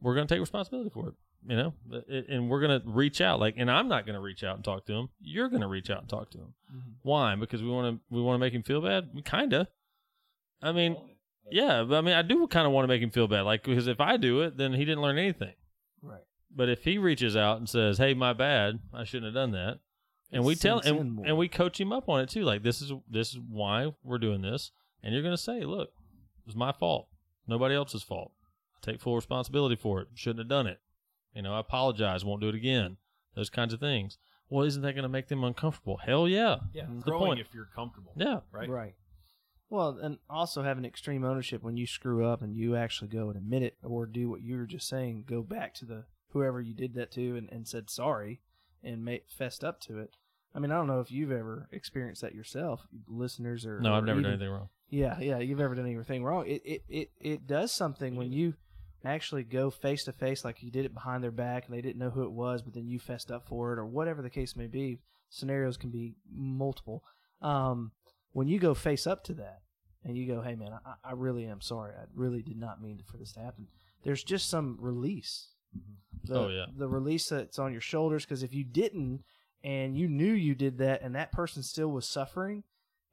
we're 0.01 0.15
going 0.15 0.27
to 0.27 0.35
take 0.35 0.41
responsibility 0.41 0.91
for 0.91 1.09
it 1.09 1.15
you 1.49 1.57
know? 1.57 1.73
And 2.29 2.51
we're 2.51 2.61
going 2.61 2.81
to 2.81 2.87
reach 2.89 3.21
out 3.21 3.41
like 3.41 3.55
and 3.57 3.71
i'm 3.71 3.89
not 3.89 4.05
going 4.05 4.15
to 4.15 4.21
reach 4.21 4.45
out 4.45 4.57
and 4.57 4.65
talk 4.65 4.85
to 4.87 4.93
him. 4.93 5.09
You're 5.23 5.49
going 5.49 5.63
to 5.63 5.69
reach 5.69 5.91
out 5.91 6.01
and 6.01 6.09
talk 6.09 6.31
to 6.33 6.39
him. 6.39 6.55
Mhm. 6.71 6.81
why? 7.03 7.35
Because 7.35 7.63
we 7.63 7.71
want 7.71 7.97
to 7.97 8.15
we 8.15 8.21
want 8.21 8.35
to 8.35 8.39
make 8.41 8.53
him 8.53 8.63
feel 8.63 8.81
bad? 8.81 9.09
Kind 9.25 9.53
of 9.53 9.67
i 10.63 10.73
mean 10.73 10.95
yeah 11.51 11.83
but 11.83 11.97
i 11.97 12.01
mean 12.03 12.13
i 12.15 12.21
do 12.21 12.47
kind 12.47 12.67
of 12.67 12.73
want 12.75 12.85
to 12.85 12.89
make 12.89 13.01
him 13.01 13.11
feel 13.11 13.27
bad 13.27 13.43
like 13.43 13.63
because 13.65 13.87
if 13.87 13.99
i 13.99 14.19
do 14.19 14.43
it 14.43 14.59
then 14.59 14.75
he 14.75 14.85
didn't 14.85 15.01
learn 15.01 15.17
anything. 15.17 15.55
Right. 16.03 16.21
but 16.55 16.69
if 16.69 16.85
he 16.85 16.99
reaches 16.99 17.35
out 17.35 17.57
and 17.57 17.67
says 17.67 17.97
hey 17.97 18.13
my 18.13 18.35
bad 18.35 18.81
i 18.93 19.05
shouldn't 19.05 19.35
have 19.35 19.35
done 19.35 19.53
that 19.53 19.79
and 20.33 20.45
we 20.45 20.55
tell 20.55 20.79
and, 20.81 21.21
and 21.27 21.37
we 21.37 21.49
coach 21.49 21.81
him 21.81 21.93
up 21.93 22.09
on 22.09 22.21
it 22.21 22.29
too 22.29 22.43
like 22.45 22.63
this 22.63 22.81
is 22.81 22.93
this 23.09 23.31
is 23.33 23.39
why 23.49 23.93
we're 24.05 24.19
doing 24.19 24.43
this 24.43 24.71
and 25.03 25.13
you're 25.13 25.23
going 25.23 25.37
to 25.37 25.43
say 25.43 25.63
look 25.63 25.89
it 26.39 26.47
was 26.47 26.57
my 26.57 26.73
fault 26.73 27.09
nobody 27.47 27.75
else's 27.75 28.03
fault 28.03 28.33
I 28.77 28.79
take 28.93 29.01
full 29.01 29.17
responsibility 29.17 29.77
for 29.77 30.01
it 30.03 30.09
shouldn't 30.15 30.41
have 30.41 30.49
done 30.49 30.67
it 30.67 30.81
you 31.35 31.43
know, 31.43 31.55
I 31.55 31.61
apologize, 31.61 32.25
won't 32.25 32.41
do 32.41 32.49
it 32.49 32.55
again. 32.57 32.97
Those 33.37 33.51
kinds 33.51 33.73
of 33.73 33.79
things. 33.79 34.19
Well, 34.49 34.67
isn't 34.67 34.83
that 34.83 34.95
going 34.95 35.05
to 35.05 35.09
make 35.09 35.29
them 35.29 35.45
uncomfortable? 35.45 35.99
Hell 35.99 36.27
yeah. 36.27 36.57
Yeah, 36.73 36.87
Mhm. 36.87 37.05
The 37.05 37.13
point. 37.13 37.41
if 37.41 37.55
you're 37.55 37.69
comfortable. 37.73 38.13
Yeah. 38.17 38.41
right. 38.51 38.69
Right. 38.69 38.95
Well, 39.69 39.97
and 40.03 40.19
also 40.29 40.65
having 40.65 40.85
extreme 40.85 41.25
ownership 41.25 41.63
when 41.63 41.77
you 41.77 41.87
screw 41.87 42.27
up 42.27 42.43
and 42.43 42.57
you 42.57 42.75
actually 42.75 43.09
go 43.09 43.29
and 43.29 43.37
admit 43.37 43.63
it 43.63 43.77
or 43.85 44.07
do 44.07 44.29
what 44.29 44.43
you 44.43 44.57
were 44.57 44.67
just 44.67 44.89
saying, 44.89 45.25
go 45.29 45.43
back 45.43 45.73
to 45.75 45.85
the 45.85 46.05
whoever 46.31 46.61
you 46.61 46.75
did 46.75 46.95
that 46.95 47.13
to 47.13 47.37
and, 47.37 47.49
and 47.53 47.69
said 47.69 47.89
sorry 47.91 48.41
and 48.83 49.07
fessed 49.29 49.65
up 49.65 49.81
to 49.83 49.99
it. 49.99 50.17
I 50.55 50.59
mean, 50.59 50.73
I 50.73 50.75
don't 50.75 50.89
know 50.89 51.01
if 51.01 51.13
you've 51.13 51.31
ever 51.31 51.69
experienced 51.71 52.23
that 52.23 52.35
yourself, 52.35 52.87
listeners 53.07 53.65
or 53.65 53.81
No, 53.81 53.95
I've 53.95 54.05
never 54.05 54.21
done 54.21 54.33
anything 54.33 54.51
wrong. 54.51 54.69
Yeah, 54.89 55.19
yeah, 55.21 55.39
you've 55.39 55.61
ever 55.61 55.77
done 55.77 55.87
anything 55.87 56.25
wrong. 56.25 56.47
It 56.47 56.63
it 56.65 56.85
it, 56.89 57.11
it 57.21 57.47
does 57.47 57.73
something 57.73 58.17
when 58.17 58.33
you 58.33 58.55
actually 59.05 59.45
go 59.45 59.71
face 59.71 60.05
to 60.05 60.13
face, 60.13 60.45
like 60.45 60.63
you 60.63 60.71
did 60.71 60.85
it 60.85 60.93
behind 60.93 61.23
their 61.23 61.31
back 61.31 61.67
and 61.67 61.75
they 61.75 61.81
didn't 61.81 61.99
know 61.99 62.11
who 62.11 62.25
it 62.25 62.33
was, 62.33 62.63
but 62.63 62.75
then 62.75 62.89
you 62.89 62.99
fessed 62.99 63.31
up 63.31 63.47
for 63.47 63.73
it, 63.73 63.79
or 63.79 63.87
whatever 63.87 64.23
the 64.23 64.31
case 64.31 64.57
may 64.57 64.67
be. 64.67 64.99
Scenarios 65.29 65.77
can 65.77 65.91
be 65.91 66.17
multiple. 66.31 67.05
Um, 67.41 67.93
when 68.33 68.49
you 68.49 68.59
go 68.59 68.75
face 68.75 69.07
up 69.07 69.23
to 69.25 69.35
that 69.35 69.61
and 70.05 70.17
you 70.17 70.27
go, 70.27 70.43
"Hey, 70.43 70.57
man, 70.57 70.73
I, 70.85 71.11
I 71.11 71.13
really 71.13 71.47
am 71.47 71.61
sorry. 71.61 71.93
I 71.95 72.05
really 72.15 72.43
did 72.43 72.59
not 72.59 72.83
mean 72.83 73.01
for 73.07 73.17
this 73.17 73.33
to 73.35 73.41
happen." 73.41 73.69
There's 74.03 74.25
just 74.25 74.51
some 74.51 74.77
release. 74.81 75.51
The, 76.25 76.39
Oh, 76.39 76.49
yeah. 76.49 76.67
the 76.77 76.87
release 76.89 77.29
that's 77.29 77.59
on 77.59 77.73
your 77.73 77.81
shoulders 77.81 78.25
because 78.25 78.43
if 78.43 78.53
you 78.55 78.63
didn't 78.65 79.23
and 79.65 79.97
you 79.97 80.07
knew 80.09 80.33
you 80.33 80.55
did 80.55 80.79
that 80.79 81.03
and 81.03 81.15
that 81.15 81.33
person 81.33 81.63
still 81.63 81.89
was 81.89 82.07
suffering 82.07 82.63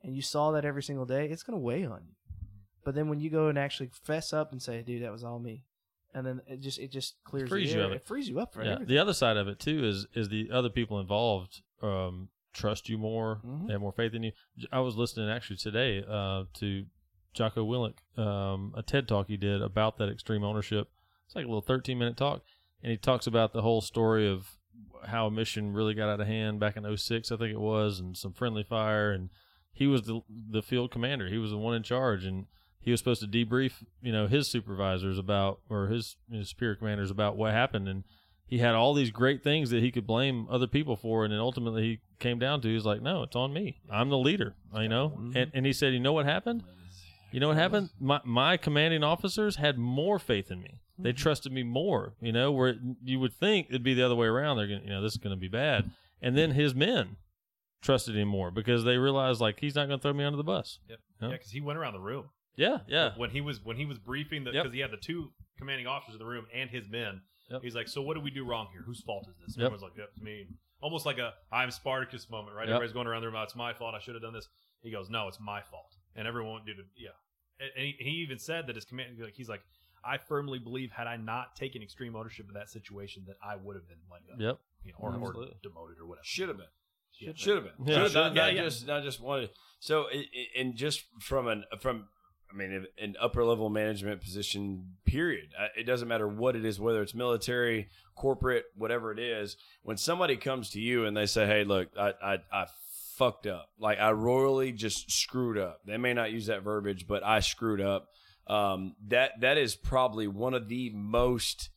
and 0.03 0.15
you 0.15 0.21
saw 0.21 0.51
that 0.51 0.65
every 0.65 0.83
single 0.83 1.05
day, 1.05 1.27
it's 1.27 1.43
going 1.43 1.57
to 1.57 1.63
weigh 1.63 1.85
on 1.85 2.01
you. 2.05 2.13
But 2.83 2.95
then 2.95 3.09
when 3.09 3.19
you 3.19 3.29
go 3.29 3.47
and 3.47 3.57
actually 3.57 3.89
fess 4.03 4.31
up 4.33 4.51
and 4.51 4.61
say, 4.61 4.81
"Dude, 4.81 5.03
that 5.03 5.11
was 5.11 5.23
all 5.23 5.39
me," 5.39 5.65
and 6.13 6.25
then 6.25 6.41
it 6.47 6.61
just 6.61 6.79
it 6.79 6.89
just 6.91 7.15
clears 7.25 7.49
frees 7.49 7.69
the 7.69 7.75
you 7.75 7.81
air. 7.81 7.87
of 7.87 7.91
it. 7.93 7.95
It 7.97 8.05
frees 8.05 8.29
you 8.29 8.39
up 8.39 8.53
for 8.53 8.63
Yeah. 8.63 8.73
everything. 8.73 8.87
The 8.95 8.99
other 8.99 9.13
side 9.13 9.35
of 9.37 9.47
it 9.49 9.59
too 9.59 9.83
is 9.83 10.05
is 10.13 10.29
the 10.29 10.49
other 10.51 10.69
people 10.69 10.99
involved 10.99 11.61
um, 11.81 12.29
trust 12.53 12.87
you 12.89 12.97
more, 12.97 13.39
Mhm. 13.45 13.67
they 13.67 13.73
have 13.73 13.81
more 13.81 13.91
faith 13.91 14.13
in 14.13 14.23
you. 14.23 14.31
I 14.71 14.79
was 14.79 14.95
listening 14.95 15.29
actually 15.29 15.57
today 15.57 16.03
uh, 16.07 16.45
to 16.55 16.85
Jocko 17.33 17.65
Willink, 17.67 17.97
um, 18.17 18.73
a 18.75 18.81
TED 18.81 19.07
talk 19.07 19.27
he 19.27 19.37
did 19.37 19.61
about 19.61 19.97
that 19.97 20.09
extreme 20.09 20.43
ownership. 20.43 20.89
It's 21.27 21.35
like 21.35 21.45
a 21.45 21.47
little 21.47 21.61
13 21.61 21.97
minute 21.99 22.17
talk, 22.17 22.41
and 22.81 22.89
he 22.91 22.97
talks 22.97 23.27
about 23.27 23.53
the 23.53 23.61
whole 23.61 23.81
story 23.81 24.27
of 24.27 24.47
how 25.05 25.27
a 25.27 25.31
mission 25.31 25.73
really 25.73 25.93
got 25.93 26.09
out 26.09 26.19
of 26.21 26.27
hand 26.27 26.59
back 26.59 26.75
in 26.77 26.97
06, 26.97 27.31
I 27.31 27.37
think 27.37 27.53
it 27.53 27.59
was, 27.59 27.99
and 27.99 28.17
some 28.17 28.33
friendly 28.33 28.63
fire, 28.63 29.11
and 29.11 29.29
he 29.71 29.87
was 29.87 30.03
the 30.03 30.21
the 30.49 30.61
field 30.63 30.89
commander. 30.91 31.27
He 31.29 31.37
was 31.37 31.51
the 31.51 31.57
one 31.57 31.75
in 31.75 31.83
charge, 31.83 32.23
and 32.25 32.45
he 32.79 32.91
was 32.91 32.99
supposed 33.01 33.21
to 33.21 33.27
debrief, 33.27 33.83
you 34.01 34.11
know, 34.13 34.27
his 34.27 34.47
supervisors 34.49 35.17
about 35.19 35.59
or 35.69 35.87
his, 35.87 36.15
his 36.31 36.49
superior 36.49 36.75
commanders 36.75 37.11
about 37.11 37.35
what 37.37 37.51
happened, 37.51 37.87
and 37.89 38.03
he 38.45 38.59
had 38.59 38.75
all 38.75 38.93
these 38.93 39.11
great 39.11 39.43
things 39.43 39.69
that 39.71 39.83
he 39.83 39.91
could 39.91 40.07
blame 40.07 40.47
other 40.49 40.67
people 40.67 40.95
for, 40.95 41.25
and 41.25 41.33
then 41.33 41.39
ultimately 41.41 41.81
he 41.83 41.99
came 42.19 42.39
down 42.39 42.61
to 42.61 42.69
he's 42.73 42.85
like, 42.85 43.01
no, 43.01 43.23
it's 43.23 43.35
on 43.35 43.51
me. 43.53 43.81
I'm 43.91 44.07
the 44.09 44.17
leader, 44.17 44.55
you 44.73 44.87
know. 44.87 45.09
Mhm. 45.09 45.35
And 45.35 45.51
and 45.53 45.65
he 45.65 45.73
said, 45.73 45.93
you 45.93 45.99
know 45.99 46.13
what 46.13 46.25
happened? 46.25 46.63
You 47.31 47.41
know 47.41 47.49
what 47.49 47.57
happened? 47.57 47.89
My 47.99 48.21
my 48.23 48.55
commanding 48.55 49.03
officers 49.03 49.57
had 49.57 49.77
more 49.77 50.17
faith 50.17 50.49
in 50.49 50.61
me. 50.61 50.79
They 50.99 51.09
mm-hmm. 51.11 51.17
trusted 51.17 51.51
me 51.51 51.63
more. 51.63 52.13
You 52.21 52.31
know, 52.31 52.51
where 52.51 52.75
you 53.03 53.19
would 53.19 53.33
think 53.33 53.67
it'd 53.69 53.83
be 53.83 53.93
the 53.93 54.03
other 54.03 54.15
way 54.15 54.27
around. 54.27 54.57
They're 54.57 54.67
gonna, 54.67 54.81
you 54.83 54.89
know, 54.89 55.01
this 55.01 55.13
is 55.13 55.19
going 55.19 55.35
to 55.35 55.39
be 55.39 55.47
bad. 55.47 55.91
And 56.21 56.37
then 56.37 56.51
his 56.51 56.73
men 56.73 57.17
trusted 57.81 58.15
it 58.15 58.25
more 58.25 58.51
because 58.51 58.83
they 58.83 58.97
realized, 58.97 59.39
like 59.39 59.59
he's 59.59 59.75
not 59.75 59.87
going 59.87 59.99
to 59.99 60.01
throw 60.01 60.13
me 60.13 60.23
under 60.23 60.37
the 60.37 60.43
bus. 60.43 60.79
Yep. 60.89 60.99
Yeah. 61.21 61.27
Yeah, 61.27 61.33
because 61.33 61.51
he 61.51 61.61
went 61.61 61.79
around 61.79 61.93
the 61.93 61.99
room. 61.99 62.25
Yeah, 62.55 62.79
yeah. 62.87 63.11
When 63.15 63.29
he 63.29 63.39
was 63.39 63.63
when 63.63 63.77
he 63.77 63.85
was 63.85 63.99
briefing 63.99 64.43
because 64.43 64.65
Yep. 64.65 64.73
he 64.73 64.79
had 64.79 64.91
the 64.91 64.97
two 64.97 65.31
commanding 65.57 65.87
officers 65.87 66.15
in 66.15 66.19
the 66.19 66.25
room 66.25 66.47
and 66.53 66.69
his 66.69 66.89
men. 66.89 67.21
Yep. 67.51 67.61
He's 67.61 67.75
like, 67.75 67.87
so 67.87 68.01
what 68.01 68.15
did 68.15 68.23
we 68.23 68.31
do 68.31 68.45
wrong 68.45 68.67
here? 68.73 68.81
Whose 68.81 69.01
fault 69.01 69.27
is 69.29 69.35
this? 69.45 69.55
Yep. 69.55 69.65
Everyone's 69.65 69.83
like, 69.83 69.97
yep, 69.97 70.09
it's 70.11 70.21
me. 70.21 70.47
Almost 70.81 71.05
like 71.05 71.17
a 71.17 71.33
I'm 71.51 71.71
Spartacus 71.71 72.29
moment, 72.29 72.55
right? 72.55 72.67
Yep. 72.67 72.75
Everybody's 72.75 72.93
going 72.93 73.07
around 73.07 73.21
there 73.21 73.29
about 73.29 73.45
it's 73.45 73.55
my 73.55 73.73
fault. 73.73 73.95
I 73.95 73.99
should 73.99 74.15
have 74.15 74.23
done 74.23 74.33
this. 74.33 74.47
He 74.81 74.91
goes, 74.91 75.09
no, 75.09 75.27
it's 75.27 75.39
my 75.39 75.61
fault, 75.61 75.95
and 76.15 76.27
everyone 76.27 76.61
did 76.65 76.79
it. 76.79 76.85
Yeah, 76.95 77.09
and 77.59 77.69
and 77.75 77.85
he, 77.85 77.95
he 77.99 78.09
even 78.21 78.39
said 78.39 78.67
that 78.67 78.75
his 78.75 78.85
command, 78.85 79.17
like 79.19 79.33
he's 79.33 79.49
like, 79.49 79.61
I 80.07 80.17
firmly 80.17 80.59
believe 80.59 80.91
had 80.91 81.07
I 81.07 81.17
not 81.17 81.55
taken 81.55 81.81
extreme 81.81 82.15
ownership 82.15 82.47
of 82.47 82.53
that 82.55 82.69
situation, 82.69 83.23
that 83.27 83.35
I 83.43 83.55
would 83.57 83.75
have 83.75 83.87
been 83.87 83.97
let 84.11 84.21
go, 84.27 84.43
Yep. 84.43 84.59
you 84.83 84.91
know, 84.93 84.97
or, 84.99 85.09
or 85.11 85.15
Absolutely. 85.27 85.55
demoted 85.63 85.97
or 85.99 86.05
whatever. 86.07 86.23
Should 86.25 86.47
have 86.49 86.57
been. 86.57 86.67
Yeah. 87.19 87.31
Should 87.35 87.55
have 87.55 87.63
been. 87.65 87.87
Yeah. 87.87 87.93
Should've 87.95 88.11
Should- 88.11 88.15
not, 88.15 88.35
yeah, 88.35 88.51
not 88.51 88.63
just 88.63 88.87
not 88.87 89.03
just 89.03 89.19
wanted. 89.19 89.49
So, 89.79 90.03
i- 90.13 90.27
i- 90.35 90.59
and 90.59 90.75
just 90.75 91.03
from 91.19 91.47
an 91.47 91.63
from, 91.79 92.07
I 92.51 92.55
mean, 92.55 92.85
an 92.97 93.15
upper 93.19 93.43
level 93.43 93.69
management 93.69 94.21
position. 94.21 94.97
Period. 95.05 95.49
It 95.75 95.83
doesn't 95.83 96.07
matter 96.07 96.27
what 96.27 96.55
it 96.55 96.63
is, 96.63 96.79
whether 96.79 97.01
it's 97.01 97.13
military, 97.15 97.89
corporate, 98.15 98.65
whatever 98.75 99.11
it 99.11 99.19
is. 99.19 99.57
When 99.83 99.97
somebody 99.97 100.37
comes 100.37 100.69
to 100.71 100.79
you 100.79 101.05
and 101.05 101.17
they 101.17 101.25
say, 101.25 101.45
"Hey, 101.47 101.63
look, 101.63 101.89
I 101.97 102.13
I, 102.23 102.37
I 102.51 102.67
fucked 103.15 103.47
up. 103.47 103.71
Like 103.79 103.99
I 103.99 104.11
royally 104.11 104.71
just 104.71 105.09
screwed 105.11 105.57
up." 105.57 105.81
They 105.85 105.97
may 105.97 106.13
not 106.13 106.31
use 106.31 106.45
that 106.45 106.61
verbiage, 106.63 107.07
but 107.07 107.23
I 107.23 107.39
screwed 107.41 107.81
up. 107.81 108.09
Um, 108.49 108.95
that 109.07 109.41
that 109.41 109.57
is 109.57 109.75
probably 109.75 110.27
one 110.27 110.53
of 110.53 110.69
the 110.69 110.89
most 110.91 111.69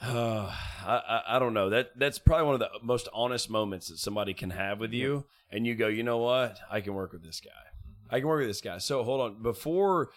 uh, 0.00 0.52
I, 0.86 0.96
I 0.96 1.36
I 1.36 1.38
don't 1.38 1.54
know 1.54 1.70
that 1.70 1.98
that's 1.98 2.18
probably 2.18 2.46
one 2.46 2.54
of 2.54 2.60
the 2.60 2.70
most 2.82 3.08
honest 3.12 3.50
moments 3.50 3.88
that 3.88 3.98
somebody 3.98 4.34
can 4.34 4.50
have 4.50 4.80
with 4.80 4.92
you, 4.92 5.24
and 5.50 5.66
you 5.66 5.74
go, 5.74 5.88
you 5.88 6.02
know 6.02 6.18
what, 6.18 6.58
I 6.70 6.80
can 6.80 6.94
work 6.94 7.12
with 7.12 7.24
this 7.24 7.40
guy. 7.40 7.50
I 8.10 8.20
can 8.20 8.28
work 8.28 8.40
with 8.40 8.48
this 8.48 8.60
guy. 8.60 8.78
So 8.78 9.02
hold 9.02 9.20
on, 9.20 9.42
before 9.42 10.10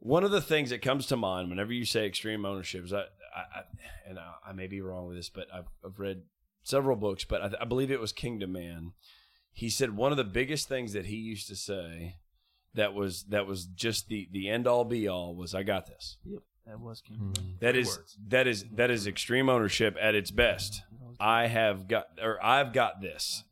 one 0.00 0.24
of 0.24 0.32
the 0.32 0.40
things 0.40 0.70
that 0.70 0.82
comes 0.82 1.06
to 1.06 1.16
mind 1.16 1.48
whenever 1.48 1.72
you 1.72 1.84
say 1.84 2.06
extreme 2.06 2.44
ownership 2.44 2.84
is 2.84 2.92
I, 2.92 3.02
I, 3.34 3.40
I 3.54 3.62
and 4.08 4.18
I, 4.18 4.32
I 4.48 4.52
may 4.52 4.66
be 4.66 4.80
wrong 4.80 5.06
with 5.06 5.16
this, 5.16 5.28
but 5.28 5.46
I've, 5.54 5.68
I've 5.84 6.00
read 6.00 6.22
several 6.64 6.96
books, 6.96 7.24
but 7.24 7.40
I, 7.40 7.62
I 7.62 7.64
believe 7.64 7.90
it 7.90 8.00
was 8.00 8.12
Kingdom 8.12 8.52
Man. 8.52 8.92
He 9.52 9.70
said 9.70 9.96
one 9.96 10.10
of 10.10 10.16
the 10.16 10.24
biggest 10.24 10.68
things 10.68 10.92
that 10.94 11.06
he 11.06 11.16
used 11.16 11.46
to 11.48 11.56
say 11.56 12.16
that 12.74 12.94
was 12.94 13.24
that 13.28 13.46
was 13.46 13.66
just 13.66 14.08
the 14.08 14.28
the 14.32 14.48
end 14.48 14.66
all 14.66 14.84
be 14.84 15.08
all 15.08 15.34
was 15.34 15.54
I 15.54 15.62
got 15.62 15.86
this. 15.86 16.16
Yep, 16.24 16.42
That 16.66 16.80
was 16.80 17.00
King. 17.00 17.34
Mhm. 17.36 17.58
That 17.60 17.72
Three 17.72 17.80
is 17.82 17.88
words. 17.96 18.18
that 18.28 18.46
is 18.46 18.64
that 18.74 18.90
is 18.90 19.06
extreme 19.06 19.48
ownership 19.48 19.96
at 20.00 20.14
its 20.14 20.30
best. 20.30 20.82
I 21.20 21.46
have 21.46 21.86
got 21.88 22.06
or 22.22 22.44
I've 22.44 22.72
got 22.72 23.00
this. 23.00 23.44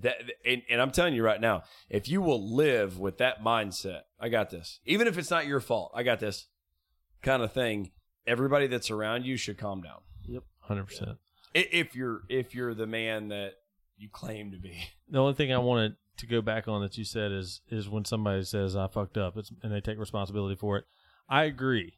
That 0.00 0.16
and, 0.46 0.62
and 0.70 0.80
I'm 0.80 0.90
telling 0.90 1.14
you 1.14 1.22
right 1.22 1.40
now, 1.40 1.64
if 1.90 2.08
you 2.08 2.22
will 2.22 2.54
live 2.54 2.98
with 2.98 3.18
that 3.18 3.42
mindset, 3.44 4.02
I 4.18 4.30
got 4.30 4.48
this. 4.48 4.80
Even 4.86 5.06
if 5.06 5.18
it's 5.18 5.30
not 5.30 5.46
your 5.46 5.60
fault, 5.60 5.92
I 5.94 6.02
got 6.02 6.18
this 6.18 6.46
kind 7.20 7.42
of 7.42 7.52
thing. 7.52 7.90
Everybody 8.26 8.68
that's 8.68 8.90
around 8.90 9.26
you 9.26 9.36
should 9.36 9.58
calm 9.58 9.82
down. 9.82 9.98
Yep, 10.26 10.44
Hundred 10.60 10.84
percent. 10.86 11.18
If 11.52 11.94
you're 11.94 12.22
if 12.30 12.54
you're 12.54 12.72
the 12.72 12.86
man 12.86 13.28
that 13.28 13.52
you 13.98 14.08
claim 14.10 14.50
to 14.52 14.56
be. 14.58 14.78
The 15.10 15.18
only 15.18 15.34
thing 15.34 15.52
I 15.52 15.58
wanted 15.58 15.90
to 15.90 15.96
go 16.26 16.40
back 16.40 16.68
on 16.68 16.82
that 16.82 16.96
you 16.96 17.04
said 17.04 17.32
is 17.32 17.60
is 17.68 17.88
when 17.88 18.04
somebody 18.04 18.42
says 18.44 18.76
I 18.76 18.88
fucked 18.88 19.16
up, 19.16 19.36
it's, 19.36 19.50
and 19.62 19.72
they 19.72 19.80
take 19.80 19.98
responsibility 19.98 20.56
for 20.56 20.76
it. 20.76 20.84
I 21.28 21.44
agree 21.44 21.94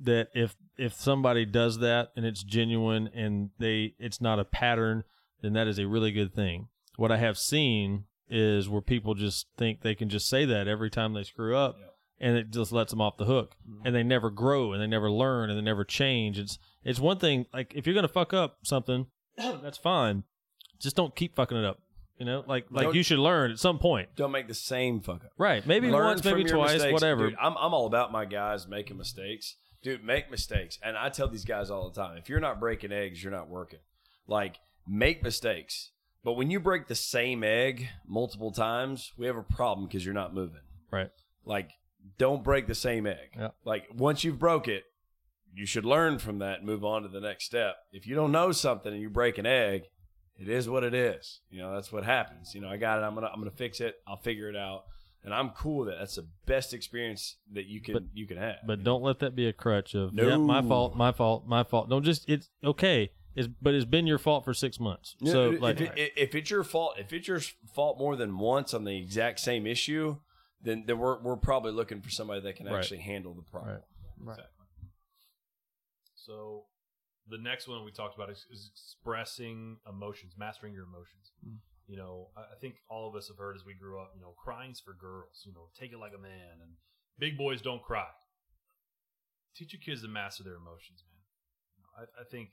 that 0.00 0.28
if 0.34 0.56
if 0.76 0.94
somebody 0.94 1.44
does 1.44 1.78
that 1.78 2.10
and 2.16 2.24
it's 2.24 2.42
genuine 2.42 3.08
and 3.14 3.50
they 3.58 3.94
it's 3.98 4.20
not 4.20 4.38
a 4.38 4.44
pattern, 4.44 5.04
then 5.42 5.52
that 5.54 5.68
is 5.68 5.78
a 5.78 5.86
really 5.86 6.12
good 6.12 6.34
thing. 6.34 6.68
What 6.96 7.12
I 7.12 7.18
have 7.18 7.38
seen 7.38 8.04
is 8.28 8.68
where 8.68 8.82
people 8.82 9.14
just 9.14 9.46
think 9.56 9.80
they 9.80 9.94
can 9.94 10.08
just 10.08 10.28
say 10.28 10.44
that 10.44 10.68
every 10.68 10.90
time 10.90 11.12
they 11.12 11.22
screw 11.22 11.56
up, 11.56 11.76
and 12.22 12.36
it 12.36 12.50
just 12.50 12.72
lets 12.72 12.92
them 12.92 13.00
off 13.00 13.16
the 13.16 13.24
hook, 13.24 13.56
mm-hmm. 13.68 13.86
and 13.86 13.94
they 13.94 14.02
never 14.02 14.30
grow 14.30 14.72
and 14.72 14.80
they 14.80 14.86
never 14.86 15.10
learn 15.10 15.50
and 15.50 15.58
they 15.58 15.62
never 15.62 15.84
change. 15.84 16.38
It's 16.38 16.58
it's 16.84 17.00
one 17.00 17.18
thing 17.18 17.46
like 17.52 17.74
if 17.74 17.86
you're 17.86 17.94
gonna 17.94 18.08
fuck 18.08 18.32
up 18.32 18.58
something, 18.62 19.06
that's 19.36 19.78
fine. 19.78 20.24
Just 20.78 20.96
don't 20.96 21.14
keep 21.14 21.34
fucking 21.34 21.58
it 21.58 21.64
up. 21.64 21.80
You 22.22 22.26
know, 22.26 22.44
like 22.46 22.66
like 22.70 22.84
Don't- 22.84 22.94
you 22.94 23.02
should 23.02 23.18
learn 23.18 23.50
at 23.50 23.58
some 23.58 23.80
point. 23.80 24.10
Don't 24.14 24.30
make 24.30 24.46
the 24.46 24.54
same 24.54 25.00
fuck 25.00 25.24
up. 25.24 25.32
Right. 25.36 25.66
Maybe 25.66 25.90
Learn 25.90 26.04
once, 26.04 26.20
from 26.20 26.36
maybe 26.36 26.48
your 26.48 26.56
twice, 26.58 26.74
mistakes. 26.74 26.92
whatever. 26.92 27.30
Dude, 27.30 27.38
I'm, 27.42 27.56
I'm 27.58 27.74
all 27.74 27.86
about 27.86 28.12
my 28.12 28.26
guys 28.26 28.68
making 28.68 28.96
mistakes. 28.96 29.56
Dude, 29.82 30.04
make 30.04 30.30
mistakes. 30.30 30.78
And 30.84 30.96
I 30.96 31.08
tell 31.08 31.26
these 31.26 31.44
guys 31.44 31.68
all 31.68 31.90
the 31.90 32.00
time 32.00 32.16
if 32.18 32.28
you're 32.28 32.38
not 32.38 32.60
breaking 32.60 32.92
eggs, 32.92 33.20
you're 33.24 33.32
not 33.32 33.48
working. 33.48 33.80
Like, 34.28 34.60
make 34.86 35.24
mistakes. 35.24 35.90
But 36.22 36.34
when 36.34 36.48
you 36.48 36.60
break 36.60 36.86
the 36.86 36.94
same 36.94 37.42
egg 37.42 37.88
multiple 38.06 38.52
times, 38.52 39.12
we 39.18 39.26
have 39.26 39.36
a 39.36 39.42
problem 39.42 39.88
because 39.88 40.04
you're 40.04 40.14
not 40.14 40.32
moving. 40.32 40.60
Right. 40.92 41.10
Like, 41.44 41.70
don't 42.18 42.44
break 42.44 42.68
the 42.68 42.76
same 42.76 43.08
egg. 43.08 43.30
Yeah. 43.36 43.48
Like, 43.64 43.88
once 43.92 44.22
you've 44.22 44.38
broke 44.38 44.68
it, 44.68 44.84
you 45.52 45.66
should 45.66 45.84
learn 45.84 46.20
from 46.20 46.38
that 46.38 46.58
and 46.58 46.66
move 46.66 46.84
on 46.84 47.02
to 47.02 47.08
the 47.08 47.20
next 47.20 47.46
step. 47.46 47.74
If 47.90 48.06
you 48.06 48.14
don't 48.14 48.30
know 48.30 48.52
something 48.52 48.92
and 48.92 49.02
you 49.02 49.10
break 49.10 49.38
an 49.38 49.46
egg, 49.46 49.86
it 50.38 50.48
is 50.48 50.68
what 50.68 50.84
it 50.84 50.94
is. 50.94 51.40
You 51.50 51.60
know, 51.60 51.74
that's 51.74 51.92
what 51.92 52.04
happens. 52.04 52.54
You 52.54 52.60
know, 52.60 52.68
I 52.68 52.76
got 52.76 52.98
it. 52.98 53.02
I'm 53.02 53.14
gonna 53.14 53.28
I'm 53.32 53.38
gonna 53.40 53.50
fix 53.50 53.80
it. 53.80 53.96
I'll 54.06 54.16
figure 54.16 54.48
it 54.48 54.56
out. 54.56 54.84
And 55.24 55.32
I'm 55.32 55.50
cool 55.50 55.78
with 55.84 55.88
that. 55.90 55.98
That's 56.00 56.16
the 56.16 56.26
best 56.46 56.74
experience 56.74 57.36
that 57.52 57.66
you 57.66 57.80
can 57.80 57.94
But- 57.94 58.02
you 58.12 58.26
can 58.26 58.38
have. 58.38 58.56
But 58.66 58.82
don't 58.82 59.02
let 59.04 59.20
that 59.20 59.36
be 59.36 59.46
a 59.46 59.52
crutch 59.52 59.94
of 59.94 60.12
No. 60.12 60.26
yeah, 60.26 60.36
my 60.36 60.62
fault, 60.62 60.96
my 60.96 61.12
fault, 61.12 61.46
my 61.46 61.62
fault. 61.62 61.88
Don't 61.88 62.02
just 62.04 62.28
it's 62.28 62.50
okay. 62.64 63.12
It's 63.36 63.46
but 63.46 63.72
it's 63.74 63.84
been 63.84 64.06
your 64.06 64.18
fault 64.18 64.44
for 64.44 64.52
six 64.52 64.80
months. 64.80 65.14
Yeah, 65.20 65.32
So 65.32 65.52
if, 65.52 65.60
like 65.60 65.80
it, 65.80 66.12
if 66.16 66.34
it's 66.34 66.50
your 66.50 66.64
fault, 66.64 66.96
if 66.98 67.12
it's 67.12 67.28
your 67.28 67.40
fault 67.74 67.98
more 67.98 68.16
than 68.16 68.36
once 68.38 68.74
on 68.74 68.84
the 68.84 68.96
exact 68.96 69.38
same 69.40 69.66
issue, 69.66 70.16
then 70.60 70.84
then 70.86 70.98
we're 70.98 71.18
we're 71.22 71.36
probably 71.36 71.72
looking 71.72 72.00
for 72.02 72.10
somebody 72.10 72.40
that 72.40 72.56
can 72.56 72.66
Right. 72.66 72.78
actually 72.78 73.00
handle 73.00 73.32
the 73.32 73.42
problem. 73.42 73.80
Right. 74.18 74.38
Right. 74.38 74.46
So 76.14 76.64
the 77.28 77.38
next 77.38 77.68
one 77.68 77.84
we 77.84 77.92
talked 77.92 78.16
about 78.16 78.30
is, 78.30 78.46
is 78.50 78.70
expressing 78.72 79.78
emotions, 79.88 80.34
mastering 80.36 80.72
your 80.72 80.84
emotions. 80.84 81.32
Mm. 81.46 81.58
You 81.86 81.96
know, 81.96 82.28
I 82.36 82.40
I 82.40 82.56
think 82.60 82.76
all 82.88 83.08
of 83.08 83.14
us 83.14 83.28
have 83.28 83.38
heard 83.38 83.56
as 83.56 83.64
we 83.64 83.74
grew 83.74 84.00
up, 84.00 84.12
you 84.14 84.20
know, 84.20 84.34
crying's 84.42 84.80
for 84.80 84.94
girls, 84.94 85.42
you 85.44 85.52
know, 85.52 85.68
take 85.78 85.92
it 85.92 85.98
like 85.98 86.12
a 86.16 86.20
man 86.20 86.60
and 86.60 86.72
big 87.18 87.36
boys 87.36 87.62
don't 87.62 87.82
cry. 87.82 88.08
Teach 89.54 89.72
your 89.72 89.80
kids 89.80 90.02
to 90.02 90.08
master 90.08 90.42
their 90.42 90.56
emotions, 90.56 91.04
man. 91.06 91.20
You 91.76 91.84
I, 91.98 92.22
I 92.22 92.24
think 92.24 92.50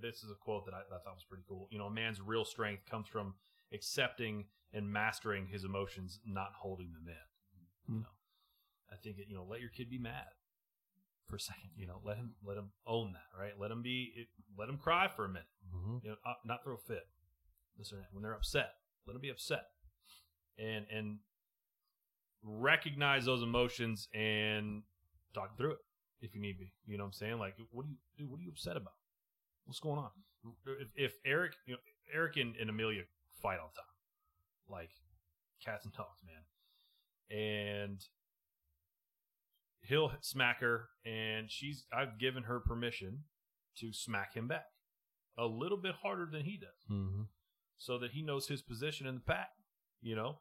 this 0.00 0.22
is 0.22 0.30
a 0.30 0.34
quote 0.34 0.64
that 0.66 0.74
I, 0.74 0.80
I 0.80 0.98
thought 1.04 1.14
was 1.14 1.24
pretty 1.28 1.44
cool. 1.48 1.68
You 1.70 1.78
know, 1.78 1.86
a 1.86 1.90
man's 1.90 2.20
real 2.20 2.44
strength 2.44 2.86
comes 2.90 3.08
from 3.08 3.34
accepting 3.72 4.46
and 4.72 4.90
mastering 4.90 5.46
his 5.46 5.64
emotions, 5.64 6.20
not 6.26 6.52
holding 6.58 6.92
them 6.92 7.06
in. 7.08 7.14
You 7.94 8.00
Mm. 8.00 8.02
know, 8.02 8.16
I 8.90 8.96
think 8.96 9.18
it, 9.18 9.28
you 9.28 9.36
know, 9.36 9.44
let 9.44 9.60
your 9.60 9.70
kid 9.70 9.88
be 9.88 9.98
mad 9.98 10.26
for 11.28 11.36
a 11.36 11.40
second. 11.40 11.70
You 11.76 11.86
know, 11.86 12.00
let 12.04 12.16
him 12.16 12.34
let 12.44 12.56
him 12.56 12.70
own 12.86 13.12
that, 13.12 13.38
right? 13.38 13.52
Let 13.58 13.70
him 13.70 13.82
be, 13.82 14.12
it, 14.16 14.28
let 14.58 14.68
him 14.68 14.78
cry 14.78 15.08
for 15.08 15.24
a 15.24 15.28
minute. 15.28 15.48
Mhm. 15.74 16.02
You 16.04 16.10
know, 16.10 16.16
uh, 16.24 16.34
not 16.44 16.62
throw 16.64 16.74
a 16.74 16.78
fit. 16.78 17.08
That. 17.78 18.06
When 18.12 18.22
they're 18.22 18.32
upset, 18.32 18.72
let 19.06 19.12
them 19.12 19.20
be 19.20 19.28
upset, 19.28 19.64
and 20.58 20.86
and 20.90 21.18
recognize 22.42 23.24
those 23.26 23.42
emotions 23.42 24.08
and 24.14 24.82
talk 25.34 25.56
through 25.58 25.72
it 25.72 25.78
if 26.20 26.34
you 26.34 26.40
need 26.40 26.58
be. 26.58 26.72
You 26.86 26.96
know 26.96 27.04
what 27.04 27.08
I'm 27.08 27.12
saying? 27.12 27.38
Like, 27.38 27.54
what 27.70 27.84
do 27.84 27.90
you 27.90 27.98
do? 28.16 28.30
What 28.30 28.40
are 28.40 28.42
you 28.42 28.50
upset 28.50 28.76
about? 28.76 28.94
What's 29.66 29.80
going 29.80 29.98
on? 29.98 30.10
If, 30.66 30.88
if 30.94 31.12
Eric, 31.26 31.52
you 31.66 31.74
know, 31.74 31.80
Eric 32.14 32.36
and, 32.36 32.54
and 32.56 32.70
Amelia 32.70 33.02
fight 33.42 33.58
all 33.58 33.72
the 33.74 33.80
time, 33.82 34.80
like 34.80 34.90
cats 35.62 35.84
and 35.84 35.92
dogs, 35.92 36.20
man, 36.24 37.36
and 37.36 38.00
he'll 39.88 40.12
smack 40.20 40.60
her, 40.60 40.88
and 41.04 41.50
she's 41.50 41.86
I've 41.92 42.18
given 42.18 42.44
her 42.44 42.60
permission 42.60 43.24
to 43.78 43.92
smack 43.92 44.34
him 44.34 44.48
back 44.48 44.66
a 45.38 45.46
little 45.46 45.76
bit 45.78 45.94
harder 46.02 46.26
than 46.30 46.44
he 46.44 46.56
does, 46.56 46.84
Mhm. 46.90 47.28
so 47.76 47.98
that 47.98 48.12
he 48.12 48.22
knows 48.22 48.48
his 48.48 48.62
position 48.62 49.06
in 49.06 49.14
the 49.16 49.20
pack. 49.20 49.50
You 50.02 50.14
know, 50.14 50.38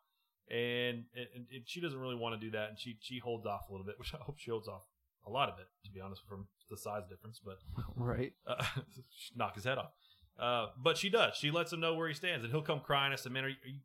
and, 0.49 1.05
and, 1.15 1.47
and 1.51 1.63
she 1.65 1.79
doesn't 1.81 1.99
really 1.99 2.15
want 2.15 2.39
to 2.39 2.45
do 2.45 2.51
that, 2.51 2.69
and 2.69 2.79
she 2.79 2.97
she 3.01 3.19
holds 3.19 3.45
off 3.45 3.67
a 3.69 3.71
little 3.71 3.85
bit, 3.85 3.95
which 3.99 4.13
I 4.13 4.17
hope 4.17 4.37
she 4.37 4.51
holds 4.51 4.67
off 4.67 4.83
a 5.25 5.29
lot 5.29 5.49
of 5.49 5.57
it, 5.59 5.67
to 5.85 5.91
be 5.91 5.99
honest, 5.99 6.21
from 6.27 6.47
the 6.69 6.77
size 6.77 7.03
difference, 7.09 7.39
but 7.43 7.57
Right. 7.95 8.33
uh, 8.45 8.63
knock 9.35 9.55
his 9.55 9.63
head 9.63 9.77
off. 9.77 9.91
Uh, 10.37 10.67
but 10.77 10.97
she 10.97 11.09
does. 11.09 11.35
She 11.37 11.49
lets 11.51 11.71
him 11.73 11.79
know 11.79 11.95
where 11.95 12.07
he 12.07 12.13
stands, 12.13 12.43
and 12.43 12.51
he'll 12.51 12.61
come 12.61 12.79
crying. 12.81 13.11
I 13.13 13.15
said, 13.15 13.31
"Man, 13.31 13.45
are 13.45 13.49
you, 13.49 13.55
are 13.63 13.69
you 13.69 13.79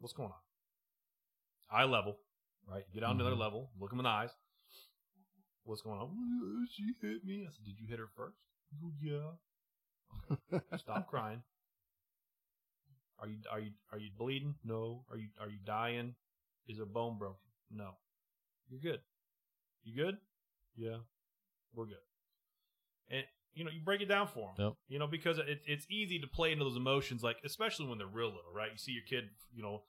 what's 0.00 0.12
going 0.12 0.30
on?" 0.30 0.38
Eye 1.70 1.84
level, 1.84 2.18
right? 2.68 2.84
Get 2.92 3.00
down 3.00 3.16
to 3.18 3.24
their 3.24 3.32
Mhm. 3.34 3.38
level. 3.38 3.70
Look 3.78 3.92
him 3.92 4.00
in 4.00 4.04
the 4.04 4.10
eyes. 4.10 4.30
What's 5.64 5.82
going 5.82 6.00
on? 6.00 6.66
She 6.70 6.94
hit 7.00 7.24
me. 7.24 7.44
I 7.46 7.50
said, 7.50 7.64
"Did 7.64 7.78
you 7.78 7.86
hit 7.88 7.98
her 7.98 8.08
first? 8.16 8.36
"Oh, 8.82 8.92
yeah. 9.00 9.32
Okay. 10.52 10.76
Stop 10.76 11.08
crying. 11.08 11.42
Are 13.18 13.28
you 13.28 13.36
are 13.50 13.60
you 13.60 13.70
are 13.92 13.98
you 13.98 14.10
bleeding? 14.18 14.56
No. 14.64 15.04
Are 15.10 15.16
you 15.16 15.28
are 15.40 15.48
you 15.48 15.58
dying? 15.64 16.14
Is 16.68 16.80
a 16.80 16.86
bone 16.86 17.18
broken? 17.18 17.36
No. 17.70 17.90
You're 18.68 18.80
good. 18.80 19.00
You 19.84 20.04
good? 20.04 20.16
Yeah. 20.76 20.98
We're 21.74 21.86
good. 21.86 21.96
And 23.10 23.24
you 23.54 23.64
know, 23.64 23.70
you 23.70 23.80
break 23.80 24.00
it 24.00 24.06
down 24.06 24.26
for 24.26 24.52
them. 24.56 24.66
Yep. 24.66 24.72
You 24.88 24.98
know, 24.98 25.06
because 25.06 25.38
it, 25.38 25.60
it's 25.66 25.86
easy 25.90 26.18
to 26.20 26.26
play 26.26 26.52
into 26.52 26.64
those 26.64 26.76
emotions, 26.76 27.22
like 27.22 27.36
especially 27.44 27.86
when 27.86 27.98
they're 27.98 28.06
real 28.06 28.28
little, 28.28 28.52
right? 28.54 28.70
You 28.72 28.78
see 28.78 28.92
your 28.92 29.04
kid, 29.04 29.28
you 29.54 29.62
know, 29.62 29.82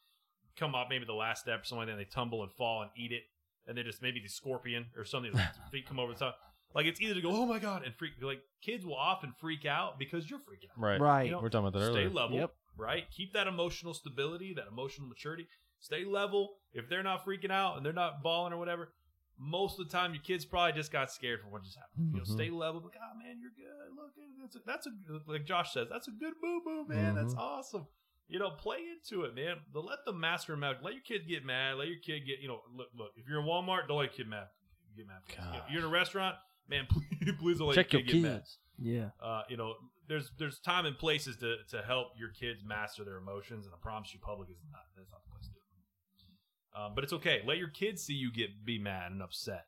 come 0.58 0.76
up 0.76 0.88
maybe 0.90 1.06
the 1.06 1.14
last 1.14 1.42
step 1.42 1.62
or 1.62 1.64
something 1.64 1.90
and 1.90 2.00
they 2.00 2.06
tumble 2.06 2.44
and 2.44 2.52
fall 2.52 2.82
and 2.82 2.92
eat 2.96 3.12
it, 3.12 3.24
and 3.68 3.78
they 3.78 3.84
just 3.84 4.02
maybe 4.02 4.20
the 4.20 4.28
scorpion 4.30 4.88
or 4.98 5.06
something, 5.06 5.32
their 5.34 5.52
feet 5.72 5.88
come 5.88 6.00
over 6.00 6.14
the 6.14 6.20
top. 6.20 6.38
Like 6.76 6.86
it's 6.88 7.00
easy 7.00 7.14
to 7.14 7.22
go, 7.22 7.30
oh 7.32 7.46
my 7.46 7.60
god, 7.60 7.84
and 7.86 7.94
freak. 7.96 8.14
Like 8.22 8.42
kids 8.62 8.86
will 8.86 8.96
often 8.96 9.34
freak 9.40 9.66
out 9.66 10.00
because 10.00 10.30
you're 10.30 10.40
freaking 10.40 10.70
out. 10.72 10.80
Right. 10.82 11.00
Right. 11.00 11.24
You 11.26 11.32
know, 11.34 11.42
We're 11.42 11.50
talking 11.50 11.68
about 11.68 11.80
that 11.80 11.92
Stay 11.92 12.00
earlier. 12.06 12.10
level, 12.10 12.38
Yep. 12.38 12.54
right? 12.78 13.04
Keep 13.12 13.34
that 13.34 13.48
emotional 13.48 13.94
stability, 13.94 14.54
that 14.56 14.66
emotional 14.72 15.08
maturity. 15.08 15.48
Stay 15.80 16.04
level. 16.06 16.56
If 16.74 16.90
they're 16.90 17.04
not 17.04 17.26
freaking 17.26 17.52
out 17.52 17.78
and 17.78 17.86
they're 17.86 17.94
not 17.94 18.24
balling 18.24 18.54
or 18.54 18.58
whatever, 18.58 18.94
most 19.38 19.80
of 19.80 19.88
the 19.88 19.92
time 19.92 20.14
your 20.14 20.24
kids 20.24 20.46
probably 20.46 20.72
just 20.74 20.92
got 20.92 21.12
scared 21.12 21.42
from 21.42 21.52
what 21.52 21.64
just 21.64 21.78
happened. 21.78 22.10
You 22.14 22.18
know, 22.20 22.24
Mhm. 22.24 22.34
stay 22.34 22.50
level. 22.50 22.82
Like, 22.82 22.96
oh 22.98 23.18
man, 23.18 23.40
you're 23.40 23.52
good. 23.52 23.96
Look, 23.96 24.12
that's 24.42 24.88
a, 24.88 24.90
that's 25.08 25.28
a 25.28 25.32
like 25.32 25.46
Josh 25.46 25.74
says, 25.74 25.88
that's 25.92 26.08
a 26.08 26.12
good 26.12 26.34
boo 26.42 26.62
boo, 26.66 26.86
man. 26.88 27.16
That's 27.16 27.34
Mhm. 27.36 27.40
awesome. 27.40 27.88
You 28.28 28.40
know, 28.40 28.50
play 28.52 28.78
into 28.94 29.26
it, 29.26 29.36
man. 29.36 29.58
But 29.72 29.86
let 29.86 30.00
the 30.06 30.14
master 30.14 30.54
him 30.54 30.64
out. 30.64 30.78
Let 30.82 30.94
your 30.94 31.04
kid 31.04 31.28
get 31.28 31.46
mad. 31.46 31.76
Let 31.78 31.88
your 31.88 32.00
kid 32.00 32.22
get, 32.26 32.40
you 32.42 32.48
know, 32.48 32.62
look, 32.76 32.88
look. 32.98 33.12
If 33.16 33.28
you're 33.28 33.40
in 33.40 33.46
Walmart, 33.46 33.88
don't 33.88 33.98
let 33.98 34.18
your 34.18 34.26
kid 34.26 34.28
mad. 34.30 34.48
Get 34.96 35.08
mad. 35.08 35.18
You 35.30 35.36
know, 35.38 35.52
Gosh. 35.52 35.62
you're 35.70 35.80
in 35.80 35.86
a 35.86 35.92
restaurant, 35.92 36.36
man. 36.70 36.88
Please, 36.92 37.34
please 37.40 37.58
don't 37.60 37.68
let 37.68 37.76
Check 37.76 37.94
your 37.94 38.02
your 38.02 38.08
kid 38.08 38.14
get 38.14 38.22
mad 38.24 38.38
kids. 38.40 38.58
Yeah. 38.80 39.10
uh, 39.22 39.44
you 39.50 39.58
know, 39.58 39.74
there's 40.08 40.32
there's 40.38 40.60
time 40.60 40.86
and 40.86 40.98
places 40.98 41.38
to, 41.38 41.58
to 41.70 41.82
help 41.84 42.08
your 42.18 42.30
kids 42.30 42.64
master 42.66 43.04
their 43.04 43.18
emotions, 43.18 43.66
and 43.66 43.74
I 43.74 43.78
promise 43.82 44.14
you, 44.14 44.20
public 44.20 44.50
is 44.50 44.58
not 44.72 44.82
that's 44.98 45.12
not 45.12 45.22
the 45.26 45.32
place 45.32 45.48
to 45.48 45.54
do 45.54 45.60
it. 45.60 46.82
Um, 46.86 46.96
but 46.96 47.04
it's 47.04 47.14
okay. 47.14 47.42
Let 47.46 47.58
your 47.58 47.70
kids 47.70 48.04
see 48.04 48.14
you 48.14 48.32
get 48.32 48.66
be 48.66 48.80
mad 48.80 49.12
and 49.12 49.22
upset, 49.22 49.66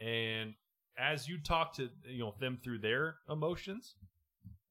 and 0.00 0.54
as 0.98 1.28
you 1.28 1.38
talk 1.38 1.74
to 1.74 1.88
you 2.08 2.20
know 2.20 2.34
them 2.40 2.58
through 2.62 2.78
their 2.78 3.16
emotions, 3.30 3.94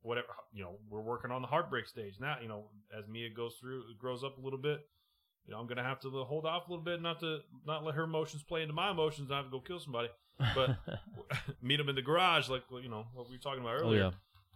whatever 0.07 0.27
you 0.53 0.63
know, 0.63 0.77
we're 0.89 1.01
working 1.01 1.31
on 1.31 1.41
the 1.41 1.47
heartbreak 1.47 1.87
stage 1.87 2.15
now. 2.19 2.37
You 2.41 2.47
know, 2.47 2.69
as 2.97 3.07
Mia 3.07 3.29
goes 3.29 3.55
through, 3.59 3.83
grows 3.99 4.23
up 4.23 4.37
a 4.37 4.41
little 4.41 4.59
bit. 4.59 4.79
You 5.45 5.53
know, 5.53 5.59
I'm 5.59 5.67
gonna 5.67 5.83
have 5.83 5.99
to 6.01 6.09
hold 6.09 6.45
off 6.45 6.67
a 6.67 6.71
little 6.71 6.83
bit, 6.83 7.01
not 7.01 7.19
to 7.19 7.39
not 7.65 7.83
let 7.83 7.95
her 7.95 8.03
emotions 8.03 8.43
play 8.43 8.61
into 8.61 8.73
my 8.73 8.91
emotions, 8.91 9.29
not 9.29 9.43
have 9.43 9.45
to 9.45 9.51
go 9.51 9.59
kill 9.59 9.79
somebody. 9.79 10.09
But 10.55 10.77
meet 11.61 11.77
them 11.77 11.89
in 11.89 11.95
the 11.95 12.01
garage, 12.01 12.49
like 12.49 12.63
you 12.81 12.89
know 12.89 13.05
what 13.13 13.29
we 13.29 13.35
were 13.35 13.41
talking 13.41 13.61
about 13.61 13.75
oh 13.75 13.85
earlier. 13.85 14.01
yeah. 14.01 14.11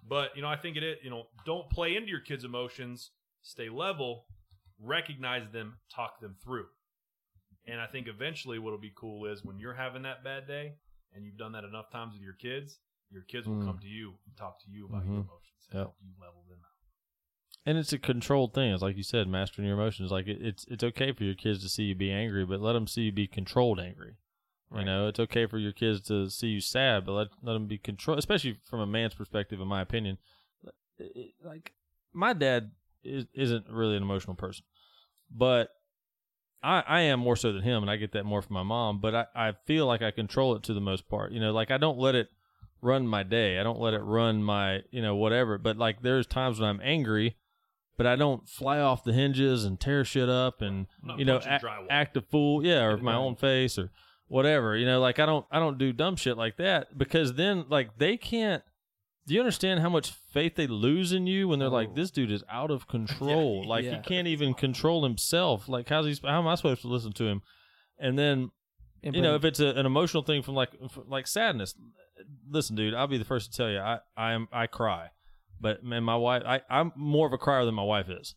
But 0.08 0.36
you 0.36 0.42
know, 0.42 0.48
I 0.48 0.56
think 0.56 0.78
it 0.78 0.84
is. 0.84 0.98
You 1.04 1.10
know, 1.10 1.28
don't 1.46 1.70
play 1.70 1.96
into 1.96 2.10
your 2.10 2.22
kids' 2.22 2.44
emotions. 2.44 3.12
Stay 3.44 3.70
level. 3.70 4.26
Recognize 4.80 5.44
them. 5.52 5.78
Talk 5.94 6.20
them 6.22 6.36
through. 6.44 6.66
And 7.68 7.80
I 7.80 7.86
think 7.86 8.08
eventually, 8.08 8.58
what'll 8.58 8.80
be 8.80 8.94
cool 8.96 9.26
is 9.26 9.44
when 9.44 9.60
you're 9.60 9.74
having 9.74 10.02
that 10.04 10.24
bad 10.24 10.48
day, 10.48 10.74
and 11.14 11.26
you've 11.26 11.38
done 11.38 11.52
that 11.52 11.64
enough 11.64 11.92
times 11.92 12.14
with 12.14 12.24
your 12.24 12.34
kids, 12.34 12.80
your 13.12 13.24
kids 13.24 13.48
will 13.48 13.56
Mm. 13.56 13.66
come 13.66 13.80
to 13.80 13.88
you 13.88 14.16
and 14.26 14.36
talk 14.38 14.60
to 14.64 14.70
you 14.72 14.86
about 14.88 15.06
your 15.06 15.14
Mhm. 15.16 15.26
emotions 15.28 15.68
and 15.70 15.78
Yep. 15.78 15.84
help 15.86 15.98
you 16.02 16.12
level 16.20 16.44
them 16.50 16.60
out. 16.64 16.68
And 17.66 17.78
it's 17.78 17.94
a 17.94 18.00
controlled 18.00 18.54
thing. 18.54 18.74
It's 18.74 18.82
like 18.82 18.98
you 18.98 19.04
said, 19.04 19.28
mastering 19.28 19.68
your 19.68 19.78
emotions. 19.78 20.12
Like 20.12 20.28
it, 20.28 20.42
it's 20.42 20.66
it's 20.66 20.84
okay 20.84 21.12
for 21.12 21.24
your 21.24 21.36
kids 21.36 21.62
to 21.64 21.70
see 21.70 21.84
you 21.84 21.96
be 21.96 22.12
angry, 22.12 22.46
but 22.46 22.60
let 22.62 22.74
them 22.74 22.88
see 22.88 23.04
you 23.04 23.12
be 23.12 23.28
controlled 23.28 23.80
angry. 23.80 24.18
You 24.74 24.86
know, 24.86 25.10
it's 25.10 25.20
okay 25.20 25.46
for 25.48 25.58
your 25.58 25.74
kids 25.74 26.00
to 26.08 26.30
see 26.30 26.48
you 26.48 26.62
sad, 26.62 27.06
but 27.06 27.12
let 27.12 27.28
let 27.44 27.54
them 27.54 27.68
be 27.68 27.78
controlled. 27.78 28.20
Especially 28.20 28.58
from 28.64 28.80
a 28.80 28.86
man's 28.88 29.14
perspective, 29.14 29.60
in 29.60 29.68
my 29.68 29.82
opinion. 29.82 30.18
It- 30.98 31.12
it- 31.16 31.34
like 31.44 31.74
my 32.14 32.32
dad 32.32 32.72
is, 33.04 33.26
isn't 33.34 33.68
really 33.68 33.98
an 33.98 34.04
emotional 34.04 34.36
person, 34.38 34.64
but 35.30 35.76
I 36.64 36.82
I 36.88 37.02
am 37.02 37.20
more 37.20 37.36
so 37.36 37.52
than 37.52 37.64
him, 37.64 37.84
and 37.84 37.92
I 37.92 37.98
get 37.98 38.14
that 38.14 38.24
more 38.26 38.42
from 38.42 38.54
my 38.54 38.64
mom. 38.64 39.00
But 39.02 39.14
I 39.14 39.26
I 39.50 39.52
feel 39.66 39.88
like 39.88 40.02
I 40.02 40.12
control 40.12 40.56
it 40.56 40.64
to 40.64 40.74
the 40.74 40.80
most 40.82 41.10
part. 41.10 41.32
You 41.34 41.42
know, 41.42 41.52
like 41.52 41.70
I 41.70 41.78
don't 41.78 41.98
let 42.00 42.16
it 42.16 42.30
run 42.82 43.08
my 43.08 43.24
day. 43.24 43.60
I 43.60 43.64
don't 43.64 43.80
let 43.80 43.94
it 43.94 44.02
run 44.02 44.44
my 44.44 44.82
you 44.92 45.02
know 45.02 45.16
whatever. 45.16 45.58
But 45.58 45.78
like 45.78 46.02
there's 46.02 46.26
times 46.28 46.60
when 46.60 46.70
I'm 46.70 46.82
angry 46.84 47.38
but 47.98 48.08
I 48.08 48.16
don't 48.16 48.50
fly 48.50 48.80
off 48.80 49.04
the 49.04 49.14
hinges 49.14 49.64
and 49.64 49.80
tear 49.80 50.04
shit 50.04 50.28
up 50.28 50.62
and 50.62 50.88
not 51.04 51.20
you 51.20 51.26
know 51.26 51.40
act, 51.46 51.64
act 51.90 52.18
a 52.18 52.22
fool, 52.22 52.66
yeah, 52.66 52.84
or 52.86 52.98
my 52.98 53.14
own 53.14 53.36
face 53.36 53.78
or 53.78 53.92
whatever. 54.28 54.76
You 54.76 54.88
know, 54.88 55.00
like 55.00 55.20
I 55.20 55.26
don't 55.28 55.46
I 55.52 55.60
don't 55.60 55.78
do 55.78 55.94
dumb 55.94 56.16
shit 56.16 56.36
like 56.38 56.58
that 56.58 56.98
because 56.98 57.34
then 57.36 57.66
like 57.70 57.98
they 58.00 58.18
can't. 58.18 58.64
Do 59.28 59.36
you 59.36 59.40
understand 59.40 59.82
how 59.82 59.90
much 59.90 60.12
faith 60.34 60.56
they 60.56 60.66
lose 60.66 61.14
in 61.14 61.28
you 61.28 61.48
when 61.48 61.60
they're 61.60 61.70
like, 61.70 61.90
Oh. 61.92 61.94
this 61.96 62.10
dude 62.10 62.32
is 62.32 62.44
out 62.50 62.72
of 62.72 62.88
control. 62.96 63.68
like 63.68 63.86
Yeah. 63.86 63.98
he 63.98 64.02
can't 64.02 64.28
even 64.28 64.56
control 64.56 65.04
himself. 65.04 65.70
Like 65.70 65.88
how's 65.90 66.08
he? 66.08 66.28
How 66.28 66.40
am 66.40 66.48
I 66.48 66.56
supposed 66.56 66.82
to 66.82 66.88
listen 66.88 67.12
to 67.14 67.26
him? 67.26 67.44
And 68.00 68.18
then 68.18 68.50
And 69.04 69.16
you 69.16 69.22
know, 69.22 69.38
but- 69.38 69.46
if 69.48 69.52
it's 69.52 69.60
a, 69.60 69.68
an 69.80 69.86
emotional 69.86 70.24
thing 70.24 70.42
from 70.42 70.56
like 70.56 70.72
f- 70.84 70.98
like 71.08 71.28
sadness, 71.28 71.76
listen, 72.50 72.76
dude, 72.76 72.94
I'll 72.94 73.08
be 73.08 73.18
the 73.18 73.26
first 73.26 73.52
to 73.52 73.58
tell 73.58 73.70
you, 73.70 73.80
I 73.80 74.00
I 74.18 74.32
am 74.34 74.48
I 74.52 74.68
cry, 74.68 75.10
but 75.60 75.84
man, 75.84 76.04
my 76.04 76.16
wife, 76.16 76.44
I 76.46 76.62
I'm 76.70 76.92
more 76.96 77.28
of 77.28 77.34
a 77.34 77.38
crier 77.38 77.66
than 77.66 77.76
my 77.76 77.84
wife 77.84 78.10
is. 78.10 78.36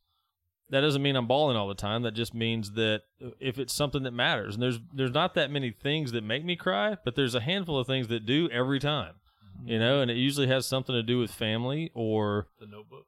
That 0.71 0.81
doesn't 0.81 1.03
mean 1.03 1.15
I'm 1.15 1.27
bawling 1.27 1.57
all 1.59 1.69
the 1.69 1.75
time. 1.75 2.03
That 2.03 2.15
just 2.15 2.33
means 2.35 2.73
that 2.73 3.03
if 3.39 3.59
it's 3.59 3.73
something 3.75 4.03
that 4.05 4.13
matters, 4.13 4.55
and 4.55 4.63
there's 4.63 4.81
there's 4.95 5.13
not 5.13 5.35
that 5.35 5.51
many 5.51 5.71
things 5.71 6.13
that 6.13 6.25
make 6.25 6.45
me 6.45 6.57
cry, 6.57 6.97
but 7.05 7.15
there's 7.17 7.35
a 7.35 7.41
handful 7.41 7.79
of 7.79 7.87
things 7.87 8.09
that 8.09 8.25
do 8.25 8.49
every 8.51 8.81
time, 8.81 9.15
you 9.65 9.79
know, 9.79 10.01
and 10.01 10.11
it 10.11 10.17
usually 10.17 10.47
has 10.49 10.65
something 10.67 10.95
to 10.95 11.03
do 11.03 11.19
with 11.19 11.31
family 11.31 11.91
or 11.95 12.49
The 12.61 12.67
Notebook. 12.67 13.07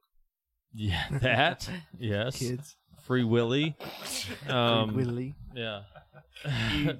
yeah 0.74 1.04
that 1.22 1.68
yes. 1.98 2.38
Kids, 2.38 2.76
free 3.02 3.24
willy, 3.24 3.74
um, 4.48 4.94
Willie, 4.94 5.34
yeah. 5.54 5.82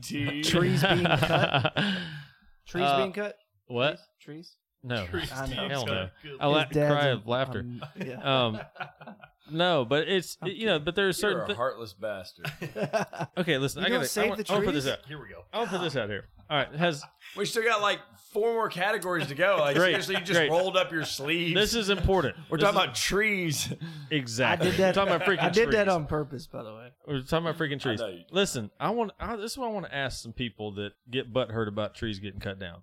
Trees 0.01 0.83
being 0.83 1.05
cut, 1.05 1.77
trees 2.67 2.85
Uh, 2.85 2.97
being 2.99 3.13
cut, 3.13 3.37
what 3.67 3.99
trees. 4.21 4.55
no 4.83 5.07
Trees 5.07 5.31
I 5.33 5.47
know. 5.47 5.69
Hell 5.69 5.87
no. 5.87 6.09
Good 6.23 6.37
I 6.41 6.47
la- 6.47 6.65
His 6.67 6.73
cry 6.77 7.07
of 7.09 7.27
laughter. 7.27 7.61
um, 7.61 7.83
yeah. 8.05 8.45
Um, 8.47 8.61
no, 9.51 9.85
but 9.85 10.09
it's 10.09 10.37
you 10.45 10.67
know, 10.67 10.79
but 10.79 10.95
there's 10.95 11.21
You're 11.21 11.31
certain. 11.33 11.45
a 11.45 11.47
thi- 11.49 11.55
heartless 11.55 11.93
bastard. 11.93 12.51
okay, 13.39 13.59
listen, 13.59 13.81
You 13.81 13.87
I 13.87 13.89
don't 13.91 13.99
gotta 13.99 14.09
save 14.09 14.33
I, 14.33 14.37
the 14.37 14.45
I 14.49 14.53
wanna 14.55 14.67
put 14.67 14.75
this 14.75 14.85
trees? 14.85 14.93
out. 14.95 15.07
Here 15.07 15.21
we 15.21 15.29
go. 15.29 15.43
I 15.53 15.59
want 15.59 15.71
to 15.71 15.79
put 15.79 15.85
this 15.85 15.97
out 15.97 16.09
here. 16.09 16.25
All 16.49 16.57
right, 16.57 16.73
has 16.77 17.03
we 17.37 17.45
still 17.45 17.65
got 17.65 17.81
like 17.83 17.99
four 18.33 18.53
more 18.53 18.69
categories 18.69 19.27
to 19.29 19.35
go. 19.35 19.57
Like 19.59 19.75
Great, 19.77 19.91
seriously, 19.91 20.15
you 20.17 20.21
just 20.21 20.33
great. 20.39 20.51
rolled 20.51 20.77
up 20.77 20.93
your 20.93 21.05
sleeves. 21.05 21.55
this 21.55 21.75
is 21.75 21.91
important. 21.91 22.37
We're 22.49 22.59
This 22.59 22.65
talking 22.67 22.79
is- 22.81 22.85
about 22.85 22.95
trees. 22.95 23.73
exactly. 24.13 24.69
I 24.69 24.71
did 24.71 24.79
that. 24.79 24.87
We're 24.89 24.93
talking 25.07 25.15
about 25.15 25.29
freaking 25.29 25.43
I 25.43 25.51
did 25.51 25.71
that 25.73 25.89
on 25.89 26.07
purpose, 26.07 26.47
by 26.47 26.63
the 26.63 26.73
way. 26.73 26.89
We're 27.09 27.21
talking 27.23 27.49
about 27.49 27.59
freaking 27.59 27.81
trees. 27.81 27.99
know 27.99 28.07
you- 28.09 28.23
Listen, 28.31 28.71
I 28.79 28.91
want. 28.91 29.11
I, 29.19 29.35
this 29.35 29.53
is 29.53 29.59
what 29.59 29.67
I 29.69 29.73
want 29.73 29.87
to 29.87 29.95
ask 29.95 30.23
some 30.23 30.33
people 30.33 30.73
that 30.75 30.93
get 31.11 31.33
butt 31.33 31.51
hurt 31.51 31.67
about 31.67 31.97
trees 31.97 32.21
getting 32.21 32.39
cut 32.41 32.61
down. 32.61 32.83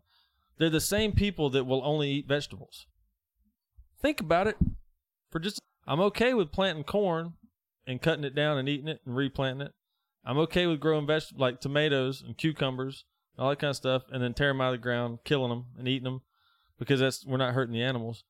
They're 0.57 0.69
the 0.69 0.79
same 0.81 1.11
people 1.13 1.49
that 1.51 1.65
will 1.65 1.83
only 1.83 2.09
eat 2.11 2.27
vegetables. 2.27 2.85
Think 4.01 4.19
about 4.19 4.47
it. 4.47 4.57
For 5.31 5.39
just, 5.39 5.59
I'm 5.87 5.99
okay 6.01 6.33
with 6.33 6.51
planting 6.51 6.83
corn 6.83 7.33
and 7.87 8.01
cutting 8.01 8.23
it 8.23 8.35
down 8.35 8.57
and 8.57 8.69
eating 8.69 8.87
it 8.87 9.01
and 9.05 9.15
replanting 9.15 9.67
it. 9.67 9.73
I'm 10.25 10.37
okay 10.39 10.67
with 10.67 10.79
growing 10.79 11.07
vegetables 11.07 11.41
like 11.41 11.59
tomatoes 11.59 12.21
and 12.25 12.37
cucumbers, 12.37 13.05
all 13.37 13.49
that 13.49 13.59
kind 13.59 13.69
of 13.71 13.75
stuff, 13.75 14.03
and 14.11 14.21
then 14.23 14.33
tearing 14.33 14.55
them 14.57 14.61
out 14.61 14.73
of 14.73 14.79
the 14.79 14.83
ground, 14.83 15.19
killing 15.25 15.49
them 15.49 15.65
and 15.77 15.87
eating 15.87 16.03
them 16.05 16.21
because 16.79 16.99
that's 16.99 17.25
we're 17.25 17.37
not 17.37 17.53
hurting 17.53 17.73
the 17.73 17.81
animals. 17.81 18.23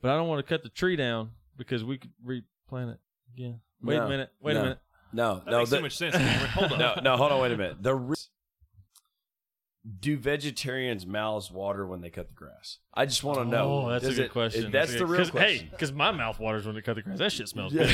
But 0.00 0.10
I 0.10 0.16
don't 0.16 0.26
want 0.28 0.44
to 0.44 0.48
cut 0.52 0.62
the 0.62 0.68
tree 0.68 0.96
down 0.96 1.30
because 1.56 1.84
we 1.84 1.98
could 1.98 2.10
replant 2.24 2.90
it 2.90 2.98
again. 3.34 3.60
Wait 3.82 3.96
No, 3.98 4.06
a 4.06 4.08
minute. 4.08 4.30
Wait 4.40 4.54
no. 4.54 4.60
a 4.60 4.62
minute. 4.62 4.78
No, 5.12 5.34
That 5.44 5.50
no, 5.50 5.58
makes 5.58 5.70
the- 5.70 5.76
so 5.76 5.82
much 5.82 5.96
sense, 5.96 6.16
Cameron. 6.16 6.48
Hold 6.50 6.72
on. 6.72 6.78
no, 6.78 6.94
no. 7.02 7.16
Hold 7.16 7.32
on, 7.32 7.40
wait 7.42 7.52
a 7.52 7.56
minute. 7.56 7.82
The 7.82 7.94
re- 7.94 8.16
do 10.00 10.16
vegetarians 10.16 11.04
mouths 11.06 11.50
water 11.50 11.86
when 11.86 12.00
they 12.00 12.10
cut 12.10 12.28
the 12.28 12.34
grass? 12.34 12.78
I 12.94 13.04
just 13.06 13.24
want 13.24 13.38
to 13.38 13.44
know. 13.44 13.84
Oh, 13.86 13.90
that's 13.90 14.04
Does 14.04 14.14
a 14.14 14.16
good 14.22 14.24
it- 14.26 14.32
question. 14.32 14.70
That's 14.70 14.94
a 14.94 14.98
the 14.98 15.06
real 15.06 15.28
question. 15.28 15.66
Hey, 15.66 15.68
because 15.70 15.92
my 15.92 16.10
mouth 16.12 16.38
waters 16.38 16.66
when 16.66 16.74
they 16.74 16.82
cut 16.82 16.94
the 16.96 17.02
grass. 17.02 17.18
That 17.18 17.32
shit 17.32 17.48
smells 17.48 17.72
good. 17.72 17.90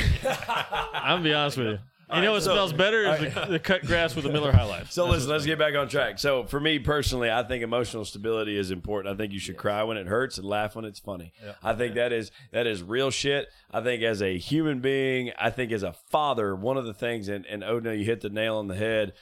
I'm 0.52 1.16
gonna 1.18 1.22
be 1.24 1.34
honest 1.34 1.56
with 1.56 1.66
you. 1.68 1.78
You 2.10 2.22
know 2.22 2.32
what 2.32 2.42
so- 2.42 2.54
smells 2.54 2.72
better 2.72 3.02
is 3.02 3.34
the, 3.34 3.46
the 3.50 3.58
cut 3.58 3.84
grass 3.84 4.14
with 4.14 4.24
the 4.24 4.32
Miller 4.32 4.50
High 4.50 4.64
Life. 4.64 4.90
So 4.90 5.06
listen, 5.06 5.28
let's 5.28 5.44
get 5.44 5.58
back 5.58 5.74
on 5.74 5.90
track. 5.90 6.18
So 6.18 6.44
for 6.44 6.58
me 6.58 6.78
personally, 6.78 7.30
I 7.30 7.42
think 7.42 7.62
emotional 7.62 8.06
stability 8.06 8.56
is 8.56 8.70
important. 8.70 9.14
I 9.14 9.18
think 9.18 9.34
you 9.34 9.38
should 9.38 9.58
cry 9.58 9.82
when 9.82 9.98
it 9.98 10.06
hurts 10.06 10.38
and 10.38 10.46
laugh 10.46 10.74
when 10.74 10.86
it's 10.86 10.98
funny. 10.98 11.34
I 11.62 11.74
think 11.74 11.96
that 11.96 12.10
is 12.14 12.30
that 12.50 12.66
is 12.66 12.82
real 12.82 13.10
shit. 13.10 13.48
I 13.70 13.82
think 13.82 14.02
as 14.02 14.22
a 14.22 14.38
human 14.38 14.80
being, 14.80 15.32
I 15.38 15.50
think 15.50 15.70
as 15.70 15.82
a 15.82 15.92
father, 15.92 16.56
one 16.56 16.78
of 16.78 16.86
the 16.86 16.94
things, 16.94 17.28
and 17.28 17.44
and 17.44 17.62
Odin, 17.62 17.98
you 17.98 18.06
hit 18.06 18.22
the 18.22 18.30
nail 18.30 18.56
on 18.56 18.68
the 18.68 18.76
head. 18.76 19.12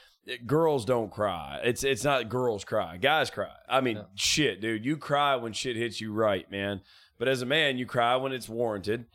Girls 0.45 0.85
don't 0.85 1.11
cry. 1.11 1.59
It's 1.63 1.83
it's 1.83 2.03
not 2.03 2.29
girls 2.29 2.65
cry. 2.65 2.97
Guys 2.97 3.29
cry. 3.29 3.51
I 3.67 3.81
mean, 3.81 4.01
shit, 4.15 4.61
dude. 4.61 4.85
You 4.85 4.97
cry 4.97 5.35
when 5.35 5.53
shit 5.53 5.75
hits 5.75 6.01
you 6.01 6.11
right, 6.13 6.49
man. 6.51 6.81
But 7.17 7.27
as 7.27 7.41
a 7.41 7.45
man, 7.45 7.77
you 7.77 7.85
cry 7.85 8.15
when 8.17 8.31
it's 8.31 8.49
warranted 8.49 9.05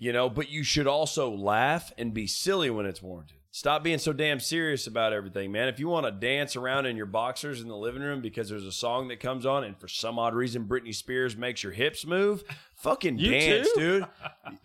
you 0.00 0.14
know, 0.14 0.30
but 0.30 0.50
you 0.50 0.64
should 0.64 0.86
also 0.86 1.30
laugh 1.30 1.92
and 1.98 2.12
be 2.12 2.26
silly 2.26 2.70
when 2.70 2.86
it's 2.86 3.02
warranted. 3.02 3.36
Stop 3.52 3.84
being 3.84 3.98
so 3.98 4.12
damn 4.12 4.40
serious 4.40 4.86
about 4.86 5.12
everything, 5.12 5.52
man. 5.52 5.68
If 5.68 5.78
you 5.78 5.88
want 5.88 6.06
to 6.06 6.12
dance 6.12 6.56
around 6.56 6.86
in 6.86 6.96
your 6.96 7.06
boxers 7.06 7.60
in 7.60 7.68
the 7.68 7.76
living 7.76 8.00
room 8.00 8.22
because 8.22 8.48
there's 8.48 8.64
a 8.64 8.72
song 8.72 9.08
that 9.08 9.20
comes 9.20 9.44
on 9.44 9.62
and 9.62 9.76
for 9.76 9.88
some 9.88 10.18
odd 10.18 10.34
reason 10.34 10.64
Britney 10.64 10.94
Spears 10.94 11.36
makes 11.36 11.62
your 11.62 11.72
hips 11.72 12.06
move, 12.06 12.44
fucking 12.82 13.18
You 13.18 13.30
dance, 13.30 13.68
too? 13.74 13.80
dude. 13.80 14.06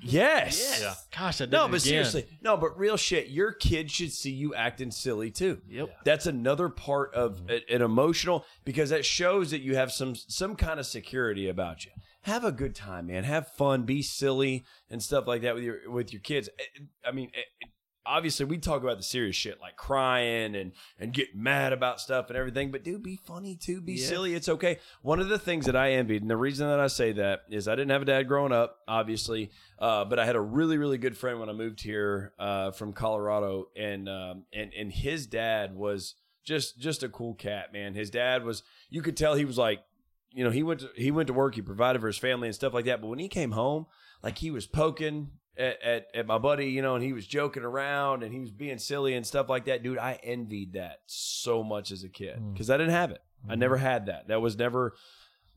Yes. 0.01 0.79
Yeah. 0.81 0.93
Gosh, 1.17 1.41
I 1.41 1.45
did 1.45 1.51
No, 1.51 1.65
it 1.65 1.69
but 1.71 1.81
again. 1.81 2.05
seriously, 2.05 2.25
no, 2.41 2.57
but 2.57 2.77
real 2.77 2.97
shit. 2.97 3.27
Your 3.29 3.51
kid 3.51 3.89
should 3.91 4.11
see 4.11 4.31
you 4.31 4.53
acting 4.55 4.91
silly 4.91 5.31
too. 5.31 5.61
Yep. 5.67 5.89
That's 6.05 6.25
another 6.25 6.69
part 6.69 7.13
of 7.13 7.41
a- 7.49 7.61
an 7.73 7.81
emotional 7.81 8.45
because 8.63 8.89
that 8.89 9.05
shows 9.05 9.51
that 9.51 9.61
you 9.61 9.75
have 9.75 9.91
some 9.91 10.15
some 10.15 10.55
kind 10.55 10.79
of 10.79 10.85
security 10.85 11.47
about 11.49 11.85
you. 11.85 11.91
have 12.21 12.43
a 12.43 12.51
good 12.51 12.73
time, 12.73 13.05
man. 13.07 13.23
Have 13.23 13.49
fun, 13.49 13.83
be 13.83 14.01
silly 14.01 14.65
and 14.89 15.01
stuff 15.03 15.27
like 15.27 15.43
that 15.43 15.53
with 15.53 15.63
your 15.63 15.89
with 15.91 16.11
your 16.11 16.21
kids. 16.21 16.49
Eh, 16.59 16.81
I 17.07 17.11
mean, 17.11 17.29
eh, 17.35 17.67
obviously 18.05 18.45
we 18.45 18.57
talk 18.57 18.83
about 18.83 18.97
the 18.97 19.03
serious 19.03 19.35
shit 19.35 19.59
like 19.59 19.75
crying 19.75 20.55
and 20.55 20.71
and 20.99 21.13
getting 21.13 21.41
mad 21.41 21.73
about 21.73 21.99
stuff 21.99 22.29
and 22.29 22.37
everything, 22.37 22.71
but 22.71 22.83
dude, 22.83 23.01
be 23.03 23.15
funny 23.15 23.55
too, 23.55 23.81
be 23.81 23.93
Yes. 23.93 24.07
silly. 24.07 24.33
It's 24.35 24.47
okay. 24.49 24.79
One 25.01 25.19
of 25.19 25.29
the 25.29 25.39
things 25.39 25.65
that 25.65 25.75
I 25.75 25.91
envied, 25.93 26.21
and 26.21 26.29
the 26.29 26.37
reason 26.37 26.67
that 26.67 26.79
I 26.79 26.87
say 26.87 27.11
that 27.13 27.41
is 27.49 27.67
I 27.67 27.75
didn't 27.75 27.91
have 27.91 28.01
a 28.01 28.05
dad 28.05 28.23
growing 28.27 28.51
up, 28.51 28.79
obviously, 28.87 29.51
uh, 29.79 30.05
but 30.05 30.19
I 30.19 30.25
had 30.25 30.35
a 30.35 30.41
really 30.41 30.77
really 30.77 30.97
good 30.97 31.17
friend 31.17 31.39
when 31.39 31.49
I 31.49 31.53
moved 31.53 31.81
here 31.81 32.33
uh, 32.39 32.71
from 32.71 32.93
Colorado, 32.93 33.69
and 33.75 34.07
um, 34.09 34.43
and 34.53 34.71
and 34.73 34.91
his 34.91 35.27
dad 35.27 35.75
was 35.75 36.15
just 36.43 36.79
just 36.79 37.01
a 37.03 37.09
cool 37.09 37.33
cat, 37.33 37.73
man. 37.73 37.95
His 37.95 38.09
dad 38.09 38.43
was 38.43 38.63
you 38.89 39.01
could 39.01 39.17
tell 39.17 39.35
he 39.35 39.45
was 39.45 39.57
like 39.57 39.81
you 40.31 40.43
know 40.43 40.51
he 40.51 40.63
went 40.63 40.81
to, 40.81 40.89
he 40.95 41.11
went 41.11 41.27
to 41.27 41.33
work 41.33 41.55
he 41.55 41.61
provided 41.61 42.01
for 42.01 42.07
his 42.07 42.17
family 42.17 42.47
and 42.49 42.53
stuff 42.53 42.73
like 42.73 42.83
that 42.83 42.99
but 42.99 43.07
when 43.07 43.19
he 43.19 43.29
came 43.29 43.51
home 43.51 43.85
like 44.21 44.37
he 44.39 44.51
was 44.51 44.67
poking 44.67 45.29
at, 45.57 45.81
at, 45.81 46.07
at 46.13 46.25
my 46.27 46.37
buddy 46.37 46.67
you 46.67 46.81
know 46.81 46.95
and 46.95 47.03
he 47.03 47.13
was 47.13 47.25
joking 47.25 47.63
around 47.63 48.23
and 48.23 48.33
he 48.33 48.39
was 48.39 48.51
being 48.51 48.77
silly 48.77 49.13
and 49.15 49.25
stuff 49.25 49.49
like 49.49 49.65
that. 49.65 49.83
Dude 49.83 49.97
i 49.97 50.19
envied 50.23 50.73
that 50.73 50.99
so 51.07 51.63
much 51.63 51.91
as 51.91 52.03
a 52.03 52.09
kid 52.09 52.37
Mm. 52.39 52.53
because 52.53 52.69
i 52.69 52.77
didn't 52.77 52.91
have 52.93 53.11
it. 53.11 53.21
I 53.47 53.55
never 53.55 53.77
had 53.77 54.07
that. 54.07 54.27
That 54.27 54.41
was 54.41 54.57
never 54.57 54.93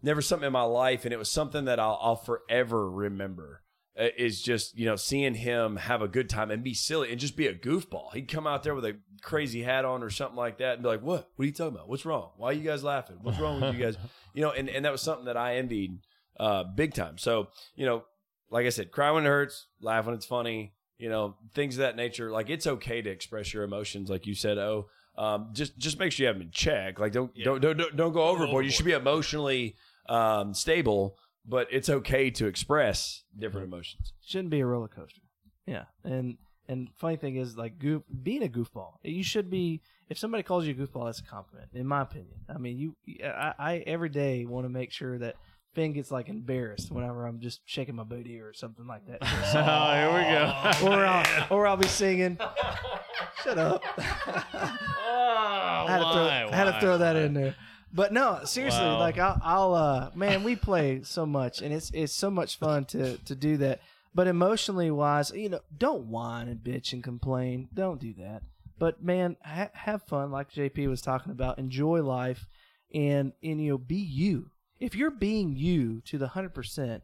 never 0.02 0.20
something 0.22 0.46
in 0.46 0.52
my 0.52 0.62
life. 0.62 1.04
And 1.04 1.12
it 1.12 1.18
was 1.18 1.28
something 1.30 1.64
that 1.64 1.80
i'll, 1.80 1.98
I'll 2.02 2.16
forever 2.16 2.90
remember 2.90 3.62
uh, 3.98 4.08
is 4.16 4.40
just 4.42 4.78
you 4.78 4.86
know 4.86 4.94
seeing 4.96 5.34
him 5.34 5.74
have 5.76 6.02
a 6.02 6.08
good 6.08 6.28
time 6.28 6.50
and 6.52 6.62
be 6.62 6.74
silly 6.74 7.10
and 7.10 7.18
just 7.18 7.36
be 7.36 7.46
a 7.48 7.54
goofball. 7.54 8.12
He'd 8.14 8.28
come 8.28 8.46
out 8.46 8.62
there 8.62 8.74
with 8.74 8.84
a 8.84 8.98
crazy 9.22 9.62
hat 9.62 9.84
on 9.84 10.02
or 10.04 10.10
something 10.10 10.36
like 10.36 10.58
that 10.58 10.74
and 10.74 10.82
be 10.82 10.88
like 10.88 11.02
what? 11.02 11.28
What 11.34 11.42
are 11.42 11.46
you 11.46 11.52
talking 11.52 11.74
about? 11.74 11.88
What's 11.88 12.04
wrong? 12.06 12.30
Why 12.36 12.50
are 12.50 12.52
you 12.52 12.62
guys 12.62 12.84
laughing? 12.84 13.16
What's 13.22 13.40
wrong 13.40 13.60
with 13.60 13.74
you 13.74 13.80
guys? 13.84 13.96
You 14.34 14.42
know, 14.42 14.52
and, 14.52 14.68
and 14.68 14.84
that 14.84 14.92
was 14.92 15.02
something 15.02 15.24
that 15.24 15.36
I 15.36 15.56
envied 15.56 15.98
uh, 16.38 16.62
big 16.62 16.94
time. 16.94 17.18
So, 17.18 17.48
you 17.74 17.86
know, 17.86 18.04
like 18.50 18.66
I 18.66 18.70
said, 18.70 18.90
cry 18.90 19.10
when 19.10 19.24
it 19.24 19.28
hurts, 19.28 19.66
laugh 19.80 20.06
when 20.06 20.14
it's 20.14 20.26
funny, 20.26 20.72
you 20.98 21.08
know, 21.08 21.36
things 21.54 21.76
of 21.76 21.80
that 21.80 21.96
nature. 21.96 22.30
Like 22.30 22.50
it's 22.50 22.66
okay 22.66 23.02
to 23.02 23.10
express 23.10 23.52
your 23.54 23.62
emotions, 23.64 24.10
like 24.10 24.26
you 24.26 24.34
said. 24.34 24.58
Oh, 24.58 24.88
um, 25.16 25.50
just 25.52 25.76
just 25.78 25.98
make 25.98 26.12
sure 26.12 26.24
you 26.24 26.28
have 26.28 26.36
them 26.36 26.42
in 26.42 26.50
check. 26.50 26.98
Like 26.98 27.12
don't 27.12 27.30
Yeah. 27.34 27.44
don't, 27.46 27.60
don't 27.60 27.76
don't 27.76 27.96
don't 27.96 28.12
go 28.12 28.22
overboard. 28.22 28.42
overboard. 28.48 28.64
You 28.64 28.70
should 28.70 28.86
be 28.86 28.92
emotionally 28.92 29.76
um, 30.08 30.54
stable, 30.54 31.16
but 31.46 31.68
it's 31.70 31.88
okay 31.88 32.30
to 32.30 32.46
express 32.46 33.24
different 33.38 33.66
emotions. 33.66 34.12
shouldn't 34.24 34.50
be 34.50 34.60
a 34.60 34.66
roller 34.66 34.88
coaster. 34.88 35.20
Yeah, 35.66 35.84
and 36.04 36.38
and 36.68 36.88
funny 36.96 37.16
thing 37.16 37.36
is 37.36 37.56
like 37.56 37.78
goof, 37.78 38.02
being 38.22 38.42
a 38.42 38.48
goofball. 38.48 38.94
You 39.02 39.22
should 39.24 39.50
be. 39.50 39.80
If 40.08 40.18
somebody 40.18 40.42
calls 40.42 40.64
you 40.66 40.72
a 40.72 40.76
goofball, 40.76 41.04
that's 41.04 41.18
a 41.20 41.24
compliment, 41.24 41.68
in 41.74 41.86
my 41.86 42.00
opinion. 42.00 42.38
I 42.48 42.56
mean, 42.56 42.78
you, 42.78 42.96
I, 43.22 43.52
I 43.58 43.76
every 43.86 44.08
day 44.08 44.46
want 44.46 44.64
to 44.64 44.70
make 44.70 44.90
sure 44.90 45.18
that 45.18 45.36
Finn 45.74 45.92
gets 45.92 46.10
like 46.10 46.28
embarrassed 46.28 46.90
whenever 46.90 47.26
I'm 47.26 47.40
just 47.40 47.60
shaking 47.66 47.94
my 47.94 48.04
booty 48.04 48.40
or 48.40 48.52
something 48.52 48.86
like 48.86 49.06
that. 49.06 49.18
oh, 49.22 49.94
here 49.94 50.08
we 50.08 50.22
go. 50.32 50.88
or 50.96 51.04
I'll, 51.06 51.46
or 51.50 51.66
I'll 51.66 51.76
be 51.76 51.86
singing. 51.88 52.38
Shut 53.44 53.58
up. 53.58 53.82
Oh, 55.10 55.84
I 55.86 55.90
had 55.90 55.98
to 55.98 56.04
throw, 56.12 56.22
I 56.52 56.56
had 56.56 56.64
to 56.64 56.80
throw 56.80 56.98
that 56.98 57.16
in 57.16 57.34
there. 57.34 57.54
But 57.92 58.12
no, 58.12 58.40
seriously, 58.44 58.80
Wow. 58.84 58.98
like 58.98 59.18
I'll, 59.18 59.40
I'll, 59.42 59.74
uh, 59.74 60.10
man, 60.14 60.44
we 60.44 60.56
play 60.56 61.02
so 61.04 61.24
much, 61.24 61.62
and 61.62 61.72
it's 61.72 61.90
it's 61.94 62.12
so 62.12 62.30
much 62.30 62.58
fun 62.58 62.84
to 62.86 63.16
to 63.18 63.34
do 63.34 63.56
that. 63.58 63.80
But 64.14 64.26
emotionally 64.26 64.90
wise, 64.90 65.30
you 65.30 65.48
know, 65.48 65.60
don't 65.76 66.06
whine 66.06 66.48
and 66.48 66.60
bitch 66.60 66.92
and 66.92 67.02
complain. 67.02 67.68
Don't 67.72 68.00
do 68.00 68.14
that. 68.18 68.42
But 68.78 69.02
man, 69.02 69.36
ha- 69.44 69.70
have 69.74 70.02
fun, 70.02 70.30
like 70.30 70.50
JP 70.50 70.88
was 70.88 71.00
talking 71.00 71.32
about. 71.32 71.58
Enjoy 71.58 72.02
life, 72.02 72.46
and 72.94 73.32
and 73.42 73.60
you 73.62 73.70
know, 73.72 73.78
be 73.78 73.96
you. 73.96 74.50
If 74.78 74.94
you're 74.94 75.10
being 75.10 75.56
you 75.56 76.00
to 76.06 76.18
the 76.18 76.28
hundred 76.28 76.54
percent, 76.54 77.02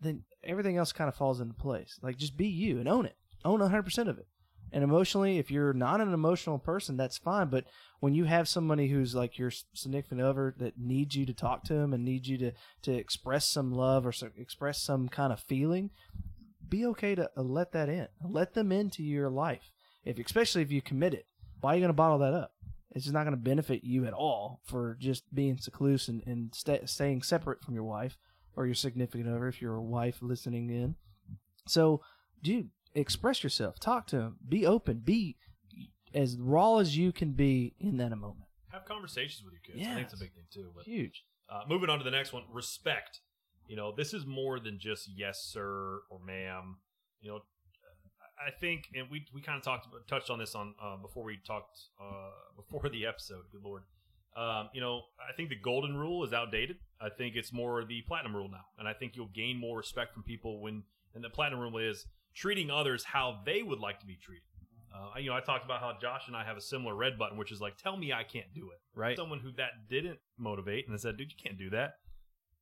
then 0.00 0.24
everything 0.44 0.76
else 0.76 0.92
kind 0.92 1.08
of 1.08 1.14
falls 1.14 1.40
into 1.40 1.54
place. 1.54 1.98
Like 2.02 2.16
just 2.16 2.36
be 2.36 2.48
you 2.48 2.78
and 2.78 2.88
own 2.88 3.06
it. 3.06 3.16
Own 3.44 3.60
hundred 3.60 3.84
percent 3.84 4.08
of 4.08 4.18
it. 4.18 4.26
And 4.72 4.82
emotionally, 4.82 5.38
if 5.38 5.50
you're 5.50 5.72
not 5.72 6.00
an 6.00 6.12
emotional 6.12 6.58
person, 6.58 6.96
that's 6.96 7.18
fine. 7.18 7.48
But 7.48 7.64
when 8.00 8.14
you 8.14 8.24
have 8.24 8.48
somebody 8.48 8.88
who's 8.88 9.14
like 9.14 9.38
your 9.38 9.52
significant 9.74 10.20
other 10.20 10.54
that 10.58 10.78
needs 10.78 11.14
you 11.14 11.24
to 11.26 11.32
talk 11.32 11.62
to 11.64 11.74
them 11.74 11.92
and 11.92 12.04
needs 12.04 12.28
you 12.28 12.36
to 12.38 12.52
to 12.82 12.92
express 12.92 13.46
some 13.46 13.72
love 13.72 14.06
or 14.06 14.12
express 14.36 14.82
some 14.82 15.08
kind 15.08 15.32
of 15.32 15.40
feeling, 15.40 15.90
be 16.68 16.84
okay 16.86 17.14
to 17.14 17.30
uh, 17.36 17.42
let 17.42 17.72
that 17.72 17.88
in. 17.88 18.08
Let 18.22 18.54
them 18.54 18.72
into 18.72 19.02
your 19.02 19.30
life. 19.30 19.72
If 20.04 20.18
especially 20.18 20.62
if 20.62 20.72
you 20.72 20.82
commit 20.82 21.14
it, 21.14 21.26
why 21.60 21.72
are 21.72 21.74
you 21.76 21.80
going 21.80 21.88
to 21.88 21.94
bottle 21.94 22.18
that 22.18 22.34
up? 22.34 22.52
It's 22.92 23.04
just 23.04 23.14
not 23.14 23.24
going 23.24 23.32
to 23.32 23.42
benefit 23.42 23.84
you 23.84 24.06
at 24.06 24.12
all 24.12 24.60
for 24.64 24.96
just 24.98 25.24
being 25.34 25.58
secluse 25.58 26.08
and, 26.08 26.22
and 26.26 26.54
sta 26.54 26.86
staying 26.86 27.22
separate 27.22 27.62
from 27.62 27.74
your 27.74 27.84
wife 27.84 28.16
or 28.54 28.64
your 28.66 28.74
significant 28.74 29.28
other 29.28 29.48
if 29.48 29.60
you're 29.60 29.74
a 29.74 29.82
wife 29.82 30.18
listening 30.22 30.70
in. 30.70 30.94
So, 31.66 32.00
dude, 32.42 32.70
express 32.94 33.42
yourself. 33.42 33.78
Talk 33.78 34.06
to 34.08 34.16
them. 34.16 34.36
Be 34.48 34.64
open. 34.64 35.00
Be 35.04 35.36
as 36.14 36.36
raw 36.38 36.78
as 36.78 36.96
you 36.96 37.12
can 37.12 37.32
be 37.32 37.74
in 37.78 37.98
that 37.98 38.10
moment. 38.10 38.46
Have 38.72 38.84
conversations 38.84 39.44
with 39.44 39.52
your 39.52 39.60
kids. 39.62 39.86
I 39.86 39.94
think 39.94 40.06
it's 40.06 40.14
a 40.14 40.18
big 40.18 40.32
thing 40.34 40.44
too. 40.50 40.70
But 40.74 40.84
Huge. 40.84 41.24
uh, 41.50 41.62
moving 41.68 41.90
on 41.90 41.98
to 41.98 42.04
the 42.04 42.10
next 42.10 42.32
one, 42.32 42.44
respect. 42.50 43.20
You 43.68 43.76
know, 43.76 43.92
this 43.94 44.14
is 44.14 44.24
more 44.26 44.60
than 44.60 44.78
just 44.78 45.08
yes 45.14 45.42
sir 45.42 46.00
or 46.08 46.20
ma'am. 46.24 46.76
You 47.20 47.30
know, 47.30 47.40
I 48.38 48.50
think, 48.50 48.88
and 48.94 49.08
we 49.10 49.24
we 49.34 49.40
kind 49.40 49.58
of 49.58 49.64
talked 49.64 49.86
about, 49.86 50.06
touched 50.08 50.30
on 50.30 50.38
this 50.38 50.54
on 50.54 50.74
uh, 50.82 50.96
before 50.96 51.24
we 51.24 51.38
talked 51.46 51.78
uh, 52.00 52.30
before 52.56 52.88
the 52.88 53.06
episode. 53.06 53.44
Good 53.52 53.62
lord. 53.62 53.82
Um, 54.36 54.68
you 54.74 54.80
know, 54.80 55.02
I 55.18 55.34
think 55.34 55.48
the 55.48 55.56
golden 55.56 55.96
rule 55.96 56.22
is 56.24 56.32
outdated. 56.32 56.76
I 57.00 57.08
think 57.08 57.36
it's 57.36 57.52
more 57.52 57.84
the 57.84 58.02
platinum 58.02 58.36
rule 58.36 58.50
now, 58.50 58.66
and 58.78 58.86
I 58.86 58.92
think 58.92 59.16
you'll 59.16 59.30
gain 59.34 59.58
more 59.58 59.76
respect 59.76 60.14
from 60.14 60.22
people 60.22 60.60
when. 60.60 60.82
And 61.14 61.24
the 61.24 61.30
platinum 61.30 61.60
rule 61.60 61.78
is 61.78 62.04
treating 62.34 62.70
others 62.70 63.02
how 63.02 63.40
they 63.46 63.62
would 63.62 63.80
like 63.80 64.00
to 64.00 64.06
be 64.06 64.18
treated. 64.22 64.42
Uh, 64.94 65.18
you 65.18 65.30
know, 65.30 65.36
I 65.36 65.40
talked 65.40 65.64
about 65.64 65.80
how 65.80 65.94
Josh 65.98 66.24
and 66.26 66.36
I 66.36 66.44
have 66.44 66.58
a 66.58 66.60
similar 66.60 66.94
red 66.94 67.18
button, 67.18 67.38
which 67.38 67.50
is 67.50 67.60
like, 67.60 67.76
tell 67.76 67.96
me 67.96 68.12
I 68.12 68.22
can't 68.22 68.52
do 68.54 68.70
it. 68.70 68.78
Right. 68.94 69.16
Someone 69.16 69.40
who 69.40 69.50
that 69.52 69.88
didn't 69.88 70.18
motivate 70.38 70.86
and 70.86 70.94
they 70.94 71.00
said, 71.00 71.16
dude, 71.16 71.30
you 71.30 71.36
can't 71.42 71.58
do 71.58 71.70
that. 71.70 71.94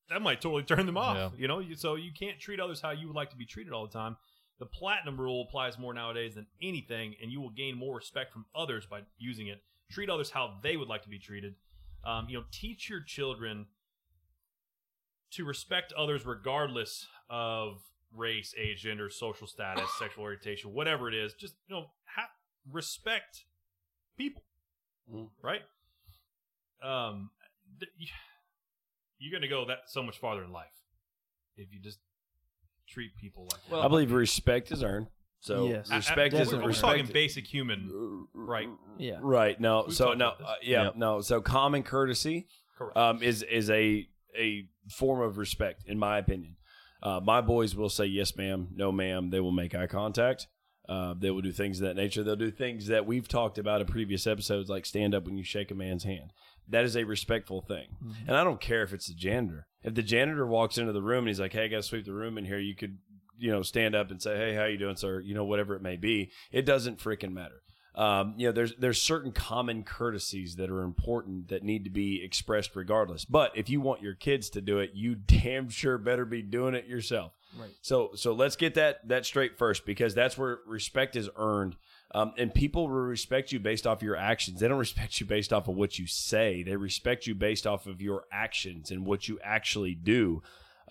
That 0.09 0.23
might 0.23 0.41
totally 0.41 0.63
turn 0.63 0.87
them 0.87 0.97
off. 0.97 1.17
Yeah. 1.17 1.41
You 1.41 1.49
know, 1.49 1.63
so 1.75 1.97
you 1.97 2.13
can't 2.17 2.39
treat 2.39 2.61
others 2.61 2.81
how 2.81 2.91
you 2.91 3.09
would 3.09 3.17
like 3.17 3.31
to 3.31 3.37
be 3.37 3.47
treated 3.47 3.73
all 3.73 3.87
the 3.87 3.93
time. 3.93 4.17
The 4.59 4.67
platinum 4.67 5.21
rule 5.21 5.45
applies 5.49 5.79
more 5.79 5.93
nowadays 5.93 6.35
than 6.37 6.47
anything, 6.63 7.15
and 7.21 7.31
you 7.33 7.41
will 7.41 7.51
gain 7.51 7.77
more 7.77 7.97
respect 7.97 8.33
from 8.33 8.47
others 8.55 8.87
by 8.87 9.01
using 9.19 9.49
it. 9.49 9.63
Treat 9.91 10.09
others 10.09 10.31
how 10.31 10.59
they 10.63 10.77
would 10.77 10.89
like 10.89 11.03
to 11.03 11.09
be 11.09 11.19
treated. 11.19 11.55
Um, 12.05 12.27
you 12.29 12.39
know, 12.39 12.45
teach 12.53 12.89
your 12.89 13.01
children 13.01 13.67
to 15.33 15.45
respect 15.45 15.93
others 15.95 16.25
regardless 16.25 17.07
of 17.29 17.81
race, 18.13 18.55
age, 18.57 18.83
gender, 18.83 19.11
social 19.11 19.47
status, 19.47 19.91
sexual 19.99 20.23
orientation, 20.25 20.73
whatever 20.73 21.09
it 21.09 21.15
is. 21.15 21.35
Just 21.35 21.55
you 21.67 21.75
know, 21.75 21.87
ha- 22.05 22.31
respect 22.71 23.45
people, 24.17 24.43
Mm. 25.13 25.29
right? 25.43 25.61
Um, 26.83 27.31
th- 27.81 27.93
you're 29.19 29.31
going 29.33 29.43
to 29.43 29.49
go 29.49 29.67
that 29.67 29.81
so 29.87 30.03
much 30.03 30.19
farther 30.19 30.43
in 30.45 30.53
life 30.53 30.67
if 31.57 31.73
you 31.73 31.79
just 31.81 31.99
treat 32.95 33.17
people 33.21 33.49
like 33.51 33.61
that. 33.71 33.85
I 33.85 33.89
believe 33.89 34.13
respect 34.13 34.71
is 34.73 34.83
earned. 34.83 35.09
So 35.41 35.69
Yes. 35.69 35.91
I- 35.91 35.95
I- 35.95 35.97
respect 35.99 36.35
we're, 36.35 36.41
is 36.41 36.53
we're 36.55 36.67
respect. 36.69 36.81
talking 36.99 37.13
basic 37.13 37.47
human, 37.47 38.27
right? 38.33 38.69
Yeah. 38.99 39.19
Right. 39.21 39.61
No. 39.61 39.85
We've 39.87 39.95
so 39.97 40.07
talked 40.07 40.19
no. 40.19 40.27
about 40.29 40.39
this. 40.39 40.47
Uh, 40.49 40.55
yeah. 40.63 40.83
Yep. 40.85 40.97
No. 40.97 41.21
So 41.21 41.41
common 41.41 41.83
courtesy 41.83 42.47
Correct. 42.79 42.97
um, 42.97 43.23
is 43.23 43.43
is 43.43 43.69
a 43.71 44.09
a 44.39 44.69
form 44.91 45.21
of 45.21 45.37
respect, 45.39 45.85
in 45.87 45.99
my 45.99 46.19
opinion. 46.19 46.57
Uh, 47.03 47.21
my 47.23 47.41
boys 47.43 47.77
will 47.77 47.91
say 47.91 48.07
yes, 48.07 48.35
ma'am, 48.37 48.69
no, 48.75 48.91
ma'am. 48.91 49.29
They 49.31 49.41
will 49.41 49.53
make 49.53 49.75
eye 49.75 49.87
contact. 49.87 50.47
Uh, 50.89 51.15
they 51.19 51.31
will 51.31 51.43
do 51.43 51.53
things 51.53 51.81
of 51.81 51.87
that 51.87 51.97
nature. 51.97 52.23
They'll 52.23 52.37
do 52.37 52.51
things 52.51 52.87
that 52.89 53.05
we've 53.07 53.29
talked 53.29 53.59
about 53.59 53.81
in 53.83 53.87
previous 53.87 54.27
episodes, 54.27 54.69
like 54.71 54.87
stand 54.87 55.15
up 55.15 55.25
when 55.27 55.37
you 55.37 55.45
shake 55.45 55.71
a 55.71 55.75
man's 55.75 56.05
hand. 56.05 56.31
That 56.69 56.85
is 56.85 56.97
a 56.97 57.05
respectful 57.05 57.61
thing. 57.61 57.89
And 58.27 58.37
I 58.37 58.45
don't 58.45 58.61
care 58.61 58.83
if 58.83 58.93
it's 58.93 59.07
the 59.07 59.15
janitor. 59.15 59.67
If 59.83 59.95
the 59.95 60.03
janitor 60.03 60.47
walks 60.47 60.79
into 60.79 60.93
the 60.93 61.03
room 61.03 61.21
and 61.21 61.29
he's 61.29 61.41
like, 61.41 61.53
"Hey, 61.53 61.65
I 61.65 61.69
got 61.69 61.77
to 61.77 61.83
sweep 61.83 62.05
the 62.07 62.15
room 62.15 62.39
in 62.39 62.45
here," 62.45 62.59
you 62.59 62.75
could, 62.75 62.99
you 63.39 63.51
know, 63.51 63.63
stand 63.63 63.95
up 63.95 64.11
and 64.11 64.21
say, 64.21 64.37
"Hey, 64.37 64.55
how 64.55 64.65
you 64.65 64.79
doing, 64.79 64.97
sir?" 64.97 65.21
You 65.21 65.35
know, 65.35 65.45
whatever 65.45 65.75
it 65.75 65.83
may 65.83 65.97
be. 65.97 66.31
It 66.51 66.65
doesn't 66.65 66.99
freaking 66.99 67.33
matter. 67.33 67.63
Um, 67.95 68.35
you 68.37 68.47
know, 68.47 68.53
there's 68.53 68.75
there's 68.77 69.01
certain 69.01 69.31
common 69.31 69.85
courtesies 69.85 70.57
that 70.57 70.69
are 70.69 70.83
important 70.83 71.49
that 71.49 71.63
need 71.63 71.85
to 71.85 71.91
be 71.91 72.25
expressed 72.25 72.75
regardless. 72.75 73.25
But 73.25 73.53
if 73.57 73.71
you 73.71 73.81
want 73.81 74.03
your 74.03 74.15
kids 74.15 74.51
to 74.51 74.61
do 74.61 74.79
it, 74.79 74.91
you 74.95 75.15
damn 75.27 75.69
sure 75.69 75.99
better 75.99 76.25
be 76.25 76.43
doing 76.43 76.75
it 76.75 76.87
yourself. 76.87 77.33
Right. 77.57 77.71
So 77.83 78.11
so 78.15 78.33
let's 78.33 78.57
get 78.57 78.75
that 78.75 79.07
that 79.09 79.27
straight 79.27 79.59
first 79.59 79.87
because 79.87 80.15
that's 80.15 80.37
where 80.37 80.59
respect 80.67 81.15
is 81.15 81.31
earned. 81.37 81.77
Um, 82.15 82.33
and 82.39 82.55
people 82.55 82.87
will 82.89 82.95
respect 82.95 83.51
you 83.51 83.59
based 83.59 83.89
off 83.89 84.01
your 84.01 84.17
actions. 84.17 84.61
They 84.61 84.69
don't 84.69 84.79
respect 84.79 85.21
you 85.21 85.27
based 85.27 85.53
off 85.53 85.67
of 85.67 85.75
what 85.75 85.99
you 85.99 86.07
say. 86.07 86.63
They 86.63 86.77
respect 86.77 87.27
you 87.27 87.35
based 87.35 87.67
off 87.67 87.87
of 87.87 88.01
your 88.01 88.25
actions 88.33 88.93
and 88.93 89.05
what 89.05 89.27
you 89.27 89.41
actually 89.43 89.97
do. 89.97 90.41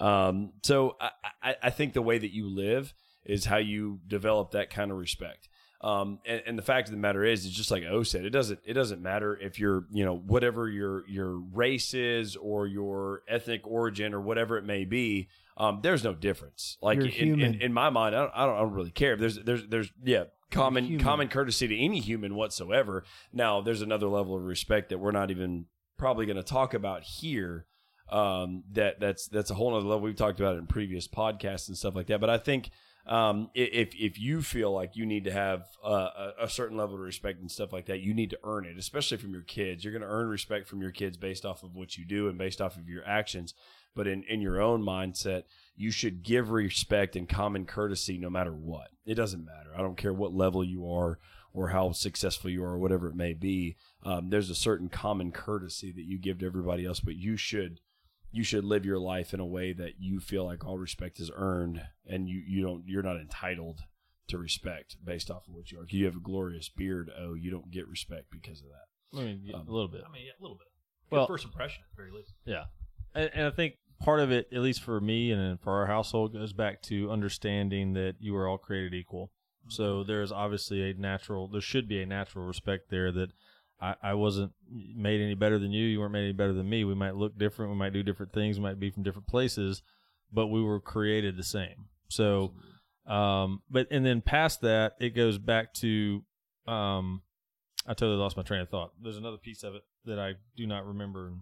Um, 0.02 0.52
so 0.64 0.98
I, 1.00 1.12
I, 1.42 1.56
I 1.64 1.70
think 1.70 1.94
the 1.94 2.02
way 2.02 2.18
that 2.18 2.34
you 2.34 2.50
live 2.50 2.94
is 3.24 3.46
how 3.46 3.58
you 3.58 4.02
develop 4.06 4.52
that 4.52 4.70
kind 4.70 4.92
of 4.92 4.98
respect. 4.98 5.48
Um, 5.80 6.20
and, 6.26 6.42
and 6.46 6.58
the 6.58 6.64
fact 6.64 6.88
of 6.88 6.94
the 6.94 6.98
matter 7.00 7.24
is, 7.24 7.46
it's 7.46 7.56
just 7.56 7.72
like 7.72 7.84
O 7.84 8.04
said, 8.04 8.24
it 8.24 8.30
doesn't 8.30 8.60
it 8.66 8.74
doesn't 8.74 9.02
matter 9.02 9.38
if 9.38 9.60
you're 9.60 9.86
you 9.92 10.06
know 10.06 10.16
whatever 10.16 10.70
your 10.70 11.08
your 11.10 11.38
race 11.38 11.94
is 11.94 12.38
or 12.38 12.68
your 12.68 13.24
ethnic 13.28 13.68
origin 13.68 14.14
or 14.14 14.22
whatever 14.22 14.58
it 14.58 14.64
may 14.64 14.86
be. 14.86 15.28
Um, 15.58 15.80
there's 15.84 16.04
no 16.04 16.16
difference. 16.16 16.78
Like 16.82 17.00
in, 17.00 17.42
in, 17.42 17.62
in 17.62 17.74
my 17.74 17.90
mind, 17.90 18.16
I 18.16 18.22
don't, 18.22 18.32
I 18.34 18.46
don't 18.46 18.56
I 18.56 18.60
don't 18.60 18.74
really 18.74 18.92
care. 18.92 19.18
There's 19.18 19.38
there's 19.40 19.68
there's 19.68 19.92
yeah 20.04 20.24
common 20.52 20.86
human. 20.86 21.04
common 21.04 21.28
courtesy 21.28 21.68
to 21.68 21.78
any 21.78 22.00
human 22.00 22.36
whatsoever. 22.36 23.04
Now 23.32 23.62
there's 23.62 23.82
another 23.82 24.08
level 24.08 24.36
of 24.36 24.44
respect 24.44 24.90
that 24.90 25.00
we're 25.00 25.12
not 25.12 25.32
even 25.32 25.66
probably 25.98 26.26
going 26.26 26.38
to 26.38 26.44
talk 26.44 26.74
about 26.74 27.04
here. 27.04 27.66
Um, 28.12 28.64
that 28.74 29.00
that's 29.00 29.28
that's 29.28 29.50
a 29.50 29.56
whole 29.56 29.74
other 29.76 29.86
level. 29.88 30.02
We've 30.02 30.16
talked 30.16 30.40
about 30.40 30.56
it 30.56 30.60
in 30.60 30.68
previous 30.68 31.08
podcasts 31.08 31.68
and 31.68 31.78
stuff 31.78 31.96
like 31.96 32.08
that. 32.08 32.20
But 32.20 32.30
I 32.30 32.38
think 32.38 32.70
um, 33.06 33.50
if 33.54 33.94
if 33.96 34.18
you 34.18 34.42
feel 34.42 34.72
like 34.72 34.96
you 34.96 35.06
need 35.06 35.26
to 35.26 35.32
have 35.32 35.66
uh, 35.84 36.32
a, 36.40 36.48
certain 36.48 36.78
level 36.78 36.96
of 36.96 37.02
respect 37.02 37.42
and 37.42 37.52
stuff 37.52 37.74
like 37.74 37.88
that, 37.88 38.00
you 38.00 38.14
need 38.14 38.30
to 38.30 38.40
earn 38.46 38.66
it, 38.66 38.78
especially 38.78 39.18
from 39.18 39.34
your 39.34 39.42
kids. 39.42 39.84
You're 39.84 39.92
going 39.92 40.04
to 40.04 40.08
earn 40.08 40.30
respect 40.30 40.70
from 40.70 40.82
your 40.82 40.92
kids 40.92 41.18
based 41.18 41.46
off 41.46 41.64
of 41.64 41.76
what 41.76 41.98
you 41.98 42.06
do 42.06 42.30
and 42.30 42.38
based 42.38 42.62
off 42.62 42.78
of 42.78 42.88
your 42.88 43.06
actions. 43.06 43.54
But 43.94 44.08
in 44.08 44.24
in 44.24 44.40
your 44.40 44.62
own 44.62 44.82
mindset, 44.82 45.44
you 45.76 45.92
should 45.92 46.24
give 46.24 46.52
respect 46.52 47.18
and 47.18 47.28
common 47.28 47.66
courtesy 47.66 48.18
no 48.18 48.30
matter 48.30 48.54
what. 48.54 48.88
It 49.06 49.16
doesn't 49.16 49.44
matter. 49.44 49.72
I 49.76 49.82
don't 49.82 49.98
care 49.98 50.14
what 50.14 50.34
level 50.34 50.64
you 50.64 50.90
are 50.90 51.20
or 51.54 51.70
how 51.70 51.92
successful 51.92 52.50
you 52.50 52.64
are 52.64 52.72
or 52.72 52.80
whatever 52.80 53.10
it 53.10 53.16
may 53.16 53.34
be. 53.34 53.76
Um, 54.04 54.30
there's 54.30 54.50
a 54.50 54.56
certain 54.56 54.88
common 54.88 55.32
courtesy 55.32 55.92
that 55.92 56.06
you 56.06 56.18
give 56.18 56.40
to 56.40 56.46
everybody 56.46 56.86
else, 56.86 57.02
but 57.02 57.16
you 57.16 57.36
should 57.36 57.82
you 58.34 58.44
should 58.44 58.64
live 58.66 58.84
your 58.86 59.00
life 59.00 59.34
in 59.34 59.40
a 59.40 59.46
way 59.46 59.72
that 59.74 59.94
you 60.00 60.20
feel 60.20 60.44
like 60.44 60.66
all 60.66 60.78
respect 60.78 61.20
is 61.20 61.32
earned 61.36 61.82
and 62.06 62.28
you, 62.28 62.42
you 62.46 62.62
don't 62.64 62.84
you're 62.86 63.04
not 63.04 63.16
entitled 63.18 63.80
to 64.28 64.38
respect 64.38 64.98
based 65.04 65.30
off 65.30 65.48
of 65.48 65.54
what 65.54 65.72
you 65.72 65.80
are. 65.80 65.86
You 65.88 66.06
have 66.06 66.16
a 66.16 66.20
glorious 66.20 66.68
beard, 66.70 67.12
oh, 67.18 67.34
you 67.36 67.52
don't 67.52 67.72
get 67.72 67.88
respect 67.88 68.26
because 68.32 68.62
of 68.62 68.68
that. 68.70 69.20
I 69.20 69.24
mean, 69.24 69.42
yeah, 69.46 69.58
Um, 69.58 69.68
a 69.68 69.72
little 69.72 69.88
bit. 69.88 70.02
I 70.08 70.12
mean, 70.12 70.26
yeah, 70.26 70.32
a 70.40 70.42
little 70.42 70.58
bit. 70.58 70.68
Well- 71.12 71.28
first 71.28 71.46
impression, 71.46 71.84
at 71.84 71.96
the 71.96 72.02
very 72.02 72.12
least. 72.12 72.34
Yeah, 72.46 72.64
and, 73.14 73.30
and 73.34 73.48
I 73.48 73.52
think 73.52 73.76
part 74.00 74.20
of 74.20 74.32
it, 74.32 74.48
at 74.52 74.60
least 74.62 74.82
for 74.82 75.00
me 75.00 75.32
and 75.32 75.60
for 75.62 75.72
our 75.74 75.86
household, 75.86 76.34
goes 76.34 76.54
back 76.54 76.82
to 76.84 77.12
understanding 77.12 77.94
that 77.94 78.16
you 78.20 78.36
are 78.36 78.48
all 78.48 78.58
created 78.58 78.94
equal. 78.94 79.32
So 79.70 80.04
there's 80.04 80.32
obviously 80.32 80.90
a 80.90 80.94
natural, 80.94 81.48
there 81.48 81.62
should 81.62 81.88
be 81.88 82.02
a 82.02 82.06
natural 82.06 82.46
respect 82.46 82.90
there 82.90 83.12
that 83.14 83.30
I, 83.82 83.96
I 84.02 84.14
wasn't 84.14 84.52
made 84.72 85.22
any 85.22 85.36
better 85.36 85.60
than 85.60 85.72
you. 85.72 85.86
You 85.86 86.00
weren't 86.00 86.14
made 86.14 86.24
any 86.24 86.34
better 86.34 86.54
than 86.54 86.70
me. 86.70 86.84
We 86.84 86.96
might 86.96 87.16
look 87.16 87.38
different. 87.38 87.72
We 87.72 87.78
might 87.78 87.94
do 87.94 88.04
different 88.04 88.34
things. 88.34 88.58
We 88.58 88.64
might 88.64 88.80
be 88.80 88.92
from 88.92 89.04
different 89.04 89.28
places, 89.28 89.82
but 90.32 90.48
we 90.48 90.64
were 90.64 90.80
created 90.80 91.38
the 91.38 91.44
same. 91.44 91.88
So, 92.10 92.54
um, 93.08 93.62
but 93.70 93.88
and 93.92 94.06
then 94.06 94.22
past 94.22 94.62
that, 94.62 94.94
it 95.00 95.16
goes 95.16 95.38
back 95.38 95.74
to, 95.76 96.24
um, 96.68 97.22
I 97.86 97.94
totally 97.94 98.18
lost 98.18 98.38
my 98.38 98.44
train 98.44 98.62
of 98.62 98.70
thought. 98.70 98.92
There's 99.02 99.18
another 99.18 99.38
piece 99.38 99.64
of 99.64 99.76
it 99.76 99.82
that 100.06 100.20
I 100.20 100.36
do 100.56 100.66
not 100.66 100.86
remember. 100.86 101.34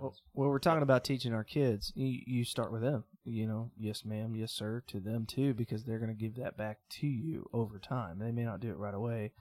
Well, 0.00 0.14
well, 0.34 0.48
we're 0.50 0.58
talking 0.58 0.82
about 0.82 1.02
teaching 1.02 1.32
our 1.32 1.44
kids. 1.44 1.92
You, 1.94 2.20
you 2.26 2.44
start 2.44 2.72
with 2.72 2.82
them. 2.82 3.04
You 3.24 3.46
know, 3.46 3.70
yes, 3.78 4.04
ma'am, 4.04 4.34
yes, 4.34 4.52
sir, 4.52 4.82
to 4.88 5.00
them 5.00 5.26
too, 5.26 5.54
because 5.54 5.84
they're 5.84 5.98
going 5.98 6.14
to 6.14 6.14
give 6.14 6.36
that 6.36 6.56
back 6.56 6.78
to 7.00 7.06
you 7.06 7.48
over 7.52 7.78
time. 7.78 8.18
They 8.18 8.30
may 8.30 8.44
not 8.44 8.60
do 8.60 8.70
it 8.70 8.78
right 8.78 8.94
away, 8.94 9.32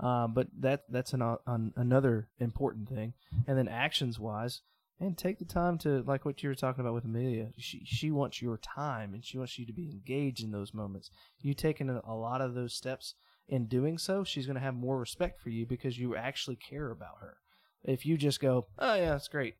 um, 0.00 0.34
but 0.34 0.48
that 0.60 0.84
that's 0.88 1.12
an, 1.12 1.22
on 1.22 1.72
another 1.76 2.28
important 2.38 2.88
thing. 2.88 3.14
And 3.46 3.58
then 3.58 3.68
actions 3.68 4.18
wise, 4.18 4.62
and 5.00 5.16
take 5.16 5.38
the 5.38 5.44
time 5.44 5.78
to 5.78 6.02
like 6.02 6.24
what 6.24 6.42
you 6.42 6.48
were 6.48 6.54
talking 6.54 6.80
about 6.80 6.94
with 6.94 7.04
Amelia. 7.04 7.48
She 7.56 7.82
she 7.84 8.10
wants 8.10 8.42
your 8.42 8.58
time, 8.58 9.14
and 9.14 9.24
she 9.24 9.38
wants 9.38 9.58
you 9.58 9.66
to 9.66 9.72
be 9.72 9.90
engaged 9.90 10.42
in 10.42 10.50
those 10.50 10.74
moments. 10.74 11.10
You 11.40 11.54
taking 11.54 11.88
a, 11.90 12.00
a 12.06 12.14
lot 12.14 12.40
of 12.40 12.54
those 12.54 12.74
steps 12.74 13.14
in 13.48 13.66
doing 13.66 13.96
so, 13.98 14.24
she's 14.24 14.46
going 14.46 14.56
to 14.56 14.62
have 14.62 14.74
more 14.74 14.98
respect 14.98 15.40
for 15.40 15.48
you 15.48 15.64
because 15.66 15.98
you 15.98 16.14
actually 16.14 16.56
care 16.56 16.90
about 16.90 17.18
her. 17.20 17.38
If 17.82 18.04
you 18.04 18.18
just 18.18 18.40
go, 18.40 18.66
oh 18.78 18.94
yeah, 18.94 19.10
that's 19.10 19.28
great. 19.28 19.54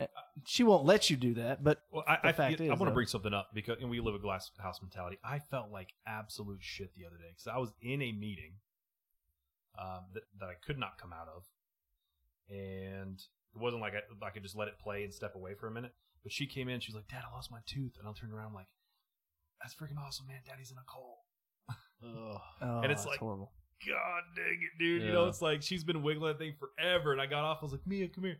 Uh, 0.00 0.06
She 0.44 0.62
won't 0.62 0.84
let 0.84 1.08
you 1.08 1.16
do 1.16 1.34
that, 1.34 1.62
but 1.62 1.82
Well, 1.90 2.04
I, 2.06 2.18
The 2.22 2.28
I, 2.28 2.32
fact 2.32 2.60
I 2.60 2.64
is, 2.64 2.70
want 2.70 2.88
to 2.88 2.90
bring 2.90 3.06
something 3.06 3.32
up 3.32 3.48
because 3.54 3.78
and 3.80 3.88
we 3.88 4.00
live 4.00 4.14
a 4.14 4.18
glass 4.18 4.50
house 4.58 4.80
mentality. 4.82 5.18
I 5.24 5.38
felt 5.38 5.70
like 5.70 5.94
absolute 6.06 6.58
shit 6.60 6.90
the 6.96 7.06
other 7.06 7.16
day 7.16 7.30
because 7.30 7.46
I 7.46 7.58
was 7.58 7.72
in 7.80 8.02
a 8.02 8.12
meeting 8.12 8.54
um, 9.78 10.04
that, 10.14 10.22
that 10.40 10.46
I 10.46 10.54
could 10.64 10.78
not 10.78 10.98
come 11.00 11.12
out 11.12 11.28
of, 11.34 11.44
and 12.48 13.18
it 13.54 13.60
wasn't 13.60 13.82
like 13.82 13.94
I, 13.94 14.26
I 14.26 14.30
could 14.30 14.42
just 14.42 14.56
let 14.56 14.68
it 14.68 14.74
play 14.82 15.04
and 15.04 15.12
step 15.12 15.34
away 15.34 15.54
for 15.54 15.66
a 15.68 15.70
minute. 15.70 15.92
But 16.22 16.32
she 16.32 16.46
came 16.46 16.68
in, 16.68 16.80
she 16.80 16.90
was 16.92 16.96
like, 16.96 17.08
"Dad, 17.08 17.22
I 17.30 17.34
lost 17.34 17.50
my 17.50 17.60
tooth," 17.66 17.92
and 17.98 18.08
I 18.08 18.12
turned 18.12 18.32
around 18.32 18.48
I'm 18.48 18.54
like, 18.54 18.68
"That's 19.60 19.74
freaking 19.74 19.98
awesome, 19.98 20.26
man! 20.28 20.40
Daddy's 20.46 20.70
in 20.70 20.78
a 20.78 20.84
call." 20.84 21.24
oh, 22.04 22.38
And 22.82 22.92
it's 22.92 23.02
that's 23.02 23.06
like- 23.06 23.18
horrible. 23.20 23.52
God 23.84 24.22
dang 24.36 24.60
it, 24.62 24.78
dude! 24.78 25.02
You 25.02 25.12
know, 25.12 25.26
it's 25.26 25.42
like 25.42 25.60
she's 25.60 25.82
been 25.82 26.04
wiggling 26.04 26.28
that 26.28 26.38
thing 26.38 26.54
forever, 26.56 27.10
and 27.10 27.20
I 27.20 27.26
got 27.26 27.42
off. 27.42 27.58
I 27.62 27.64
was 27.64 27.72
like, 27.72 27.84
"Mia, 27.84 28.06
come 28.08 28.22
here," 28.22 28.38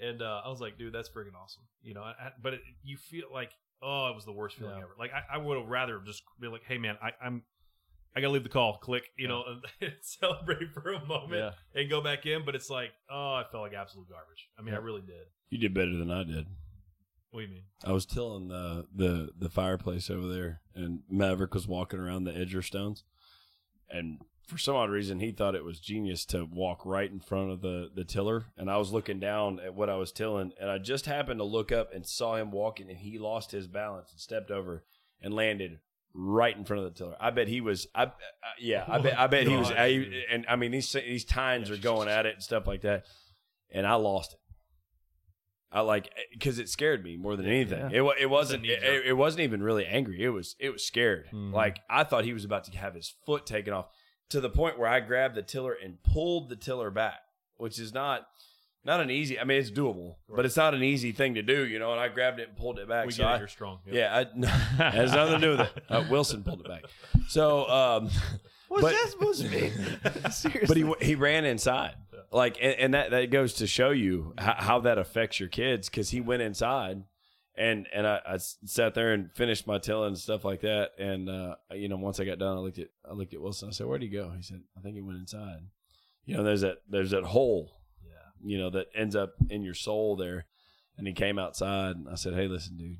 and 0.00 0.22
uh, 0.22 0.40
I 0.42 0.48
was 0.48 0.62
like, 0.62 0.78
"Dude, 0.78 0.94
that's 0.94 1.10
freaking 1.10 1.34
awesome." 1.38 1.64
You 1.82 1.92
know, 1.92 2.00
I, 2.02 2.12
I- 2.12 2.32
but 2.42 2.54
it, 2.54 2.60
you 2.82 2.96
feel 2.96 3.26
like, 3.30 3.50
oh, 3.82 4.08
it 4.08 4.14
was 4.14 4.24
the 4.24 4.32
worst 4.32 4.56
feeling 4.56 4.76
Yeah. 4.78 4.84
ever. 4.84 4.92
Like 4.98 5.10
I, 5.12 5.34
I 5.34 5.36
would 5.36 5.58
have 5.58 5.68
rather 5.68 6.00
just 6.06 6.22
be 6.40 6.48
like, 6.48 6.62
"Hey, 6.66 6.78
man, 6.78 6.96
I, 7.02 7.10
I'm, 7.22 7.42
I 8.14 8.20
gotta 8.20 8.32
leave 8.32 8.42
the 8.42 8.48
call." 8.48 8.78
Click, 8.78 9.10
you 9.16 9.28
know, 9.28 9.44
and 9.80 9.92
celebrate 10.00 10.72
for 10.72 10.92
a 10.92 11.04
moment 11.04 11.54
and 11.74 11.90
go 11.90 12.00
back 12.00 12.26
in. 12.26 12.44
But 12.44 12.54
it's 12.54 12.70
like, 12.70 12.92
oh, 13.10 13.34
I 13.34 13.44
felt 13.50 13.62
like 13.62 13.74
absolute 13.74 14.08
garbage. 14.08 14.48
I 14.58 14.62
mean, 14.62 14.74
I 14.74 14.78
really 14.78 15.02
did. 15.02 15.26
You 15.50 15.58
did 15.58 15.74
better 15.74 15.96
than 15.96 16.10
I 16.10 16.24
did. 16.24 16.46
What 17.30 17.40
do 17.40 17.46
you 17.46 17.52
mean? 17.52 17.64
I 17.84 17.92
was 17.92 18.04
tilling 18.04 18.48
the 18.48 18.86
the 18.94 19.30
the 19.38 19.48
fireplace 19.48 20.10
over 20.10 20.28
there, 20.28 20.60
and 20.74 21.00
Maverick 21.08 21.54
was 21.54 21.66
walking 21.66 21.98
around 21.98 22.24
the 22.24 22.32
edger 22.32 22.62
stones, 22.62 23.04
and 23.88 24.18
for 24.46 24.58
some 24.58 24.76
odd 24.76 24.90
reason 24.90 25.18
he 25.18 25.32
thought 25.32 25.54
it 25.54 25.64
was 25.64 25.80
genius 25.80 26.26
to 26.26 26.44
walk 26.44 26.84
right 26.84 27.10
in 27.10 27.20
front 27.20 27.50
of 27.50 27.62
the 27.62 27.90
the 27.94 28.04
tiller, 28.04 28.46
and 28.58 28.70
I 28.70 28.76
was 28.76 28.92
looking 28.92 29.18
down 29.18 29.60
at 29.60 29.74
what 29.74 29.88
I 29.88 29.96
was 29.96 30.12
tilling, 30.12 30.52
and 30.60 30.68
I 30.68 30.76
just 30.76 31.06
happened 31.06 31.40
to 31.40 31.44
look 31.44 31.72
up 31.72 31.94
and 31.94 32.06
saw 32.06 32.36
him 32.36 32.50
walking, 32.50 32.90
and 32.90 32.98
he 32.98 33.18
lost 33.18 33.50
his 33.50 33.66
balance 33.66 34.10
and 34.10 34.20
stepped 34.20 34.50
over 34.50 34.84
and 35.22 35.32
landed 35.32 35.78
right 36.14 36.56
in 36.56 36.64
front 36.64 36.84
of 36.84 36.92
the 36.92 36.98
tiller. 36.98 37.16
I 37.20 37.30
bet 37.30 37.48
he 37.48 37.60
was. 37.60 37.86
I, 37.94 38.04
I 38.04 38.10
yeah, 38.58 38.84
I 38.86 38.98
bet 38.98 39.18
I 39.18 39.26
bet 39.26 39.46
he 39.46 39.56
was. 39.56 39.70
I, 39.76 40.06
and 40.30 40.46
I 40.48 40.56
mean 40.56 40.70
these 40.70 40.90
these 40.92 41.24
tines 41.24 41.70
are 41.70 41.76
going 41.76 42.08
at 42.08 42.26
it 42.26 42.34
and 42.34 42.42
stuff 42.42 42.66
like 42.66 42.82
that, 42.82 43.04
and 43.70 43.86
I 43.86 43.94
lost 43.94 44.34
it. 44.34 44.38
I 45.74 45.80
like 45.80 46.10
because 46.32 46.58
it 46.58 46.68
scared 46.68 47.02
me 47.02 47.16
more 47.16 47.34
than 47.34 47.46
anything. 47.46 47.90
Yeah. 47.90 48.02
It 48.02 48.22
it 48.22 48.30
wasn't 48.30 48.66
it, 48.66 49.06
it 49.06 49.16
wasn't 49.16 49.40
even 49.42 49.62
really 49.62 49.86
angry. 49.86 50.22
It 50.22 50.28
was 50.28 50.54
it 50.58 50.70
was 50.70 50.84
scared. 50.84 51.28
Mhm. 51.32 51.52
Like 51.52 51.80
I 51.88 52.04
thought 52.04 52.24
he 52.24 52.34
was 52.34 52.44
about 52.44 52.64
to 52.64 52.76
have 52.76 52.94
his 52.94 53.14
foot 53.24 53.46
taken 53.46 53.72
off 53.72 53.86
to 54.28 54.40
the 54.40 54.50
point 54.50 54.78
where 54.78 54.88
I 54.88 55.00
grabbed 55.00 55.34
the 55.34 55.42
tiller 55.42 55.72
and 55.72 56.02
pulled 56.02 56.50
the 56.50 56.56
tiller 56.56 56.90
back, 56.90 57.20
which 57.56 57.78
is 57.78 57.94
not 57.94 58.26
not 58.84 59.00
an 59.00 59.10
easy. 59.10 59.38
I 59.38 59.44
mean, 59.44 59.58
it's 59.60 59.70
doable, 59.70 60.16
but 60.28 60.44
it's 60.44 60.56
not 60.56 60.74
an 60.74 60.82
easy 60.82 61.12
thing 61.12 61.34
to 61.34 61.42
do, 61.42 61.64
you 61.66 61.78
know. 61.78 61.92
And 61.92 62.00
I 62.00 62.08
grabbed 62.08 62.40
it 62.40 62.48
and 62.48 62.56
pulled 62.56 62.78
it 62.78 62.88
back. 62.88 63.06
We 63.06 63.12
so 63.12 63.18
get 63.22 63.26
I- 63.28 63.36
it. 63.36 63.38
You're 63.40 63.48
strong. 63.48 63.78
Yep. 63.86 63.94
yeah, 63.94 64.16
I, 64.16 64.20
it 64.88 64.94
has 64.94 65.12
nothing 65.12 65.40
to 65.40 65.40
do 65.40 65.50
with 65.52 65.60
it. 65.60 65.84
Uh, 65.88 66.04
Wilson 66.10 66.42
pulled 66.42 66.60
it 66.60 66.68
back. 66.68 66.84
So, 67.28 67.68
um, 67.68 68.10
What's 68.68 68.82
But- 68.82 68.92
that 68.92 69.08
supposed 69.10 69.42
to 69.42 69.48
mean? 69.50 69.72
Seriously. 70.30 70.82
but 70.82 70.98
he 71.00 71.06
he 71.08 71.14
ran 71.14 71.44
inside, 71.44 71.94
like, 72.32 72.56
and, 72.60 72.74
and 72.78 72.94
that 72.94 73.10
that 73.10 73.30
goes 73.30 73.52
to 73.54 73.66
show 73.66 73.90
you 73.90 74.32
how, 74.38 74.54
how 74.56 74.80
that 74.80 74.96
affects 74.96 75.38
your 75.38 75.50
kids 75.50 75.90
because 75.90 76.08
he 76.08 76.22
went 76.22 76.40
inside, 76.40 77.02
and 77.54 77.86
and 77.92 78.06
I, 78.06 78.20
I 78.26 78.34
s- 78.36 78.56
sat 78.64 78.94
there 78.94 79.12
and 79.12 79.30
finished 79.34 79.66
my 79.66 79.76
tilling 79.76 80.08
and 80.08 80.18
stuff 80.18 80.42
like 80.46 80.62
that, 80.62 80.92
and 80.98 81.28
uh, 81.28 81.56
you 81.74 81.90
know 81.90 81.98
once 81.98 82.18
I 82.18 82.24
got 82.24 82.38
done, 82.38 82.56
I 82.56 82.60
looked 82.60 82.78
at 82.78 82.88
I 83.06 83.12
looked 83.12 83.34
at 83.34 83.42
Wilson. 83.42 83.68
I 83.68 83.72
said, 83.72 83.86
"Where'd 83.86 84.00
he 84.00 84.08
go?" 84.08 84.32
He 84.34 84.42
said, 84.42 84.62
"I 84.74 84.80
think 84.80 84.94
he 84.94 85.02
went 85.02 85.18
inside." 85.18 85.58
You 86.24 86.38
know, 86.38 86.42
there's 86.42 86.62
that 86.62 86.78
there's 86.88 87.10
that 87.10 87.24
hole, 87.24 87.70
Yeah. 87.74 87.81
You 88.42 88.58
know, 88.58 88.70
that 88.70 88.86
ends 88.94 89.14
up 89.16 89.34
in 89.48 89.62
your 89.62 89.74
soul 89.74 90.16
there, 90.16 90.46
and 90.96 91.06
he 91.06 91.12
came 91.12 91.38
outside, 91.38 91.96
and 91.96 92.08
I 92.08 92.14
said, 92.16 92.34
"Hey, 92.34 92.48
listen, 92.48 92.76
dude." 92.76 92.98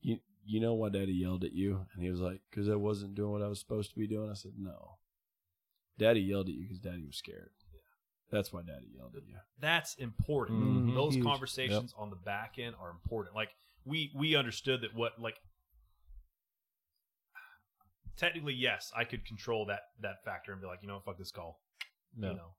You, 0.00 0.18
you 0.44 0.60
know 0.60 0.74
why 0.74 0.90
daddy 0.90 1.12
yelled 1.12 1.42
at 1.42 1.52
you? 1.52 1.86
And 1.92 2.02
he 2.02 2.10
was 2.10 2.20
like, 2.20 2.40
because 2.50 2.68
I 2.68 2.76
wasn't 2.76 3.16
doing 3.16 3.32
what 3.32 3.42
I 3.42 3.48
was 3.48 3.58
supposed 3.58 3.90
to 3.90 3.96
be 3.98 4.06
doing. 4.06 4.30
I 4.30 4.34
said, 4.34 4.52
no. 4.56 4.98
Daddy 5.98 6.20
yelled 6.20 6.48
at 6.48 6.54
you 6.54 6.62
because 6.62 6.78
daddy 6.78 7.04
was 7.04 7.16
scared. 7.16 7.50
That's 8.30 8.52
why 8.52 8.60
daddy 8.62 8.86
yelled 8.96 9.16
at 9.16 9.26
you. 9.26 9.36
That's 9.58 9.94
important. 9.96 10.60
Mhm. 10.62 10.94
Those 10.94 11.14
Huge. 11.14 11.24
conversations 11.24 11.92
on 11.98 12.10
the 12.10 12.16
back 12.16 12.58
end 12.58 12.76
are 12.80 12.90
important. 12.90 13.34
Like 13.34 13.50
we 13.84 14.12
we 14.14 14.36
understood 14.36 14.82
that 14.82 14.94
what 14.94 15.20
like 15.20 15.40
technically 18.16 18.54
yes, 18.54 18.92
I 18.96 19.04
could 19.04 19.24
control 19.24 19.66
that 19.66 19.82
that 20.00 20.24
factor 20.24 20.52
and 20.52 20.60
be 20.60 20.66
like, 20.66 20.80
you 20.82 20.88
know, 20.88 21.00
fuck 21.00 21.18
this 21.18 21.32
call. 21.32 21.60
No. 22.16 22.30
You 22.30 22.36
know, 22.36 22.54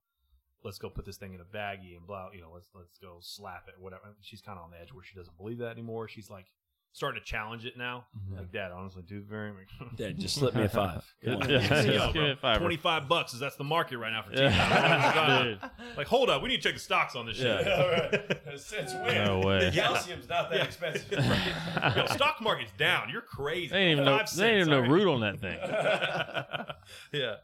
let's 0.63 0.77
go 0.79 0.89
put 0.89 1.05
this 1.05 1.17
thing 1.17 1.33
in 1.33 1.39
a 1.41 1.43
baggie 1.45 1.95
and 1.97 2.05
blah. 2.07 2.29
You 2.33 2.41
know, 2.41 2.51
let's 2.53 2.67
let's 2.75 2.97
go 2.99 3.17
slap 3.21 3.65
it, 3.67 3.75
whatever. 3.79 4.03
She's 4.21 4.41
kind 4.41 4.57
of 4.57 4.65
on 4.65 4.71
the 4.71 4.79
edge 4.81 4.91
where 4.93 5.03
she 5.03 5.15
doesn't 5.15 5.37
believe 5.37 5.59
that 5.59 5.71
anymore. 5.71 6.07
She's 6.07 6.29
like 6.29 6.45
starting 6.93 7.21
to 7.21 7.25
challenge 7.25 7.63
it 7.65 7.77
now. 7.77 8.05
Mm-hmm. 8.17 8.37
Like, 8.39 8.51
Dad, 8.51 8.71
honestly, 8.71 9.03
dude, 9.03 9.25
very. 9.27 9.51
Much. 9.51 9.67
Dad, 9.97 10.17
just 10.17 10.33
slip 10.35 10.55
me 10.55 10.63
a 10.63 10.69
five. 10.69 11.03
Come 11.23 11.41
on. 11.43 11.49
Yeah. 11.49 11.81
Yo, 11.83 12.11
bro, 12.11 12.21
me 12.23 12.31
a 12.31 12.35
fiver. 12.37 12.59
25 12.59 13.07
bucks 13.07 13.33
is 13.35 13.39
that's 13.39 13.55
the 13.55 13.63
market 13.63 13.97
right 13.99 14.11
now 14.11 14.23
for 14.23 14.31
teeth. 14.31 14.39
Oh 14.39 14.45
yeah. 14.49 15.43
Dude. 15.43 15.59
like, 15.95 16.07
hold 16.07 16.29
up, 16.31 16.41
we 16.41 16.49
need 16.49 16.57
to 16.57 16.63
check 16.63 16.73
the 16.73 16.79
stocks 16.79 17.15
on 17.15 17.27
this 17.27 17.37
shit. 17.37 17.65
Yeah. 17.67 18.55
Since 18.55 18.93
No 18.93 19.41
way. 19.45 19.69
Calcium's 19.73 20.27
not 20.27 20.49
that 20.49 20.57
Yeah. 20.57 20.63
expensive. 20.63 21.11
Yo, 21.11 22.05
stock 22.15 22.41
market's 22.41 22.71
down. 22.79 23.09
You're 23.11 23.21
crazy. 23.21 23.67
They 23.69 23.77
ain't 23.77 23.91
even 23.91 24.05
know. 24.05 24.17
Five 24.17 24.35
They 24.35 24.49
ain't 24.57 24.65
cents, 24.65 24.67
even 24.69 24.83
know 24.89 24.91
root 24.91 25.07
on 25.13 25.21
that 25.21 25.39
thing. 25.39 25.59
yeah. 27.13 27.35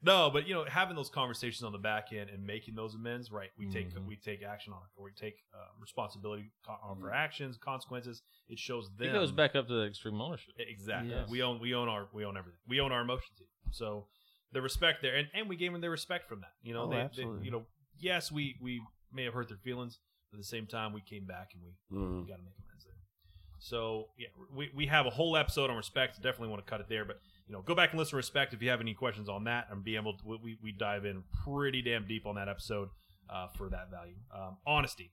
No, 0.00 0.30
but 0.30 0.46
you 0.46 0.54
know, 0.54 0.64
having 0.64 0.94
those 0.94 1.08
conversations 1.10 1.64
on 1.64 1.72
the 1.72 1.78
back 1.78 2.12
end 2.12 2.30
and 2.30 2.46
making 2.46 2.74
those 2.76 2.94
amends, 2.94 3.32
right? 3.32 3.50
We 3.58 3.66
take 3.68 3.92
Mhm. 3.94 4.06
we 4.06 4.16
take 4.16 4.42
action 4.42 4.72
on 4.72 4.78
it, 4.82 4.88
or 4.96 5.04
we 5.06 5.12
take 5.12 5.34
uh, 5.52 5.58
responsibility 5.80 6.52
co- 6.64 6.78
on 6.82 7.00
for 7.00 7.12
actions, 7.12 7.58
consequences. 7.58 8.22
It 8.48 8.58
shows 8.60 8.88
them. 8.96 9.08
It 9.08 9.12
goes 9.12 9.32
back 9.32 9.56
up 9.56 9.66
to 9.66 9.74
the 9.74 9.86
extreme 9.86 10.20
ownership. 10.20 10.54
exactly. 10.58 11.10
Yes. 11.10 11.28
We 11.28 11.42
own 11.42 11.58
we 11.58 11.74
own 11.74 11.88
our 11.88 12.08
we 12.12 12.24
own 12.24 12.36
everything. 12.36 12.60
We 12.68 12.80
own 12.80 12.92
our 12.92 13.00
emotions. 13.00 13.42
So 13.72 14.06
the 14.52 14.62
respect 14.62 15.02
there, 15.02 15.16
and, 15.16 15.28
and 15.34 15.48
we 15.48 15.56
gave 15.56 15.72
them 15.72 15.80
their 15.80 15.90
respect 15.90 16.28
from 16.28 16.40
that. 16.42 16.52
You 16.62 16.74
know, 16.74 16.84
Oh, 16.84 16.88
they, 16.88 16.96
they 16.96 17.02
absolutely. 17.02 17.44
you 17.46 17.50
know, 17.50 17.66
yes, 17.98 18.30
we 18.30 18.56
we 18.62 18.80
may 19.12 19.24
have 19.24 19.34
hurt 19.34 19.48
their 19.48 19.58
feelings, 19.58 19.98
but 20.30 20.36
at 20.36 20.42
the 20.42 20.46
same 20.48 20.66
time, 20.66 20.92
we 20.92 21.00
came 21.00 21.26
back 21.26 21.50
and 21.54 21.62
we 21.62 21.72
Mhm. 21.96 22.22
we 22.22 22.28
got 22.28 22.36
to 22.36 22.42
make 22.44 22.54
amends 22.64 22.84
there. 22.84 22.94
So 23.58 24.10
yeah, 24.16 24.28
we, 24.52 24.70
we 24.72 24.86
have 24.86 25.06
a 25.06 25.10
whole 25.10 25.36
episode 25.36 25.70
on 25.70 25.76
respect. 25.76 26.22
Definitely 26.22 26.48
want 26.50 26.64
to 26.64 26.70
cut 26.70 26.80
it 26.80 26.88
there, 26.88 27.04
but 27.04 27.18
you 27.48 27.54
know, 27.54 27.62
go 27.62 27.74
back 27.74 27.90
and 27.90 27.98
listen 27.98 28.10
to 28.10 28.16
respect 28.16 28.52
if 28.54 28.62
you 28.62 28.68
have 28.70 28.80
any 28.80 28.94
questions 28.94 29.28
on 29.28 29.44
that, 29.44 29.68
and 29.70 29.82
be 29.82 29.96
able 29.96 30.16
to 30.18 30.38
we, 30.42 30.58
we 30.62 30.70
dive 30.72 31.04
in 31.04 31.22
pretty 31.44 31.82
damn 31.82 32.06
deep 32.06 32.26
on 32.26 32.34
that 32.36 32.48
episode 32.48 32.88
uh, 33.30 33.48
for 33.56 33.68
that 33.70 33.90
value. 33.90 34.14
Um, 34.34 34.58
honesty. 34.66 35.12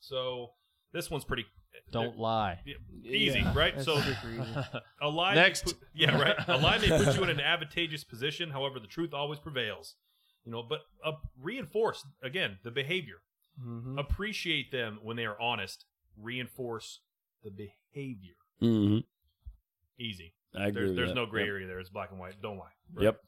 So 0.00 0.50
this 0.92 1.10
one's 1.10 1.24
pretty 1.24 1.46
Don't 1.90 2.18
lie. 2.18 2.60
easy, 3.04 3.38
Yeah, 3.40 3.52
right? 3.54 3.80
So 3.80 4.00
a 5.00 5.08
lie 5.08 5.34
Next. 5.34 5.64
Put, 5.64 5.76
yeah, 5.94 6.16
right. 6.20 6.36
A 6.48 6.56
lie 6.58 6.78
may 6.78 6.88
put 6.88 7.14
you 7.16 7.22
in 7.22 7.30
an 7.36 7.40
advantageous 7.40 8.04
position. 8.04 8.50
However, 8.50 8.78
the 8.80 8.86
truth 8.86 9.12
always 9.14 9.38
prevails. 9.38 9.94
You 10.44 10.52
know, 10.52 10.62
but 10.62 10.80
uh, 11.04 11.12
reinforce 11.40 12.04
again 12.22 12.58
the 12.64 12.70
behavior. 12.70 13.16
Mhm. 13.62 13.98
Appreciate 13.98 14.72
them 14.72 14.98
when 15.02 15.16
they 15.16 15.26
are 15.26 15.38
honest. 15.40 15.84
Reinforce 16.16 17.00
the 17.44 17.50
behavior. 17.50 18.34
Mhm. 18.62 19.04
Easy. 19.98 20.34
I 20.54 20.66
agree. 20.68 20.84
There's 20.86 20.96
there's 20.96 21.14
no 21.14 21.26
gray 21.26 21.42
Yep. 21.42 21.48
area 21.48 21.66
there. 21.66 21.78
It's 21.78 21.90
black 21.90 22.10
and 22.10 22.18
white. 22.20 22.40
Don't 22.42 22.58
lie. 22.58 22.72
Yep. 22.98 23.20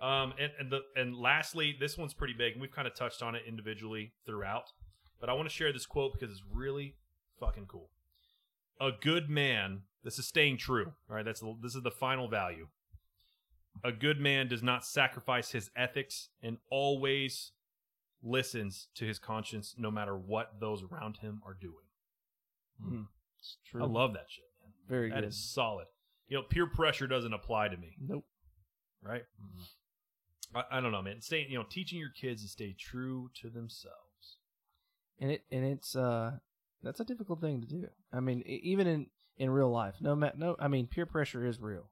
Um, 0.00 0.32
and 0.38 0.50
and 0.58 0.70
the 0.72 0.80
and 0.96 1.14
lastly, 1.14 1.76
this 1.78 1.98
one's 1.98 2.14
pretty 2.14 2.32
big. 2.34 2.52
and 2.52 2.60
We've 2.62 2.70
kind 2.70 2.88
of 2.88 2.94
touched 2.94 3.22
on 3.22 3.34
it 3.34 3.42
individually 3.46 4.12
throughout, 4.24 4.72
but 5.20 5.28
I 5.28 5.34
want 5.34 5.48
to 5.48 5.54
share 5.54 5.72
this 5.72 5.84
quote 5.86 6.12
because 6.14 6.30
it's 6.32 6.42
really 6.50 6.96
fucking 7.38 7.66
cool. 7.66 7.90
A 8.80 8.90
good 8.92 9.28
man. 9.28 9.82
This 10.02 10.18
is 10.18 10.26
staying 10.26 10.56
true. 10.56 10.94
All 11.10 11.16
right, 11.16 11.24
that's 11.24 11.42
this 11.62 11.74
is 11.74 11.82
the 11.82 11.90
final 11.90 12.28
value. 12.28 12.68
A 13.84 13.92
good 13.92 14.18
man 14.18 14.48
does 14.48 14.62
not 14.62 14.84
sacrifice 14.86 15.50
his 15.52 15.70
ethics 15.76 16.30
and 16.42 16.56
always 16.70 17.52
listens 18.22 18.88
to 18.94 19.04
his 19.06 19.18
conscience, 19.18 19.74
no 19.78 19.90
matter 19.90 20.16
what 20.16 20.54
those 20.60 20.82
around 20.82 21.18
him 21.18 21.40
are 21.46 21.54
doing. 21.54 23.04
It's 23.38 23.56
true. 23.66 23.82
I 23.82 23.86
love 23.86 24.12
that 24.14 24.26
shit. 24.28 24.44
Man. 24.62 24.72
Very 24.88 25.10
That 25.10 25.20
good. 25.20 25.28
is 25.28 25.36
solid. 25.52 25.86
You 26.30 26.38
know, 26.38 26.42
peer 26.44 26.66
pressure 26.66 27.06
doesn't 27.06 27.34
apply 27.34 27.68
to 27.68 27.76
me. 27.76 27.96
Nope. 28.00 28.24
right? 29.02 29.24
I, 30.54 30.78
I 30.78 30.80
don't 30.80 30.92
know, 30.92 31.02
man. 31.02 31.20
Stay, 31.20 31.46
you 31.48 31.58
know, 31.58 31.66
teaching 31.68 31.98
your 31.98 32.10
kids 32.10 32.42
to 32.42 32.48
stay 32.48 32.74
true 32.78 33.30
to 33.42 33.50
themselves. 33.50 34.38
and 35.20 35.30
it 35.32 35.44
and 35.52 35.64
it's 35.64 35.94
uh 35.94 36.38
that's 36.82 37.00
a 37.00 37.04
difficult 37.04 37.40
thing 37.40 37.60
to 37.60 37.66
do. 37.66 37.88
I 38.12 38.20
mean, 38.20 38.42
even 38.46 38.86
in 38.86 39.06
in 39.36 39.50
real 39.50 39.70
life, 39.70 39.96
no 40.00 40.14
no, 40.14 40.56
I 40.58 40.68
mean, 40.68 40.86
peer 40.86 41.06
pressure 41.06 41.44
is 41.44 41.60
real, 41.60 41.90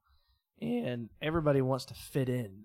and 0.60 1.08
everybody 1.20 1.60
wants 1.60 1.84
to 1.86 1.94
fit 1.94 2.28
in, 2.28 2.64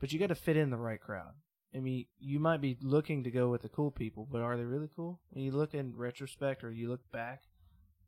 but 0.00 0.12
you 0.12 0.18
got 0.18 0.28
to 0.28 0.34
fit 0.34 0.56
in 0.56 0.70
the 0.70 0.76
right 0.76 1.00
crowd. 1.00 1.34
I 1.74 1.80
mean, 1.80 2.06
you 2.18 2.38
might 2.38 2.60
be 2.62 2.78
looking 2.80 3.24
to 3.24 3.30
go 3.30 3.50
with 3.50 3.62
the 3.62 3.68
cool 3.68 3.90
people, 3.90 4.26
but 4.30 4.40
are 4.40 4.56
they 4.56 4.64
really 4.64 4.88
cool? 4.96 5.20
When 5.30 5.44
you 5.44 5.52
look 5.52 5.74
in 5.74 5.96
retrospect 5.96 6.64
or 6.64 6.70
you 6.70 6.88
look 6.88 7.10
back, 7.12 7.42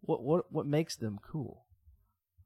what 0.00 0.22
what 0.22 0.50
what 0.52 0.66
makes 0.66 0.96
them 0.96 1.18
cool? 1.22 1.66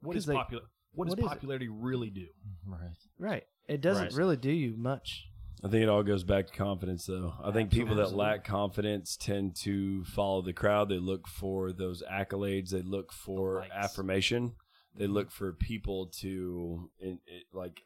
What 0.05 0.17
is 0.17 0.23
'Cause 0.25 0.27
they- 0.29 0.35
popular? 0.35 0.65
What 0.93 1.07
does 1.07 1.11
what 1.13 1.19
is 1.19 1.25
it? 1.25 1.29
popularity 1.29 1.69
really 1.69 2.11
do? 2.11 2.29
Right. 2.65 2.97
Right. 3.19 3.45
It 3.69 3.81
doesn't 3.81 4.05
Right. 4.09 4.15
really 4.15 4.37
do 4.37 4.53
you 4.53 4.77
much. 4.77 5.29
I 5.65 5.69
think 5.69 5.83
it 5.83 5.89
all 5.89 6.03
goes 6.03 6.23
back 6.25 6.47
to 6.49 6.53
confidence, 6.53 7.07
though. 7.07 7.35
I 7.43 7.51
think 7.51 7.71
people 7.73 7.97
that 7.97 8.13
lack 8.13 8.45
confidence 8.45 9.17
tend 9.17 9.57
to 9.63 10.05
follow 10.05 10.43
the 10.43 10.53
crowd. 10.53 10.89
They 10.91 10.99
look 10.99 11.27
for 11.27 11.73
those 11.73 12.03
accolades. 12.03 12.69
They 12.71 12.83
look 12.83 13.13
for 13.13 13.61
likes. 13.61 13.73
affirmation. 13.75 14.55
They 14.95 15.07
look 15.07 15.31
for 15.31 15.53
people 15.55 16.07
to, 16.21 16.91
in, 17.01 17.19
it, 17.27 17.47
like, 17.53 17.81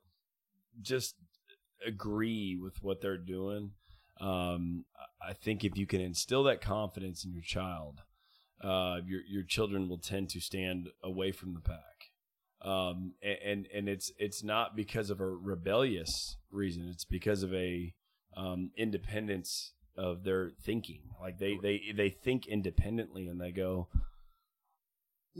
just 0.82 1.15
agree 1.86 2.57
with 2.57 2.82
what 2.82 3.01
they're 3.01 3.16
doing. 3.16 3.73
Um, 4.20 4.85
I 5.23 5.32
think 5.32 5.65
if 5.65 5.77
you 5.78 5.86
can 5.86 6.01
instill 6.01 6.43
that 6.45 6.61
confidence 6.61 7.24
in 7.24 7.32
your 7.32 7.43
child, 7.43 8.03
uh, 8.61 9.01
your 9.07 9.23
your 9.23 9.45
children 9.45 9.89
will 9.89 9.99
tend 9.99 10.28
to 10.31 10.40
stand 10.40 10.89
away 11.03 11.31
from 11.31 11.55
the 11.55 11.61
pack 11.61 11.97
um, 12.62 13.14
and 13.22 13.68
and 13.72 13.89
it's 13.89 14.10
it's 14.18 14.43
not 14.43 14.74
because 14.74 15.10
of 15.10 15.20
a 15.20 15.26
rebellious 15.26 16.36
reason. 16.51 16.89
It's 16.90 17.05
because 17.05 17.43
of 17.43 17.55
a 17.55 17.94
um, 18.36 18.70
independence 18.76 19.72
of 19.97 20.24
their 20.24 20.51
thinking. 20.62 21.02
Like 21.20 21.39
they 21.39 21.59
they 21.62 21.93
they 21.94 22.10
think 22.10 22.47
independently 22.47 23.28
and 23.28 23.40
they 23.40 23.52
go. 23.52 23.89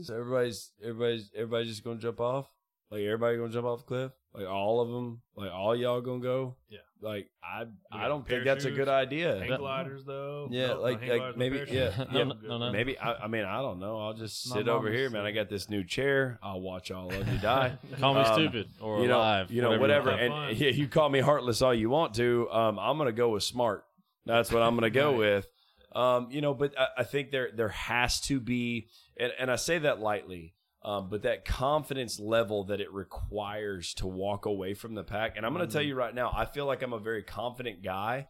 So 0.01 0.15
everybody's 0.15 0.71
everybody's 0.81 1.29
everybody's 1.35 1.69
just 1.69 1.83
gonna 1.83 1.99
jump 1.99 2.21
off. 2.21 2.47
Like 2.91 3.01
everybody 3.01 3.37
gonna 3.37 3.49
jump 3.49 3.65
off 3.67 3.81
a 3.81 3.83
cliff. 3.83 4.11
Like 4.33 4.47
all 4.47 4.81
of 4.81 4.89
them. 4.89 5.21
Like 5.35 5.51
all 5.51 5.75
y'all 5.75 6.01
gonna 6.01 6.19
go. 6.21 6.55
Yeah. 6.69 6.79
Like 7.01 7.29
I 7.43 7.63
I 7.91 8.07
don't 8.07 8.27
think 8.27 8.43
that's 8.43 8.65
a 8.65 8.71
good 8.71 8.89
idea. 8.89 9.39
Hang 9.39 9.57
gliders, 9.57 10.03
though. 10.05 10.47
Yeah, 10.51 10.67
No, 10.67 10.73
no 10.75 10.81
like- 10.81 11.07
like 11.07 11.37
maybe- 11.37 11.57
parachute. 11.57 11.75
yeah, 11.75 12.05
No, 12.11 12.17
yeah. 12.17 12.23
no, 12.25 12.33
no, 12.43 12.57
no. 12.57 12.71
Maybe 12.71 12.97
I, 12.99 13.13
I 13.13 13.27
mean 13.27 13.45
I 13.45 13.61
don't 13.61 13.79
know. 13.79 13.99
I'll 13.99 14.13
just 14.13 14.49
My 14.49 14.57
sit 14.57 14.67
over 14.67 14.91
here, 14.91 15.09
man. 15.09 15.25
I 15.25 15.31
got 15.31 15.49
this 15.49 15.69
new 15.69 15.83
chair. 15.83 16.39
I'll 16.43 16.59
watch 16.61 16.91
all 16.91 17.11
of 17.13 17.27
you 17.31 17.37
die. 17.41 17.77
Call 17.99 18.15
me 18.15 18.21
Um, 18.21 18.33
stupid 18.33 18.69
or 18.81 19.01
you 19.01 19.07
know, 19.07 19.17
alive. 19.19 19.51
you 19.51 19.61
know, 19.61 19.71
you 19.73 19.79
whatever. 19.79 20.09
And 20.09 20.57
yeah, 20.57 20.69
you 20.71 20.87
call 20.87 21.09
me 21.09 21.19
heartless 21.19 21.61
all 21.61 21.73
you 21.73 21.89
want 21.89 22.15
to. 22.15 22.49
Um, 22.51 22.77
I'm 22.79 22.97
gonna 22.97 23.11
go 23.13 23.29
with 23.29 23.43
smart. 23.43 23.85
That's 24.25 24.51
what 24.51 24.61
I'm 24.61 24.75
gonna 24.75 24.89
go 24.89 25.11
Right. 25.11 25.17
with. 25.19 25.47
Um, 25.95 26.27
you 26.31 26.41
know, 26.41 26.53
but 26.53 26.77
I, 26.77 26.87
I 26.99 27.03
think 27.03 27.31
there 27.31 27.49
there 27.55 27.69
has 27.69 28.19
to 28.21 28.39
be, 28.39 28.89
and, 29.17 29.31
and 29.39 29.49
I 29.49 29.55
say 29.55 29.79
that 29.79 29.99
lightly, 30.01 30.53
um, 30.83 31.09
but 31.09 31.23
that 31.23 31.45
confidence 31.45 32.19
level 32.19 32.65
that 32.65 32.79
it 32.79 32.91
requires 32.93 33.93
to 33.95 34.07
walk 34.07 34.45
away 34.45 34.73
from 34.73 34.95
the 34.95 35.03
pack. 35.03 35.35
And 35.35 35.45
I'm 35.45 35.53
gonna 35.53 35.67
tell 35.67 35.81
you 35.81 35.95
right 35.95 36.15
now, 36.15 36.31
I 36.35 36.45
feel 36.45 36.65
like 36.65 36.81
I'm 36.81 36.93
a 36.93 36.99
very 36.99 37.23
confident 37.23 37.83
guy, 37.83 38.27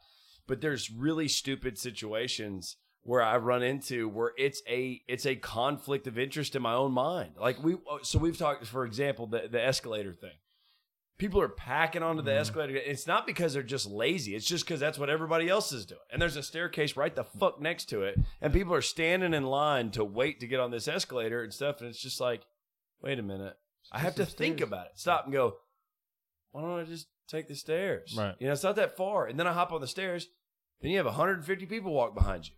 but 0.48 0.62
there's 0.62 0.90
really 0.90 1.28
stupid 1.28 1.78
situations 1.78 2.78
where 3.04 3.22
I 3.22 3.38
run 3.38 3.64
into 3.64 4.10
where 4.10 4.34
it's 4.38 4.62
a 4.68 5.02
it's 5.08 5.26
a 5.26 5.36
conflict 5.36 6.08
of 6.08 6.18
interest 6.18 6.56
in 6.56 6.62
my 6.62 6.74
own 6.74 6.92
mind. 6.92 7.32
Like 7.40 7.64
we 7.64 7.78
so 8.02 8.20
we've 8.20 8.38
talked 8.38 8.66
for 8.66 8.86
example 8.86 9.28
the 9.28 9.48
the 9.50 9.64
escalator 9.64 10.14
thing. 10.14 10.38
People 11.20 11.42
are 11.42 11.50
packing 11.50 12.02
onto 12.02 12.22
the 12.22 12.34
escalator. 12.34 12.76
It's 12.76 13.06
not 13.06 13.28
because 13.28 13.54
they're 13.54 13.62
just 13.62 13.86
lazy. 13.86 14.36
It's 14.36 14.48
just 14.48 14.66
because 14.66 14.80
that's 14.80 14.98
what 14.98 15.10
everybody 15.10 15.50
else 15.50 15.74
is 15.74 15.86
doing. 15.86 16.00
And 16.12 16.22
there's 16.22 16.38
a 16.38 16.42
staircase 16.42 16.96
right 16.96 17.14
the 17.14 17.26
fuck 17.26 17.62
next 17.62 17.90
to 17.90 18.04
it, 18.04 18.18
and 18.42 18.54
people 18.54 18.74
are 18.74 18.82
standing 18.82 19.34
in 19.34 19.44
line 19.44 19.92
to 19.92 20.04
wait 20.04 20.40
to 20.40 20.48
get 20.48 20.62
on 20.62 20.72
this 20.72 20.88
escalator 20.88 21.44
and 21.44 21.54
stuff. 21.54 21.82
And 21.82 21.90
it's 21.90 22.02
just 22.02 22.22
like, 22.22 22.44
wait 23.02 23.20
a 23.20 23.22
minute, 23.22 23.56
I 23.92 24.00
have 24.00 24.16
to 24.16 24.26
think 24.26 24.62
about 24.62 24.88
it. 24.88 24.94
Stop 24.96 25.26
and 25.26 25.34
go. 25.34 25.58
Why 26.52 26.62
don't 26.62 26.80
I 26.80 26.84
just 26.86 27.08
take 27.28 27.48
the 27.48 27.56
stairs? 27.56 28.16
Right. 28.18 28.36
You 28.40 28.48
know, 28.48 28.54
it's 28.54 28.64
not 28.64 28.78
that 28.78 28.96
far. 28.98 29.28
And 29.28 29.38
then 29.38 29.46
I 29.46 29.54
hop 29.54 29.72
on 29.74 29.82
the 29.82 29.88
stairs. 29.88 30.28
Then 30.82 30.92
you 30.92 30.98
have 30.98 31.06
150 31.06 31.66
people 31.66 31.94
walk 31.94 32.16
behind 32.16 32.48
you. 32.48 32.54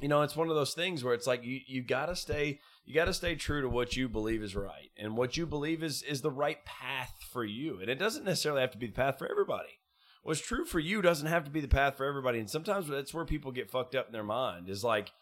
You 0.00 0.08
know, 0.08 0.22
it's 0.22 0.36
one 0.36 0.48
of 0.48 0.54
those 0.54 0.74
things 0.74 1.02
where 1.02 1.14
it's 1.14 1.26
like 1.26 1.44
you 1.44 1.60
you 1.66 1.82
gotta 1.82 2.14
stay 2.14 2.60
you 2.84 2.94
gotta 2.94 3.12
stay 3.12 3.34
true 3.34 3.60
to 3.62 3.68
what 3.68 3.96
you 3.96 4.08
believe 4.08 4.42
is 4.42 4.54
right 4.54 4.90
and 4.96 5.16
what 5.16 5.36
you 5.36 5.46
believe 5.46 5.82
is 5.82 6.02
is 6.02 6.22
the 6.22 6.30
right 6.30 6.64
path 6.64 7.14
for 7.32 7.44
you. 7.44 7.80
And 7.80 7.88
it 7.88 7.98
doesn't 7.98 8.24
necessarily 8.24 8.60
have 8.60 8.70
to 8.72 8.78
be 8.78 8.86
the 8.86 8.92
path 8.92 9.18
for 9.18 9.30
everybody. 9.30 9.80
What's 10.22 10.40
true 10.40 10.64
for 10.64 10.78
you 10.78 11.00
doesn't 11.00 11.28
have 11.28 11.44
to 11.44 11.50
be 11.50 11.60
the 11.60 11.68
path 11.68 11.96
for 11.96 12.04
everybody. 12.04 12.38
And 12.38 12.50
sometimes 12.50 12.88
that's 12.88 13.14
where 13.14 13.24
people 13.24 13.52
get 13.52 13.70
fucked 13.70 13.94
up 13.94 14.06
in 14.06 14.12
their 14.12 14.22
mind 14.22 14.68
is 14.68 14.84
like, 14.84 15.12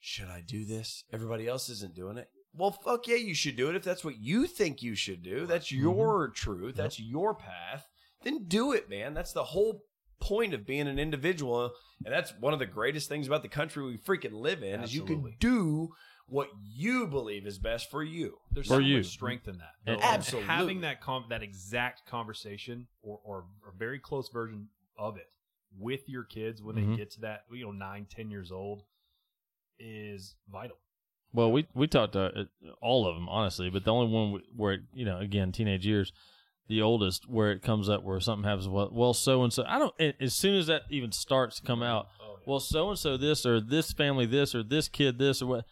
should 0.00 0.28
I 0.28 0.42
do 0.46 0.64
this? 0.64 1.04
Everybody 1.12 1.48
else 1.48 1.68
isn't 1.68 1.94
doing 1.94 2.18
it. 2.18 2.28
Well, 2.54 2.70
fuck 2.70 3.06
yeah, 3.08 3.16
you 3.16 3.34
should 3.34 3.56
do 3.56 3.68
it 3.68 3.76
if 3.76 3.82
that's 3.82 4.04
what 4.04 4.20
you 4.20 4.46
think 4.46 4.82
you 4.82 4.94
should 4.94 5.22
do. 5.22 5.46
That's 5.46 5.66
mm-hmm. 5.66 5.82
your 5.82 6.28
truth. 6.28 6.76
That's 6.76 7.00
your 7.00 7.34
path. 7.34 7.86
Then 8.22 8.44
do 8.46 8.72
it, 8.72 8.88
man. 8.88 9.14
That's 9.14 9.32
the 9.32 9.44
whole 9.44 9.84
point 10.20 10.54
of 10.54 10.66
being 10.66 10.88
an 10.88 10.98
individual. 10.98 11.72
And 12.04 12.12
that's 12.14 12.32
one 12.40 12.52
of 12.52 12.58
the 12.58 12.66
greatest 12.66 13.08
things 13.08 13.26
about 13.26 13.42
the 13.42 13.48
country 13.48 13.84
we 13.84 13.98
freaking 13.98 14.32
live 14.32 14.62
in 14.62 14.80
is 14.82 14.94
you 14.94 15.04
can 15.04 15.34
do 15.40 15.90
what 16.26 16.48
you 16.62 17.06
believe 17.06 17.46
is 17.46 17.58
best 17.58 17.90
for 17.90 18.02
you. 18.02 18.38
There's 18.52 18.66
For 18.66 18.74
so 18.74 18.78
you. 18.80 18.98
much 18.98 19.06
strength 19.06 19.48
in 19.48 19.58
that. 19.58 19.72
And- 19.86 19.96
And 19.96 20.04
Absolutely. 20.04 20.46
having 20.48 20.80
that 20.82 21.00
com- 21.00 21.24
that 21.30 21.42
exact 21.42 22.04
conversation 22.06 22.86
or, 23.02 23.18
or 23.24 23.44
a 23.66 23.72
very 23.76 23.98
close 23.98 24.28
version 24.28 24.68
of 24.98 25.16
it 25.16 25.30
with 25.78 26.08
your 26.08 26.24
kids 26.24 26.62
when 26.62 26.76
Mhm. 26.76 26.90
they 26.90 26.96
get 26.96 27.10
to 27.12 27.20
that, 27.22 27.44
you 27.50 27.64
know, 27.64 27.72
nine, 27.72 28.06
ten 28.06 28.30
years 28.30 28.52
old 28.52 28.82
is 29.78 30.34
vital. 30.50 30.76
Well, 31.32 31.52
we 31.52 31.66
we 31.74 31.86
talked 31.86 32.14
to 32.14 32.20
uh, 32.40 32.44
all 32.80 33.06
of 33.06 33.14
them 33.14 33.28
honestly, 33.28 33.70
but 33.70 33.84
the 33.84 33.92
only 33.92 34.12
one 34.12 34.42
where 34.56 34.78
you 34.92 35.04
know 35.04 35.18
again 35.18 35.52
teenage 35.52 35.86
years, 35.86 36.12
the 36.68 36.82
oldest 36.82 37.28
where 37.28 37.50
it 37.50 37.62
comes 37.62 37.88
up 37.88 38.02
where 38.02 38.20
something 38.20 38.48
happens. 38.48 38.68
Well, 38.68 38.90
well, 38.92 39.14
so 39.14 39.42
and 39.42 39.52
so. 39.52 39.64
I 39.66 39.78
don't. 39.78 39.94
As 40.20 40.34
soon 40.34 40.54
as 40.54 40.66
that 40.66 40.82
even 40.90 41.12
starts 41.12 41.60
to 41.60 41.66
come 41.66 41.82
out, 41.82 42.08
Oh, 42.20 42.38
well, 42.46 42.60
so 42.60 42.90
and 42.90 42.98
so 42.98 43.16
this 43.16 43.44
or 43.44 43.60
this 43.60 43.92
family 43.92 44.26
this 44.26 44.54
or 44.54 44.62
this 44.62 44.88
kid 44.88 45.18
this 45.18 45.42
or 45.42 45.46
what. 45.46 45.64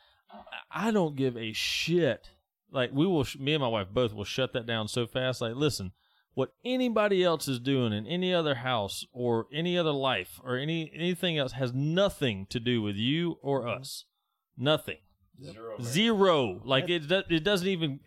I 0.71 0.91
don't 0.91 1.17
give 1.17 1.37
a 1.37 1.53
shit. 1.53 2.31
Like 2.71 2.91
we 2.93 3.07
will, 3.07 3.25
sh- 3.25 3.39
me 3.39 3.55
and 3.55 3.63
my 3.63 3.69
wife 3.69 3.89
both 3.93 4.13
will 4.13 4.25
shut 4.25 4.53
that 4.53 4.67
down 4.67 4.89
so 4.89 5.07
fast. 5.07 5.41
Like, 5.41 5.55
listen, 5.55 5.93
what 6.35 6.53
anybody 6.65 7.25
else 7.25 7.49
is 7.49 7.61
doing 7.61 7.93
in 7.93 8.07
any 8.07 8.35
other 8.35 8.57
house 8.57 9.07
or 9.13 9.47
any 9.53 9.79
other 9.79 9.93
life 9.93 10.41
or 10.45 10.57
any 10.57 10.91
anything 10.95 11.39
else 11.39 11.53
has 11.53 11.73
nothing 11.73 12.47
to 12.51 12.61
do 12.61 12.83
with 12.83 12.97
you 12.97 13.39
or 13.43 13.63
mm-hmm. 13.63 13.81
us. 13.81 14.05
Nothing. 14.59 14.99
Zero. 15.43 15.77
Zero. 15.81 16.61
Like 16.65 16.89
it, 16.89 17.11
it 17.11 17.45
doesn't 17.45 17.69
even 17.69 18.01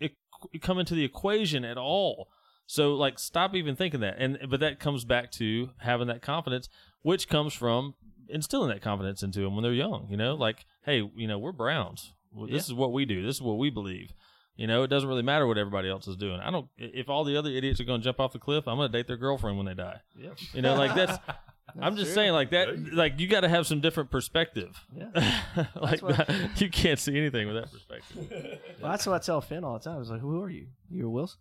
come 0.60 0.78
into 0.78 0.94
the 0.94 1.04
equation 1.04 1.64
at 1.64 1.78
all. 1.78 2.28
So 2.70 2.94
like, 2.94 3.18
stop 3.18 3.56
even 3.56 3.74
thinking 3.74 3.98
that. 3.98 4.14
And 4.18 4.38
but 4.48 4.60
that 4.60 4.78
comes 4.78 5.04
back 5.04 5.32
to 5.32 5.70
having 5.78 6.06
that 6.06 6.22
confidence, 6.22 6.68
which 7.02 7.26
comes 7.28 7.52
from 7.52 7.94
instilling 8.28 8.68
that 8.68 8.80
confidence 8.80 9.24
into 9.24 9.40
them 9.40 9.56
when 9.56 9.64
they're 9.64 9.72
young. 9.72 10.06
You 10.08 10.16
know, 10.16 10.36
like, 10.36 10.64
hey, 10.84 11.02
you 11.16 11.26
know, 11.26 11.36
we're 11.36 11.50
Browns. 11.50 12.12
Well, 12.32 12.46
This 12.46 12.66
is 12.66 12.72
what 12.72 12.92
we 12.92 13.06
do. 13.06 13.26
This 13.26 13.36
is 13.36 13.42
what 13.42 13.58
we 13.58 13.70
believe. 13.70 14.12
You 14.54 14.68
know, 14.68 14.84
it 14.84 14.86
doesn't 14.86 15.08
really 15.08 15.24
matter 15.24 15.48
what 15.48 15.58
everybody 15.58 15.90
else 15.90 16.06
is 16.06 16.14
doing. 16.14 16.38
I 16.38 16.52
don't. 16.52 16.68
If 16.78 17.08
all 17.08 17.24
the 17.24 17.36
other 17.36 17.50
idiots 17.50 17.80
are 17.80 17.84
going 17.84 18.02
to 18.02 18.04
jump 18.04 18.20
off 18.20 18.32
the 18.32 18.38
cliff, 18.38 18.68
I'm 18.68 18.76
going 18.76 18.92
to 18.92 18.96
date 18.96 19.08
their 19.08 19.16
girlfriend 19.16 19.56
when 19.56 19.66
they 19.66 19.74
die. 19.74 20.00
Yep. 20.16 20.38
You 20.52 20.62
know, 20.62 20.76
like 20.76 20.94
that's. 20.94 21.18
I'm 21.80 21.96
just 21.96 22.08
true. 22.08 22.14
saying, 22.14 22.32
like 22.34 22.50
that. 22.50 22.92
Like 22.92 23.18
you 23.18 23.26
got 23.26 23.40
to 23.40 23.48
have 23.48 23.66
some 23.66 23.80
different 23.80 24.12
perspective. 24.12 24.80
Yeah. 24.94 25.40
like 25.74 26.02
that, 26.02 26.50
you 26.60 26.70
can't 26.70 27.00
see 27.00 27.16
anything 27.16 27.48
with 27.48 27.56
that 27.56 27.72
perspective. 27.72 28.60
Well, 28.80 28.92
that's 28.92 29.06
what 29.06 29.16
I 29.16 29.18
tell 29.18 29.40
Finn 29.40 29.64
all 29.64 29.76
the 29.76 29.82
time. 29.82 29.96
I 29.96 29.98
was 29.98 30.10
like, 30.10 30.20
"Who 30.20 30.40
are 30.40 30.50
you? 30.50 30.68
You're 30.88 31.08
Wilson." 31.10 31.40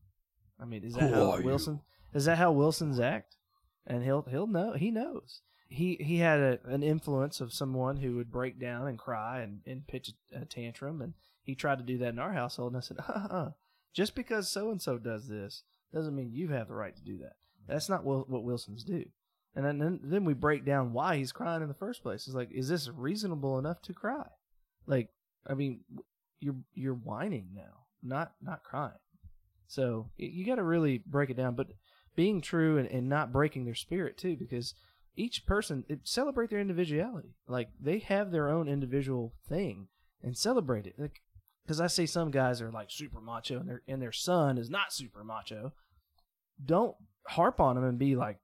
I 0.61 0.65
mean, 0.65 0.84
is 0.84 0.94
that 0.95 1.10
Who 1.10 1.15
how 1.15 1.31
are 1.31 1.40
you? 1.40 1.45
Wilson? 1.45 1.81
Is 2.14 2.26
that 2.26 2.38
how 2.38 2.52
Wilson's 2.52 2.99
act? 2.99 3.36
And 3.88 4.03
he'll 4.03 4.23
he'll 4.23 4.48
know. 4.48 4.73
He 4.73 4.91
knows. 4.91 5.41
He 5.68 5.98
he 5.99 6.18
had 6.18 6.40
a, 6.40 6.60
an 6.65 6.84
influence 6.84 7.41
of 7.41 7.53
someone 7.53 7.98
who 7.98 8.15
would 8.15 8.31
break 8.31 8.60
down 8.60 8.88
and 8.88 8.98
cry 8.98 9.41
and, 9.41 9.61
and 9.65 9.88
pitch 9.88 10.11
a, 10.34 10.41
a 10.41 10.45
tantrum, 10.45 11.02
and 11.02 11.14
he 11.44 11.56
tried 11.56 11.77
to 11.77 11.84
do 11.84 11.98
that 11.99 12.10
in 12.10 12.19
our 12.19 12.34
household. 12.34 12.73
And 12.73 12.77
I 12.77 12.81
said, 12.81 12.98
uh-uh. 12.99 13.52
just 13.94 14.15
because 14.15 14.49
so 14.49 14.69
and 14.69 14.81
so 14.81 14.98
does 14.98 15.27
this 15.27 15.64
doesn't 15.94 16.15
mean 16.15 16.31
you 16.31 16.49
have 16.49 16.68
the 16.68 16.76
right 16.76 16.95
to 16.95 17.03
do 17.03 17.18
that. 17.19 17.34
That's 17.68 17.90
not 17.90 18.03
what, 18.03 18.30
what 18.30 18.44
Wilsons 18.44 18.84
do. 18.84 19.06
And 19.56 19.65
then, 19.65 19.80
then 19.80 19.99
then 20.03 20.26
we 20.26 20.34
break 20.34 20.65
down 20.65 20.94
why 20.94 21.18
he's 21.18 21.31
crying 21.31 21.61
in 21.61 21.68
the 21.68 21.73
first 21.73 22.03
place. 22.03 22.27
It's 22.27 22.36
like, 22.36 22.52
is 22.52 22.69
this 22.69 22.90
reasonable 22.90 23.57
enough 23.57 23.81
to 23.84 23.94
cry? 23.94 24.27
Like, 24.86 25.10
I 25.48 25.53
mean, 25.53 25.81
you're 26.40 26.56
you're 26.73 26.94
whining 26.94 27.49
now, 27.56 27.86
not 28.03 28.34
not 28.41 28.64
crying. 28.64 28.94
So 29.69 30.09
you 30.17 30.47
got 30.47 30.55
to 30.55 30.63
really 30.63 31.03
break 31.05 31.29
it 31.29 31.37
down, 31.37 31.53
but 31.53 31.67
being 32.15 32.41
true 32.41 32.79
and, 32.79 32.87
and 32.87 33.07
not 33.07 33.31
breaking 33.31 33.65
their 33.65 33.75
spirit 33.75 34.17
too, 34.17 34.35
because 34.35 34.73
each 35.15 35.45
person 35.45 35.85
it, 35.87 35.99
celebrate 36.05 36.49
their 36.49 36.59
individuality. 36.59 37.35
Like 37.47 37.69
they 37.79 37.99
have 37.99 38.31
their 38.31 38.49
own 38.49 38.67
individual 38.67 39.35
thing 39.47 39.87
and 40.23 40.35
celebrate 40.35 40.87
it. 40.87 40.95
Like, 40.97 41.21
because 41.63 41.79
I 41.79 41.85
see 41.85 42.07
some 42.07 42.31
guys 42.31 42.63
are 42.63 42.71
like 42.71 42.89
super 42.89 43.21
macho 43.21 43.59
and 43.59 43.69
their 43.69 43.83
and 43.87 44.01
their 44.01 44.11
son 44.11 44.57
is 44.57 44.71
not 44.71 44.91
super 44.91 45.23
macho. 45.23 45.73
Don't 46.65 46.95
harp 47.27 47.59
on 47.59 47.75
them 47.75 47.83
and 47.83 47.99
be 47.99 48.15
like 48.15 48.39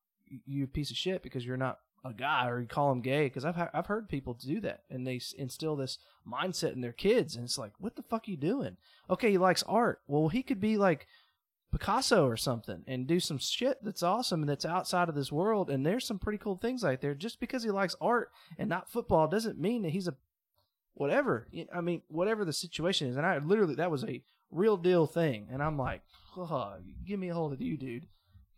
you 0.45 0.68
piece 0.68 0.91
of 0.91 0.97
shit 0.97 1.23
because 1.23 1.43
you're 1.43 1.57
not 1.57 1.80
a 2.06 2.14
guy 2.14 2.48
or 2.48 2.60
you 2.61 2.68
call 2.68 2.91
him 2.91 3.02
gay 3.02 3.23
because 3.26 3.44
I've 3.44 3.57
I've 3.73 3.88
heard 3.88 4.07
people 4.07 4.36
do 4.36 4.60
that 4.61 4.84
and 4.91 5.06
they 5.07 5.15
s- 5.15 5.34
instill 5.38 5.76
this 5.76 5.98
mindset 6.26 6.73
in 6.73 6.82
their 6.82 6.91
kids 6.94 7.36
and 7.36 7.44
it's 7.45 7.57
like 7.57 7.72
what 7.80 7.95
the 7.95 8.03
fuck 8.03 8.27
are 8.27 8.32
you 8.32 8.38
doing? 8.38 8.77
Okay, 9.10 9.32
he 9.32 9.38
likes 9.38 9.64
art. 9.64 10.02
Well, 10.07 10.27
he 10.30 10.44
could 10.44 10.60
be 10.61 10.77
like 10.77 11.07
Picasso 11.72 12.26
or 12.27 12.38
something 12.38 12.84
and 12.88 13.07
do 13.07 13.19
some 13.19 13.38
shit 13.40 13.80
that's 13.84 14.03
awesome 14.03 14.41
and 14.41 14.49
that's 14.49 14.65
outside 14.65 15.10
of 15.10 15.15
this 15.15 15.32
world 15.32 15.69
and 15.69 15.86
there's 15.86 16.06
some 16.06 16.19
pretty 16.19 16.38
cool 16.38 16.56
things 16.57 16.84
out 16.86 17.02
there. 17.02 17.15
Just 17.15 17.40
because 17.40 17.64
he 17.64 17.72
likes 17.72 17.95
art 17.99 18.30
and 18.57 18.69
not 18.69 18.90
football 18.91 19.27
doesn't 19.27 19.60
mean 19.60 19.82
that 19.82 19.90
he's 19.90 20.07
a 20.07 20.15
whatever. 20.94 21.48
I 21.73 21.82
mean, 21.82 22.02
whatever 22.07 22.45
the 22.45 22.53
situation 22.53 23.07
is. 23.10 23.18
And 23.18 23.26
I 23.26 23.40
literally 23.40 23.76
that 23.76 23.91
was 23.91 24.03
a 24.03 24.22
real 24.52 24.77
deal 24.77 25.06
thing 25.07 25.48
and 25.52 25.61
I'm 25.61 25.77
like, 25.77 26.02
oh, 26.38 26.76
give 27.06 27.19
me 27.19 27.30
a 27.30 27.34
hold 27.34 27.52
of 27.52 27.61
you, 27.61 27.77
dude. 27.77 28.06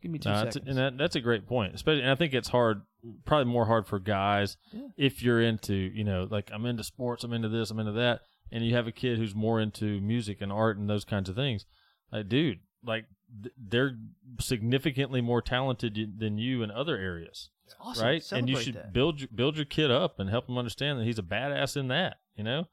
Give 0.01 0.11
me 0.11 0.19
two 0.19 0.29
No, 0.29 0.43
that's 0.43 0.55
seconds. 0.55 0.69
and 0.69 0.77
that, 0.77 0.97
that's 1.01 1.15
a 1.15 1.21
great 1.21 1.47
point. 1.47 1.73
Especially, 1.73 2.01
and 2.03 2.11
I 2.11 2.15
think 2.15 2.35
it's 2.35 2.49
hard, 2.49 2.83
Mm. 3.07 3.25
probably 3.25 3.51
more 3.51 3.65
hard 3.65 3.87
for 3.87 3.99
guys 3.99 4.57
Yeah. 4.73 4.87
if 4.97 5.21
you're 5.23 5.41
into, 5.41 5.73
you 5.73 6.03
know, 6.03 6.27
like 6.29 6.49
I'm 6.53 6.65
into 6.65 6.83
sports, 6.83 7.23
I'm 7.23 7.33
into 7.33 7.49
this, 7.49 7.71
I'm 7.71 7.79
into 7.79 7.91
that, 7.93 8.21
and 8.51 8.65
you 8.65 8.75
have 8.75 8.87
a 8.87 8.91
kid 8.91 9.17
who's 9.17 9.33
more 9.35 9.59
into 9.61 10.01
music 10.01 10.41
and 10.41 10.51
art 10.51 10.77
and 10.77 10.89
those 10.89 11.05
kinds 11.05 11.29
of 11.29 11.35
things. 11.35 11.65
Like, 12.11 12.27
dude, 12.29 12.59
like 12.83 13.05
th- 13.43 13.53
they're 13.57 13.97
significantly 14.39 15.21
more 15.21 15.41
talented 15.41 15.95
y- 15.97 16.05
than 16.17 16.37
you 16.37 16.63
in 16.63 16.71
other 16.71 16.97
areas, 16.97 17.49
awesome. 17.79 18.05
right? 18.05 18.31
And 18.31 18.49
you 18.49 18.57
should 18.59 18.75
that. 18.75 18.93
build 18.93 19.19
your, 19.21 19.29
build 19.33 19.55
your 19.57 19.65
kid 19.65 19.91
up 19.91 20.19
and 20.19 20.29
help 20.29 20.47
him 20.49 20.57
understand 20.57 20.99
that 20.99 21.05
he's 21.05 21.19
a 21.19 21.23
badass 21.23 21.75
in 21.77 21.87
that. 21.89 22.17
You 22.35 22.43
know, 22.43 22.67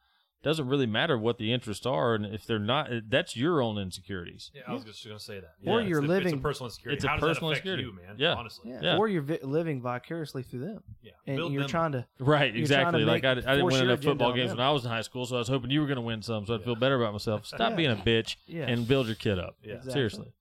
doesn't 0.45 0.69
really 0.69 0.87
matter 0.87 1.19
what 1.19 1.39
the 1.39 1.53
interests 1.53 1.85
are, 1.87 2.15
and 2.15 2.25
if 2.27 2.47
they're 2.47 2.59
not, 2.61 2.89
that's 3.09 3.37
your 3.37 3.61
own 3.63 3.79
insecurities. 3.79 4.51
Yeah, 4.55 4.63
I 4.69 4.73
was 4.75 4.85
just 4.85 5.05
going 5.05 5.19
to 5.19 5.23
say 5.25 5.41
that. 5.41 5.55
Or 5.69 5.81
it's 5.81 5.89
you're 5.89 5.99
a, 5.99 6.03
It's 6.03 6.09
living- 6.09 6.35
a 6.35 6.39
personal 6.39 6.67
insecurity. 6.69 6.97
It's 6.97 7.05
a 7.05 7.09
How 7.09 7.17
does 7.17 7.29
personal 7.29 7.49
that 7.51 7.53
affect 7.61 7.67
insecurity. 7.67 8.01
you, 8.03 8.07
man? 8.09 8.17
Yeah. 8.19 8.35
Honestly. 8.35 8.71
Yeah. 8.71 8.81
Yeah. 8.83 8.97
Or 8.99 9.09
you're 9.09 9.23
vi- 9.23 9.39
living 9.43 9.81
vicariously 9.83 10.43
through 10.45 10.61
them, 10.61 10.83
Yeah. 11.03 11.13
and 11.27 11.37
Build 11.37 11.53
you're 11.53 11.63
them 11.63 11.71
trying 11.71 11.93
to. 11.93 12.07
Right, 12.21 12.47
You're 12.47 12.53
to 12.55 12.61
exactly. 12.61 13.05
Like 13.05 13.25
I, 13.25 13.33
I 13.33 13.35
didn't 13.35 13.65
win 13.65 13.83
enough 13.85 14.03
football 14.03 14.33
games 14.33 14.51
them. 14.51 14.59
when 14.59 14.67
I 14.67 14.71
was 14.71 14.85
in 14.85 14.91
high 14.91 15.01
school, 15.01 15.27
so 15.27 15.37
I 15.37 15.39
was 15.39 15.49
hoping 15.49 15.71
you 15.71 15.81
were 15.81 15.87
going 15.87 15.97
to 15.97 16.03
win 16.03 16.23
some, 16.23 16.47
so 16.47 16.55
I'd 16.55 16.63
feel 16.65 16.77
better 16.77 17.01
about 17.01 17.13
myself. 17.13 17.47
Stop 17.47 17.71
Yeah. 17.71 17.77
being 17.77 17.91
a 17.91 17.97
bitch 17.97 18.37
Yeah. 18.47 18.67
and 18.69 18.87
build 18.87 19.07
your 19.07 19.17
kid 19.17 19.39
up. 19.39 19.57
Yeah. 19.63 19.75
Exactly. 19.75 19.93
Seriously. 19.93 20.33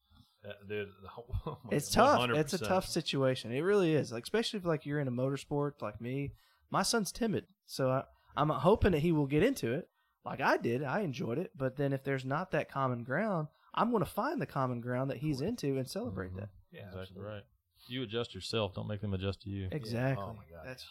Uh, 0.46 0.52
dude, 0.68 0.90
oh 1.46 1.58
It's 1.72 1.90
tough. 1.90 2.20
100%. 2.20 2.38
It's 2.38 2.54
a 2.54 2.58
tough 2.58 2.86
situation. 2.86 3.54
It 3.54 3.62
really 3.62 3.94
is. 3.94 4.12
Like 4.12 4.24
especially 4.24 4.60
if 4.60 4.66
like 4.66 4.86
you're 4.86 5.00
in 5.00 5.08
a 5.08 5.12
motorsport 5.12 5.82
like 5.82 6.02
me. 6.02 6.34
My 6.70 6.82
son's 6.82 7.12
timid, 7.12 7.46
so 7.68 7.90
I, 7.92 8.04
I'm 8.36 8.50
hoping 8.50 8.94
that 8.94 9.00
he 9.00 9.12
will 9.12 9.28
get 9.28 9.44
into 9.44 9.72
it. 9.74 9.88
Like 10.26 10.42
I 10.42 10.58
did, 10.58 10.84
I 10.84 11.02
enjoyed 11.02 11.38
it. 11.38 11.52
But 11.56 11.76
then 11.76 11.92
if 11.94 12.04
there's 12.04 12.26
not 12.26 12.52
that 12.52 12.70
common 12.72 13.04
ground, 13.04 13.48
I'm 13.74 13.92
going 13.92 14.04
to 14.04 14.10
find 14.10 14.42
the 14.42 14.46
common 14.46 14.80
ground 14.82 15.10
that 15.12 15.18
he's 15.18 15.42
into 15.42 15.78
and 15.78 15.88
celebrate 15.90 16.30
Mm-hmm. 16.30 16.40
that. 16.40 16.50
Yeah, 16.72 16.80
Exactly 16.82 17.02
absolutely. 17.02 17.32
right. 17.34 17.44
You 17.88 18.04
adjust 18.04 18.34
yourself. 18.34 18.74
Don't 18.74 18.88
make 18.88 19.02
them 19.02 19.14
adjust 19.14 19.42
to 19.42 19.50
you. 19.50 19.68
Exactly. 19.72 20.24
Oh 20.26 20.34
my 20.34 20.44
god. 20.50 20.66
That's 20.66 20.86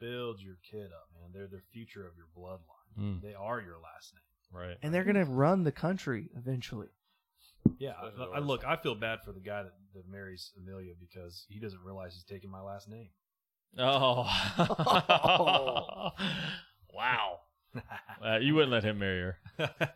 Build 0.00 0.40
your 0.40 0.56
kid 0.70 0.86
up, 0.86 1.08
man. 1.14 1.30
They're 1.34 1.46
the 1.48 1.60
future 1.72 2.06
of 2.06 2.12
your 2.16 2.26
bloodline. 2.36 2.98
Mm, 2.98 3.20
They 3.22 3.34
are 3.34 3.60
your 3.60 3.76
last 3.82 4.14
name. 4.14 4.60
right. 4.62 4.76
and 4.82 4.94
they're 4.94 5.04
going 5.04 5.16
to 5.16 5.24
run 5.26 5.64
the 5.64 5.72
country 5.72 6.30
eventually. 6.36 6.88
Yeah. 7.78 7.92
I, 8.00 8.36
I, 8.36 8.38
look, 8.38 8.64
I 8.64 8.76
feel 8.76 8.94
bad 8.94 9.18
for 9.24 9.32
the 9.32 9.40
guy 9.40 9.62
that, 9.64 9.72
that 9.94 10.08
marries 10.08 10.52
Amelia 10.56 10.92
because 10.98 11.44
he 11.50 11.58
doesn't 11.60 11.82
realize 11.84 12.14
he's 12.14 12.24
taking 12.24 12.50
my 12.50 12.62
last 12.62 12.88
name. 12.88 13.10
Oh. 13.78 14.24
wow. 16.94 17.40
Uh, 18.22 18.36
you 18.38 18.54
wouldn't 18.54 18.70
let 18.70 18.84
him 18.84 18.98
marry 18.98 19.20
her 19.22 19.38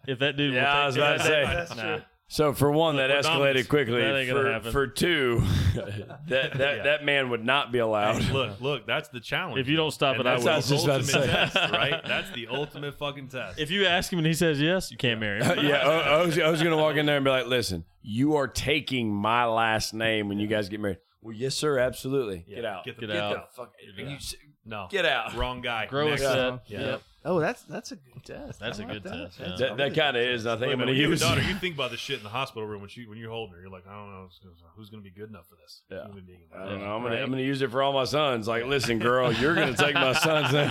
if 0.07 0.19
that 0.21 0.37
dude. 0.39 0.55
Yeah, 0.55 0.73
I 0.73 0.87
was 0.87 0.95
take- 0.95 1.05
about 1.05 1.11
to 1.11 1.23
if 1.23 1.23
say. 1.27 1.45
That's 1.45 1.77
nah. 1.77 1.83
true. 1.97 2.05
So 2.27 2.53
for 2.55 2.73
one, 2.73 2.97
that 2.97 3.11
escalated 3.11 3.69
quickly. 3.69 4.01
That 4.01 4.17
ain't 4.17 4.31
gonna 4.31 4.43
for, 4.43 4.51
happen. 4.51 4.73
for 4.73 4.87
two, 4.87 5.43
that 5.75 6.57
that, 6.57 6.59
Yeah. 6.59 6.83
that 6.85 7.05
man 7.05 7.29
would 7.29 7.45
not 7.45 7.71
be 7.71 7.79
allowed. 7.81 8.23
Hey, 8.23 8.33
look, 8.33 8.61
look, 8.63 8.87
that's 8.87 9.11
the 9.11 9.21
challenge. 9.21 9.59
If 9.61 9.69
you 9.69 9.77
don't 9.77 9.91
stop 9.91 10.17
And 10.17 10.23
it, 10.23 10.27
I 10.27 10.41
that's 10.41 10.41
will. 10.41 10.47
the 10.47 10.53
I 10.53 10.57
was 10.57 10.69
just 10.69 10.85
about 10.87 11.05
to 11.05 11.17
ultimate 11.19 11.51
say. 11.53 11.61
test, 11.61 11.73
right? 11.73 12.01
That's 12.07 12.31
the 12.33 12.49
ultimate 12.49 12.95
fucking 12.99 13.29
test. 13.29 13.59
If 13.59 13.71
you 13.71 13.85
ask 13.85 14.11
him 14.11 14.19
and 14.21 14.27
he 14.27 14.33
says 14.33 14.59
yes, 14.59 14.91
you 14.91 14.97
can't 14.97 15.21
marry 15.21 15.45
him. 15.45 15.67
yeah, 15.67 15.87
I, 15.87 15.99
I 16.21 16.25
was, 16.25 16.39
I 16.39 16.49
was 16.49 16.63
going 16.63 16.75
to 16.75 16.83
walk 16.83 16.97
in 16.97 17.05
there 17.05 17.17
and 17.17 17.25
be 17.27 17.31
like, 17.31 17.47
"Listen, 17.47 17.85
you 18.01 18.37
are 18.37 18.49
taking 18.49 19.15
my 19.15 19.45
last 19.45 19.93
name 19.93 20.29
when 20.29 20.39
you 20.39 20.47
guys 20.47 20.71
get 20.71 20.81
married." 20.81 20.99
Well, 21.21 21.35
yes, 21.37 21.55
sir, 21.55 21.79
absolutely. 21.79 22.45
Yeah, 22.49 22.57
Get 22.57 22.65
out. 22.65 22.85
Get, 22.87 23.01
the, 23.01 23.07
Get 23.09 23.17
out. 23.17 23.51
the 23.51 23.57
fuck. 23.63 23.73
Yeah. 23.99 24.05
you 24.09 24.17
s- 24.17 24.35
No, 24.65 24.87
get 24.91 25.05
out. 25.05 25.35
wrong 25.37 25.61
guy. 25.61 25.87
Grow 25.87 26.07
a 26.07 26.11
Next. 26.11 26.23
set. 26.23 26.61
Yeah. 26.69 26.81
Yep. 26.81 27.03
Oh, 27.27 27.41
that's 27.41 27.63
that's 27.63 27.91
a 27.93 27.97
good 27.97 28.23
test. 28.25 28.61
That's 28.61 28.79
I 28.79 28.83
a 28.83 28.87
like 28.87 28.95
good 28.97 29.03
that. 29.05 29.17
test, 29.33 29.41
yeah. 29.41 29.47
a 29.47 29.49
That, 29.57 29.61
really 29.61 29.77
that 29.91 29.95
kind 29.99 30.17
of 30.17 30.23
good 30.23 30.35
is. 30.35 30.47
I 30.47 30.51
think 30.57 30.61
Wait 30.61 30.69
a 30.69 30.73
I'm 30.73 30.79
minute, 30.81 30.87
going 30.87 30.95
to 30.95 31.01
you 31.01 31.03
have 31.05 31.11
use. 31.13 31.23
a 31.23 31.25
daughter, 31.25 31.43
you 31.49 31.55
think 31.55 31.75
about 31.75 31.91
the 31.91 31.97
shit 31.97 32.19
in 32.19 32.23
the 32.23 32.29
hospital 32.29 32.67
room 32.69 32.81
when 32.83 32.91
she 32.91 33.07
when 33.07 33.17
you're 33.17 33.31
holding 33.31 33.55
her. 33.55 33.61
You're 33.63 33.71
like, 33.71 33.87
I 33.89 33.93
don't 33.93 34.11
know, 34.11 34.29
who's 34.77 34.91
going 34.91 35.03
to 35.03 35.09
be 35.11 35.15
good 35.15 35.31
enough 35.31 35.47
for 35.49 35.55
this? 35.57 35.83
Yeah. 35.91 36.05
Human 36.07 36.25
being. 36.27 36.41
I 36.55 36.65
don't 36.69 36.81
know. 36.81 36.95
I'm 36.97 37.03
gonna 37.03 37.17
I'm 37.17 37.31
gonna 37.31 37.41
use 37.43 37.63
it 37.63 37.71
for 37.71 37.83
all 37.83 37.93
my 37.95 38.05
sons. 38.05 38.47
Like, 38.47 38.67
listen, 38.67 38.99
girl, 38.99 39.33
you're 39.33 39.55
gonna 39.55 39.75
take 39.77 39.95
my 39.95 40.13
son's 40.13 40.53
name. 40.53 40.69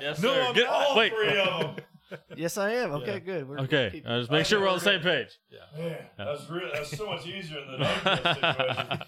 Yes, 0.00 0.20
No, 0.22 0.32
sir. 0.32 0.42
I'm 0.48 0.54
Get- 0.54 0.66
all 0.68 0.96
wait. 0.96 1.12
three 1.14 1.38
of 1.38 1.60
them. 1.60 1.76
Yes, 2.36 2.58
I 2.58 2.72
am. 2.72 2.92
Okay, 2.92 3.20
good. 3.20 3.48
We're 3.48 3.60
Okay, 3.60 3.88
keep- 3.90 4.06
uh, 4.06 4.18
just 4.18 4.30
make 4.30 4.44
sure 4.44 4.60
we're 4.60 4.68
on 4.68 4.74
the 4.78 4.84
same 4.84 5.00
page. 5.00 5.28
that's 6.18 6.48
really 6.50 6.70
that's 6.74 6.94
so 6.94 7.06
much 7.06 7.26
easier 7.26 7.58
than 7.64 7.80
the 7.80 9.06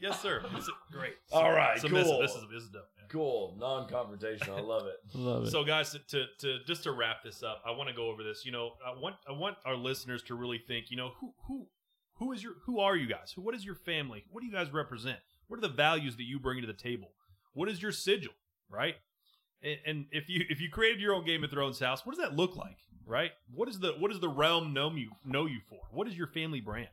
yes, 0.00 0.20
sir. 0.20 0.42
It's 0.56 0.70
great. 0.92 1.14
All 1.32 1.50
right, 1.52 1.78
Submissive. 1.78 2.06
cool. 2.10 2.20
This 2.20 2.32
is 2.34 2.42
this 2.52 2.62
is 2.64 2.68
dope. 2.70 2.88
man. 2.96 3.06
Cool, 3.08 3.56
non-confrontational. 3.58 4.58
I 4.58 4.60
love 4.60 4.86
it. 4.86 4.96
Love 5.14 5.44
it. 5.44 5.50
So, 5.50 5.64
guys, 5.64 5.92
to, 5.92 5.98
to, 5.98 6.24
to 6.40 6.58
just 6.66 6.82
to 6.84 6.92
wrap 6.92 7.22
this 7.22 7.42
up, 7.42 7.62
I 7.66 7.70
want 7.70 7.88
to 7.88 7.94
go 7.94 8.08
over 8.10 8.22
this. 8.22 8.44
You 8.44 8.52
know, 8.52 8.72
I 8.84 8.98
want 8.98 9.16
I 9.28 9.32
want 9.32 9.56
our 9.64 9.76
listeners 9.76 10.22
to 10.24 10.34
really 10.34 10.58
think. 10.58 10.90
You 10.90 10.96
know, 10.98 11.12
who 11.20 11.32
who 11.46 11.66
who 12.18 12.32
is 12.32 12.42
your 12.42 12.54
who 12.66 12.80
are 12.80 12.96
you 12.96 13.06
guys? 13.06 13.32
Who 13.34 13.42
what 13.42 13.54
is 13.54 13.64
your 13.64 13.74
family? 13.76 14.24
What 14.30 14.40
do 14.40 14.46
you 14.46 14.52
guys 14.52 14.72
represent? 14.72 15.18
What 15.46 15.56
are 15.58 15.62
the 15.62 15.68
values 15.74 16.16
that 16.16 16.24
you 16.24 16.38
bring 16.38 16.60
to 16.60 16.66
the 16.66 16.72
table? 16.74 17.12
What 17.54 17.68
is 17.68 17.80
your 17.82 17.92
sigil? 17.92 18.32
Right? 18.70 18.96
And, 19.62 19.78
and 19.86 20.06
if 20.12 20.28
you 20.28 20.44
if 20.50 20.60
you 20.60 20.68
created 20.70 21.00
your 21.00 21.14
own 21.14 21.24
Game 21.24 21.42
of 21.44 21.50
Thrones 21.50 21.80
house, 21.80 22.04
what 22.04 22.14
does 22.14 22.22
that 22.24 22.36
look 22.36 22.56
like? 22.56 22.76
Right? 23.06 23.30
What 23.54 23.68
is 23.70 23.78
the 23.78 23.92
what 23.98 24.10
does 24.10 24.20
the 24.20 24.28
realm 24.28 24.74
know 24.74 24.92
you 24.94 25.10
know 25.24 25.46
you 25.46 25.60
for? 25.68 25.80
What 25.90 26.06
is 26.08 26.16
your 26.16 26.26
family 26.26 26.60
brand? 26.60 26.88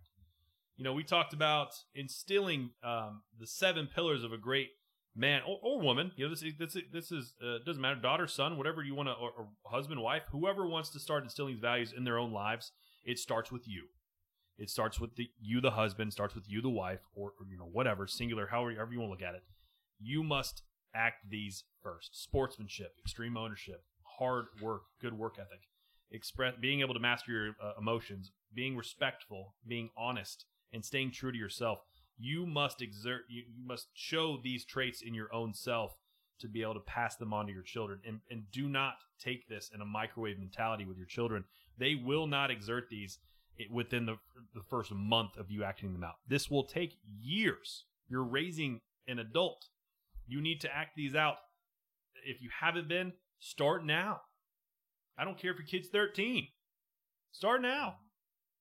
You 0.77 0.84
know, 0.84 0.93
we 0.93 1.03
talked 1.03 1.34
about 1.34 1.73
instilling 1.93 2.72
um, 2.84 3.22
the 3.39 3.47
seven 3.47 3.88
pillars 3.88 4.23
of 4.23 4.34
a 4.34 4.38
great 4.38 4.72
man 5.15 5.41
or, 5.47 5.57
or 5.61 5.81
woman. 5.81 6.11
You 6.18 6.26
know, 6.26 6.30
this 6.30 6.43
is 6.43 6.53
this 6.60 6.76
is, 6.76 6.84
this 6.91 7.11
is 7.11 7.34
uh, 7.41 7.60
doesn't 7.65 7.81
matter, 7.81 7.99
daughter, 7.99 8.27
son, 8.27 8.57
whatever 8.57 8.84
you 8.84 8.93
want 8.93 9.07
to, 9.07 9.14
or, 9.14 9.31
or 9.38 9.47
husband, 9.65 10.02
wife, 10.02 10.23
whoever 10.31 10.68
wants 10.68 10.89
to 10.89 10.99
start 10.99 11.23
instilling 11.23 11.53
these 11.53 11.61
values 11.61 11.93
in 11.95 12.03
their 12.03 12.18
own 12.18 12.34
lives. 12.34 12.72
It 13.06 13.19
starts 13.19 13.52
with 13.52 13.68
you. 13.68 13.85
It 14.57 14.69
starts 14.69 14.99
with 14.99 15.15
the 15.15 15.30
you, 15.39 15.61
the 15.61 15.72
husband, 15.72 16.11
starts 16.11 16.35
with 16.35 16.45
you, 16.47 16.61
the 16.61 16.69
wife, 16.69 17.02
or, 17.14 17.34
or, 17.39 17.45
you 17.49 17.57
know 17.57 17.69
whatever 17.72 18.07
singular, 18.07 18.47
however, 18.47 18.73
however 18.76 18.93
you 18.93 18.99
want 18.99 19.10
to 19.10 19.11
look 19.11 19.30
at 19.30 19.35
it. 19.35 19.43
You 19.99 20.23
must 20.23 20.64
act 20.93 21.30
these 21.30 21.64
first: 21.81 22.22
sportsmanship, 22.22 22.93
extreme 22.99 23.38
ownership, 23.38 23.84
hard 24.19 24.45
work, 24.61 24.84
good 25.02 25.14
work 25.14 25.35
ethic, 25.39 25.68
express, 26.11 26.56
being 26.60 26.81
able 26.81 26.93
to 26.93 26.99
master 26.99 27.31
your 27.31 27.49
uh, 27.64 27.73
emotions, 27.80 28.31
being 28.53 28.76
respectful, 28.76 29.56
being 29.68 29.89
honest, 29.97 30.45
and 30.74 30.84
staying 30.84 31.12
true 31.12 31.32
to 31.32 31.38
yourself. 31.38 31.80
You 32.18 32.46
must 32.46 32.82
exert, 32.82 33.24
you, 33.30 33.44
must 33.66 33.88
show 33.94 34.38
these 34.42 34.66
traits 34.66 35.02
in 35.02 35.14
your 35.14 35.34
own 35.34 35.54
self 35.54 35.98
to 36.40 36.48
be 36.48 36.62
able 36.62 36.74
to 36.76 36.80
pass 36.82 37.16
them 37.16 37.34
on 37.34 37.48
to 37.48 37.54
your 37.54 37.64
children. 37.64 38.00
And, 38.06 38.20
and 38.30 38.44
do 38.52 38.68
not 38.68 38.96
take 39.20 39.48
this 39.48 39.72
in 39.74 39.82
a 39.82 39.86
microwave 39.86 40.40
mentality 40.40 40.86
with 40.86 40.98
your 40.98 41.06
children. 41.06 41.46
They 41.78 41.96
will 41.96 42.28
not 42.28 42.52
exert 42.52 42.90
these 42.90 43.20
within 43.72 44.06
the, 44.06 44.18
the 44.54 44.64
first 44.70 44.92
month 44.94 45.38
of 45.38 45.50
you 45.50 45.64
acting 45.64 45.94
them 45.94 46.04
out. 46.04 46.16
This 46.28 46.50
will 46.50 46.66
take 46.66 46.98
years. 47.22 47.86
You're 48.10 48.24
raising 48.24 48.82
an 49.08 49.20
adult. 49.20 49.66
You 50.28 50.42
need 50.42 50.62
to 50.62 50.76
act 50.76 50.96
these 50.96 51.16
out. 51.16 51.38
If 52.26 52.42
you 52.42 52.50
haven't 52.62 52.88
been, 52.88 53.14
start 53.40 53.86
now. 53.86 54.22
I 55.18 55.24
don't 55.24 55.38
care 55.38 55.52
if 55.52 55.58
your 55.58 55.68
kid's 55.68 55.88
13. 55.90 56.48
Start 57.32 57.62
now. 57.62 57.96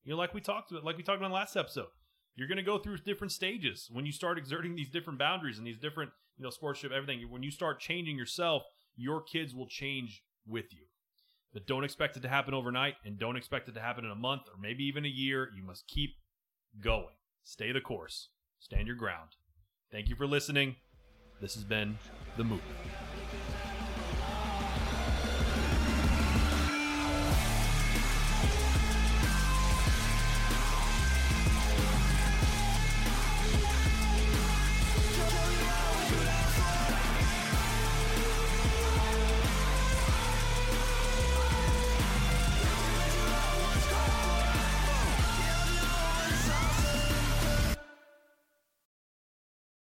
You 0.05 0.13
know, 0.13 0.19
like 0.19 0.35
we 0.35 0.41
talked 0.41 0.71
about, 0.71 0.85
like 0.85 0.97
we 0.97 1.03
talked 1.03 1.17
about 1.17 1.27
in 1.27 1.33
the 1.33 1.37
last 1.37 1.57
episode. 1.57 1.89
You're 2.37 2.49
going 2.49 2.57
to 2.57 2.65
go 2.65 2.79
through 2.79 2.99
different 2.99 3.33
stages 3.33 3.89
when 3.93 4.05
you 4.05 4.13
start 4.13 4.39
exerting 4.39 4.75
these 4.75 4.89
different 4.89 5.19
boundaries 5.19 5.59
and 5.59 5.67
these 5.67 5.79
different, 5.79 6.11
you 6.37 6.43
know, 6.43 6.51
sportsmanship, 6.51 6.97
everything. 6.97 7.31
When 7.31 7.45
you 7.45 7.51
start 7.51 7.79
changing 7.79 8.19
yourself, 8.19 8.65
your 8.97 9.23
kids 9.23 9.55
will 9.55 9.69
change 9.69 10.23
with 10.47 10.75
you. 10.75 10.83
But 11.53 11.67
don't 11.67 11.85
expect 11.85 12.17
it 12.17 12.21
to 12.21 12.29
happen 12.29 12.53
overnight 12.53 12.95
and 13.05 13.19
don't 13.19 13.37
expect 13.37 13.69
it 13.69 13.75
to 13.75 13.81
happen 13.81 14.05
in 14.05 14.11
a 14.11 14.17
month 14.17 14.43
or 14.49 14.61
maybe 14.61 14.85
even 14.85 15.05
a 15.05 15.09
year. 15.09 15.49
You 15.57 15.63
must 15.63 15.87
keep 15.87 16.17
going. 16.81 17.15
Stay 17.45 17.71
the 17.71 17.81
course. 17.81 18.31
Stand 18.59 18.89
your 18.89 18.97
ground. 18.97 19.31
Thank 19.93 20.09
you 20.09 20.17
for 20.17 20.27
listening. 20.27 20.75
This 21.41 21.55
has 21.55 21.63
been 21.63 21.97
The 22.37 22.45
Movement. 22.45 23.14